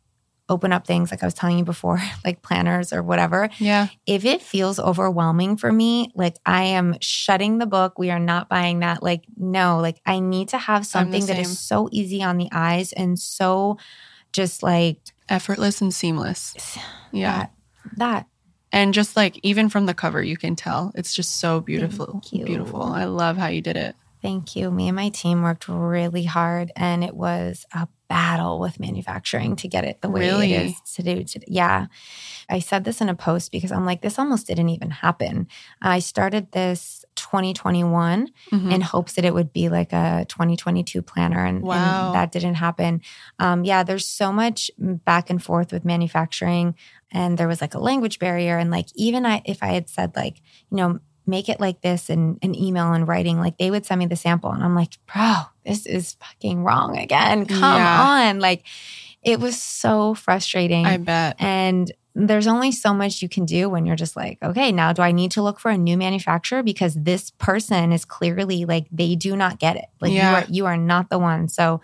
open 0.48 0.72
up 0.72 0.86
things 0.86 1.10
like 1.10 1.22
I 1.22 1.26
was 1.26 1.34
telling 1.34 1.58
you 1.58 1.64
before, 1.64 2.00
like 2.24 2.42
planners 2.42 2.92
or 2.92 3.02
whatever. 3.02 3.48
Yeah. 3.58 3.88
If 4.06 4.24
it 4.24 4.42
feels 4.42 4.78
overwhelming 4.78 5.56
for 5.56 5.72
me, 5.72 6.10
like 6.14 6.36
I 6.44 6.64
am 6.64 6.96
shutting 7.00 7.58
the 7.58 7.66
book, 7.66 7.98
we 7.98 8.10
are 8.10 8.18
not 8.18 8.48
buying 8.48 8.80
that. 8.80 9.02
Like, 9.02 9.24
no, 9.36 9.80
like 9.80 10.00
I 10.04 10.20
need 10.20 10.48
to 10.50 10.58
have 10.58 10.86
something 10.86 11.24
that 11.26 11.38
is 11.38 11.58
so 11.58 11.88
easy 11.92 12.22
on 12.22 12.36
the 12.36 12.48
eyes 12.52 12.92
and 12.92 13.18
so 13.18 13.78
just 14.32 14.62
like 14.62 14.98
effortless 15.28 15.80
and 15.80 15.92
seamless. 15.92 16.78
Yeah. 17.12 17.38
That. 17.38 17.52
that. 17.98 18.26
And 18.72 18.92
just 18.92 19.14
like 19.14 19.38
even 19.44 19.68
from 19.68 19.86
the 19.86 19.94
cover, 19.94 20.20
you 20.20 20.36
can 20.36 20.56
tell 20.56 20.90
it's 20.96 21.14
just 21.14 21.38
so 21.38 21.60
beautiful. 21.60 22.20
Beautiful. 22.32 22.82
I 22.82 23.04
love 23.04 23.36
how 23.36 23.46
you 23.46 23.62
did 23.62 23.76
it. 23.76 23.94
Thank 24.20 24.56
you. 24.56 24.68
Me 24.72 24.88
and 24.88 24.96
my 24.96 25.10
team 25.10 25.42
worked 25.42 25.68
really 25.68 26.24
hard 26.24 26.72
and 26.74 27.04
it 27.04 27.14
was 27.14 27.66
a 27.72 27.86
battle 28.14 28.60
with 28.60 28.78
manufacturing 28.78 29.56
to 29.56 29.66
get 29.66 29.82
it 29.82 30.00
the 30.00 30.08
way 30.08 30.20
really? 30.20 30.54
it 30.54 30.66
is 30.66 30.80
to 30.94 31.02
do. 31.02 31.24
Today. 31.24 31.46
Yeah. 31.48 31.86
I 32.48 32.60
said 32.60 32.84
this 32.84 33.00
in 33.00 33.08
a 33.08 33.14
post 33.16 33.50
because 33.50 33.72
I'm 33.72 33.84
like, 33.84 34.02
this 34.02 34.20
almost 34.20 34.46
didn't 34.46 34.68
even 34.68 34.92
happen. 34.92 35.48
I 35.82 35.98
started 35.98 36.52
this 36.52 37.04
2021 37.16 38.28
mm-hmm. 38.52 38.70
in 38.70 38.80
hopes 38.82 39.14
that 39.14 39.24
it 39.24 39.34
would 39.34 39.52
be 39.52 39.68
like 39.68 39.92
a 39.92 40.26
2022 40.28 41.02
planner, 41.02 41.44
and, 41.44 41.62
wow. 41.62 42.06
and 42.06 42.14
that 42.14 42.30
didn't 42.30 42.54
happen. 42.54 43.00
Um, 43.40 43.64
yeah, 43.64 43.82
there's 43.82 44.06
so 44.06 44.30
much 44.30 44.70
back 44.78 45.28
and 45.28 45.42
forth 45.42 45.72
with 45.72 45.84
manufacturing, 45.84 46.76
and 47.10 47.36
there 47.36 47.48
was 47.48 47.60
like 47.60 47.74
a 47.74 47.80
language 47.80 48.20
barrier. 48.20 48.58
And 48.58 48.70
like, 48.70 48.86
even 48.94 49.26
I, 49.26 49.42
if 49.44 49.60
I 49.60 49.72
had 49.72 49.88
said, 49.88 50.14
like, 50.14 50.40
you 50.70 50.76
know, 50.76 51.00
make 51.26 51.48
it 51.48 51.58
like 51.58 51.80
this 51.80 52.10
in 52.10 52.38
an 52.42 52.54
email 52.54 52.92
and 52.92 53.08
writing, 53.08 53.40
like 53.40 53.58
they 53.58 53.72
would 53.72 53.84
send 53.84 53.98
me 53.98 54.06
the 54.06 54.14
sample 54.14 54.52
and 54.52 54.62
I'm 54.62 54.76
like, 54.76 54.98
bro, 55.12 55.34
this 55.64 55.86
is 55.86 56.14
fucking 56.14 56.62
wrong 56.62 56.96
again. 56.98 57.46
Come 57.46 57.58
yeah. 57.60 58.28
on. 58.28 58.40
Like 58.40 58.64
it 59.22 59.40
was 59.40 59.60
so 59.60 60.14
frustrating. 60.14 60.86
I 60.86 60.98
bet. 60.98 61.36
And 61.38 61.90
there's 62.14 62.46
only 62.46 62.70
so 62.70 62.94
much 62.94 63.22
you 63.22 63.28
can 63.28 63.44
do 63.44 63.68
when 63.68 63.86
you're 63.86 63.96
just 63.96 64.14
like, 64.14 64.38
okay, 64.42 64.70
now 64.70 64.92
do 64.92 65.02
I 65.02 65.10
need 65.10 65.32
to 65.32 65.42
look 65.42 65.58
for 65.58 65.70
a 65.70 65.78
new 65.78 65.96
manufacturer 65.96 66.62
because 66.62 66.94
this 66.94 67.30
person 67.32 67.92
is 67.92 68.04
clearly 68.04 68.64
like 68.64 68.86
they 68.92 69.16
do 69.16 69.34
not 69.34 69.58
get 69.58 69.76
it. 69.76 69.86
Like 70.00 70.12
yeah. 70.12 70.30
you 70.30 70.36
are 70.36 70.46
you 70.50 70.66
are 70.66 70.76
not 70.76 71.10
the 71.10 71.18
one. 71.18 71.48
So 71.48 71.80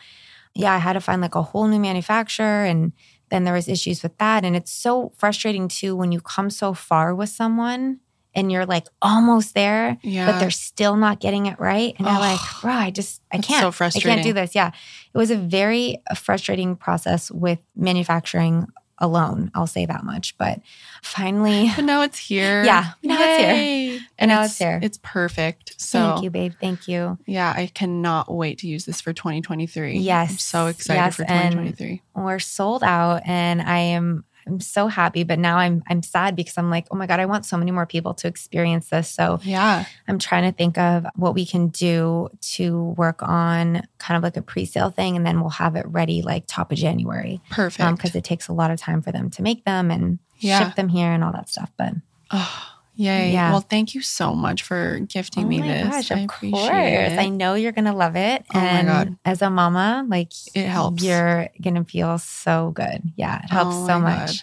yeah, 0.54 0.72
I 0.72 0.78
had 0.78 0.92
to 0.92 1.00
find 1.00 1.20
like 1.20 1.34
a 1.34 1.42
whole 1.42 1.66
new 1.66 1.80
manufacturer 1.80 2.64
and 2.64 2.92
then 3.30 3.44
there 3.44 3.54
was 3.54 3.68
issues 3.68 4.02
with 4.02 4.16
that 4.18 4.44
and 4.44 4.54
it's 4.54 4.72
so 4.72 5.12
frustrating 5.16 5.68
too 5.68 5.96
when 5.96 6.12
you 6.12 6.20
come 6.20 6.50
so 6.50 6.74
far 6.74 7.14
with 7.14 7.28
someone 7.28 8.00
and 8.34 8.50
you're 8.50 8.66
like 8.66 8.86
almost 9.02 9.54
there, 9.54 9.98
yeah. 10.02 10.30
but 10.30 10.38
they're 10.38 10.50
still 10.50 10.96
not 10.96 11.20
getting 11.20 11.46
it 11.46 11.58
right. 11.58 11.94
And 11.98 12.06
oh, 12.06 12.10
you're 12.10 12.20
like, 12.20 12.40
bro, 12.60 12.72
I 12.72 12.90
just, 12.90 13.22
I 13.32 13.38
can't, 13.38 13.62
so 13.62 13.72
frustrating. 13.72 14.10
I 14.10 14.14
can't 14.16 14.24
do 14.24 14.32
this. 14.32 14.54
Yeah. 14.54 14.68
It 14.68 15.18
was 15.18 15.30
a 15.30 15.36
very 15.36 15.98
uh, 16.08 16.14
frustrating 16.14 16.76
process 16.76 17.30
with 17.30 17.58
manufacturing 17.74 18.66
alone. 18.98 19.50
I'll 19.54 19.66
say 19.66 19.86
that 19.86 20.04
much. 20.04 20.36
But 20.38 20.60
finally. 21.02 21.70
But 21.76 21.84
now 21.84 22.02
it's 22.02 22.18
here. 22.18 22.62
Yeah. 22.70 22.92
Now 23.02 23.18
Yay. 23.18 23.86
it's 23.86 23.98
here. 23.98 24.08
And 24.18 24.28
now 24.28 24.42
it's, 24.42 24.52
it's 24.52 24.58
here. 24.58 24.80
It's 24.82 24.98
perfect. 25.02 25.80
So 25.80 25.98
thank 25.98 26.22
you, 26.22 26.30
babe. 26.30 26.52
Thank 26.60 26.86
you. 26.86 27.18
Yeah. 27.26 27.52
I 27.56 27.66
cannot 27.66 28.32
wait 28.32 28.58
to 28.58 28.68
use 28.68 28.84
this 28.84 29.00
for 29.00 29.12
2023. 29.12 29.98
Yes. 29.98 30.30
I'm 30.30 30.38
so 30.38 30.66
excited 30.66 31.00
yes, 31.00 31.16
for 31.16 31.24
2023. 31.24 32.02
we're 32.14 32.38
sold 32.38 32.84
out 32.84 33.22
and 33.24 33.62
I 33.62 33.78
am 33.78 34.24
I'm 34.46 34.60
so 34.60 34.86
happy, 34.88 35.24
but 35.24 35.38
now 35.38 35.58
I'm 35.58 35.82
I'm 35.88 36.02
sad 36.02 36.36
because 36.36 36.56
I'm 36.56 36.70
like, 36.70 36.86
oh 36.90 36.96
my 36.96 37.06
god, 37.06 37.20
I 37.20 37.26
want 37.26 37.46
so 37.46 37.56
many 37.56 37.70
more 37.70 37.86
people 37.86 38.14
to 38.14 38.28
experience 38.28 38.90
this. 38.90 39.10
So 39.10 39.40
yeah, 39.42 39.84
I'm 40.08 40.18
trying 40.18 40.50
to 40.50 40.56
think 40.56 40.78
of 40.78 41.06
what 41.16 41.34
we 41.34 41.46
can 41.46 41.68
do 41.68 42.28
to 42.52 42.94
work 42.96 43.22
on 43.22 43.82
kind 43.98 44.16
of 44.16 44.22
like 44.22 44.36
a 44.36 44.42
pre-sale 44.42 44.90
thing, 44.90 45.16
and 45.16 45.26
then 45.26 45.40
we'll 45.40 45.50
have 45.50 45.76
it 45.76 45.86
ready 45.88 46.22
like 46.22 46.44
top 46.46 46.72
of 46.72 46.78
January. 46.78 47.40
Perfect, 47.50 47.96
because 47.96 48.14
um, 48.14 48.18
it 48.18 48.24
takes 48.24 48.48
a 48.48 48.52
lot 48.52 48.70
of 48.70 48.78
time 48.78 49.02
for 49.02 49.12
them 49.12 49.30
to 49.30 49.42
make 49.42 49.64
them 49.64 49.90
and 49.90 50.18
yeah. 50.38 50.66
ship 50.66 50.76
them 50.76 50.88
here 50.88 51.12
and 51.12 51.22
all 51.22 51.32
that 51.32 51.48
stuff. 51.48 51.70
But 51.76 51.94
oh, 52.30 52.79
Yay. 53.00 53.32
Yeah. 53.32 53.52
Well, 53.52 53.62
thank 53.62 53.94
you 53.94 54.02
so 54.02 54.34
much 54.34 54.62
for 54.62 54.98
gifting 54.98 55.46
oh 55.46 55.48
me 55.48 55.62
this. 55.62 55.88
Gosh, 55.88 56.10
I 56.10 56.18
of 56.20 56.28
course. 56.28 56.52
It. 56.52 57.18
I 57.18 57.30
know 57.30 57.54
you're 57.54 57.72
going 57.72 57.86
to 57.86 57.94
love 57.94 58.14
it. 58.14 58.44
Oh 58.54 58.58
and 58.58 58.88
my 58.88 58.92
God. 58.92 59.16
as 59.24 59.40
a 59.40 59.48
mama, 59.48 60.04
like 60.06 60.32
it 60.54 60.66
helps. 60.66 61.02
You're 61.02 61.48
going 61.62 61.76
to 61.76 61.84
feel 61.84 62.18
so 62.18 62.72
good. 62.74 63.02
Yeah. 63.16 63.42
It 63.42 63.50
helps 63.50 63.76
oh 63.76 63.86
so 63.86 64.00
much. 64.00 64.26
God. 64.26 64.34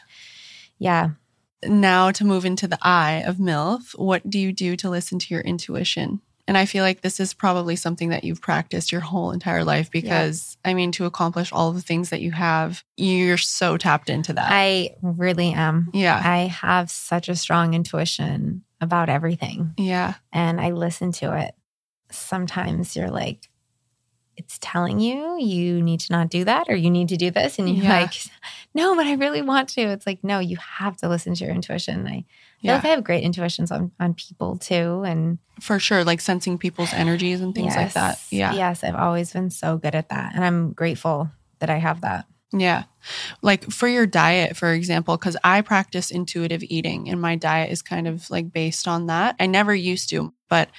Yeah. 0.79 1.09
Now 1.65 2.09
to 2.09 2.25
move 2.25 2.45
into 2.45 2.67
the 2.67 2.79
eye 2.81 3.23
of 3.27 3.37
MILF, 3.37 3.91
what 3.91 4.27
do 4.27 4.39
you 4.39 4.51
do 4.51 4.75
to 4.77 4.89
listen 4.89 5.19
to 5.19 5.33
your 5.35 5.41
intuition? 5.41 6.21
And 6.47 6.57
I 6.57 6.65
feel 6.65 6.83
like 6.83 7.01
this 7.01 7.19
is 7.19 7.33
probably 7.33 7.75
something 7.75 8.09
that 8.09 8.23
you've 8.23 8.41
practiced 8.41 8.91
your 8.91 9.01
whole 9.01 9.31
entire 9.31 9.65
life 9.65 9.91
because, 9.91 10.57
yeah. 10.63 10.71
I 10.71 10.73
mean, 10.75 10.93
to 10.93 11.05
accomplish 11.05 11.51
all 11.51 11.73
the 11.73 11.81
things 11.81 12.09
that 12.11 12.21
you 12.21 12.31
have, 12.31 12.83
you're 12.95 13.37
so 13.37 13.75
tapped 13.75 14.09
into 14.09 14.31
that. 14.33 14.47
I 14.49 14.95
really 15.01 15.51
am. 15.51 15.89
Yeah. 15.93 16.21
I 16.23 16.47
have 16.47 16.89
such 16.89 17.27
a 17.27 17.35
strong 17.35 17.73
intuition 17.73 18.63
about 18.79 19.09
everything. 19.09 19.73
Yeah. 19.77 20.13
And 20.31 20.61
I 20.61 20.71
listen 20.71 21.11
to 21.13 21.37
it. 21.37 21.53
Sometimes 22.11 22.95
you're 22.95 23.11
like, 23.11 23.49
it's 24.37 24.57
telling 24.61 24.99
you 24.99 25.37
you 25.39 25.81
need 25.81 25.99
to 25.99 26.11
not 26.11 26.29
do 26.29 26.45
that 26.45 26.67
or 26.69 26.75
you 26.75 26.89
need 26.89 27.09
to 27.09 27.17
do 27.17 27.31
this 27.31 27.59
and 27.59 27.67
you're 27.67 27.83
yeah. 27.83 28.01
like 28.01 28.13
no 28.73 28.95
but 28.95 29.05
i 29.05 29.13
really 29.13 29.41
want 29.41 29.67
to 29.67 29.81
it's 29.81 30.05
like 30.05 30.23
no 30.23 30.39
you 30.39 30.57
have 30.57 30.95
to 30.95 31.09
listen 31.09 31.33
to 31.33 31.43
your 31.43 31.53
intuition 31.53 32.07
i 32.07 32.11
feel 32.11 32.25
yeah. 32.61 32.75
like 32.75 32.85
i 32.85 32.89
have 32.89 33.03
great 33.03 33.23
intuitions 33.23 33.71
on, 33.71 33.91
on 33.99 34.13
people 34.13 34.57
too 34.57 35.03
and 35.05 35.39
for 35.59 35.79
sure 35.79 36.03
like 36.03 36.21
sensing 36.21 36.57
people's 36.57 36.93
energies 36.93 37.41
and 37.41 37.55
things 37.55 37.73
yes, 37.73 37.77
like 37.77 37.93
that 37.93 38.21
yeah 38.29 38.53
yes 38.53 38.83
i've 38.83 38.95
always 38.95 39.33
been 39.33 39.49
so 39.49 39.77
good 39.77 39.95
at 39.95 40.09
that 40.09 40.33
and 40.35 40.45
i'm 40.45 40.71
grateful 40.71 41.29
that 41.59 41.69
i 41.69 41.77
have 41.77 42.01
that 42.01 42.25
Yeah. 42.53 42.83
Like 43.41 43.69
for 43.69 43.87
your 43.87 44.05
diet, 44.05 44.55
for 44.55 44.71
example, 44.71 45.17
because 45.17 45.35
I 45.43 45.61
practice 45.61 46.11
intuitive 46.11 46.63
eating 46.63 47.09
and 47.09 47.21
my 47.21 47.35
diet 47.35 47.71
is 47.71 47.81
kind 47.81 48.07
of 48.07 48.29
like 48.29 48.53
based 48.53 48.87
on 48.87 49.07
that. 49.07 49.35
I 49.39 49.47
never 49.47 49.75
used 49.75 50.09
to, 50.09 50.33
but 50.49 50.69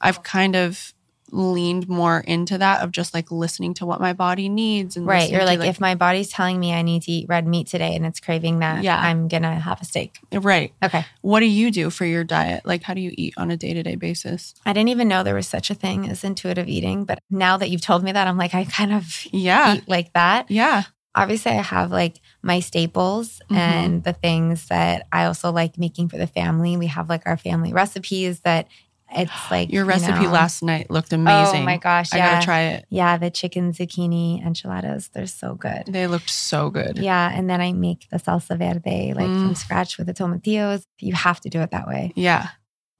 I've 0.00 0.22
kind 0.22 0.54
of 0.54 0.93
leaned 1.34 1.88
more 1.88 2.20
into 2.20 2.56
that 2.58 2.80
of 2.82 2.92
just 2.92 3.12
like 3.12 3.30
listening 3.32 3.74
to 3.74 3.84
what 3.84 4.00
my 4.00 4.12
body 4.12 4.48
needs 4.48 4.96
and 4.96 5.04
right 5.04 5.28
you're 5.30 5.44
like, 5.44 5.58
like, 5.58 5.68
if 5.68 5.80
my 5.80 5.96
body's 5.96 6.28
telling 6.28 6.60
me 6.60 6.72
i 6.72 6.80
need 6.80 7.02
to 7.02 7.10
eat 7.10 7.26
red 7.28 7.44
meat 7.44 7.66
today 7.66 7.96
and 7.96 8.06
it's 8.06 8.20
craving 8.20 8.60
that 8.60 8.84
Yeah. 8.84 8.96
i'm 9.00 9.26
gonna 9.26 9.58
have 9.58 9.82
a 9.82 9.84
steak. 9.84 10.16
Right. 10.32 10.72
Okay. 10.82 11.04
What 11.22 11.40
do 11.40 11.46
you 11.46 11.72
do 11.72 11.90
for 11.90 12.04
your 12.04 12.22
diet? 12.22 12.64
Like 12.64 12.84
how 12.84 12.94
do 12.94 13.00
you 13.00 13.12
eat 13.16 13.34
on 13.36 13.50
a 13.50 13.56
day-to-day 13.56 13.96
basis? 13.96 14.54
I 14.64 14.72
didn't 14.72 14.90
even 14.90 15.08
know 15.08 15.24
there 15.24 15.34
was 15.34 15.48
such 15.48 15.70
a 15.70 15.74
thing 15.74 16.08
as 16.08 16.22
intuitive 16.22 16.68
eating 16.68 17.04
but 17.04 17.18
now 17.30 17.56
that 17.56 17.68
you've 17.68 17.80
told 17.80 18.04
me 18.04 18.12
that 18.12 18.28
i'm 18.28 18.38
like 18.38 18.54
i 18.54 18.64
kind 18.64 18.92
of 18.92 19.26
yeah. 19.32 19.74
eat 19.76 19.88
like 19.88 20.12
that. 20.12 20.50
Yeah. 20.50 20.84
Obviously 21.16 21.52
i 21.52 21.62
have 21.62 21.90
like 21.90 22.20
my 22.42 22.60
staples 22.60 23.40
Mhm. 23.50 23.56
and 23.56 24.04
the 24.04 24.12
things 24.12 24.68
that 24.68 25.06
i 25.12 25.24
also 25.24 25.50
like 25.52 25.78
making 25.78 26.08
for 26.08 26.16
the 26.18 26.26
family. 26.28 26.76
We 26.76 26.86
have 26.86 27.08
like 27.08 27.22
our 27.26 27.36
family 27.36 27.72
recipes 27.72 28.40
that 28.40 28.68
it's 29.16 29.50
like 29.50 29.70
your 29.72 29.84
you 29.84 29.88
recipe 29.88 30.24
know- 30.24 30.30
last 30.30 30.62
night 30.62 30.90
looked 30.90 31.12
amazing 31.12 31.62
oh 31.62 31.64
my 31.64 31.76
gosh 31.78 32.12
i 32.12 32.18
gotta 32.18 32.44
try 32.44 32.60
it 32.62 32.84
yeah 32.90 33.16
the 33.16 33.30
chicken 33.30 33.72
zucchini 33.72 34.44
enchiladas 34.44 35.08
they're 35.08 35.26
so 35.26 35.54
good 35.54 35.84
they 35.88 36.06
looked 36.06 36.30
so 36.30 36.70
good 36.70 36.98
Yeah, 36.98 37.30
and 37.32 37.48
then 37.48 37.60
I 37.60 37.72
make 37.72 38.08
the 38.10 38.18
salsa 38.18 38.56
verde 38.58 39.12
like 39.14 39.30
Mm. 39.30 39.42
from 39.42 39.54
scratch 39.54 39.98
with 39.98 40.06
the 40.06 40.14
tomatillos. 40.14 40.84
You 40.98 41.14
have 41.14 41.40
to 41.40 41.48
do 41.48 41.60
it 41.60 41.70
that 41.72 41.86
way. 41.86 42.12
yeah 42.16 42.48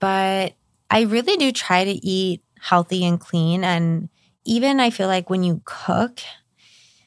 But 0.01 0.55
I 0.91 1.03
really 1.03 1.37
do 1.37 1.51
try 1.53 1.85
to 1.85 1.91
eat 1.91 2.43
healthy 2.61 3.05
and 3.05 3.19
clean. 3.21 3.65
And 3.65 4.09
even 4.45 4.81
I 4.81 4.91
feel 4.91 5.09
like 5.09 5.31
when 5.31 5.43
you 5.43 5.61
cook, 5.65 6.21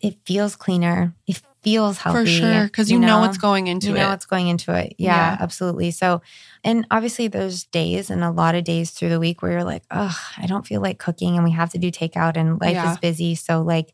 it 0.01 0.18
feels 0.26 0.55
cleaner. 0.55 1.14
It 1.28 1.41
feels 1.64 1.97
healthy. 1.97 2.20
for 2.20 2.26
sure 2.26 2.64
because 2.66 2.89
you, 2.91 2.99
know, 2.99 3.20
what's 3.20 3.38
going 3.38 3.68
into 3.68 3.88
you 3.88 3.93
know 3.95 4.08
it 4.08 4.10
what's 4.10 4.26
going 4.26 4.47
into 4.47 4.74
it. 4.74 4.95
Yeah, 4.97 5.16
Yeah. 5.34 5.38
absolutely. 5.39 5.91
So, 5.91 6.22
and 6.68 6.86
obviously, 6.91 7.30
there's 7.30 7.63
days 7.63 8.09
and 8.09 8.26
a 8.26 8.30
lot 8.30 8.53
of 8.53 8.65
days 8.65 8.91
through 8.91 9.07
the 9.07 9.22
week 9.22 9.41
where 9.41 9.53
you're 9.53 9.63
like, 9.63 9.84
oh, 9.89 10.20
I 10.38 10.47
don't 10.47 10.68
feel 10.68 10.82
like 10.82 10.99
cooking 10.99 11.36
and 11.36 11.45
we 11.45 11.51
have 11.51 11.70
to 11.72 11.78
do 11.78 11.91
takeout 11.91 12.36
and 12.36 12.59
life 12.59 12.74
Yeah. 12.74 12.91
is 12.91 12.97
busy. 12.97 13.36
So, 13.36 13.61
like, 13.61 13.93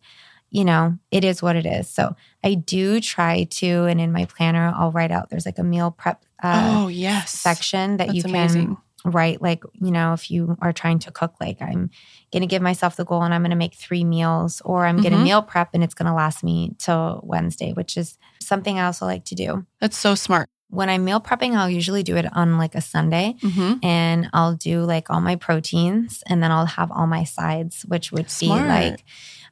you 0.49 0.65
know, 0.65 0.97
it 1.11 1.23
is 1.23 1.43
what 1.43 1.55
it 1.55 1.67
is. 1.67 1.87
So, 1.87 2.15
I 2.43 2.55
do 2.55 2.99
try 2.99 3.43
to, 3.43 3.67
and 3.85 4.01
in 4.01 4.11
my 4.11 4.25
planner, 4.25 4.73
I'll 4.75 4.91
write 4.91 5.11
out 5.11 5.29
there's 5.29 5.45
like 5.45 5.59
a 5.59 5.63
meal 5.63 5.91
prep 5.91 6.25
uh, 6.41 6.79
oh 6.83 6.87
yes 6.87 7.29
section 7.31 7.97
that 7.97 8.07
That's 8.07 8.17
you 8.17 8.23
can 8.23 8.31
amazing. 8.31 8.77
write. 9.05 9.39
Like, 9.39 9.63
you 9.73 9.91
know, 9.91 10.13
if 10.13 10.31
you 10.31 10.57
are 10.59 10.73
trying 10.73 10.97
to 10.99 11.11
cook, 11.11 11.35
like, 11.39 11.61
I'm 11.61 11.91
going 12.31 12.41
to 12.41 12.47
give 12.47 12.63
myself 12.63 12.95
the 12.95 13.05
goal 13.05 13.21
and 13.21 13.35
I'm 13.35 13.41
going 13.41 13.51
to 13.51 13.55
make 13.55 13.75
three 13.75 14.03
meals, 14.03 14.63
or 14.65 14.87
I'm 14.87 14.97
going 14.97 15.13
to 15.13 15.19
meal 15.19 15.43
prep 15.43 15.69
and 15.75 15.83
it's 15.83 15.93
going 15.93 16.07
to 16.07 16.13
last 16.15 16.43
me 16.43 16.73
till 16.79 17.21
Wednesday, 17.23 17.73
which 17.73 17.97
is 17.97 18.17
something 18.41 18.79
I 18.79 18.87
also 18.87 19.05
like 19.05 19.25
to 19.25 19.35
do 19.35 19.67
that's 19.79 19.97
so 19.97 20.15
smart 20.15 20.49
when 20.73 20.89
I'm 20.89 21.05
meal 21.05 21.21
prepping, 21.21 21.55
I'll 21.55 21.69
usually 21.69 22.03
do 22.03 22.15
it 22.17 22.25
on 22.35 22.57
like 22.57 22.73
a 22.75 22.81
Sunday 22.81 23.35
hmm 23.41 23.73
and 23.83 24.29
I'll 24.33 24.55
do 24.55 24.81
like 24.81 25.09
all 25.11 25.21
my 25.21 25.35
proteins 25.35 26.23
and 26.27 26.41
then 26.41 26.51
I'll 26.51 26.65
have 26.65 26.91
all 26.91 27.07
my 27.07 27.23
sides, 27.25 27.83
which 27.83 28.11
would 28.11 28.29
Smart. 28.29 28.63
be 28.63 28.67
like, 28.69 29.03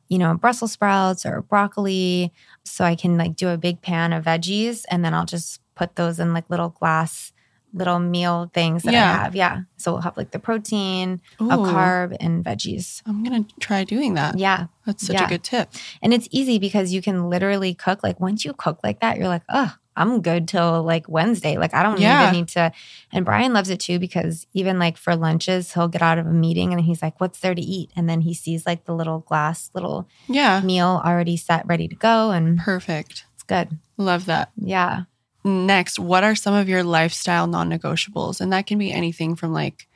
you 0.07 0.17
know, 0.17 0.33
Brussels 0.35 0.71
sprouts 0.73 1.25
or 1.25 1.41
broccoli. 1.41 2.33
So 2.65 2.83
I 2.85 2.95
can 2.95 3.17
like 3.17 3.35
do 3.35 3.49
a 3.49 3.57
big 3.57 3.81
pan 3.81 4.13
of 4.13 4.25
veggies 4.25 4.83
and 4.89 5.05
then 5.05 5.13
I'll 5.13 5.25
just 5.25 5.61
put 5.75 5.95
those 5.95 6.19
in 6.19 6.33
like 6.33 6.49
little 6.49 6.69
glass, 6.69 7.31
little 7.73 7.99
meal 7.99 8.49
things 8.53 8.83
that 8.83 8.93
Yeah. 8.93 9.09
I 9.11 9.23
have. 9.23 9.35
Yeah. 9.35 9.61
So 9.77 9.93
we'll 9.93 10.01
have 10.01 10.17
like 10.17 10.31
the 10.31 10.39
protein, 10.39 11.21
a 11.39 11.43
carb, 11.57 12.15
and 12.19 12.43
veggies. 12.43 13.01
i'm 13.05 13.23
gonna 13.23 13.45
try 13.59 13.83
doing 13.83 14.15
that 14.15 14.37
Yeah. 14.37 14.67
that's 14.85 15.05
such 15.07 15.15
Yeah. 15.15 15.25
a 15.25 15.29
good 15.29 15.43
tip 15.43 15.69
And 16.01 16.13
it's 16.13 16.27
easy 16.31 16.59
because 16.59 16.93
you 16.93 17.01
can 17.01 17.29
literally 17.29 17.73
cook. 17.73 18.03
Like 18.03 18.19
once 18.19 18.43
you 18.45 18.53
cook 18.53 18.79
like 18.83 18.99
that, 19.01 19.17
you're 19.17 19.27
like, 19.29 19.43
oh, 19.49 19.73
I'm 20.01 20.21
good 20.21 20.47
till 20.47 20.83
like 20.83 21.07
Wednesday. 21.07 21.57
Like 21.57 21.73
I 21.73 21.83
don't 21.83 21.99
Yeah. 22.01 22.21
even 22.23 22.33
need 22.39 22.47
to. 22.49 22.71
And 23.11 23.23
Brian 23.25 23.53
loves 23.53 23.69
it 23.69 23.79
too 23.79 23.99
because 23.99 24.47
even 24.53 24.79
like 24.79 24.97
for 24.97 25.15
lunches, 25.15 25.73
he'll 25.73 25.87
get 25.87 26.01
out 26.01 26.17
of 26.17 26.25
a 26.25 26.31
meeting 26.33 26.73
and 26.73 26.81
he's 26.81 27.01
like, 27.01 27.21
what's 27.21 27.39
there 27.39 27.55
to 27.55 27.61
eat? 27.61 27.91
And 27.95 28.09
then 28.09 28.21
he 28.21 28.33
sees 28.33 28.65
like 28.65 28.85
the 28.85 28.93
little 28.95 29.19
glass, 29.19 29.69
little 29.73 30.07
yeah 30.27 30.61
meal 30.61 31.01
already 31.05 31.37
set, 31.37 31.65
ready 31.67 31.87
to 31.87 31.95
go. 31.95 32.31
And 32.31 32.57
perfect 32.59 33.25
it's 33.35 33.43
good. 33.43 33.77
love 33.97 34.25
that 34.25 34.51
Yeah. 34.57 35.03
Next, 35.43 35.97
what 35.97 36.23
are 36.23 36.35
some 36.35 36.53
of 36.53 36.69
your 36.69 36.83
lifestyle 36.83 37.47
non 37.47 37.69
negotiables? 37.71 38.41
And 38.41 38.53
that 38.53 38.67
can 38.67 38.77
be 38.77 38.91
anything 38.91 39.35
from 39.35 39.53
like 39.53 39.87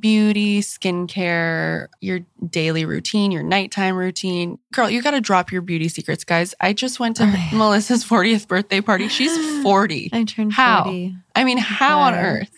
beauty, 0.00 0.60
skincare, 0.60 1.88
your 2.00 2.20
daily 2.48 2.84
routine, 2.84 3.30
your 3.30 3.42
nighttime 3.42 3.96
routine. 3.96 4.58
Girl, 4.72 4.88
you 4.90 5.02
got 5.02 5.12
to 5.12 5.20
drop 5.20 5.52
your 5.52 5.62
beauty 5.62 5.88
secrets, 5.88 6.24
guys. 6.24 6.54
I 6.60 6.72
just 6.72 6.98
went 7.00 7.16
to 7.16 7.24
Oh. 7.24 7.48
Melissa's 7.56 8.04
40th 8.04 8.48
birthday 8.48 8.80
party. 8.80 9.08
She's 9.08 9.32
40. 9.62 10.10
I 10.12 10.24
turned 10.24 10.52
How? 10.52 10.84
40. 10.84 11.16
I 11.34 11.44
mean, 11.44 11.58
how 11.58 12.00
on 12.00 12.14
earth? 12.14 12.50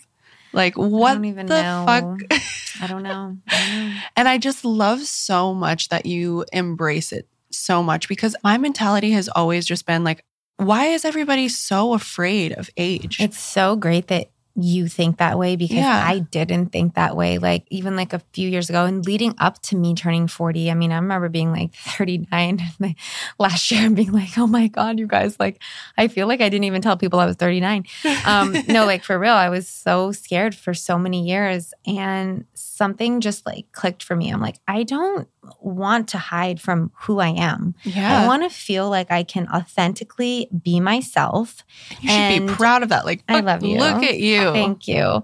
Like, 0.53 0.77
what 0.77 1.11
I 1.11 1.13
don't 1.15 1.25
even 1.25 1.45
the 1.45 1.61
know. 1.61 1.83
fuck? 1.85 2.41
I 2.81 2.87
don't 2.87 3.03
know. 3.03 3.37
I 3.47 3.69
don't 3.69 3.85
know. 3.93 3.99
And 4.15 4.27
I 4.27 4.37
just 4.37 4.63
love 4.65 5.01
so 5.01 5.53
much 5.53 5.89
that 5.89 6.05
you 6.05 6.45
embrace 6.53 7.11
it 7.11 7.27
so 7.51 7.83
much 7.83 8.07
because 8.07 8.35
my 8.43 8.57
mentality 8.57 9.11
has 9.11 9.29
always 9.29 9.65
just 9.65 9.85
been 9.85 10.03
like, 10.03 10.23
why 10.57 10.87
is 10.87 11.05
everybody 11.05 11.49
so 11.49 11.93
afraid 11.93 12.51
of 12.53 12.69
age? 12.77 13.17
It's 13.19 13.37
so 13.37 13.75
great 13.75 14.07
that 14.07 14.29
you 14.59 14.87
think 14.87 15.17
that 15.17 15.37
way 15.37 15.55
because 15.55 15.77
Yeah. 15.77 16.03
I 16.03 16.19
didn't 16.19 16.67
think 16.71 16.95
that 16.95 17.15
way. 17.15 17.37
Like 17.37 17.65
even 17.69 17.95
like 17.95 18.11
a 18.13 18.21
few 18.33 18.49
years 18.49 18.69
ago 18.69 18.85
and 18.85 19.05
leading 19.05 19.35
up 19.37 19.61
to 19.63 19.75
me 19.77 19.93
turning 19.93 20.27
40. 20.27 20.71
I 20.71 20.73
mean, 20.73 20.91
I 20.91 20.95
remember 20.95 21.29
being 21.29 21.51
like 21.51 21.73
39 21.75 22.59
last 23.39 23.69
year 23.69 23.85
and 23.85 23.95
being 23.95 24.11
like, 24.11 24.37
oh 24.37 24.47
my 24.47 24.67
God, 24.67 24.97
you 24.97 25.05
guys, 25.05 25.39
like 25.39 25.61
I 25.97 26.07
feel 26.07 26.27
like 26.27 26.41
I 26.41 26.49
didn't 26.49 26.65
even 26.65 26.81
tell 26.81 26.97
people 26.97 27.19
I 27.19 27.25
was 27.27 27.35
39. 27.35 27.85
Um, 28.25 28.55
no, 28.67 28.85
like 28.85 29.03
for 29.03 29.19
real, 29.19 29.33
I 29.33 29.49
was 29.49 29.67
so 29.67 30.11
scared 30.11 30.55
for 30.55 30.73
so 30.73 30.97
many 30.97 31.27
years. 31.27 31.73
And 31.85 32.45
something 32.77 33.19
just 33.19 33.45
like 33.45 33.65
clicked 33.71 34.03
for 34.03 34.15
me. 34.15 34.29
I'm 34.31 34.39
like, 34.41 34.59
I 34.67 34.83
don't 34.83 35.27
want 35.59 36.09
to 36.09 36.17
hide 36.17 36.61
from 36.61 36.91
who 37.01 37.19
I 37.19 37.29
am. 37.29 37.75
yeah. 37.83 38.23
I 38.23 38.27
want 38.27 38.43
to 38.43 38.49
feel 38.49 38.89
like 38.89 39.11
I 39.11 39.23
can 39.23 39.47
authentically 39.49 40.47
be 40.63 40.79
myself. 40.79 41.63
you 41.99 42.09
should 42.09 42.47
be 42.47 42.53
proud 42.53 42.83
of 42.83 42.89
that. 42.89 43.05
Like, 43.05 43.23
I 43.27 43.39
love 43.41 43.63
you. 43.63 43.77
Look 43.79 44.03
at 44.03 44.19
you. 44.19 44.51
Thank 44.53 44.87
you. 44.87 45.23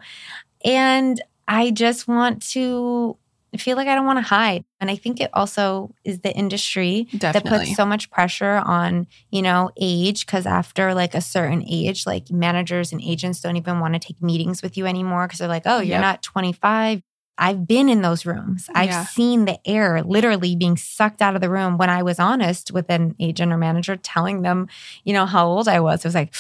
And 0.66 1.22
I 1.48 1.72
just 1.72 2.08
want 2.08 2.42
to 2.52 3.18
feel 3.58 3.78
like 3.78 3.88
I 3.88 3.94
don't 3.94 4.06
want 4.08 4.18
to 4.18 4.24
hide. 4.24 4.64
And 4.80 4.90
I 4.90 4.96
think 4.96 5.22
it 5.22 5.30
also 5.34 5.94
is 6.04 6.22
the 6.22 6.34
industry 6.34 7.08
that 7.34 7.46
puts 7.46 7.76
so 7.76 7.86
much 7.86 8.10
pressure 8.10 8.56
on, 8.66 9.06
you 9.30 9.44
know, 9.44 9.70
age. 9.80 10.26
Cause 10.26 10.48
after 10.48 10.94
like 10.96 11.14
a 11.14 11.22
certain 11.22 11.64
age, 11.70 12.06
like 12.08 12.32
managers 12.32 12.92
and 12.92 13.00
agents 13.02 13.42
don't 13.42 13.56
even 13.58 13.80
want 13.80 13.94
to 13.94 14.00
take 14.00 14.22
meetings 14.24 14.64
with 14.64 14.76
you 14.76 14.88
anymore 14.88 15.28
because 15.28 15.38
they're 15.40 15.48
like, 15.48 15.64
oh, 15.68 15.78
you're 15.78 16.00
Yep. 16.00 16.02
not 16.02 16.24
25. 16.24 17.04
I've 17.38 17.66
been 17.68 17.90
in 17.90 18.02
those 18.04 18.26
rooms. 18.26 18.70
I've 18.76 18.90
Yeah. 18.90 19.06
seen 19.06 19.46
the 19.46 19.60
air 19.68 20.04
literally 20.04 20.56
being 20.56 20.78
sucked 20.78 21.22
out 21.22 21.36
of 21.36 21.42
the 21.42 21.50
room 21.50 21.78
when 21.78 21.90
I 21.90 22.04
was 22.04 22.20
honest 22.20 22.72
with 22.72 22.90
an 22.90 23.16
agent 23.20 23.52
or 23.52 23.58
manager 23.58 23.96
telling 23.96 24.44
them, 24.44 24.68
you 25.04 25.14
know, 25.14 25.26
how 25.26 25.48
old 25.48 25.68
I 25.68 25.80
was. 25.80 26.06
It 26.06 26.08
was 26.08 26.16
like, 26.16 26.34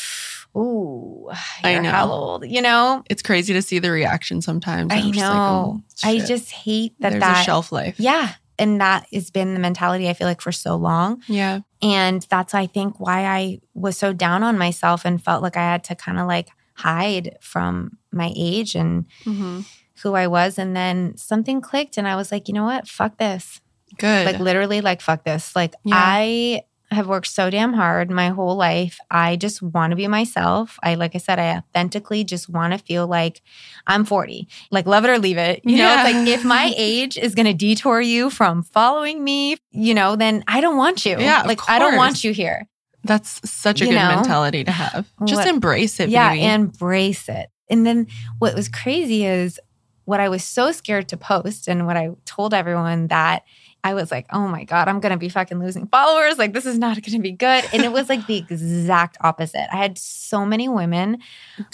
ooh, 0.56 1.30
I 1.64 1.80
know. 1.80 1.90
how 1.90 2.10
old, 2.12 2.46
you 2.48 2.62
know? 2.62 3.04
it's 3.10 3.22
crazy 3.24 3.54
to 3.54 3.62
see 3.62 3.80
the 3.80 3.92
reaction 3.92 4.42
sometimes. 4.42 4.94
I 4.94 4.98
I'm 4.98 5.12
just 5.12 5.18
like, 5.30 5.38
know. 5.38 5.82
oh, 5.82 6.08
I 6.08 6.20
just 6.20 6.52
hate 6.52 6.94
that 7.00 7.10
There's 7.12 7.22
that 7.22 7.42
a 7.42 7.44
shelf 7.46 7.72
life. 7.72 7.96
Yeah. 7.98 8.34
And 8.60 8.80
that 8.82 9.08
has 9.12 9.32
been 9.32 9.56
the 9.56 9.60
mentality 9.60 10.08
I 10.10 10.14
feel 10.14 10.28
like 10.28 10.42
for 10.42 10.52
so 10.52 10.76
long. 10.76 11.24
Yeah. 11.28 11.62
And 11.82 12.26
that's 12.30 12.54
I 12.54 12.68
think 12.68 13.00
why 13.00 13.26
I 13.26 13.60
was 13.74 13.98
so 13.98 14.14
down 14.14 14.44
on 14.44 14.60
myself 14.60 15.06
and 15.06 15.22
felt 15.22 15.42
like 15.42 15.58
I 15.58 15.62
had 15.64 15.84
to 15.86 15.96
kind 15.96 16.20
of 16.20 16.28
like 16.28 16.50
hide 16.76 17.38
from 17.42 17.98
my 18.12 18.32
age 18.36 18.76
and 18.76 19.06
hmm 19.24 19.62
who 20.04 20.14
I 20.16 20.28
was. 20.28 20.60
And 20.60 20.76
then 20.76 21.18
something 21.18 21.62
clicked 21.62 21.98
and 21.98 22.08
I 22.08 22.16
was 22.16 22.32
like, 22.32 22.48
you 22.48 22.54
know 22.54 22.66
what? 22.66 22.88
Fuck 22.88 23.18
this. 23.18 23.60
Good. 23.98 24.26
Like 24.26 24.40
literally 24.40 24.82
like 24.82 25.02
fuck 25.02 25.24
this. 25.24 25.56
Like 25.56 25.74
Yeah. 25.84 25.96
I 25.98 26.64
have 26.92 27.08
worked 27.08 27.26
so 27.26 27.50
damn 27.50 27.74
hard 27.74 28.12
my 28.12 28.28
whole 28.30 28.56
life. 28.56 29.00
I 29.10 29.36
just 29.36 29.64
want 29.64 29.92
to 29.92 29.96
be 29.96 30.08
myself. 30.08 30.78
I 30.84 30.94
like 30.94 31.16
I 31.16 31.18
said, 31.18 31.40
I 31.40 31.58
authentically 31.58 32.24
just 32.24 32.50
want 32.50 32.74
to 32.74 32.78
feel 32.80 33.08
like 33.08 33.42
I'm 33.88 34.06
40. 34.06 34.48
Like 34.70 34.86
love 34.86 35.04
it 35.06 35.10
or 35.10 35.18
leave 35.18 35.38
it. 35.38 35.62
You 35.64 35.78
know, 35.78 35.92
it's 35.92 36.04
like 36.14 36.28
if 36.28 36.44
my 36.46 36.72
age 36.78 37.18
is 37.18 37.34
gonna 37.34 37.54
detour 37.54 38.00
you 38.02 38.30
from 38.30 38.62
following 38.62 39.24
me, 39.24 39.58
you 39.72 39.96
know, 39.96 40.16
then 40.16 40.44
I 40.48 40.62
don't 40.62 40.78
want 40.78 41.04
you. 41.06 41.20
Yeah, 41.20 41.44
Like 41.44 41.62
I 41.68 41.80
don't 41.80 41.96
want 41.96 42.24
you 42.24 42.32
here. 42.32 42.68
That's 43.06 43.42
such 43.50 43.82
a 43.82 43.86
You 43.86 43.92
good 43.92 43.98
know? 43.98 44.16
mentality 44.16 44.64
to 44.64 44.72
have. 44.72 45.08
Just 45.26 45.40
What- 45.40 45.48
embrace 45.48 46.00
it, 46.00 46.10
yeah, 46.10 46.30
baby. 46.30 46.46
embrace 46.46 47.28
it. 47.28 47.50
And 47.70 47.86
then 47.88 48.08
what 48.40 48.54
was 48.56 48.70
crazy 48.70 49.26
is 49.26 49.60
what 50.06 50.20
I 50.20 50.30
was 50.30 50.44
so 50.44 50.72
scared 50.72 51.10
to 51.10 51.18
post 51.18 51.68
and 51.68 51.86
what 51.86 51.98
I 51.98 52.12
told 52.26 52.54
everyone 52.54 53.08
that 53.08 53.44
I 53.86 53.94
was 53.94 54.12
like, 54.12 54.28
oh 54.32 54.48
my 54.48 54.64
God, 54.64 54.88
I'm 54.88 55.00
going 55.02 55.12
to 55.12 55.18
be 55.18 55.30
fucking 55.30 55.60
losing 55.60 55.88
followers. 55.88 56.38
Like, 56.38 56.54
this 56.54 56.66
is 56.66 56.78
not 56.78 56.96
going 57.02 57.18
to 57.18 57.20
be 57.20 57.32
good. 57.32 57.66
And 57.74 57.84
it 57.84 57.92
was 57.92 58.08
like 58.10 58.26
the 58.28 58.38
exact 58.38 59.18
opposite. 59.22 59.68
I 59.74 59.78
had 59.78 59.98
so 59.98 60.46
many 60.46 60.70
women 60.70 61.20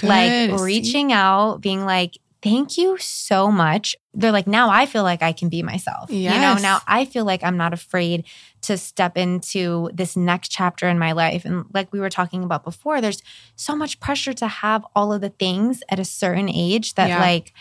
like 0.01 0.29
Good. 0.29 0.57
See? 0.59 0.63
reaching 0.65 1.13
out, 1.13 1.61
being 1.61 1.85
like, 1.85 2.17
thank 2.41 2.77
you 2.77 2.97
so 2.99 3.51
much. 3.51 3.95
They're 4.13 4.31
like, 4.31 4.47
now 4.47 4.69
I 4.69 4.85
feel 4.85 5.03
like 5.03 5.21
I 5.21 5.33
can 5.33 5.49
be 5.49 5.61
myself. 5.61 6.09
Yes. 6.09 6.33
You 6.33 6.41
know, 6.41 6.55
now 6.55 6.79
I 6.87 7.05
feel 7.05 7.25
like 7.25 7.43
I'm 7.43 7.57
not 7.57 7.73
afraid 7.73 8.23
to 8.61 8.77
step 8.77 9.17
into 9.17 9.89
this 9.93 10.15
next 10.15 10.49
chapter 10.49 10.87
in 10.87 10.97
my 10.97 11.11
life. 11.11 11.43
And 11.45 11.65
like 11.73 11.91
we 11.91 11.99
were 11.99 12.09
talking 12.09 12.43
about 12.43 12.63
before, 12.63 13.01
there's 13.01 13.21
so 13.55 13.75
much 13.75 13.99
pressure 13.99 14.33
to 14.33 14.47
have 14.47 14.85
all 14.95 15.11
of 15.11 15.19
the 15.21 15.29
things 15.29 15.83
at 15.89 15.99
a 15.99 16.05
certain 16.05 16.49
age 16.49 16.95
that, 16.95 17.09
Yeah. 17.09 17.19
like, 17.19 17.53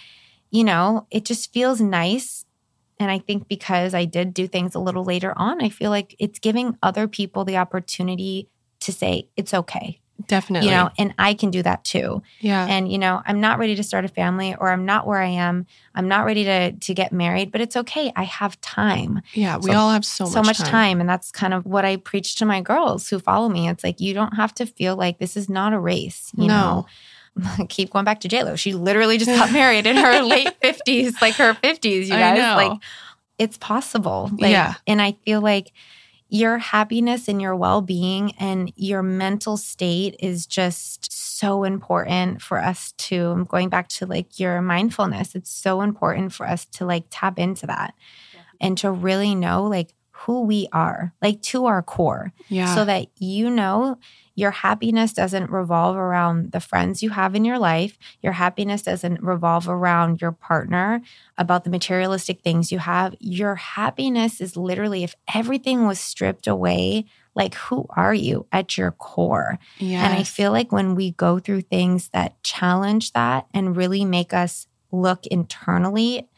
you 0.51 0.65
know, 0.65 1.07
it 1.11 1.25
just 1.25 1.53
feels 1.53 1.81
nice. 1.81 2.45
And 3.01 3.11
I 3.11 3.19
think 3.19 3.47
because 3.49 3.95
I 3.95 4.05
did 4.07 4.35
do 4.35 4.49
things 4.49 4.75
a 4.75 4.81
little 4.81 5.05
later 5.05 5.33
on, 5.37 5.63
I 5.63 5.69
feel 5.69 5.91
like 5.91 6.17
it's 6.19 6.39
giving 6.39 6.77
other 6.83 7.07
people 7.07 7.45
the 7.45 7.57
opportunity 7.59 8.49
to 8.81 8.93
say, 8.93 9.29
it's 9.37 9.55
okay, 9.55 10.01
Definitely. 10.27 10.69
you 10.69 10.75
know, 10.75 10.91
and 10.99 11.15
I 11.19 11.35
can 11.35 11.51
do 11.53 11.63
that 11.63 11.85
too 11.85 12.23
yeah. 12.41 12.67
and 12.67 12.91
you 12.91 12.99
know 12.99 13.23
i'm 13.25 13.41
not 13.41 13.59
ready 13.59 13.75
to 13.77 13.83
start 13.85 14.05
a 14.05 14.09
family 14.09 14.55
or 14.57 14.71
i'm 14.71 14.85
not 14.85 15.07
where 15.07 15.21
i 15.23 15.27
am 15.29 15.65
i'm 15.95 16.09
not 16.09 16.25
ready 16.27 16.45
to 16.45 16.73
to 16.73 16.93
get 16.93 17.13
married 17.13 17.51
but 17.53 17.61
it's 17.61 17.77
okay 17.77 18.13
i 18.17 18.25
have 18.25 18.61
time 18.61 19.23
yeah. 19.35 19.57
We 19.59 19.71
so- 19.71 19.77
all 19.79 19.91
have 19.93 20.05
so, 20.05 20.25
so 20.27 20.41
much, 20.43 20.59
much 20.59 20.69
time. 20.69 21.01
and 21.01 21.09
that's 21.09 21.31
kind 21.31 21.55
of 21.55 21.65
what 21.67 21.85
i 21.85 21.97
preach 21.97 22.35
to 22.37 22.45
my 22.45 22.61
girls 22.61 23.09
who 23.09 23.19
follow 23.21 23.49
me 23.49 23.69
it's 23.69 23.85
like 23.85 24.01
you 24.01 24.13
don't 24.13 24.35
have 24.35 24.53
to 24.55 24.67
feel 24.67 24.97
like 24.97 25.19
this 25.19 25.37
is 25.37 25.49
not 25.49 25.73
a 25.73 25.79
race 25.79 26.31
you 26.37 26.49
No. 26.49 26.55
know 26.61 26.87
keep 27.69 27.91
going 27.91 28.05
back 28.05 28.21
to 28.21 28.29
j-lo 28.29 28.57
she 28.57 28.73
literally 28.75 29.19
just 29.19 29.31
got 29.31 29.53
married 29.53 29.87
in 29.87 29.97
her 29.97 30.23
late 30.35 30.49
50s 30.63 31.21
like 31.21 31.35
her 31.35 31.55
50s 31.55 32.05
you 32.05 32.09
guys 32.11 32.39
know. 32.39 32.57
like 32.57 32.81
it's 33.39 33.57
possible 33.59 34.31
like, 34.39 34.51
Yeah. 34.51 34.75
and 34.87 35.01
i 35.03 35.13
feel 35.25 35.41
like 35.41 35.73
your 36.31 36.59
happiness 36.59 37.27
and 37.29 37.41
your 37.41 37.57
well-being 37.57 38.33
and 38.39 38.71
your 38.77 39.03
mental 39.03 39.57
state 39.57 40.15
is 40.21 40.47
just 40.47 41.11
so 41.39 41.65
important 41.65 42.43
for 42.43 42.59
us 42.59 42.93
to 42.99 43.31
I'm 43.31 43.45
going 43.45 43.71
back 43.71 43.89
to 43.91 44.07
like 44.07 44.39
your 44.39 44.61
mindfulness 44.61 45.35
it's 45.35 45.51
so 45.51 45.81
important 45.81 46.33
for 46.35 46.47
us 46.47 46.67
to 46.73 46.85
like 46.85 47.05
tap 47.11 47.39
into 47.39 47.67
that 47.69 47.95
and 48.61 48.77
to 48.79 48.91
really 48.91 49.35
know 49.35 49.63
like 49.65 49.95
who 50.11 50.43
we 50.43 50.69
are 50.73 51.15
like 51.23 51.41
to 51.43 51.65
our 51.67 51.81
core 51.81 52.33
Yeah. 52.49 52.75
so 52.75 52.85
that 52.85 53.07
you 53.19 53.49
know 53.49 53.97
your 54.39 54.53
happiness 54.53 55.13
doesn't 55.13 55.51
revolve 55.51 55.97
around 55.97 56.53
the 56.53 56.61
friends 56.61 57.03
you 57.03 57.11
have 57.11 57.35
in 57.35 57.45
your 57.45 57.59
life. 57.59 57.99
Your 58.23 58.35
happiness 58.35 58.83
doesn't 58.83 59.21
revolve 59.21 59.69
around 59.69 60.21
your 60.21 60.31
partner, 60.31 61.03
about 61.37 61.65
the 61.65 61.71
materialistic 61.71 62.43
things 62.43 62.71
you 62.71 62.79
have. 62.79 63.17
Your 63.19 63.57
happiness 63.57 64.41
is 64.41 64.57
literally 64.57 65.03
if 65.03 65.17
everything 65.35 65.89
was 65.89 65.99
stripped 65.99 66.47
away, 66.47 67.07
like 67.35 67.57
who 67.57 67.85
are 67.97 68.15
you 68.15 68.47
at 68.53 68.79
your 68.79 68.93
core? 68.93 69.59
yeah. 69.79 70.05
And 70.05 70.17
I 70.17 70.23
feel 70.23 70.53
like 70.53 70.71
when 70.71 70.95
we 70.95 71.11
go 71.11 71.41
through 71.41 71.63
things 71.63 72.09
that 72.11 72.41
challenge 72.45 73.15
that 73.15 73.49
and 73.53 73.77
really 73.77 74.05
make 74.05 74.33
us 74.33 74.69
look 74.93 75.27
internally, 75.27 76.29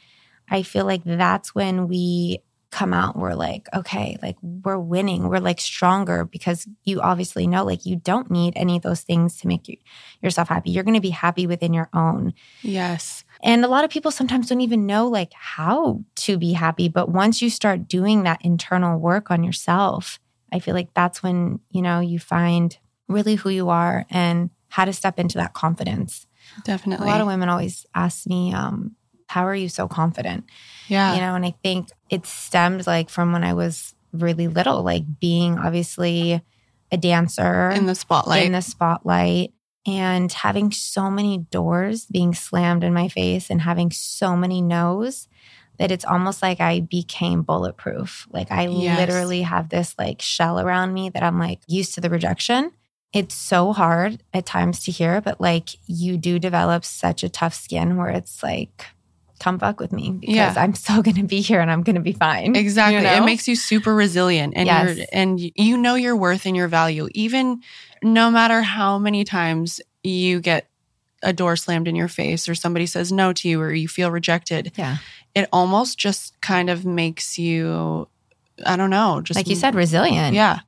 I 0.49 0.63
feel 0.63 0.87
like 0.87 1.03
that's 1.05 1.55
when 1.55 1.87
we 1.87 2.41
come 2.71 2.95
out 2.95 3.17
we're 3.17 3.35
like 3.35 3.69
okay 3.75 4.17
like 4.23 4.37
we're 4.43 4.79
winning 4.79 5.29
we're 5.29 5.41
like 5.41 5.61
stronger 5.61 6.25
because 6.25 6.69
you 6.85 7.01
obviously 7.01 7.47
know 7.47 7.65
like 7.65 7.85
you 7.85 7.97
don't 7.97 8.31
need 8.31 8.53
any 8.55 8.77
of 8.77 8.83
those 8.83 9.01
things 9.01 9.37
to 9.37 9.49
make 9.49 9.67
you 9.67 9.77
yourself 10.23 10.49
happy 10.49 10.71
you're 10.71 10.85
going 10.85 10.95
to 10.95 11.01
be 11.01 11.11
happy 11.11 11.49
within 11.49 11.75
your 11.75 11.89
own 11.93 12.33
yes. 12.63 13.25
and 13.43 13.65
a 13.65 13.69
lot 13.69 13.83
of 13.83 13.91
people 13.91 14.13
sometimes 14.13 14.49
don't 14.49 14.61
even 14.61 14.87
know 14.87 15.09
like 15.09 15.33
how 15.33 16.01
to 16.15 16.39
be 16.39 16.53
happy 16.53 16.89
but 16.89 17.09
once 17.09 17.43
you 17.43 17.51
start 17.51 17.89
doing 17.89 18.23
that 18.23 18.41
internal 18.45 18.99
work 19.01 19.33
on 19.33 19.43
yourself 19.43 20.21
i 20.53 20.61
feel 20.61 20.75
like 20.75 20.95
that's 20.95 21.25
when 21.25 21.59
you 21.71 21.83
know 21.83 21.99
you 21.99 22.21
find 22.21 22.79
really 23.09 23.35
who 23.35 23.49
you 23.49 23.69
are 23.69 24.07
and 24.11 24.49
how 24.69 24.85
to 24.85 24.93
step 24.93 25.19
into 25.19 25.39
that 25.39 25.55
confidence 25.55 26.29
Definitely. 26.65 27.09
a 27.09 27.11
lot 27.11 27.21
of 27.21 27.27
women 27.27 27.49
always 27.49 27.85
ask 27.97 28.29
me 28.29 28.55
um 28.55 28.95
how 29.27 29.45
are 29.45 29.55
you 29.55 29.69
so 29.69 29.89
confident 29.89 30.45
yeah. 30.87 31.15
you 31.15 31.21
know 31.21 31.35
and 31.35 31.45
i 31.45 31.55
think 31.65 31.89
it 32.11 32.27
stemmed 32.27 32.87
like 32.87 33.09
from 33.09 33.33
when 33.33 33.45
i 33.45 33.55
was 33.55 33.95
really 34.13 34.49
little 34.49 34.83
like 34.83 35.05
being 35.21 35.59
obviously 35.59 36.43
a 36.93 36.97
dancer 36.97 37.71
in 37.71 37.87
the 37.87 37.95
spotlight. 37.95 38.47
in 38.47 38.53
the 38.53 38.61
spotlight 38.61 39.53
and 39.87 40.31
having 40.33 40.71
so 40.73 41.11
many 41.11 41.39
doors 41.39 42.07
being 42.07 42.35
slammed 42.35 42.85
in 42.85 42.93
my 42.93 43.09
face 43.09 43.49
and 43.49 43.63
having 43.63 43.91
so 43.91 44.37
many 44.37 44.61
no's 44.61 45.29
that 45.79 45.91
it's 45.91 46.05
almost 46.05 46.43
like 46.43 46.61
I 46.61 46.81
became 46.81 47.41
bulletproof. 47.41 48.27
Like 48.31 48.51
I 48.53 48.67
Yes. 48.67 48.99
literally 48.99 49.41
have 49.43 49.71
this 49.71 49.95
like 49.99 50.21
shell 50.21 50.61
around 50.61 50.93
me 50.93 51.09
that 51.09 51.23
I'm 51.23 51.39
like 51.39 51.61
used 51.67 51.95
to 51.95 52.03
the 52.03 52.11
rejection. 52.11 52.73
It's 53.15 53.35
so 53.35 53.73
hard 53.73 54.23
at 54.35 54.45
times 54.45 54.85
to 54.85 54.91
hear, 54.93 55.23
but 55.23 55.41
like 55.41 55.71
you 55.87 56.19
do 56.19 56.39
develop 56.39 56.85
such 56.85 57.23
a 57.25 57.31
tough 57.31 57.55
skin 57.55 57.97
where 57.97 58.11
it's 58.11 58.43
like, 58.43 58.85
come 59.41 59.59
fuck 59.59 59.81
with 59.81 59.91
me 59.93 60.13
because 60.13 60.35
Yeah. 60.37 60.55
I'm 60.57 60.75
still 60.75 61.03
gonna 61.07 61.25
be 61.25 61.41
here 61.41 61.61
and 61.61 61.71
I'm 61.71 61.83
gonna 61.83 61.99
be 62.01 62.13
fine. 62.13 62.55
Exactly. 62.55 63.01
you 63.01 63.07
It 63.07 63.25
makes 63.25 63.49
you 63.49 63.57
super 63.57 63.95
resilient 63.95 64.53
and 64.57 64.67
Yes. 64.67 64.97
you're 64.97 65.07
and 65.13 65.41
you 65.41 65.77
know 65.77 65.97
your 65.97 66.15
worth 66.15 66.47
and 66.47 66.55
your 66.57 66.69
value 66.69 67.09
even 67.15 67.63
no 68.03 68.31
matter 68.31 68.63
how 68.63 68.99
many 68.99 69.25
times 69.25 69.81
you 70.05 70.41
get 70.41 70.69
a 71.23 71.33
door 71.33 71.57
slammed 71.57 71.89
in 71.89 71.95
your 71.97 72.09
face 72.09 72.49
or 72.49 72.55
somebody 72.55 72.87
says 72.87 73.11
no 73.13 73.33
to 73.33 73.49
you 73.49 73.61
or 73.61 73.73
you 73.73 73.89
feel 73.89 74.11
rejected. 74.11 74.73
Yeah. 74.77 74.99
It 75.35 75.49
almost 75.53 75.99
just 75.99 76.41
kind 76.41 76.71
of 76.71 76.85
makes 76.87 77.39
you 77.39 78.09
I 78.65 78.77
don't 78.77 78.91
know, 78.91 79.21
just 79.23 79.37
like 79.37 79.49
you 79.49 79.57
said, 79.57 79.75
resilient. 79.75 80.35
Yeah. 80.35 80.61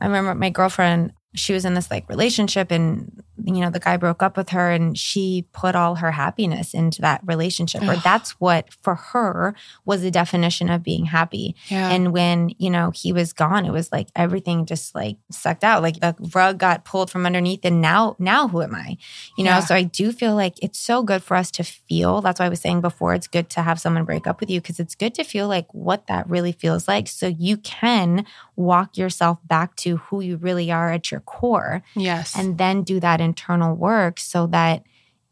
I 0.00 0.06
remember 0.06 0.34
my 0.34 0.50
girlfriend, 0.50 1.12
she 1.34 1.52
was 1.52 1.64
in 1.66 1.74
this 1.74 1.90
like 1.90 2.08
relationship 2.08 2.70
and 2.70 3.22
you 3.44 3.60
know 3.60 3.70
the 3.70 3.78
guy 3.80 3.96
broke 3.96 4.22
up 4.22 4.36
with 4.36 4.50
her 4.50 4.70
and 4.70 4.96
she 4.98 5.46
put 5.52 5.74
all 5.74 5.96
her 5.96 6.10
happiness 6.12 6.72
into 6.74 7.00
that 7.02 7.20
relationship 7.24 7.82
or 7.82 7.96
that's 7.96 8.32
what 8.40 8.72
for 8.82 8.94
her 8.94 9.54
was 9.84 10.02
the 10.02 10.10
definition 10.10 10.70
of 10.70 10.82
being 10.82 11.04
happy 11.06 11.54
Yeah. 11.68 11.90
and 11.90 12.12
when 12.12 12.50
you 12.58 12.70
know 12.70 12.90
he 12.94 13.12
was 13.12 13.32
gone 13.32 13.66
it 13.66 13.72
was 13.72 13.92
like 13.92 14.08
everything 14.16 14.64
just 14.66 14.94
like 14.94 15.16
sucked 15.30 15.64
out 15.64 15.82
like 15.82 16.00
the 16.00 16.14
rug 16.34 16.58
got 16.58 16.84
pulled 16.84 17.10
from 17.10 17.26
underneath 17.26 17.60
and 17.64 17.80
now 17.80 18.16
now 18.18 18.48
who 18.48 18.62
am 18.62 18.74
i 18.74 18.96
you 19.36 19.44
know 19.44 19.50
Yeah. 19.50 19.60
so 19.60 19.74
i 19.74 19.82
do 19.82 20.12
feel 20.12 20.34
like 20.34 20.54
it's 20.62 20.78
so 20.78 21.02
good 21.02 21.22
for 21.22 21.36
us 21.36 21.50
to 21.52 21.62
feel 21.64 22.20
that's 22.20 22.40
why 22.40 22.46
i 22.46 22.50
was 22.50 22.60
saying 22.60 22.80
before 22.80 23.14
it's 23.14 23.26
good 23.28 23.50
to 23.50 23.62
have 23.62 23.80
someone 23.80 24.04
break 24.04 24.26
up 24.26 24.40
with 24.40 24.50
you 24.50 24.60
because 24.60 24.80
it's 24.80 24.94
good 24.94 25.14
to 25.14 25.24
feel 25.24 25.48
like 25.48 25.66
what 25.74 26.06
that 26.06 26.28
really 26.28 26.52
feels 26.52 26.88
like 26.88 27.08
so 27.08 27.26
you 27.26 27.56
can 27.58 28.24
walk 28.56 28.96
yourself 28.96 29.38
back 29.44 29.76
to 29.76 29.96
who 29.98 30.20
you 30.20 30.36
really 30.38 30.70
are 30.72 30.90
at 30.90 31.10
your 31.10 31.20
core 31.20 31.82
yes. 31.94 32.34
and 32.38 32.56
then 32.56 32.82
do 32.82 32.98
that 33.00 33.20
internal 33.26 33.74
work 33.76 34.18
so 34.18 34.46
that 34.46 34.82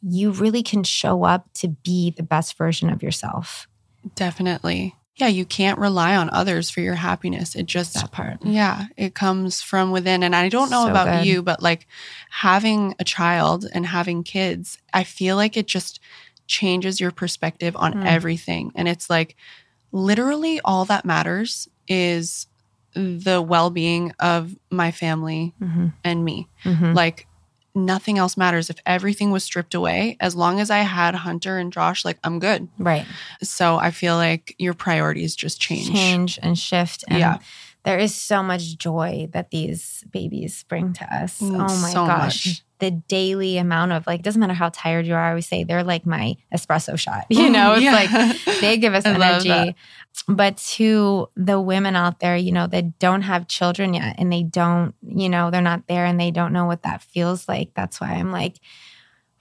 you 0.02 0.30
really 0.32 0.62
can 0.62 0.82
show 0.84 1.24
up 1.24 1.42
to 1.54 1.68
be 1.68 2.10
the 2.16 2.22
best 2.34 2.58
version 2.58 2.90
of 2.90 3.02
yourself 3.02 3.66
Definitely. 4.14 4.94
Yeah, 5.16 5.28
you 5.28 5.44
can't 5.46 5.78
rely 5.78 6.16
on 6.16 6.28
others 6.30 6.70
for 6.70 6.80
your 6.80 6.96
happiness. 6.96 7.54
It 7.54 7.66
just 7.66 7.94
that 7.94 8.10
part 8.10 8.38
Yeah, 8.44 8.86
it 8.96 9.14
comes 9.14 9.62
from 9.62 9.92
within. 9.92 10.22
And 10.22 10.34
I 10.34 10.48
don't 10.48 10.70
know 10.70 10.84
So 10.84 10.90
about 10.90 11.08
good. 11.20 11.26
you, 11.26 11.42
but 11.42 11.62
like 11.62 11.86
having 12.30 12.94
a 12.98 13.04
child 13.04 13.64
and 13.72 13.86
having 13.86 14.24
kids, 14.24 14.76
I 14.92 15.04
feel 15.04 15.36
like 15.36 15.56
it 15.56 15.66
just 15.66 16.00
changes 16.46 17.00
your 17.00 17.12
perspective 17.12 17.76
on 17.76 17.94
Mm. 17.94 18.06
everything. 18.06 18.72
And 18.74 18.88
it's 18.88 19.08
like 19.08 19.36
literally 19.92 20.60
all 20.64 20.84
that 20.86 21.04
matters 21.04 21.68
is 21.86 22.46
the 22.94 23.40
well 23.40 23.70
being 23.70 24.12
of 24.18 24.54
my 24.70 24.90
family 24.90 25.54
hmm 25.58 25.88
and 26.02 26.24
me. 26.24 26.48
hmm 26.64 26.92
Like 26.92 27.26
nothing 27.74 28.18
else 28.18 28.36
matters. 28.36 28.70
If 28.70 28.76
everything 28.86 29.30
was 29.30 29.44
stripped 29.44 29.74
away, 29.74 30.16
as 30.20 30.34
long 30.36 30.60
as 30.60 30.70
I 30.70 30.78
had 30.78 31.14
Hunter 31.14 31.58
and 31.58 31.72
Josh, 31.72 32.04
like 32.04 32.18
I'm 32.24 32.38
good. 32.38 32.68
right 32.78 33.06
So 33.42 33.76
I 33.76 33.90
feel 33.90 34.16
like 34.16 34.54
your 34.58 34.74
priorities 34.74 35.34
just 35.34 35.60
change. 35.60 35.88
change 35.90 36.38
and 36.42 36.58
shift. 36.58 37.04
And 37.08 37.18
Yeah. 37.18 37.38
there 37.84 37.98
is 37.98 38.14
so 38.14 38.42
much 38.42 38.78
joy 38.78 39.28
that 39.32 39.50
these 39.50 40.04
babies 40.10 40.64
bring 40.68 40.92
to 40.94 41.04
us. 41.14 41.40
Mm, 41.40 41.54
oh 41.56 41.76
my 41.80 41.90
so 41.90 42.06
gosh. 42.06 42.46
much. 42.46 42.64
The 42.84 42.90
daily 42.90 43.56
amount 43.56 43.92
of 43.92 44.06
like, 44.06 44.20
doesn't 44.22 44.38
matter 44.38 44.52
how 44.52 44.68
tired 44.68 45.06
you 45.06 45.14
are. 45.14 45.24
I 45.24 45.28
always 45.30 45.46
say 45.46 45.64
they're 45.64 45.82
like 45.82 46.04
my 46.04 46.36
espresso 46.54 46.98
shot. 46.98 47.24
You 47.30 47.48
know, 47.48 47.72
it's 47.76 47.82
Yeah. 47.82 47.92
like 47.92 48.60
they 48.60 48.76
give 48.76 48.92
us 48.92 49.06
energy. 49.06 49.74
But 50.28 50.58
to 50.76 51.28
the 51.34 51.58
women 51.60 51.96
out 51.96 52.20
there, 52.20 52.36
you 52.36 52.52
know, 52.52 52.66
that 52.66 52.98
don't 52.98 53.22
have 53.22 53.48
children 53.48 53.94
yet 53.94 54.16
and 54.18 54.30
they 54.30 54.42
don't, 54.42 54.94
you 55.02 55.30
know, 55.30 55.50
they're 55.50 55.62
not 55.62 55.86
there 55.86 56.04
and 56.04 56.20
they 56.20 56.30
don't 56.30 56.52
know 56.52 56.66
what 56.66 56.82
that 56.82 57.00
feels 57.02 57.48
like. 57.48 57.70
That's 57.74 58.00
why 58.02 58.08
I'm 58.12 58.30
like, 58.30 58.56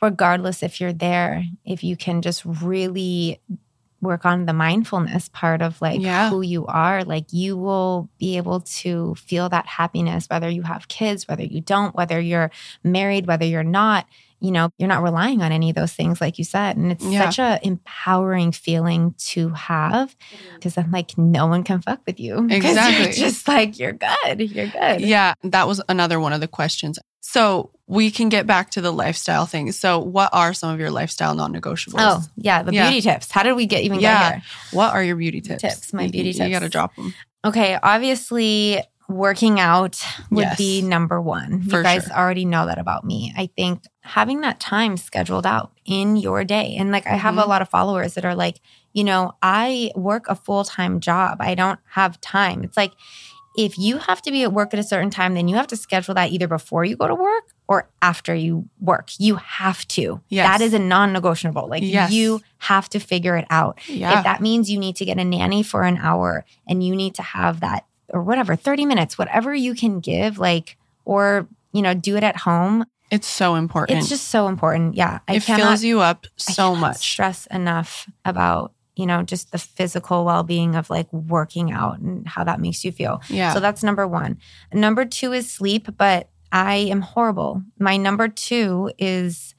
regardless 0.02 0.64
if 0.64 0.80
you're 0.82 0.94
there, 0.94 1.44
if 1.66 1.84
you 1.84 1.96
can 1.98 2.22
just 2.22 2.44
really 2.46 3.42
work 4.04 4.26
on 4.26 4.46
the 4.46 4.54
mindfulness 4.54 5.30
part 5.30 5.62
of 5.62 5.82
like 5.82 6.00
Yeah. 6.02 6.30
who 6.30 6.42
you 6.42 6.66
are, 6.68 7.04
like 7.04 7.32
you 7.32 7.58
will 7.58 8.10
be 8.20 8.38
able 8.38 8.62
to 8.62 9.16
feel 9.16 9.50
that 9.50 9.66
happiness, 9.66 10.28
whether 10.30 10.50
you 10.50 10.62
have 10.64 10.88
kids, 10.88 11.28
whether 11.28 11.44
you 11.44 11.62
don't, 11.62 11.96
whether 11.96 12.20
you're 12.20 12.52
married, 12.84 13.26
whether 13.28 13.46
you're 13.46 13.64
not. 13.64 14.06
You 14.40 14.52
know, 14.52 14.72
you're 14.78 14.90
not 14.90 15.04
relying 15.04 15.42
on 15.42 15.54
any 15.54 15.70
of 15.70 15.78
those 15.78 15.94
things, 15.94 16.20
like 16.20 16.38
you 16.38 16.44
said. 16.44 16.76
And 16.76 16.92
it's 16.92 17.06
Yeah. 17.06 17.30
such 17.30 17.40
a 17.40 17.66
empowering 17.66 18.52
feeling 18.52 19.16
to 19.30 19.48
have 19.52 20.18
mm. 20.20 20.56
because 20.56 20.78
I'm 20.78 20.92
like, 20.92 21.18
no 21.18 21.48
one 21.48 21.64
can 21.64 21.82
fuck 21.82 22.02
with 22.06 22.20
you. 22.20 22.46
Exactly. 22.52 23.06
You're 23.06 23.14
just 23.14 23.48
like, 23.48 23.80
you're 23.80 23.94
good. 23.94 24.42
You're 24.42 24.68
good. 24.68 25.00
Yeah, 25.00 25.36
that 25.44 25.66
was 25.66 25.82
another 25.88 26.20
one 26.20 26.34
of 26.34 26.42
the 26.42 26.50
questions. 26.50 27.00
So 27.26 27.72
we 27.88 28.12
can 28.12 28.28
get 28.28 28.46
back 28.46 28.70
to 28.72 28.82
the 28.82 28.92
lifestyle 28.92 29.46
things. 29.46 29.80
So 29.80 29.98
what 29.98 30.30
are 30.34 30.54
some 30.54 30.74
of 30.74 30.80
your 30.80 30.92
lifestyle 30.92 31.34
non-negotiables? 31.36 31.94
Oh, 31.98 32.22
yeah, 32.36 32.64
the 32.64 32.74
Yeah. 32.74 32.90
beauty 32.90 33.02
tips. 33.02 33.32
How 33.32 33.44
did 33.44 33.54
we 33.54 33.66
get 33.66 33.84
even 33.84 34.02
Yeah. 34.02 34.20
get 34.20 34.34
here? 34.34 34.44
What 34.72 34.94
are 34.94 35.02
your 35.02 35.16
beauty 35.16 35.40
tips? 35.40 35.62
Tips, 35.62 35.94
my 35.94 36.04
You- 36.04 36.12
beauty 36.12 36.28
you, 36.30 36.34
tips. 36.34 36.46
You 36.48 36.52
got 36.54 36.60
to 36.60 36.70
drop 36.70 36.94
them. 36.98 37.14
Okay, 37.46 37.80
obviously 37.82 38.84
working 39.08 39.58
out 39.60 40.02
would 40.32 40.42
Yes. 40.44 40.58
be 40.58 40.82
number 40.82 41.22
one. 41.22 41.62
For 41.64 41.78
you 41.78 41.84
guys 41.84 42.06
sure. 42.06 42.14
already 42.18 42.44
know 42.46 42.66
that 42.66 42.78
about 42.78 43.06
me. 43.06 43.34
I 43.38 43.50
think 43.56 43.84
having 44.02 44.42
that 44.42 44.60
time 44.60 44.98
scheduled 44.98 45.46
out 45.46 45.72
in 45.86 46.18
your 46.18 46.44
day. 46.44 46.76
And 46.78 46.92
like 46.92 47.08
I 47.08 47.16
have 47.16 47.38
a 47.38 47.44
Mhm. 47.44 47.48
lot 47.48 47.62
of 47.62 47.70
followers 47.70 48.16
that 48.16 48.26
are 48.26 48.36
like, 48.36 48.60
you 48.92 49.04
know, 49.06 49.34
I 49.42 49.92
work 49.96 50.26
a 50.28 50.36
full-time 50.36 51.00
job. 51.00 51.38
I 51.40 51.56
don't 51.56 51.80
have 51.92 52.20
time. 52.22 52.64
It's 52.64 52.76
like 52.78 52.92
if 53.56 53.78
you 53.78 53.98
have 53.98 54.22
to 54.24 54.32
be 54.32 54.44
at 54.44 54.52
work 54.54 54.74
at 54.74 54.80
a 54.80 54.84
certain 54.84 55.10
time, 55.10 55.36
then 55.36 55.48
you 55.48 55.56
have 55.56 55.68
to 55.68 55.78
schedule 55.78 56.16
that 56.16 56.32
either 56.32 56.48
before 56.48 56.84
you 56.86 56.96
go 56.96 57.08
to 57.08 57.16
work 57.16 57.44
or 57.68 57.88
after 58.02 58.34
you 58.34 58.68
work. 58.80 59.10
You 59.20 59.36
have 59.36 59.88
to. 59.90 60.22
Yes. 60.30 60.48
That 60.48 60.64
is 60.66 60.74
a 60.74 60.80
non-negotiable. 60.80 61.68
Like 61.68 61.84
Yes. 61.84 62.12
you 62.12 62.42
have 62.60 62.90
to 62.90 63.00
figure 63.00 63.38
it 63.38 63.46
out. 63.50 63.80
Yeah. 63.88 64.18
If 64.18 64.24
that 64.24 64.42
means 64.42 64.72
you 64.72 64.80
need 64.80 64.96
to 64.98 65.06
get 65.06 65.20
a 65.20 65.24
nanny 65.24 65.62
for 65.64 65.84
an 65.84 65.98
hour 65.98 66.46
and 66.68 66.84
you 66.84 66.96
need 66.96 67.16
to 67.16 67.22
have 67.22 67.60
that 67.60 67.86
or 68.10 68.24
whatever, 68.24 68.56
30 68.56 68.86
minutes, 68.86 69.18
whatever 69.18 69.54
you 69.54 69.74
can 69.76 70.00
give, 70.00 70.38
like, 70.38 70.78
or, 71.06 71.48
you 71.72 71.82
know, 71.82 71.94
do 71.94 72.16
it 72.18 72.24
at 72.24 72.38
home. 72.38 72.86
it's 73.12 73.28
so 73.28 73.56
important. 73.56 74.00
It's 74.00 74.10
just 74.10 74.30
so 74.30 74.48
important. 74.48 74.96
Yeah. 74.96 75.20
I 75.28 75.36
it 75.36 75.44
cannot, 75.44 75.66
fills 75.68 75.84
you 75.84 76.00
up 76.00 76.26
so 76.38 76.76
much. 76.76 76.98
stress 76.98 77.46
enough 77.48 78.10
about, 78.26 78.74
you 78.96 79.06
know, 79.06 79.24
just 79.24 79.52
the 79.52 79.58
physical 79.58 80.26
well 80.26 80.44
being 80.44 80.76
of 80.76 80.90
like 80.90 81.12
working 81.12 81.72
out 81.72 82.00
and 82.00 82.28
how 82.28 82.44
that 82.44 82.60
makes 82.60 82.84
you 82.84 82.92
feel. 82.92 83.22
Yeah. 83.30 83.54
So 83.54 83.60
that's 83.60 83.84
number 83.84 84.08
one. 84.08 84.38
Number 84.72 85.06
two 85.06 85.34
is 85.34 85.50
sleep, 85.50 85.88
but 85.98 86.30
I 86.52 86.76
am 86.76 87.02
horrible. 87.02 87.64
My 87.80 87.98
number 87.98 88.28
two 88.28 88.92
is 88.98 89.56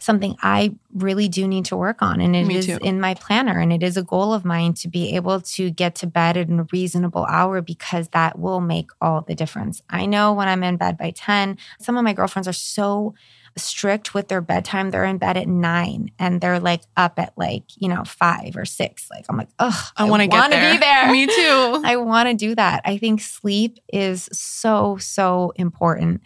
something 0.00 0.34
I 0.42 0.74
really 0.94 1.28
do 1.28 1.46
need 1.46 1.66
to 1.66 1.76
work 1.76 2.00
on. 2.00 2.20
And 2.20 2.34
it 2.34 2.46
Me 2.46 2.56
is 2.56 2.66
too. 2.66 2.78
in 2.80 3.00
my 3.00 3.14
planner. 3.14 3.58
And 3.60 3.72
it 3.72 3.82
is 3.82 3.96
a 3.96 4.02
goal 4.02 4.32
of 4.32 4.44
mine 4.44 4.72
to 4.74 4.88
be 4.88 5.14
able 5.14 5.42
to 5.42 5.70
get 5.70 5.94
to 5.96 6.06
bed 6.06 6.36
at 6.36 6.48
a 6.48 6.66
reasonable 6.72 7.26
hour 7.26 7.60
because 7.60 8.08
that 8.08 8.38
will 8.38 8.60
make 8.60 8.90
all 9.00 9.20
the 9.20 9.34
difference. 9.34 9.82
I 9.90 10.06
know 10.06 10.32
when 10.32 10.48
I'm 10.48 10.62
in 10.62 10.78
bed 10.78 10.96
by 10.96 11.10
10, 11.10 11.58
some 11.80 11.98
of 11.98 12.04
my 12.04 12.14
girlfriends 12.14 12.48
are 12.48 12.52
so 12.54 13.14
strict 13.56 14.14
with 14.14 14.28
their 14.28 14.40
bedtime. 14.40 14.90
They're 14.90 15.04
in 15.04 15.18
bed 15.18 15.36
at 15.36 15.48
nine 15.48 16.10
and 16.18 16.40
they're 16.40 16.60
like 16.60 16.82
up 16.96 17.18
at 17.18 17.32
like, 17.36 17.64
you 17.76 17.88
know, 17.88 18.04
five 18.04 18.56
or 18.56 18.64
six. 18.64 19.08
Like, 19.10 19.26
I'm 19.28 19.36
like, 19.36 19.48
ugh, 19.58 19.92
I 19.96 20.04
want 20.04 20.22
to 20.22 20.28
get 20.28 20.36
wanna 20.38 20.50
there. 20.56 20.72
be 20.72 20.78
there. 20.78 21.10
Me 21.12 21.26
too. 21.26 21.82
I 21.84 21.96
want 21.96 22.28
to 22.28 22.34
do 22.34 22.54
that. 22.54 22.82
I 22.84 22.96
think 22.98 23.20
sleep 23.20 23.78
is 23.92 24.28
so 24.32 24.96
so 24.98 25.52
important. 25.56 26.22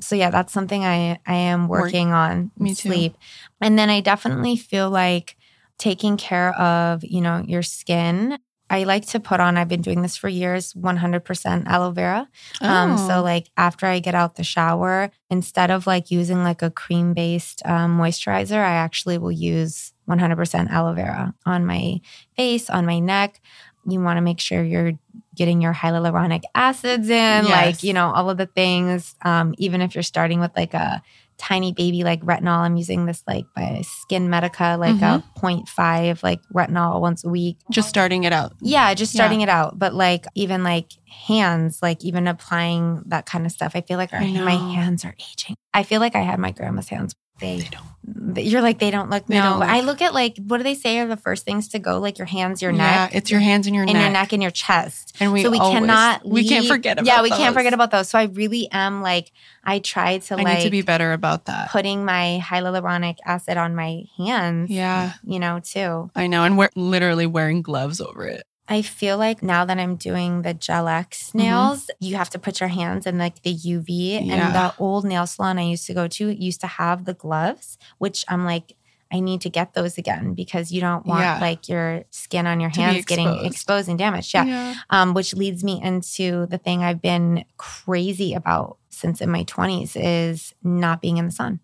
So 0.00 0.14
yeah, 0.14 0.30
that's 0.30 0.52
something 0.52 0.84
I 0.84 1.18
I 1.26 1.34
am 1.34 1.68
Work- 1.68 1.82
working 1.82 2.12
on. 2.12 2.50
Me 2.58 2.74
too. 2.74 2.88
Sleep, 2.88 3.16
and 3.60 3.78
then 3.78 3.90
I 3.90 4.00
definitely 4.00 4.56
feel 4.56 4.90
like 4.90 5.36
taking 5.78 6.16
care 6.16 6.52
of 6.58 7.04
you 7.04 7.20
know 7.20 7.42
your 7.46 7.62
skin. 7.62 8.38
I 8.70 8.84
like 8.84 9.06
to 9.08 9.20
put 9.20 9.40
on. 9.40 9.56
I've 9.56 9.68
been 9.68 9.80
doing 9.82 10.02
this 10.02 10.16
for 10.16 10.28
years. 10.28 10.74
One 10.76 10.96
hundred 10.98 11.24
percent 11.24 11.66
aloe 11.66 11.90
vera. 11.92 12.28
Um, 12.60 12.92
Oh. 12.92 13.08
so 13.08 13.22
like 13.22 13.50
after 13.56 13.86
I 13.86 13.98
get 13.98 14.14
out 14.14 14.36
the 14.36 14.44
shower, 14.44 15.10
instead 15.30 15.70
of 15.70 15.86
like 15.86 16.10
using 16.10 16.42
like 16.42 16.60
a 16.62 16.70
cream 16.70 17.14
based 17.14 17.62
um, 17.64 17.98
moisturizer, 17.98 18.56
I 18.58 18.74
actually 18.74 19.16
will 19.18 19.32
use 19.32 19.92
100% 20.08 20.70
aloe 20.70 20.94
vera 20.94 21.34
on 21.46 21.66
my 21.66 22.00
face, 22.36 22.68
on 22.70 22.84
my 22.86 22.98
neck. 22.98 23.40
You 23.86 24.00
want 24.00 24.18
to 24.18 24.22
make 24.22 24.40
sure 24.40 24.62
you're 24.62 24.92
getting 25.34 25.62
your 25.62 25.72
hyaluronic 25.72 26.42
acids 26.54 27.08
in, 27.08 27.44
Yes. 27.46 27.50
like, 27.50 27.82
you 27.82 27.92
know, 27.94 28.10
all 28.12 28.28
of 28.28 28.36
the 28.36 28.46
things. 28.46 29.14
Um, 29.22 29.54
even 29.58 29.80
if 29.80 29.94
you're 29.94 30.02
starting 30.02 30.40
with 30.40 30.50
like 30.56 30.74
a 30.74 31.02
tiny 31.38 31.72
baby 31.72 32.04
like 32.04 32.20
retinol, 32.22 32.58
I'm 32.58 32.76
using 32.76 33.06
this 33.06 33.22
like 33.26 33.46
by 33.54 33.82
Skin 33.82 34.28
Medica, 34.28 34.76
like 34.78 34.96
a 34.96 35.22
mm-hmm. 35.22 35.46
0.5 35.46 36.22
like 36.22 36.40
retinol 36.54 37.00
once 37.00 37.24
a 37.24 37.28
week. 37.28 37.58
just 37.70 37.88
starting 37.88 38.24
it 38.24 38.32
out. 38.32 38.52
Yeah, 38.60 38.92
just 38.94 39.14
Yeah. 39.14 39.20
starting 39.20 39.40
it 39.40 39.48
out. 39.48 39.78
But 39.78 39.94
like 39.94 40.26
even 40.34 40.62
like 40.62 40.92
hands, 41.08 41.78
like 41.82 42.04
even 42.04 42.26
applying 42.26 43.02
that 43.06 43.26
kind 43.26 43.46
of 43.46 43.52
stuff. 43.52 43.72
I 43.74 43.80
feel 43.80 43.98
like 43.98 44.12
I 44.12 44.26
my 44.26 44.56
hands 44.56 45.04
are 45.04 45.14
aging. 45.18 45.56
I 45.72 45.82
feel 45.82 46.00
like 46.00 46.14
I 46.14 46.20
had 46.22 46.38
my 46.38 46.50
grandma's 46.50 46.88
hands. 46.88 47.14
They, 47.40 47.60
They 47.60 47.68
don't. 47.70 48.36
you're 48.38 48.62
like 48.62 48.78
they 48.78 48.90
don't 48.90 49.10
look. 49.10 49.26
They 49.26 49.36
no, 49.36 49.42
don't 49.42 49.58
look- 49.60 49.68
I 49.68 49.80
look 49.80 50.02
at 50.02 50.14
like 50.14 50.36
what 50.38 50.58
do 50.58 50.64
they 50.64 50.74
say 50.74 50.98
are 50.98 51.06
the 51.06 51.16
first 51.16 51.44
things 51.44 51.68
to 51.68 51.78
go? 51.78 51.98
Like 51.98 52.18
your 52.18 52.26
hands, 52.26 52.62
your 52.62 52.72
neck. 52.72 53.12
Yeah, 53.12 53.18
it's 53.18 53.30
your 53.30 53.40
hands 53.40 53.66
and 53.66 53.76
your 53.76 53.84
and 53.84 53.92
neck. 53.92 54.02
your 54.02 54.10
neck 54.10 54.32
and 54.32 54.42
your 54.42 54.50
chest. 54.50 55.16
And 55.20 55.32
we 55.32 55.42
so 55.42 55.50
we 55.50 55.58
always- 55.58 55.78
cannot. 55.80 56.26
we 56.26 56.48
can't 56.48 56.66
forget 56.66 56.98
about 56.98 57.06
Yeah, 57.06 57.22
we 57.22 57.30
can't 57.30 57.54
forget 57.54 57.74
about 57.74 57.90
those. 57.90 58.08
So 58.08 58.18
I 58.18 58.24
really 58.24 58.68
am 58.72 59.02
like 59.02 59.30
I 59.64 59.78
try 59.80 60.18
to 60.18 60.34
I 60.34 60.42
like 60.42 60.58
need 60.58 60.64
to 60.64 60.70
be 60.70 60.82
better 60.82 61.12
about 61.12 61.44
that. 61.46 61.70
putting 61.70 62.04
my 62.04 62.40
hyaluronic 62.42 63.18
acid 63.24 63.56
on 63.58 63.74
my 63.74 64.04
hands. 64.16 64.70
Yeah, 64.70 65.12
you 65.24 65.38
know 65.38 65.60
too. 65.60 66.10
I 66.16 66.26
know. 66.26 66.44
And 66.44 66.56
we're 66.56 66.70
literally 66.74 67.26
wearing 67.26 67.62
gloves 67.62 68.00
over 68.00 68.24
it. 68.26 68.44
I 68.70 68.82
feel 68.82 69.16
like 69.16 69.42
now 69.42 69.64
that 69.64 69.78
I'm 69.78 69.96
doing 69.96 70.42
the 70.42 70.52
Gel 70.52 70.88
X 70.88 71.34
nails, 71.34 71.90
you 72.00 72.16
have 72.16 72.28
to 72.30 72.38
put 72.38 72.60
your 72.60 72.68
hands 72.68 73.06
in 73.06 73.16
like 73.18 73.42
the 73.42 73.54
UV. 73.54 73.86
Yeah. 73.88 74.34
And 74.46 74.54
the 74.54 74.74
old 74.78 75.04
nail 75.06 75.26
salon 75.26 75.58
I 75.58 75.62
used 75.62 75.86
to 75.86 75.94
go 75.94 76.06
to 76.06 76.30
used 76.30 76.60
to 76.60 76.66
have 76.66 77.04
the 77.06 77.14
gloves, 77.14 77.78
which 77.96 78.24
I'm 78.28 78.44
like, 78.44 78.74
I 79.10 79.20
need 79.20 79.40
to 79.40 79.48
get 79.48 79.72
those 79.72 79.96
again 79.96 80.34
because 80.34 80.70
you 80.70 80.82
don't 80.82 81.06
want 81.06 81.22
Yeah. 81.22 81.38
like 81.40 81.66
your 81.70 82.04
skin 82.10 82.46
on 82.46 82.60
your 82.60 82.68
To 82.72 82.80
hands 82.82 83.06
getting 83.06 83.26
exposed. 83.28 83.46
exposed 83.54 83.88
and 83.88 83.98
damaged. 83.98 84.34
Yeah. 84.34 84.74
Um, 84.90 85.14
which 85.14 85.32
leads 85.32 85.64
me 85.64 85.80
into 85.82 86.44
the 86.46 86.58
thing 86.58 86.82
I've 86.84 87.00
been 87.00 87.46
crazy 87.56 88.34
about 88.34 88.76
since 88.90 89.22
in 89.22 89.30
my 89.30 89.44
20s 89.44 89.92
is 89.94 90.54
not 90.62 91.00
being 91.00 91.16
in 91.16 91.24
the 91.24 91.32
sun. 91.32 91.60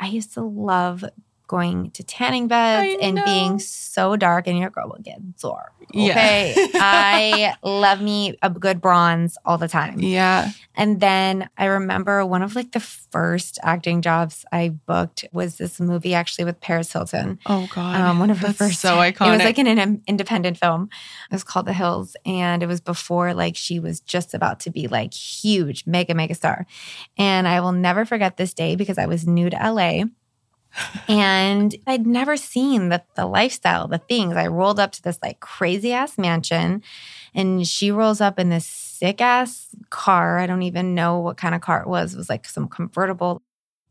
I 0.00 0.08
used 0.08 0.34
to 0.34 0.40
love 0.40 1.04
going 1.54 1.92
to 1.92 2.02
tanning 2.02 2.48
beds 2.48 2.96
and 3.00 3.20
being 3.24 3.60
so 3.60 4.16
dark, 4.16 4.48
and 4.48 4.58
your 4.58 4.70
girl 4.70 4.88
will 4.88 5.02
get. 5.02 5.20
Yeah. 5.92 6.10
Okay. 6.10 6.54
I 6.74 7.54
love 7.62 8.00
me 8.00 8.36
a 8.42 8.50
good 8.50 8.80
bronze 8.80 9.38
all 9.44 9.56
the 9.58 9.68
time. 9.68 10.00
Yeah. 10.00 10.50
And 10.74 10.98
then 10.98 11.48
I 11.56 11.66
remember 11.66 12.26
one 12.26 12.42
of 12.42 12.56
like 12.56 12.72
the 12.72 12.80
first 12.80 13.60
acting 13.62 14.02
jobs 14.02 14.44
I 14.50 14.70
booked 14.70 15.24
was 15.32 15.56
this 15.56 15.78
movie 15.78 16.14
actually 16.14 16.44
with 16.44 16.60
Paris 16.60 16.92
Hilton. 16.92 17.38
Oh 17.46 17.68
God. 17.72 18.00
Um, 18.00 18.18
one 18.18 18.30
of 18.30 18.38
her 18.38 18.48
That's 18.48 18.58
first. 18.58 18.80
So 18.80 18.96
iconic. 18.96 19.28
It 19.34 19.36
was 19.36 19.44
like 19.44 19.58
an, 19.58 19.66
an 19.66 20.02
independent 20.06 20.58
film. 20.58 20.88
It 21.30 21.34
was 21.34 21.44
called 21.44 21.66
The 21.66 21.72
Hillz, 21.72 22.14
and 22.26 22.62
it 22.62 22.66
was 22.66 22.80
before 22.80 23.32
like 23.34 23.56
she 23.56 23.78
was 23.78 24.00
just 24.00 24.34
about 24.34 24.60
to 24.60 24.70
be 24.70 24.88
like 24.88 25.14
huge, 25.14 25.86
mega, 25.86 26.14
mega 26.14 26.34
star. 26.34 26.66
And 27.16 27.46
I 27.46 27.60
will 27.60 27.72
never 27.72 28.04
forget 28.04 28.36
this 28.36 28.54
day 28.54 28.74
because 28.74 28.98
I 28.98 29.06
was 29.06 29.26
new 29.26 29.50
to 29.50 29.56
LA. 29.56 30.04
And 31.08 31.74
I'd 31.86 32.06
never 32.06 32.36
seen 32.36 32.88
the, 32.88 33.02
the 33.14 33.26
lifestyle, 33.26 33.86
the 33.88 33.98
things. 33.98 34.36
I 34.36 34.46
rolled 34.46 34.80
up 34.80 34.92
to 34.92 35.02
this 35.02 35.18
like 35.22 35.40
crazy 35.40 35.92
ass 35.92 36.18
mansion, 36.18 36.82
and 37.34 37.66
she 37.66 37.90
rolls 37.90 38.20
up 38.20 38.38
in 38.38 38.48
this 38.48 38.66
sick 38.66 39.20
ass 39.20 39.68
car. 39.90 40.38
I 40.38 40.46
don't 40.46 40.62
even 40.62 40.94
know 40.94 41.18
what 41.18 41.36
kind 41.36 41.54
of 41.54 41.60
car 41.60 41.80
it 41.82 41.88
was. 41.88 42.14
It 42.14 42.18
was 42.18 42.28
like 42.28 42.46
some 42.48 42.68
convertible. 42.68 43.42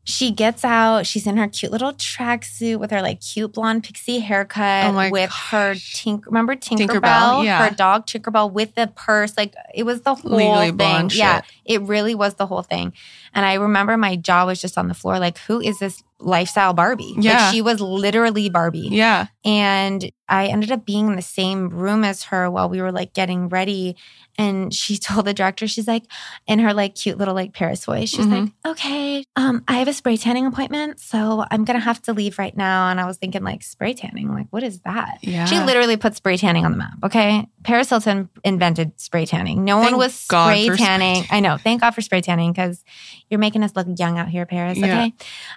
She 0.06 0.32
gets 0.32 0.66
out. 0.66 1.06
She's 1.06 1.26
in 1.26 1.38
her 1.38 1.48
cute 1.48 1.72
little 1.72 1.94
tracksuit 1.94 2.78
with 2.78 2.90
her 2.90 3.00
like 3.00 3.22
cute 3.22 3.54
blonde 3.54 3.84
pixie 3.84 4.18
haircut 4.18 4.84
Oh 4.88 4.92
my 4.92 5.08
with 5.10 5.30
her 5.30 5.72
gosh. 5.72 5.94
tink. 5.94 6.26
Remember 6.26 6.54
Tinkerbell? 6.54 6.88
Tinkerbell, 7.00 7.44
yeah. 7.44 7.66
Her 7.66 7.74
dog 7.74 8.06
Tinkerbell 8.06 8.52
with 8.52 8.74
the 8.74 8.92
purse. 8.94 9.34
Like 9.38 9.54
it 9.74 9.84
was 9.84 10.02
the 10.02 10.14
whole 10.14 10.32
Legally 10.32 10.72
thing. 10.72 11.10
Yeah, 11.14 11.40
shit. 11.40 11.44
it 11.64 11.82
really 11.82 12.14
was 12.14 12.34
the 12.34 12.44
whole 12.46 12.60
thing. 12.60 12.92
And 13.34 13.44
I 13.44 13.54
remember 13.54 13.96
my 13.96 14.16
jaw 14.16 14.46
was 14.46 14.60
just 14.60 14.78
on 14.78 14.88
the 14.88 14.94
floor. 14.94 15.18
Like, 15.18 15.38
who 15.38 15.60
is 15.60 15.78
this 15.78 16.02
lifestyle 16.20 16.72
Barbie? 16.72 17.14
Yeah. 17.18 17.46
Like 17.46 17.54
she 17.54 17.60
was 17.62 17.80
literally 17.80 18.48
Barbie. 18.48 18.88
yeah. 18.90 19.26
And 19.44 20.10
I 20.26 20.46
ended 20.46 20.72
up 20.72 20.86
being 20.86 21.08
in 21.08 21.16
the 21.16 21.22
same 21.22 21.68
room 21.68 22.02
as 22.02 22.24
her 22.24 22.50
while 22.50 22.70
we 22.70 22.80
were 22.80 22.92
like 22.92 23.12
getting 23.12 23.50
ready. 23.50 23.96
And 24.38 24.72
she 24.72 24.96
told 24.98 25.26
the 25.26 25.34
director, 25.34 25.66
she's 25.68 25.86
like, 25.86 26.04
in 26.46 26.60
her 26.60 26.72
like 26.72 26.94
cute 26.94 27.18
little 27.18 27.34
like 27.34 27.52
Paris 27.52 27.84
voice, 27.84 28.08
she's 28.08 28.24
Mhm. 28.24 28.40
like, 28.64 28.72
okay, 28.72 29.24
um, 29.36 29.62
I 29.68 29.74
have 29.74 29.88
a 29.88 29.92
spray 29.92 30.16
tanning 30.16 30.46
appointment. 30.46 30.98
So 31.00 31.44
I'm 31.50 31.64
gonna 31.64 31.78
have 31.80 32.00
to 32.02 32.14
leave 32.14 32.38
right 32.38 32.56
now. 32.56 32.88
And 32.88 32.98
I 33.00 33.04
was 33.06 33.18
thinking, 33.18 33.42
like, 33.44 33.62
spray 33.62 33.92
tanning, 33.92 34.32
like, 34.32 34.46
what 34.50 34.62
is 34.62 34.80
that? 34.80 35.18
Yeah. 35.20 35.44
She 35.44 35.58
literally 35.60 35.96
put 35.98 36.16
spray 36.16 36.36
tanning 36.38 36.64
on 36.64 36.70
the 36.72 36.78
map. 36.78 36.94
Okay. 37.02 37.46
Paris 37.64 37.90
Hilton 37.90 38.30
invented 38.44 38.98
spray 38.98 39.26
tanning. 39.26 39.64
No 39.64 39.78
Thank 39.80 39.90
one 39.92 39.98
was 39.98 40.14
spray 40.14 40.68
for 40.68 40.76
spray 40.76 40.86
tanning. 40.86 41.24
I 41.30 41.40
know. 41.40 41.58
Thank 41.58 41.82
God 41.82 41.90
for 41.90 42.00
spray 42.00 42.20
tanning 42.22 42.52
because 42.52 42.82
you're 43.30 43.40
making 43.40 43.62
us 43.62 43.74
look 43.74 43.86
young 43.98 44.18
out 44.18 44.28
here, 44.28 44.46
Paris. 44.46 44.78
Yeah. 44.78 45.06
Okay. 45.06 45.14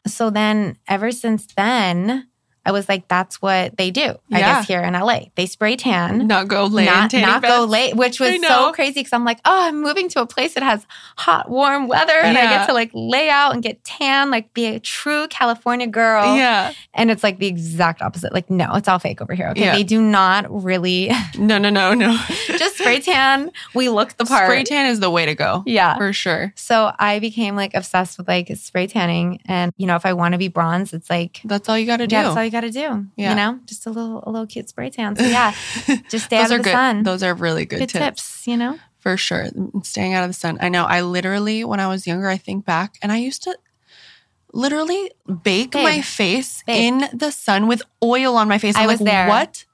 So 0.07 0.29
then 0.29 0.77
ever 0.87 1.11
since 1.11 1.47
then, 1.55 2.27
I 2.67 2.71
was 2.71 2.89
like, 2.89 3.07
that's 3.07 3.41
what 3.41 3.77
they 3.77 3.91
do, 3.91 4.09
I 4.31 4.39
Yeah. 4.39 4.39
guess, 4.59 4.67
here 4.67 4.81
in 4.81 4.93
LA. 4.93 5.21
They 5.35 5.45
spray 5.45 5.77
tan. 5.77 6.27
Not 6.27 6.49
go 6.49 6.65
in 6.65 6.85
not, 6.85 7.13
not 7.13 7.41
go 7.41 7.63
late, 7.63 7.95
which 7.95 8.19
was 8.19 8.39
so 8.45 8.73
crazy 8.73 8.99
because 8.99 9.13
I'm 9.13 9.23
like, 9.23 9.39
oh, 9.45 9.67
I'm 9.67 9.81
moving 9.81 10.09
to 10.09 10.21
a 10.21 10.27
place 10.27 10.53
that 10.55 10.63
has 10.63 10.85
hot, 11.17 11.49
warm 11.49 11.87
weather 11.87 12.13
and 12.13 12.37
I 12.37 12.41
get 12.43 12.67
to 12.67 12.73
like 12.73 12.91
lay 12.93 13.29
out 13.29 13.53
and 13.53 13.63
get 13.63 13.83
tan, 13.85 14.29
like 14.29 14.53
be 14.53 14.65
a 14.65 14.79
true 14.81 15.27
California 15.29 15.87
girl. 15.87 16.35
Yeah. 16.35 16.73
And 16.93 17.09
it's 17.09 17.23
like 17.23 17.39
the 17.39 17.47
exact 17.47 18.01
opposite. 18.01 18.33
Like, 18.33 18.49
no, 18.49 18.73
it's 18.75 18.87
all 18.89 18.99
fake 18.99 19.21
over 19.21 19.33
here. 19.33 19.47
Okay. 19.49 19.61
Yeah. 19.61 19.73
They 19.75 19.83
do 19.83 20.01
not 20.01 20.45
really 20.63 21.09
No, 21.37 21.57
no, 21.57 21.69
no, 21.69 21.93
no. 21.93 22.17
just 22.47 22.77
spray 22.77 22.99
tan. 22.99 23.51
We 23.73 23.87
look 23.89 24.17
the 24.17 24.25
part. 24.25 24.45
Spray 24.47 24.63
tan 24.65 24.87
is 24.87 24.99
the 24.99 25.09
way 25.09 25.25
to 25.25 25.35
go. 25.35 25.63
Yeah. 25.65 25.95
For 25.97 26.11
sure. 26.11 26.51
So 26.55 26.91
I 26.99 27.19
became 27.19 27.55
like 27.55 27.73
obsessed 27.75 28.17
with 28.17 28.27
like 28.27 28.51
spray 28.57 28.87
tanning. 28.87 29.39
And, 29.45 29.71
you 29.77 29.87
know, 29.87 29.95
if 29.95 30.05
I 30.05 30.13
want 30.13 30.33
to 30.33 30.37
be 30.37 30.49
bronze, 30.49 30.93
it's 30.93 31.09
like, 31.09 31.39
That's 31.45 31.69
all 31.69 31.77
you 31.77 31.85
got 31.85 31.97
to 31.97 32.07
do. 32.07 32.15
yeah, 32.15 32.23
that's 32.23 32.35
all 32.35 32.43
you 32.43 32.51
got 32.51 32.56
to 32.61 32.69
do. 32.69 33.07
Yeah. 33.15 33.29
You 33.31 33.35
know, 33.35 33.59
just 33.65 33.85
a 33.85 33.89
little, 33.89 34.23
a 34.25 34.29
little 34.31 34.47
cute 34.47 34.69
spray 34.69 34.89
tan. 34.89 35.15
So 35.15 35.23
yeah, 35.23 35.53
just 36.09 36.25
stay 36.25 36.37
out 36.37 36.51
of 36.51 36.57
the 36.57 36.63
good. 36.63 36.71
sun. 36.71 37.03
Those 37.03 37.23
are 37.23 37.33
really 37.33 37.65
good, 37.65 37.79
good 37.79 37.89
tips. 37.89 38.03
tips, 38.03 38.47
you 38.47 38.57
know? 38.57 38.77
For 38.99 39.17
sure. 39.17 39.47
Staying 39.83 40.13
out 40.13 40.23
of 40.23 40.29
the 40.29 40.33
sun. 40.33 40.57
I 40.61 40.69
know. 40.69 40.85
I 40.85 41.01
literally, 41.01 41.63
when 41.63 41.79
I 41.79 41.87
was 41.87 42.07
younger, 42.07 42.27
I 42.27 42.37
think 42.37 42.65
back 42.65 42.97
and 43.01 43.11
I 43.11 43.17
used 43.17 43.43
to 43.43 43.57
literally 44.53 45.11
bake 45.43 45.71
Babe. 45.71 45.83
my 45.83 46.01
face 46.01 46.63
Babe. 46.65 46.93
in 47.03 47.17
the 47.17 47.31
sun 47.31 47.67
with 47.67 47.81
oil 48.03 48.35
on 48.35 48.47
my 48.47 48.57
face. 48.57 48.75
I'm 48.75 48.83
I 48.83 48.85
like, 48.87 48.99
was 48.99 49.05
there. 49.05 49.27
what? 49.27 49.65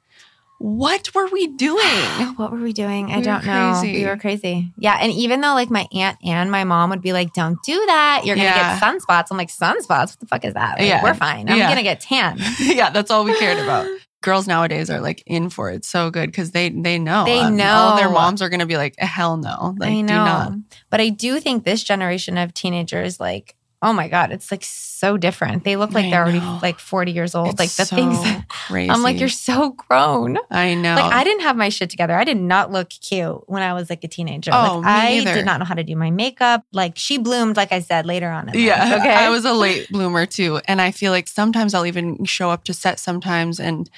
What 0.66 1.14
were 1.14 1.28
we 1.28 1.48
doing? 1.48 1.84
What 2.38 2.52
were 2.54 2.58
we 2.60 2.72
doing? 2.72 3.12
I 3.12 3.18
We 3.18 3.24
don't 3.24 3.46
know. 3.46 3.74
crazy. 3.82 4.00
We 4.00 4.06
were 4.06 4.16
crazy. 4.16 4.72
Yeah. 4.78 4.98
And 5.02 5.12
even 5.12 5.42
though 5.42 5.54
like 5.54 5.70
my 5.70 5.88
aunt 5.94 6.18
and 6.24 6.50
my 6.50 6.64
mom 6.64 6.90
would 6.92 7.02
be 7.02 7.12
like, 7.12 7.34
don't 7.34 7.62
do 7.64 7.74
that. 7.88 8.22
You're 8.26 8.38
going 8.38 8.48
to 8.48 8.54
Yeah. 8.54 8.80
get 8.80 8.82
sunspots. 8.82 9.26
I'm 9.30 9.36
like, 9.38 9.50
sunspots? 9.50 10.12
What 10.12 10.20
the 10.22 10.26
fuck 10.26 10.46
is 10.46 10.54
that? 10.54 10.80
Like, 10.80 10.88
Yeah. 10.88 11.04
We're 11.04 11.16
fine. 11.16 11.50
I'm 11.50 11.58
Yeah. 11.58 11.66
going 11.68 11.78
to 11.78 11.84
get 11.84 12.00
tan. 12.00 12.40
yeah, 12.60 12.90
that's 12.92 13.12
all 13.12 13.26
we 13.26 13.38
cared 13.38 13.60
about. 13.60 13.88
Girls 14.22 14.48
nowadays 14.48 14.90
are 14.90 15.02
like 15.02 15.22
in 15.28 15.50
for 15.50 15.70
it 15.70 15.84
so 15.84 16.10
good 16.10 16.28
because 16.28 16.52
they 16.52 16.70
they 16.70 16.98
know 16.98 17.26
They 17.26 17.42
Um, 17.42 17.60
all 17.60 17.98
their 17.98 18.10
moms 18.10 18.42
are 18.42 18.48
gonna 18.48 18.66
be 18.66 18.78
like 18.78 18.96
hell 18.98 19.36
no 19.36 19.76
like 19.78 19.90
I 19.92 19.96
do 19.96 20.02
know. 20.04 20.16
not 20.24 20.54
But 20.90 21.02
I 21.02 21.10
do 21.10 21.42
think 21.42 21.66
this 21.66 21.84
generation 21.84 22.38
of 22.38 22.54
teenagers, 22.54 23.20
like, 23.20 23.54
oh 23.84 23.94
my 23.94 24.08
God, 24.08 24.32
it's 24.32 24.50
like 24.50 24.64
so 24.64 25.18
different. 25.18 25.64
They 25.66 25.76
look 25.76 25.92
like 25.92 26.06
I 26.06 26.10
they're 26.12 26.24
already 26.24 26.40
like 26.40 26.80
40 26.80 27.12
years 27.12 27.36
old. 27.36 27.50
It's 27.50 27.60
like 27.60 27.70
the 27.72 27.86
so 27.86 27.96
things 27.96 28.18
crazy. 28.48 28.90
I'm 28.90 29.04
like, 29.04 29.20
you're 29.20 29.28
so 29.30 29.72
grown. 29.72 30.38
I 30.50 30.74
know 30.74 30.96
Like 30.96 31.14
I 31.14 31.24
didn't 31.26 31.42
have 31.42 31.58
my 31.58 31.68
shit 31.70 31.90
together. 31.90 32.16
I 32.16 32.24
did 32.24 32.38
not 32.38 32.72
look 32.72 32.90
cute 32.90 33.44
when 33.48 33.62
I 33.62 33.74
was 33.74 33.90
like 33.90 34.04
a 34.04 34.08
teenager. 34.08 34.52
Oh, 34.54 34.80
like 34.80 34.86
I 34.88 35.12
either. 35.18 35.34
did 35.34 35.46
not 35.46 35.60
know 35.60 35.66
how 35.66 35.76
to 35.76 35.84
do 35.84 35.96
my 35.96 36.10
makeup. 36.10 36.64
Like 36.72 36.98
she 36.98 37.18
bloomed, 37.18 37.58
like 37.58 37.74
I 37.74 37.82
said, 37.82 38.06
later 38.06 38.30
on 38.30 38.50
Yeah, 38.54 38.80
life. 38.92 39.00
Okay. 39.02 39.14
I 39.14 39.30
was 39.30 39.44
a 39.46 39.54
late 39.54 39.90
bloomer 39.90 40.26
too. 40.26 40.62
And 40.66 40.80
I 40.82 40.92
feel 40.92 41.12
like 41.12 41.28
sometimes 41.28 41.74
I'll 41.74 41.86
even 41.86 42.24
show 42.24 42.50
up 42.50 42.64
to 42.66 42.74
set 42.74 42.98
sometimes 43.00 43.60
and 43.60 43.90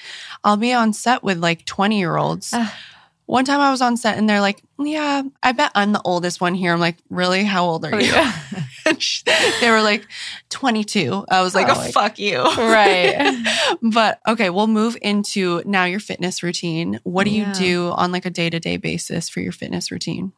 I'll 0.43 0.57
be 0.57 0.73
on 0.73 0.91
set 0.91 1.23
with 1.23 1.37
like 1.37 1.65
20 1.65 1.99
year 1.99 2.17
olds. 2.17 2.53
One 3.27 3.43
time 3.45 3.59
I 3.59 3.71
was 3.71 3.81
on 3.81 3.97
set 3.97 4.17
and 4.17 4.29
they're 4.29 4.41
like, 4.41 4.61
Yeah, 4.77 5.23
I 5.41 5.51
bet 5.51 5.71
I'm 5.73 5.91
the 5.93 6.01
oldest 6.05 6.39
one 6.41 6.53
here. 6.53 6.73
I'm 6.73 6.79
like, 6.79 6.97
Really? 7.09 7.43
How 7.43 7.65
old 7.65 7.85
are 7.85 7.95
oh, 7.95 7.99
you? 7.99 8.13
And 8.87 9.01
sh- 9.01 9.23
they 9.61 9.71
were 9.71 9.81
like, 9.81 10.07
22. 10.51 11.25
I 11.29 11.41
was 11.41 11.55
like, 11.55 11.67
Oh, 11.69 11.73
oh, 11.75 11.79
like- 11.79 11.91
fuck 11.93 12.19
you. 12.19 12.43
Right. 12.43 13.43
but 13.81 14.19
okay, 14.27 14.51
we'll 14.51 14.67
move 14.67 14.95
into 15.01 15.63
now 15.65 15.85
your 15.85 15.99
fitness 15.99 16.43
routine. 16.43 16.99
What 17.03 17.23
do 17.23 17.31
Yeah. 17.31 17.47
you 17.47 17.53
do 17.55 17.87
on 17.89 18.11
like 18.11 18.25
a 18.27 18.29
day 18.29 18.49
to 18.51 18.59
day 18.59 18.77
basis 18.77 19.27
for 19.27 19.39
your 19.39 19.51
fitness 19.51 19.91
routine? 19.91 20.33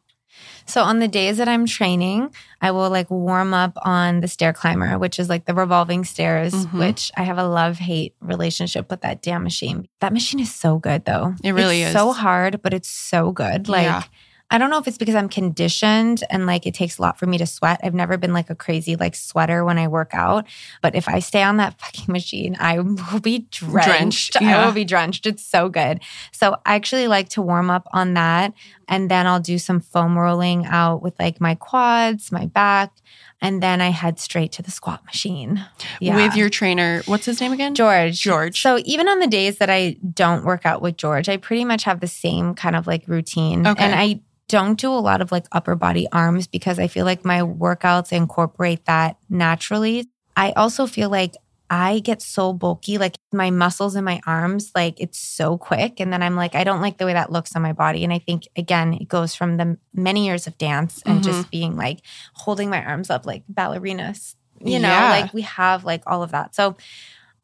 So 0.68 0.82
on 0.82 0.98
the 0.98 1.08
days 1.08 1.38
that 1.38 1.48
I'm 1.48 1.64
training, 1.66 2.30
I 2.60 2.70
will 2.72 2.90
like 2.90 3.10
warm 3.10 3.54
up 3.54 3.72
on 3.82 4.20
the 4.20 4.28
stair 4.28 4.52
climber, 4.52 4.98
which 4.98 5.18
is 5.18 5.28
like 5.28 5.46
the 5.46 5.54
revolving 5.54 6.04
stairs, 6.04 6.52
Mhm. 6.54 6.78
which 6.78 7.10
I 7.16 7.22
have 7.22 7.38
a 7.38 7.48
love 7.48 7.78
hate 7.78 8.14
relationship 8.20 8.90
with 8.90 9.00
that 9.00 9.22
damn 9.22 9.42
machine. 9.42 9.88
That 10.00 10.12
machine 10.12 10.40
is 10.40 10.54
so 10.54 10.78
good 10.78 11.04
though. 11.06 11.34
It 11.42 11.52
really 11.52 11.82
It's 11.82 11.94
is. 11.94 11.98
so 12.00 12.12
hard, 12.12 12.60
but 12.62 12.74
it's 12.74 12.90
so 12.90 13.32
good. 13.32 13.68
Like 13.68 13.84
Yeah. 13.84 14.02
I 14.50 14.56
don't 14.58 14.70
know 14.70 14.78
if 14.78 14.88
it's 14.88 14.96
because 14.96 15.14
I'm 15.14 15.28
conditioned 15.28 16.24
and 16.30 16.46
like 16.46 16.66
it 16.66 16.74
takes 16.74 16.98
a 16.98 17.02
lot 17.02 17.18
for 17.18 17.26
me 17.26 17.36
to 17.38 17.46
sweat. 17.46 17.80
I've 17.82 17.94
never 17.94 18.16
been 18.16 18.32
like 18.32 18.48
a 18.48 18.54
crazy 18.54 18.96
like 18.96 19.14
sweater 19.14 19.64
when 19.64 19.78
I 19.78 19.88
work 19.88 20.10
out, 20.14 20.46
but 20.80 20.94
if 20.94 21.06
I 21.08 21.18
stay 21.18 21.42
on 21.42 21.58
that 21.58 21.78
fucking 21.80 22.10
machine, 22.10 22.56
I 22.58 22.78
will 22.78 23.20
be 23.20 23.46
drenched. 23.50 24.32
Drenched, 24.32 24.42
I 24.42 24.64
will 24.64 24.72
be 24.72 24.84
drenched. 24.84 25.26
It's 25.26 25.44
so 25.44 25.68
good. 25.68 26.00
So 26.32 26.56
I 26.64 26.76
actually 26.76 27.08
like 27.08 27.28
to 27.30 27.42
warm 27.42 27.70
up 27.70 27.86
on 27.92 28.14
that 28.14 28.54
and 28.88 29.10
then 29.10 29.26
I'll 29.26 29.40
do 29.40 29.58
some 29.58 29.80
foam 29.80 30.18
rolling 30.18 30.64
out 30.64 31.02
with 31.02 31.18
like 31.18 31.40
my 31.40 31.54
quads, 31.54 32.32
my 32.32 32.46
back, 32.46 32.92
and 33.40 33.62
then 33.62 33.80
I 33.80 33.90
head 33.90 34.18
straight 34.18 34.52
to 34.52 34.62
the 34.62 34.70
squat 34.70 35.04
machine. 35.04 35.64
Yeah. 36.00 36.16
With 36.16 36.34
your 36.34 36.48
trainer, 36.48 37.02
what's 37.06 37.26
his 37.26 37.40
name 37.40 37.52
again? 37.52 37.74
George. 37.74 38.20
George. 38.20 38.60
So 38.60 38.80
even 38.84 39.08
on 39.08 39.20
the 39.20 39.26
days 39.26 39.58
that 39.58 39.70
I 39.70 39.96
don't 40.14 40.44
work 40.44 40.64
out 40.64 40.82
with 40.82 40.96
George, 40.96 41.28
I 41.28 41.36
pretty 41.36 41.64
much 41.64 41.84
have 41.84 42.00
the 42.00 42.08
same 42.08 42.54
kind 42.54 42.74
of 42.74 42.86
like 42.86 43.06
routine. 43.06 43.66
Okay. 43.66 43.84
And 43.84 43.94
I 43.94 44.20
don't 44.48 44.78
do 44.80 44.92
a 44.92 44.96
lot 44.98 45.20
of 45.20 45.30
like 45.30 45.46
upper 45.52 45.74
body 45.74 46.08
arms 46.12 46.46
because 46.46 46.78
I 46.78 46.88
feel 46.88 47.04
like 47.04 47.24
my 47.24 47.40
workouts 47.40 48.12
incorporate 48.12 48.84
that 48.86 49.16
naturally. 49.28 50.08
I 50.36 50.52
also 50.52 50.86
feel 50.86 51.10
like 51.10 51.34
I 51.70 51.98
get 51.98 52.22
so 52.22 52.54
bulky, 52.54 52.96
like 52.96 53.16
my 53.30 53.50
muscles 53.50 53.94
in 53.94 54.02
my 54.04 54.20
arms, 54.26 54.72
like 54.74 54.98
it's 55.00 55.18
so 55.18 55.58
quick. 55.58 56.00
And 56.00 56.10
then 56.10 56.22
I'm 56.22 56.34
like, 56.34 56.54
I 56.54 56.64
don't 56.64 56.80
like 56.80 56.96
the 56.96 57.04
way 57.04 57.12
that 57.12 57.30
looks 57.30 57.54
on 57.54 57.60
my 57.60 57.74
body. 57.74 58.04
And 58.04 58.12
I 58.12 58.20
think, 58.20 58.48
again, 58.56 58.94
it 58.94 59.06
goes 59.06 59.34
from 59.34 59.58
the 59.58 59.76
many 59.92 60.24
years 60.24 60.46
of 60.46 60.56
dance 60.56 61.02
and 61.04 61.20
Mhm. 61.20 61.24
just 61.24 61.50
being 61.50 61.76
like 61.76 62.00
holding 62.32 62.70
my 62.70 62.82
arms 62.82 63.10
up 63.10 63.26
like 63.26 63.42
ballerinas. 63.52 64.34
You 64.64 64.78
know, 64.78 64.88
Yeah. 64.88 65.10
like 65.10 65.34
we 65.34 65.42
have 65.42 65.84
like 65.84 66.02
all 66.06 66.22
of 66.22 66.30
that. 66.32 66.54
So 66.54 66.76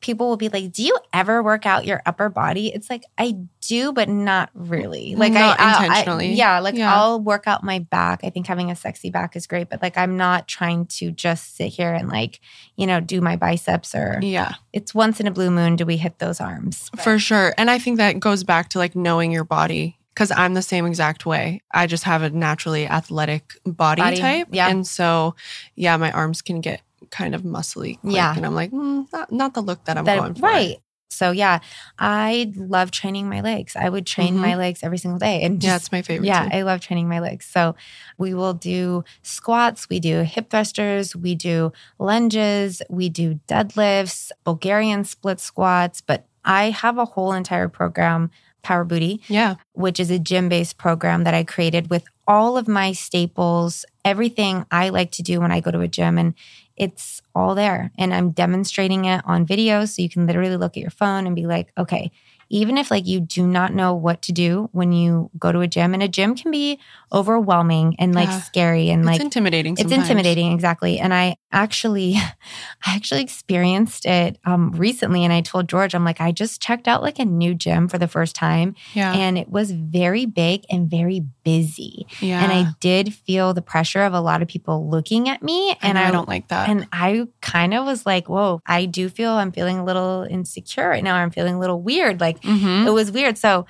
people 0.04 0.28
will 0.28 0.36
be 0.36 0.48
like, 0.50 0.70
Do 0.70 0.84
you 0.84 0.96
ever 1.12 1.42
work 1.42 1.64
out 1.66 1.86
your 1.86 2.02
upper 2.06 2.28
body? 2.28 2.68
It's 2.72 2.90
like, 2.90 3.04
I 3.18 3.36
do, 3.66 3.92
but 3.92 4.08
not 4.08 4.50
really. 4.54 5.14
Like, 5.16 5.32
Not 5.32 5.58
I, 5.58 5.64
I- 5.64 5.66
I- 5.66 5.84
intentionally. 5.86 6.32
yeah. 6.34 6.58
Like, 6.60 6.74
Yeah. 6.74 6.94
I'll 6.94 7.18
work 7.20 7.44
out 7.46 7.64
my 7.64 7.78
back. 7.78 8.20
I 8.22 8.30
think 8.30 8.46
having 8.46 8.70
a 8.70 8.76
sexy 8.76 9.08
back 9.10 9.34
is 9.34 9.46
great, 9.46 9.70
but 9.70 9.80
like, 9.80 9.96
I'm 9.96 10.16
not 10.18 10.46
trying 10.46 10.86
to 10.98 11.10
just 11.10 11.56
sit 11.56 11.68
here 11.72 11.92
and 11.92 12.08
like, 12.08 12.40
you 12.76 12.86
know, 12.86 13.00
do 13.00 13.20
my 13.22 13.36
biceps 13.36 13.94
or 13.94 14.18
Yeah, 14.22 14.52
it's 14.72 14.94
once 14.94 15.18
in 15.20 15.26
a 15.26 15.30
blue 15.30 15.50
moon 15.50 15.76
do 15.76 15.86
we 15.86 15.96
hit 15.96 16.18
those 16.18 16.40
arms. 16.40 16.90
for 17.02 17.18
sure. 17.18 17.54
And 17.56 17.70
I 17.70 17.78
think 17.78 17.96
that 17.96 18.20
goes 18.20 18.44
back 18.44 18.68
to 18.70 18.78
like 18.78 18.94
knowing 18.94 19.32
your 19.32 19.44
body 19.44 19.98
because 20.14 20.30
I'm 20.30 20.54
the 20.54 20.62
same 20.62 20.84
exact 20.86 21.24
way. 21.26 21.62
I 21.72 21.86
just 21.86 22.04
have 22.04 22.22
a 22.22 22.30
naturally 22.30 22.86
athletic 22.86 23.54
body, 23.64 24.02
Body, 24.02 24.16
type. 24.18 24.48
yeah. 24.52 24.68
And 24.68 24.86
so, 24.86 25.34
yeah, 25.74 25.96
my 25.96 26.12
arms 26.12 26.40
can 26.42 26.60
get 26.60 26.82
kind 27.10 27.34
of 27.34 27.42
muscly. 27.42 27.98
Quick, 28.00 28.14
Yeah. 28.14 28.34
And 28.36 28.44
I'm 28.46 28.54
like, 28.54 28.70
mm, 28.70 29.06
not, 29.12 29.32
not 29.32 29.54
the 29.54 29.60
look 29.62 29.84
that 29.84 29.96
I'm 29.98 30.04
That- 30.04 30.18
going 30.18 30.34
for. 30.34 30.42
right. 30.42 30.76
So 31.10 31.30
yeah, 31.30 31.60
I 31.96 32.52
love 32.56 32.90
training 32.90 33.28
my 33.28 33.40
legs. 33.40 33.76
I 33.76 33.88
would 33.88 34.04
train 34.04 34.34
Mhm. 34.34 34.40
my 34.40 34.56
legs 34.56 34.80
every 34.82 34.98
single 34.98 35.20
day 35.20 35.42
and 35.42 35.62
Yeah, 35.62 35.76
it's 35.76 35.92
my 35.92 36.02
favorite. 36.02 36.26
Yeah, 36.26 36.48
too. 36.48 36.56
I 36.56 36.62
love 36.62 36.80
training 36.80 37.08
my 37.08 37.20
legs. 37.20 37.46
So 37.46 37.76
we 38.18 38.34
will 38.34 38.52
do 38.54 39.04
squats, 39.22 39.88
we 39.88 40.00
do 40.00 40.22
hip 40.22 40.50
thrusters, 40.50 41.14
we 41.14 41.36
do 41.36 41.72
lunges, 42.00 42.82
we 42.90 43.08
do 43.08 43.38
deadlifts, 43.46 44.30
Bulgarian 44.44 45.04
split 45.04 45.38
squats. 45.38 46.00
But 46.00 46.26
I 46.44 46.70
have 46.70 46.98
a 46.98 47.04
whole 47.04 47.32
entire 47.32 47.68
program, 47.68 48.30
Power 48.62 48.84
Booty, 48.84 49.20
yeah. 49.28 49.54
which 49.72 50.00
is 50.00 50.10
a 50.10 50.18
gym 50.18 50.48
based 50.48 50.78
program 50.78 51.24
that 51.24 51.34
I 51.34 51.44
created 51.44 51.90
with 51.90 52.04
all 52.26 52.56
of 52.56 52.66
my 52.66 52.92
staples, 52.92 53.84
everything 54.04 54.64
I 54.70 54.88
like 54.88 55.10
to 55.12 55.22
do 55.22 55.40
when 55.40 55.52
I 55.52 55.60
go 55.60 55.70
to 55.70 55.80
a 55.80 55.88
gym. 55.88 56.18
And 56.18 56.34
it's 56.76 57.22
all 57.34 57.54
there. 57.54 57.92
And 57.98 58.12
I'm 58.12 58.30
demonstrating 58.30 59.04
it 59.04 59.22
on 59.24 59.46
video. 59.46 59.84
So 59.84 60.02
you 60.02 60.08
can 60.08 60.26
literally 60.26 60.56
look 60.56 60.76
at 60.76 60.80
your 60.80 60.90
phone 60.90 61.26
and 61.26 61.36
be 61.36 61.46
like, 61.46 61.72
okay, 61.78 62.10
even 62.54 62.78
if 62.78 62.90
like 62.90 63.06
you 63.06 63.18
do 63.20 63.46
not 63.46 63.74
know 63.74 63.94
what 63.94 64.22
to 64.22 64.32
do 64.32 64.68
when 64.72 64.92
you 64.92 65.28
go 65.38 65.50
to 65.50 65.60
a 65.60 65.66
gym, 65.66 65.92
and 65.94 66.02
a 66.02 66.08
gym 66.08 66.34
can 66.36 66.50
be 66.52 66.78
overwhelming 67.12 67.96
and 67.98 68.14
like 68.14 68.28
Yeah. 68.28 68.40
scary 68.40 68.90
and 68.90 69.02
It's 69.02 69.06
like 69.12 69.20
intimidating. 69.20 69.74
it's 69.74 69.82
sometimes. 69.82 70.02
intimidating 70.10 70.52
exactly 70.52 70.98
and 70.98 71.14
i 71.14 71.36
actually 71.52 72.14
i 72.86 72.94
actually 72.96 73.22
experienced 73.22 74.04
it 74.04 74.38
um, 74.44 74.72
recently 74.72 75.22
and 75.24 75.32
i 75.32 75.40
told 75.40 75.68
george 75.68 75.94
i'm 75.94 76.04
like 76.04 76.20
i 76.20 76.32
just 76.32 76.60
checked 76.60 76.88
out 76.88 77.02
like 77.02 77.18
a 77.20 77.24
new 77.24 77.54
gym 77.54 77.86
for 77.88 77.98
the 77.98 78.08
first 78.08 78.34
time 78.34 78.74
Yeah. 78.94 79.12
and 79.14 79.38
it 79.38 79.48
was 79.48 79.70
very 79.70 80.26
big 80.26 80.64
and 80.70 80.90
very 80.90 81.20
busy 81.44 82.06
yeah. 82.20 82.42
and 82.42 82.52
i 82.52 82.66
did 82.80 83.14
feel 83.14 83.54
the 83.54 83.62
pressure 83.62 84.02
of 84.02 84.12
a 84.12 84.20
lot 84.20 84.42
of 84.42 84.48
people 84.48 84.88
looking 84.90 85.28
at 85.28 85.42
me 85.42 85.76
and 85.82 85.96
I, 85.98 86.10
don't 86.10 86.28
like 86.28 86.48
that. 86.48 86.68
and 86.68 86.86
I 86.92 87.26
kind 87.40 87.74
of 87.74 87.84
was 87.84 88.04
like, 88.06 88.28
whoa, 88.28 88.60
I 88.66 88.86
do 88.86 89.08
feel 89.08 89.32
I'm 89.32 89.52
feeling 89.52 89.78
a 89.78 89.84
little 89.84 90.26
insecure 90.28 90.88
right 90.88 91.02
now. 91.04 91.14
I'm 91.16 91.30
feeling 91.30 91.54
a 91.54 91.58
little 91.58 91.80
weird. 91.80 92.20
Like 92.20 92.43
Mhm. 92.44 92.86
it 92.86 92.90
was 92.90 93.10
weird. 93.10 93.36
So 93.38 93.66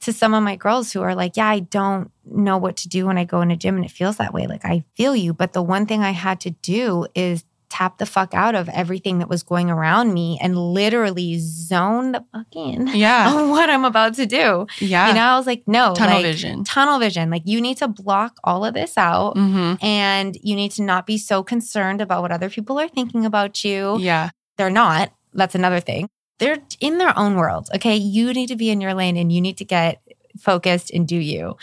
to 0.00 0.12
some 0.12 0.34
of 0.34 0.42
my 0.42 0.54
girls 0.56 0.92
who 0.92 1.00
are 1.02 1.14
like, 1.14 1.36
yeah, 1.36 1.48
I 1.48 1.60
don't 1.60 2.10
know 2.26 2.58
what 2.58 2.76
to 2.78 2.88
do 2.88 3.06
when 3.06 3.16
I 3.16 3.24
go 3.24 3.40
in 3.40 3.50
a 3.50 3.56
gym 3.56 3.76
and 3.76 3.84
it 3.84 3.90
feels 3.90 4.18
that 4.18 4.34
way. 4.34 4.46
Like 4.46 4.64
I 4.64 4.84
feel 4.96 5.16
you. 5.16 5.32
But 5.32 5.52
the 5.54 5.62
one 5.62 5.86
thing 5.86 6.02
I 6.02 6.10
had 6.10 6.40
to 6.40 6.50
do 6.50 7.06
is 7.14 7.44
tap 7.70 7.98
the 7.98 8.06
fuck 8.06 8.34
out 8.34 8.54
of 8.54 8.68
everything 8.68 9.18
that 9.18 9.28
was 9.28 9.42
going 9.42 9.68
around 9.68 10.12
me 10.14 10.38
and 10.40 10.56
literally 10.56 11.38
zone 11.40 12.12
the 12.12 12.24
fuck 12.32 12.46
in 12.54 12.86
Yeah. 12.94 13.32
on 13.34 13.48
what 13.48 13.68
I'm 13.70 13.84
about 13.84 14.14
to 14.14 14.26
do. 14.26 14.66
Yeah. 14.78 15.08
You 15.08 15.14
know, 15.14 15.22
I 15.22 15.36
was 15.38 15.46
like, 15.46 15.64
no, 15.66 15.92
Tunnel 15.94 16.16
like, 16.16 16.24
vision. 16.24 16.62
Tunnel 16.64 16.98
vision. 17.00 17.30
Like 17.30 17.42
you 17.46 17.60
need 17.60 17.78
to 17.78 17.88
block 17.88 18.36
all 18.44 18.64
of 18.64 18.74
this 18.74 18.96
out. 18.98 19.34
Mm-hmm. 19.36 19.84
And 19.84 20.36
you 20.42 20.54
need 20.54 20.70
to 20.72 20.82
not 20.82 21.04
be 21.06 21.16
so 21.18 21.42
concerned 21.42 22.00
about 22.00 22.22
what 22.22 22.30
other 22.30 22.50
people 22.50 22.78
are 22.78 22.88
thinking 22.88 23.24
about 23.24 23.64
you. 23.64 23.98
Yeah. 23.98 24.30
They're 24.56 24.70
not. 24.70 25.12
That's 25.32 25.54
another 25.56 25.80
thing. 25.80 26.08
They're 26.38 26.58
in 26.80 26.98
their 26.98 27.16
own 27.18 27.36
world. 27.36 27.68
Okay. 27.74 27.96
You 27.96 28.32
need 28.32 28.48
to 28.48 28.56
be 28.56 28.70
in 28.70 28.80
your 28.80 28.94
lane 28.94 29.16
and 29.16 29.32
you 29.32 29.40
need 29.40 29.58
to 29.58 29.64
get 29.64 30.00
focused 30.38 30.90
and 30.90 31.06
do 31.06 31.16
you. 31.16 31.56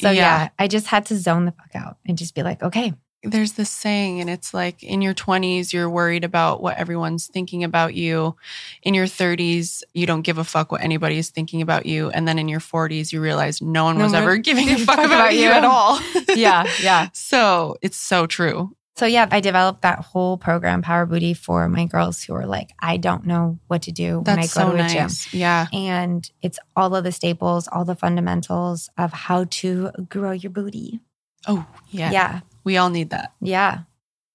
So 0.00 0.10
yeah, 0.10 0.20
yeah 0.20 0.48
I 0.58 0.68
just 0.68 0.86
had 0.86 1.06
to 1.06 1.16
zone 1.16 1.44
the 1.44 1.52
fuck 1.52 1.74
out 1.74 1.96
and 2.06 2.16
just 2.16 2.34
be 2.34 2.42
like, 2.42 2.62
okay, 2.62 2.94
there's 3.24 3.52
this 3.52 3.70
saying, 3.70 4.20
and 4.20 4.28
it's 4.28 4.52
like 4.52 4.82
in 4.82 5.00
your 5.00 5.14
20s, 5.14 5.72
you're 5.72 5.88
worried 5.88 6.24
about 6.24 6.60
what 6.60 6.76
everyone's 6.76 7.28
thinking 7.28 7.62
about 7.62 7.94
you. 7.94 8.36
In 8.82 8.94
your 8.94 9.06
30s, 9.06 9.82
you 9.94 10.06
don't 10.06 10.22
give 10.22 10.38
a 10.38 10.44
fuck 10.44 10.72
what 10.72 10.82
anybody 10.82 11.18
is 11.18 11.30
thinking 11.30 11.62
about 11.62 11.86
you. 11.86 12.10
And 12.10 12.26
then 12.26 12.38
in 12.38 12.48
your 12.48 12.60
40s, 12.60 13.12
you 13.12 13.20
realize 13.20 13.62
no 13.62 13.84
one 13.84 13.98
was 13.98 14.12
ever 14.12 14.36
giving 14.38 14.70
a 14.70 14.78
fuck, 14.78 14.96
fuck 14.96 15.06
about, 15.06 15.14
about, 15.14 15.34
you 15.34 15.50
at 15.50 15.64
all. 15.64 16.00
yeah, 16.36 16.68
yeah. 16.80 17.08
So 17.32 17.76
it's 17.80 17.96
so 17.96 18.26
true. 18.26 18.74
So 18.96 19.06
yeah, 19.06 19.26
I 19.30 19.40
developed 19.40 19.82
that 19.82 20.00
whole 20.00 20.36
program, 20.36 20.82
Power 20.82 21.06
Booty, 21.06 21.32
for 21.32 21.66
my 21.68 21.86
girls 21.86 22.22
who 22.22 22.34
are 22.34 22.46
like, 22.46 22.70
I 22.78 22.98
don't 22.98 23.24
know 23.24 23.58
what 23.66 23.82
to 23.82 23.92
do 23.92 24.22
That's 24.24 24.36
when 24.36 24.38
I 24.38 24.42
go 24.42 24.70
so 24.70 24.76
to 24.76 24.82
a 24.94 25.02
nice. 25.02 25.26
gym. 25.26 25.40
Yeah. 25.40 25.66
And 25.72 26.30
it's 26.42 26.58
all 26.76 26.94
of 26.94 27.02
the 27.02 27.12
staples, 27.12 27.68
all 27.68 27.86
the 27.86 27.94
fundamentals 27.94 28.90
of 28.98 29.12
how 29.12 29.44
to 29.44 29.90
grow 30.08 30.32
your 30.32 30.50
booty. 30.50 31.00
Oh, 31.48 31.66
yeah. 31.90 32.10
Yeah. 32.12 32.40
We 32.64 32.76
all 32.76 32.90
need 32.90 33.10
that. 33.10 33.32
Yeah. 33.40 33.80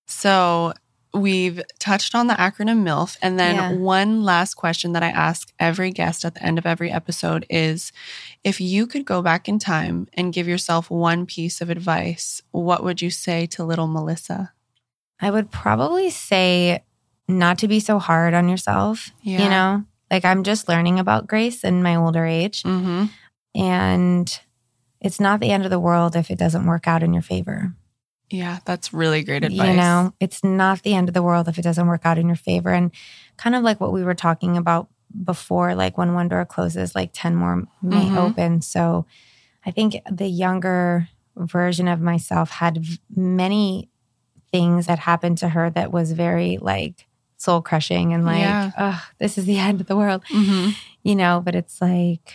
So 0.07 0.73
we've 1.13 1.61
touched 1.79 2.15
on 2.15 2.27
the 2.27 2.33
acronym 2.35 2.83
MILF. 2.83 3.17
And 3.21 3.39
then 3.39 3.55
yeah. 3.55 3.73
one 3.73 4.23
last 4.23 4.55
question 4.55 4.91
that 4.93 5.03
I 5.03 5.09
ask 5.09 5.51
every 5.59 5.91
guest 5.91 6.25
at 6.25 6.35
the 6.35 6.43
end 6.43 6.57
of 6.57 6.65
every 6.65 6.91
episode 6.91 7.45
is 7.49 7.91
if 8.43 8.59
you 8.61 8.87
could 8.87 9.05
go 9.05 9.21
back 9.21 9.47
in 9.47 9.59
time 9.59 10.07
and 10.13 10.33
give 10.33 10.47
yourself 10.47 10.89
one 10.89 11.25
piece 11.25 11.61
of 11.61 11.69
advice, 11.69 12.41
what 12.51 12.83
would 12.83 13.01
you 13.01 13.09
say 13.09 13.45
to 13.47 13.63
little 13.63 13.87
Melissa? 13.87 14.53
I 15.19 15.31
would 15.31 15.51
probably 15.51 16.09
say 16.09 16.83
not 17.27 17.57
to 17.59 17.67
be 17.67 17.79
so 17.79 17.99
hard 17.99 18.33
on 18.33 18.49
yourself. 18.49 19.11
Yeah. 19.21 19.43
You 19.43 19.49
know, 19.49 19.83
like 20.11 20.25
I'm 20.25 20.43
just 20.43 20.69
learning 20.69 20.99
about 20.99 21.27
grace 21.27 21.63
in 21.63 21.83
my 21.83 21.95
older 21.95 22.25
age. 22.25 22.63
Mm-hmm. 22.63 23.05
And 23.55 24.39
it's 25.01 25.19
not 25.19 25.39
the 25.39 25.51
end 25.51 25.63
of 25.63 25.71
the 25.71 25.79
world 25.79 26.15
if 26.15 26.29
it 26.29 26.37
doesn't 26.37 26.65
work 26.65 26.87
out 26.87 27.03
in 27.03 27.13
your 27.13 27.23
favor. 27.23 27.73
Yeah, 28.29 28.59
that's 28.65 28.93
really 28.93 29.23
great 29.23 29.43
advice. 29.43 29.69
You 29.69 29.75
know, 29.75 30.13
it's 30.19 30.43
not 30.43 30.83
the 30.83 30.93
end 30.93 31.07
of 31.07 31.13
the 31.13 31.23
world 31.23 31.47
if 31.47 31.57
it 31.57 31.61
doesn't 31.61 31.87
work 31.87 32.01
out 32.05 32.17
in 32.17 32.27
your 32.27 32.35
favor. 32.35 32.71
And 32.71 32.91
kind 33.37 33.55
of 33.55 33.63
like 33.63 33.79
what 33.79 33.93
we 33.93 34.03
were 34.03 34.15
talking 34.15 34.57
about 34.57 34.89
before, 35.23 35.75
like 35.75 35.97
when 35.97 36.13
one 36.13 36.27
door 36.27 36.45
closes, 36.45 36.93
like 36.93 37.11
10 37.13 37.35
more 37.35 37.63
may 37.81 38.05
mm-hmm. 38.05 38.17
open. 38.17 38.61
So 38.61 39.05
I 39.65 39.71
think 39.71 39.95
the 40.11 40.27
younger 40.27 41.07
version 41.35 41.87
of 41.87 42.01
myself 42.01 42.49
had 42.51 42.83
many 43.15 43.89
things 44.51 44.87
that 44.87 44.99
happened 44.99 45.37
to 45.39 45.49
her 45.49 45.69
that 45.69 45.91
was 45.91 46.11
very 46.11 46.57
like 46.57 47.05
soul 47.37 47.61
crushing 47.61 48.13
and 48.13 48.25
like, 48.25 48.39
yeah. 48.39 48.71
oh, 48.77 49.07
this 49.19 49.37
is 49.37 49.45
the 49.45 49.57
end 49.57 49.79
of 49.79 49.87
the 49.87 49.95
world, 49.95 50.23
mm-hmm. 50.25 50.71
you 51.03 51.15
know, 51.15 51.41
but 51.43 51.55
it's 51.55 51.81
like, 51.81 52.33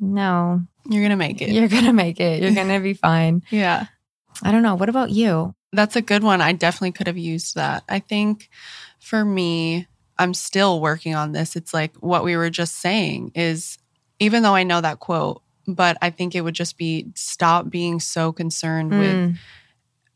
no. 0.00 0.62
You're 0.88 1.02
going 1.02 1.10
to 1.10 1.16
make 1.16 1.42
it. 1.42 1.50
You're 1.50 1.68
going 1.68 1.84
to 1.84 1.92
make 1.92 2.20
it. 2.20 2.42
You're 2.42 2.54
going 2.54 2.68
to 2.68 2.80
be 2.80 2.94
fine. 2.94 3.42
yeah. 3.50 3.86
I 4.42 4.52
don't 4.52 4.62
know. 4.62 4.74
What 4.74 4.88
about 4.88 5.10
you? 5.10 5.54
That's 5.72 5.96
a 5.96 6.02
good 6.02 6.22
one. 6.22 6.40
I 6.40 6.52
definitely 6.52 6.92
could 6.92 7.06
have 7.06 7.18
used 7.18 7.54
that. 7.56 7.84
I 7.88 7.98
think 7.98 8.48
for 8.98 9.24
me, 9.24 9.86
I'm 10.18 10.34
still 10.34 10.80
working 10.80 11.14
on 11.14 11.32
this. 11.32 11.56
It's 11.56 11.74
like 11.74 11.94
what 11.96 12.24
we 12.24 12.36
were 12.36 12.50
just 12.50 12.76
saying 12.76 13.32
is 13.34 13.78
even 14.18 14.42
though 14.42 14.54
I 14.54 14.62
know 14.62 14.80
that 14.80 14.98
quote, 14.98 15.42
but 15.66 15.98
I 16.00 16.10
think 16.10 16.34
it 16.34 16.40
would 16.40 16.54
just 16.54 16.78
be 16.78 17.08
stop 17.14 17.68
being 17.68 18.00
so 18.00 18.32
concerned 18.32 18.92
mm. 18.92 18.98
with 18.98 19.38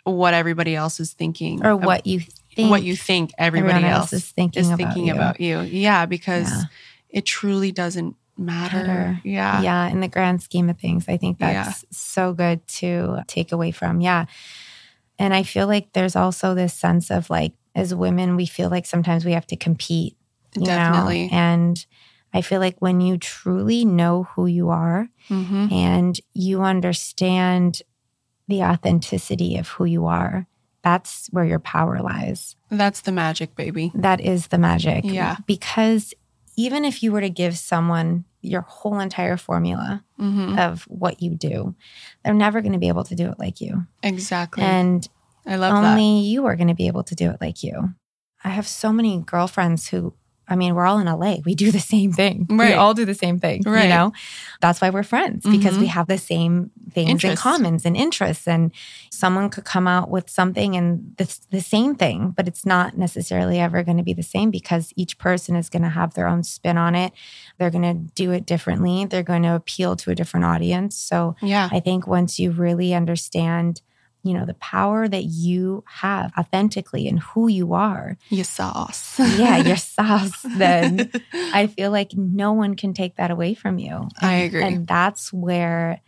what 0.05 0.35
everybody 0.35 0.75
else 0.75 1.01
is 1.01 1.13
thinking 1.13 1.65
or 1.65 1.77
what 1.77 2.07
you 2.07 2.21
think 2.55 2.71
what 2.71 2.83
you 2.83 2.97
think 2.97 3.33
everybody 3.39 3.85
else, 3.85 4.13
else, 4.13 4.25
is 4.25 4.31
thinking, 4.31 4.61
is 4.61 4.69
about, 4.69 4.77
thinking 4.77 5.07
you. 5.07 5.13
about 5.13 5.41
you. 5.41 5.61
Yeah, 5.61 6.07
because 6.07 6.51
yeah. 6.51 6.63
it 7.11 7.27
truly 7.27 7.73
doesn't 7.73 8.17
matter. 8.41 8.87
matter. 8.87 9.21
Yeah. 9.25 9.63
Yeah. 9.63 9.89
In 9.89 10.01
the 10.01 10.09
grand 10.09 10.43
scheme 10.43 10.69
of 10.71 10.79
things, 10.79 11.09
I 11.09 11.17
think 11.17 11.39
that's 11.39 11.83
yeah. 11.83 11.89
so 11.91 12.33
good 12.33 12.67
to 12.69 13.23
take 13.27 13.53
away 13.53 13.71
from. 13.71 14.01
Yeah. 14.01 14.27
And 15.19 15.35
I 15.35 15.43
feel 15.43 15.67
like 15.67 15.93
there's 15.93 16.17
also 16.17 16.55
this 16.55 16.75
sense 16.75 17.11
of 17.11 17.29
like, 17.31 17.53
as 17.75 17.95
women, 17.95 18.37
we 18.37 18.47
feel 18.47 18.71
like 18.71 18.87
sometimes 18.87 19.25
we 19.25 19.33
have 19.33 19.47
to 19.49 19.57
compete. 19.57 20.17
Definitely. 20.53 21.29
Know? 21.29 21.37
And 21.37 21.87
I 22.33 22.41
feel 22.41 22.61
like 22.61 22.77
when 22.81 23.01
you 23.01 23.19
truly 23.19 23.85
know 23.85 24.25
who 24.35 24.47
you 24.47 24.71
are 24.71 25.09
mm-hmm. 25.29 25.73
and 25.73 26.21
you 26.33 26.63
understand 26.63 27.83
the 28.49 28.63
authenticity 28.63 29.59
of 29.59 29.69
who 29.69 29.85
you 29.85 30.07
are, 30.07 30.47
that's 30.83 31.29
where 31.31 31.45
your 31.45 31.59
power 31.59 32.01
lies. 32.01 32.57
That's 32.71 33.03
the 33.03 33.13
magic, 33.13 33.55
baby. 33.55 33.93
That 33.95 34.21
is 34.21 34.49
the 34.49 34.59
magic. 34.59 35.05
Yeah. 35.05 35.37
Because 35.47 36.15
even 36.61 36.85
if 36.85 37.03
you 37.03 37.11
were 37.11 37.23
to 37.23 37.31
give 37.31 37.57
someone 37.57 38.25
your 38.43 38.61
whole 38.63 39.01
entire 39.01 39.39
formula 39.39 40.05
mm-hmm. 40.21 40.59
of 40.59 40.83
what 40.85 41.23
you 41.23 41.35
do, 41.35 41.75
they're 42.23 42.35
never 42.35 42.61
going 42.61 42.75
to 42.75 42.79
be 42.79 42.89
able 42.89 43.05
to 43.05 43.15
do 43.15 43.31
it 43.31 43.39
like 43.39 43.63
you. 43.63 43.87
Exactly. 44.03 44.63
And 44.63 45.09
I 45.47 45.57
love 45.57 45.73
only 45.73 46.21
that. 46.21 46.27
you 46.27 46.45
are 46.45 46.57
going 46.57 46.69
to 46.69 46.75
be 46.75 46.87
able 46.87 47.05
to 47.05 47.15
do 47.15 47.31
it 47.31 47.39
like 47.41 47.63
you. 47.63 47.95
I 48.45 48.51
have 48.51 48.69
so 48.69 48.93
many 48.93 49.23
girlfriends 49.23 49.89
who 49.89 50.15
I 50.51 50.57
mean, 50.57 50.75
we're 50.75 50.85
all 50.85 50.99
in 50.99 51.07
LA. 51.07 51.37
We 51.45 51.55
do 51.55 51.71
the 51.71 51.79
same 51.79 52.13
thing. 52.13 52.47
Right. 52.51 52.71
We 52.71 52.75
all 52.75 52.93
do 52.93 53.05
the 53.05 53.15
same 53.15 53.39
thing. 53.39 53.63
Right. 53.65 53.85
You 53.85 53.89
know, 53.89 54.13
that's 54.61 54.81
why 54.81 54.91
we're 54.91 55.05
friends 55.05 55.45
because 55.45 55.73
mm-hmm. 55.73 55.83
we 55.83 55.87
have 55.87 56.09
the 56.09 56.19
same 56.19 56.73
things 56.93 57.09
interests. 57.09 57.41
in 57.41 57.43
commons 57.43 57.87
and 57.87 57.97
interests. 57.97 58.49
And 58.49 58.73
someone 59.11 59.49
could 59.49 59.65
come 59.65 59.87
out 59.87 60.11
with 60.11 60.29
something 60.29 60.77
and 60.77 61.15
the, 61.17 61.39
the 61.51 61.61
same 61.61 61.95
thing, 61.95 62.31
but 62.31 62.49
it's 62.49 62.67
not 62.67 62.99
necessarily 62.99 63.61
ever 63.61 63.83
going 63.85 63.99
to 63.99 64.03
be 64.03 64.13
the 64.13 64.23
same 64.23 64.51
because 64.51 64.93
each 64.97 65.19
person 65.19 65.55
is 65.55 65.69
going 65.69 65.83
to 65.83 65.89
have 65.89 66.15
their 66.15 66.27
own 66.27 66.43
spin 66.43 66.77
on 66.77 66.95
it. 66.95 67.13
They're 67.59 67.71
going 67.71 67.83
to 67.83 68.13
do 68.15 68.33
it 68.33 68.45
differently. 68.45 69.05
They're 69.05 69.23
going 69.23 69.45
to 69.45 69.55
appeal 69.55 69.95
to 69.97 70.11
a 70.11 70.15
different 70.15 70.47
audience. 70.47 70.97
So 70.97 71.37
yeah. 71.41 71.69
I 71.71 71.79
think 71.81 72.07
once 72.07 72.41
you 72.41 72.51
really 72.51 72.93
understand 72.93 73.83
you 74.23 74.35
know, 74.35 74.45
the 74.45 74.55
power 74.55 75.09
that 75.09 75.25
you 75.25 75.85
have 75.87 76.33
authentically 76.39 77.09
and 77.09 77.21
who 77.21 77.49
you 77.49 77.73
are. 77.73 78.19
Your 78.29 78.45
sauce. 78.45 79.19
yeah, 79.19 79.57
your 79.57 79.77
sauce. 79.77 80.43
Then 80.57 81.11
I 81.33 81.67
feel 81.67 81.91
like 81.91 82.13
no 82.15 82.53
one 82.53 82.77
can 82.77 82.93
take 82.95 83.17
that 83.17 83.31
away 83.31 83.55
from 83.55 83.79
you. 83.79 83.95
And, 83.95 84.13
I 84.21 84.35
agree. 84.35 84.63
And 84.63 84.87
that's 84.87 85.33
where 85.33 86.01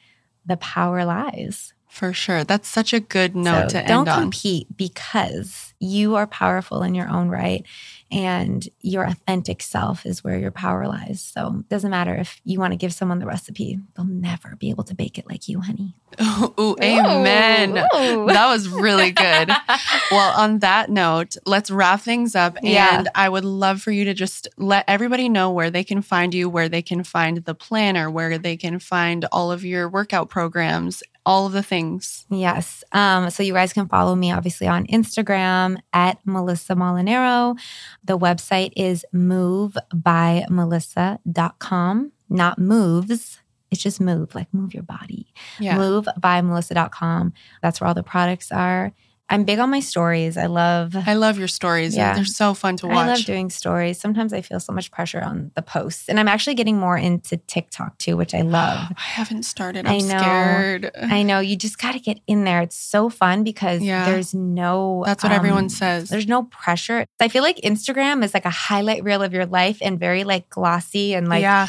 the 0.45 0.57
power 0.57 1.05
lies. 1.05 1.73
For 1.89 2.13
sure. 2.13 2.43
That's 2.43 2.69
such 2.69 2.95
a 2.95 3.01
good 3.01 3.37
note 3.37 3.71
so 3.71 3.79
to 3.79 3.83
end 3.83 3.91
on. 3.91 4.05
Don't 4.07 4.21
compete 4.23 4.77
because 4.77 5.75
you 5.79 6.17
are 6.17 6.27
powerful 6.27 6.83
in 6.83 6.95
your 6.95 7.09
own 7.09 7.29
right 7.29 7.67
and 8.13 8.69
your 8.83 9.05
authentic 9.05 9.63
self 9.63 10.05
is 10.05 10.23
where 10.23 10.39
your 10.39 10.51
power 10.51 10.87
lies. 10.87 11.23
So 11.35 11.61
it 11.61 11.69
doesn't 11.71 11.91
matter 11.91 12.15
if 12.15 12.41
you 12.45 12.59
want 12.59 12.73
to 12.73 12.77
give 12.77 12.93
someone 12.93 13.19
the 13.19 13.27
recipe, 13.27 13.81
they'll 13.97 14.05
never 14.05 14.55
be 14.57 14.69
able 14.69 14.85
to 14.85 14.95
bake 14.95 15.17
it 15.17 15.27
like 15.27 15.49
you, 15.49 15.61
honey. 15.61 15.95
Ooh, 16.21 16.55
ooh 16.61 16.77
amen. 16.83 17.71
Ooh. 17.71 18.27
That 18.27 18.47
was 18.49 18.69
really 18.69 19.13
good. 19.13 19.51
well, 20.11 20.39
on 20.39 20.59
that 20.59 20.91
note, 20.91 21.37
let's 21.47 21.71
wrap 21.71 22.03
things 22.03 22.35
up. 22.37 22.59
Yeah. 22.63 22.99
And 22.99 23.09
I 23.15 23.31
would 23.31 23.47
love 23.47 23.81
for 23.81 23.91
you 23.91 24.05
to 24.05 24.13
just 24.13 24.47
let 24.59 24.85
everybody 24.87 25.31
know 25.31 25.51
where 25.51 25.71
they 25.71 25.83
can 25.83 26.03
find 26.03 26.35
you, 26.35 26.51
where 26.51 26.69
they 26.69 26.83
can 26.83 27.05
find 27.05 27.39
the 27.39 27.55
planner, 27.55 28.11
where 28.11 28.37
they 28.37 28.59
can 28.59 28.79
find 28.79 29.25
all 29.33 29.51
of 29.51 29.65
your 29.65 29.89
workout 29.89 30.29
programs, 30.29 31.03
all 31.25 31.47
of 31.47 31.53
the 31.53 31.63
things. 31.63 32.27
Yes. 32.31 32.83
Um, 32.93 33.31
so 33.31 33.43
you 33.43 33.53
guys 33.53 33.73
can 33.73 33.89
follow 33.89 34.15
me 34.15 34.33
obviously 34.33 34.67
on 34.67 34.87
Instagram 34.87 35.79
at 35.93 36.19
Melissa 36.25 36.75
Molinaro. 36.75 37.59
The 38.05 38.19
website 38.19 38.73
is 38.77 39.05
movebymelissa.com, 39.15 42.13
not 42.29 42.59
moves. 42.59 43.39
It's 43.71 43.83
just 43.83 44.01
move, 44.01 44.35
like 44.35 44.53
move 44.53 44.75
your 44.75 44.83
body. 44.83 45.33
Yeah. 45.59 45.77
Movebymelissa.com. 45.77 47.33
That's 47.63 47.81
where 47.81 47.89
all 47.89 47.95
the 47.95 48.03
products 48.03 48.53
are. 48.53 48.93
I'm 49.33 49.45
big 49.45 49.59
on 49.59 49.71
my 49.71 49.81
stories. 49.81 50.37
I 50.37 50.45
love 50.45 50.95
I 50.95 51.15
love 51.15 51.39
your 51.39 51.49
stories. 51.49 51.97
Yeah. 51.97 52.15
They're 52.15 52.27
so 52.27 52.53
fun 52.53 52.77
to 52.79 52.87
watch. 52.87 52.97
I 52.97 53.07
love 53.07 53.25
doing 53.25 53.49
stories. 53.49 53.99
Sometimes 53.99 54.35
I 54.35 54.43
feel 54.43 54.61
so 54.61 54.75
much 54.75 54.91
pressure 54.91 55.23
on 55.23 55.51
the 55.55 55.63
posts. 55.63 56.11
And 56.11 56.21
I'm 56.21 56.29
actually 56.29 56.55
getting 56.55 56.77
more 56.77 56.99
into 56.99 57.39
TikTok 57.39 57.97
too, 57.97 58.19
which 58.19 58.35
I 58.35 58.43
love. 58.43 58.89
I 58.97 59.01
haven't 59.01 59.45
started. 59.45 59.87
I'm 59.87 59.95
I 59.95 59.99
know, 59.99 60.19
scared. 60.19 60.91
I 61.01 61.23
know. 61.23 61.41
You 61.41 61.57
just 61.57 61.79
got 61.79 61.93
to 61.93 61.99
get 61.99 62.21
in 62.27 62.45
there. 62.45 62.61
It's 62.61 62.77
so 62.77 63.09
fun 63.09 63.43
because 63.43 63.81
yeah. 63.81 64.05
there's 64.05 64.35
no 64.35 65.03
That's 65.07 65.23
what 65.23 65.33
um, 65.33 65.37
everyone 65.37 65.71
says. 65.71 66.11
There's 66.11 66.29
no 66.29 66.43
pressure. 66.43 67.07
I 67.19 67.29
feel 67.29 67.43
like 67.43 67.57
Instagram 67.57 68.23
is 68.23 68.35
like 68.35 68.45
a 68.45 68.51
highlight 68.51 69.03
reel 69.03 69.23
of 69.23 69.33
your 69.33 69.47
life 69.47 69.79
and 69.81 69.99
very 69.99 70.25
like 70.25 70.51
glossy 70.51 71.15
and 71.15 71.27
like 71.27 71.41
yeah. 71.41 71.69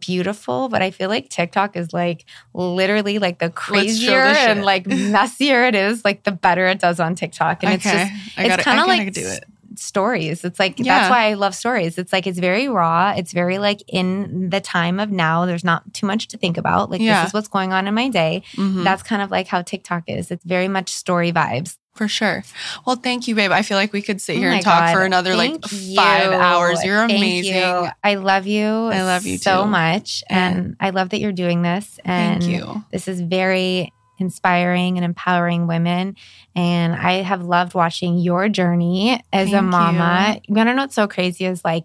Beautiful, 0.00 0.68
but 0.68 0.82
I 0.82 0.90
feel 0.90 1.08
like 1.08 1.28
TikTok 1.28 1.76
is 1.76 1.92
like 1.92 2.24
literally 2.52 3.18
like 3.18 3.38
the 3.38 3.50
crazier 3.50 4.20
and 4.20 4.64
like 4.64 4.86
messier 4.86 5.64
it 5.64 5.74
is, 5.74 6.04
like 6.04 6.24
the 6.24 6.32
better 6.32 6.66
it 6.66 6.78
does 6.78 7.00
on 7.00 7.14
TikTok, 7.14 7.62
and 7.62 7.74
okay. 7.74 7.74
it's 7.74 7.84
just 7.84 8.38
it's 8.38 8.62
kind 8.62 8.80
of 8.80 8.86
like 8.86 9.12
do 9.12 9.26
it. 9.26 9.44
stories. 9.76 10.44
It's 10.44 10.58
like 10.58 10.78
yeah. 10.78 10.98
that's 10.98 11.10
why 11.10 11.26
I 11.26 11.34
love 11.34 11.54
stories. 11.54 11.98
It's 11.98 12.12
like 12.12 12.26
it's 12.26 12.38
very 12.38 12.68
raw. 12.68 13.14
It's 13.16 13.32
very 13.32 13.58
like 13.58 13.82
in 13.88 14.50
the 14.50 14.60
time 14.60 15.00
of 15.00 15.10
now. 15.10 15.46
There's 15.46 15.64
not 15.64 15.92
too 15.94 16.06
much 16.06 16.28
to 16.28 16.38
think 16.38 16.56
about. 16.56 16.90
Like 16.90 17.00
yeah. 17.00 17.22
this 17.22 17.30
is 17.30 17.34
what's 17.34 17.48
going 17.48 17.72
on 17.72 17.86
in 17.86 17.94
my 17.94 18.08
day. 18.08 18.42
Mm-hmm. 18.54 18.84
That's 18.84 19.02
kind 19.02 19.22
of 19.22 19.30
like 19.30 19.46
how 19.48 19.62
TikTok 19.62 20.04
is. 20.08 20.30
It's 20.30 20.44
very 20.44 20.68
much 20.68 20.92
story 20.92 21.32
vibes. 21.32 21.76
For 21.94 22.08
sure. 22.08 22.42
Well, 22.84 22.96
thank 22.96 23.28
you, 23.28 23.36
babe. 23.36 23.52
I 23.52 23.62
feel 23.62 23.76
like 23.76 23.92
we 23.92 24.02
could 24.02 24.20
sit 24.20 24.36
oh 24.36 24.40
here 24.40 24.50
and 24.50 24.62
talk 24.62 24.86
God. 24.86 24.94
for 24.94 25.04
another 25.04 25.36
thank 25.36 25.62
like 25.62 25.72
you. 25.72 25.94
five 25.94 26.32
hours. 26.32 26.84
You're 26.84 27.06
thank 27.06 27.12
amazing. 27.12 27.54
You. 27.54 27.88
I 28.02 28.16
love 28.16 28.48
you. 28.48 28.66
I 28.66 29.04
love 29.04 29.24
you 29.26 29.38
so 29.38 29.62
too. 29.62 29.70
much. 29.70 30.24
And 30.28 30.76
I 30.80 30.90
love 30.90 31.10
that 31.10 31.20
you're 31.20 31.32
doing 31.32 31.62
this. 31.62 32.00
And 32.04 32.42
thank 32.42 32.52
you. 32.52 32.84
This 32.90 33.06
is 33.06 33.20
very 33.20 33.92
inspiring 34.18 34.96
and 34.96 35.04
empowering 35.04 35.66
women. 35.66 36.16
And 36.54 36.94
I 36.94 37.22
have 37.22 37.42
loved 37.42 37.74
watching 37.74 38.18
your 38.18 38.48
journey 38.48 39.20
as 39.32 39.50
Thank 39.50 39.58
a 39.58 39.62
mama. 39.62 40.40
You. 40.46 40.56
you 40.56 40.64
know 40.64 40.74
what's 40.76 40.94
so 40.94 41.08
crazy 41.08 41.44
is 41.44 41.64
like 41.64 41.84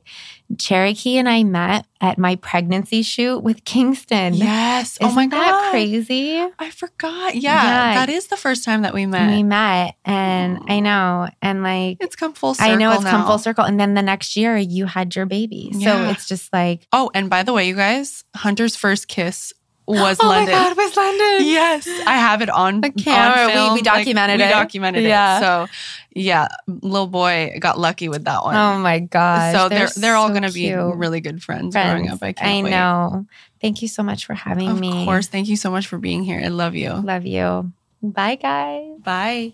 Cherokee 0.57 1.17
and 1.17 1.29
I 1.29 1.43
met 1.43 1.85
at 2.01 2.17
my 2.17 2.35
pregnancy 2.37 3.01
shoot 3.01 3.39
with 3.39 3.65
Kingston. 3.65 4.33
Yes. 4.33 4.97
Oh 5.01 5.07
Isn't 5.07 5.17
oh 5.17 5.21
my 5.21 5.27
that 5.27 5.51
God. 5.51 5.71
crazy? 5.71 6.39
I 6.57 6.69
forgot. 6.71 7.35
Yeah, 7.35 7.63
yeah, 7.63 7.93
That 7.95 8.09
is 8.09 8.27
the 8.27 8.37
first 8.37 8.63
time 8.63 8.83
that 8.83 8.93
we 8.93 9.05
met. 9.05 9.35
We 9.35 9.43
met. 9.43 9.95
And 10.05 10.59
I 10.67 10.79
know. 10.79 11.29
And 11.41 11.61
like 11.61 11.97
it's 11.99 12.15
come 12.15 12.33
full 12.33 12.53
circle. 12.53 12.71
I 12.71 12.75
know 12.75 12.93
it's 12.93 13.03
now. 13.03 13.11
come 13.11 13.27
full 13.27 13.37
circle. 13.37 13.65
And 13.65 13.79
then 13.79 13.93
the 13.93 14.01
next 14.01 14.35
year 14.35 14.57
you 14.57 14.85
had 14.85 15.15
your 15.15 15.25
baby. 15.25 15.69
Yeah. 15.73 16.05
So 16.05 16.11
it's 16.11 16.27
just 16.27 16.51
like 16.53 16.87
Oh, 16.93 17.11
and 17.13 17.29
by 17.29 17.43
the 17.43 17.53
way, 17.53 17.67
you 17.67 17.75
guys, 17.75 18.23
Hunter's 18.35 18.75
first 18.75 19.07
kiss 19.07 19.53
was 19.89 20.17
oh 20.21 20.27
London. 20.27 20.53
Oh 20.53 20.57
my 20.57 20.69
God, 20.69 20.77
was 20.77 20.95
London. 20.95 21.47
Yes. 21.47 21.87
I 22.05 22.17
have 22.17 22.41
it 22.41 22.49
on 22.49 22.81
the 22.81 22.91
camera. 22.91 23.45
On 23.45 23.49
film. 23.49 23.73
We, 23.73 23.79
we 23.79 23.81
documented 23.81 24.39
like, 24.39 24.49
it. 24.49 24.53
We 24.53 24.59
documented 24.59 25.03
yeah. 25.03 25.37
it. 25.37 25.41
So 25.41 25.67
yeah, 26.11 26.47
little 26.67 27.07
boy 27.07 27.57
got 27.59 27.79
lucky 27.79 28.07
with 28.07 28.25
that 28.25 28.43
one. 28.43 28.55
Oh 28.55 28.77
my 28.77 28.99
God. 28.99 29.55
So 29.55 29.67
they're 29.67 29.79
they're, 29.79 29.87
they're 29.97 30.15
all 30.15 30.29
gonna 30.29 30.51
be 30.51 30.73
really 30.73 31.21
good 31.21 31.41
friends, 31.43 31.73
friends, 31.73 32.01
growing 32.01 32.11
up. 32.11 32.21
I 32.21 32.33
can't 32.33 32.47
I 32.47 32.63
wait. 32.63 32.69
know. 32.69 33.25
Thank 33.61 33.81
you 33.81 33.87
so 33.87 34.03
much 34.03 34.25
for 34.25 34.35
having 34.35 34.69
of 34.69 34.79
me. 34.79 35.01
Of 35.01 35.05
course. 35.05 35.27
Thank 35.27 35.47
you 35.47 35.57
so 35.57 35.71
much 35.71 35.87
for 35.87 35.97
being 35.97 36.23
here. 36.23 36.39
I 36.43 36.49
love 36.49 36.75
you. 36.75 36.93
Love 36.93 37.25
you. 37.25 37.71
Bye 38.01 38.35
guys. 38.35 38.99
Bye. 38.99 39.53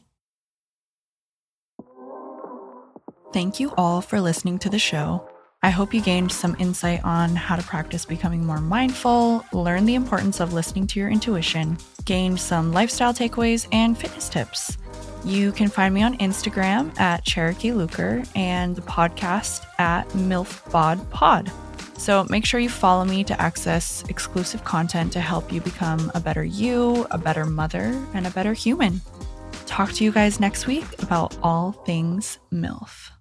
Thank 3.33 3.59
you 3.59 3.73
all 3.77 4.01
for 4.01 4.21
listening 4.21 4.59
to 4.59 4.69
the 4.69 4.79
show. 4.79 5.27
I 5.65 5.69
hope 5.69 5.95
you 5.95 5.99
gained 5.99 6.31
some 6.31 6.55
insight 6.59 7.03
on 7.03 7.35
how 7.35 7.55
to 7.55 7.63
practice 7.63 8.05
becoming 8.05 8.45
more 8.45 8.61
mindful, 8.61 9.43
learn 9.51 9.85
the 9.85 9.95
importance 9.95 10.39
of 10.39 10.53
listening 10.53 10.85
to 10.85 10.99
your 10.99 11.09
intuition, 11.09 11.79
gained 12.05 12.39
some 12.39 12.71
lifestyle 12.71 13.15
takeaways, 13.15 13.67
and 13.71 13.97
fitness 13.97 14.29
tips. 14.29 14.77
You 15.23 15.51
can 15.51 15.69
find 15.69 15.91
me 15.91 16.03
on 16.03 16.19
Instagram 16.19 16.95
at 16.99 17.25
Cherokee 17.25 17.71
Luker 17.71 18.21
and 18.35 18.75
the 18.75 18.83
podcast 18.83 19.65
at 19.79 20.07
MILFBOD 20.09 21.09
Pod. 21.09 21.51
So 21.97 22.27
make 22.29 22.45
sure 22.45 22.59
you 22.59 22.69
follow 22.69 23.03
me 23.03 23.23
to 23.23 23.41
access 23.41 24.03
exclusive 24.07 24.63
content 24.63 25.13
to 25.13 25.19
help 25.19 25.51
you 25.51 25.61
become 25.61 26.11
a 26.13 26.19
better 26.19 26.43
you, 26.43 27.07
a 27.09 27.17
better 27.17 27.43
mother, 27.43 27.99
and 28.13 28.27
a 28.27 28.29
better 28.29 28.53
human. 28.53 29.01
Talk 29.65 29.93
to 29.93 30.03
you 30.03 30.11
guys 30.11 30.39
next 30.39 30.67
week 30.67 30.85
about 31.01 31.35
all 31.41 31.71
things 31.71 32.37
MILF. 32.53 33.14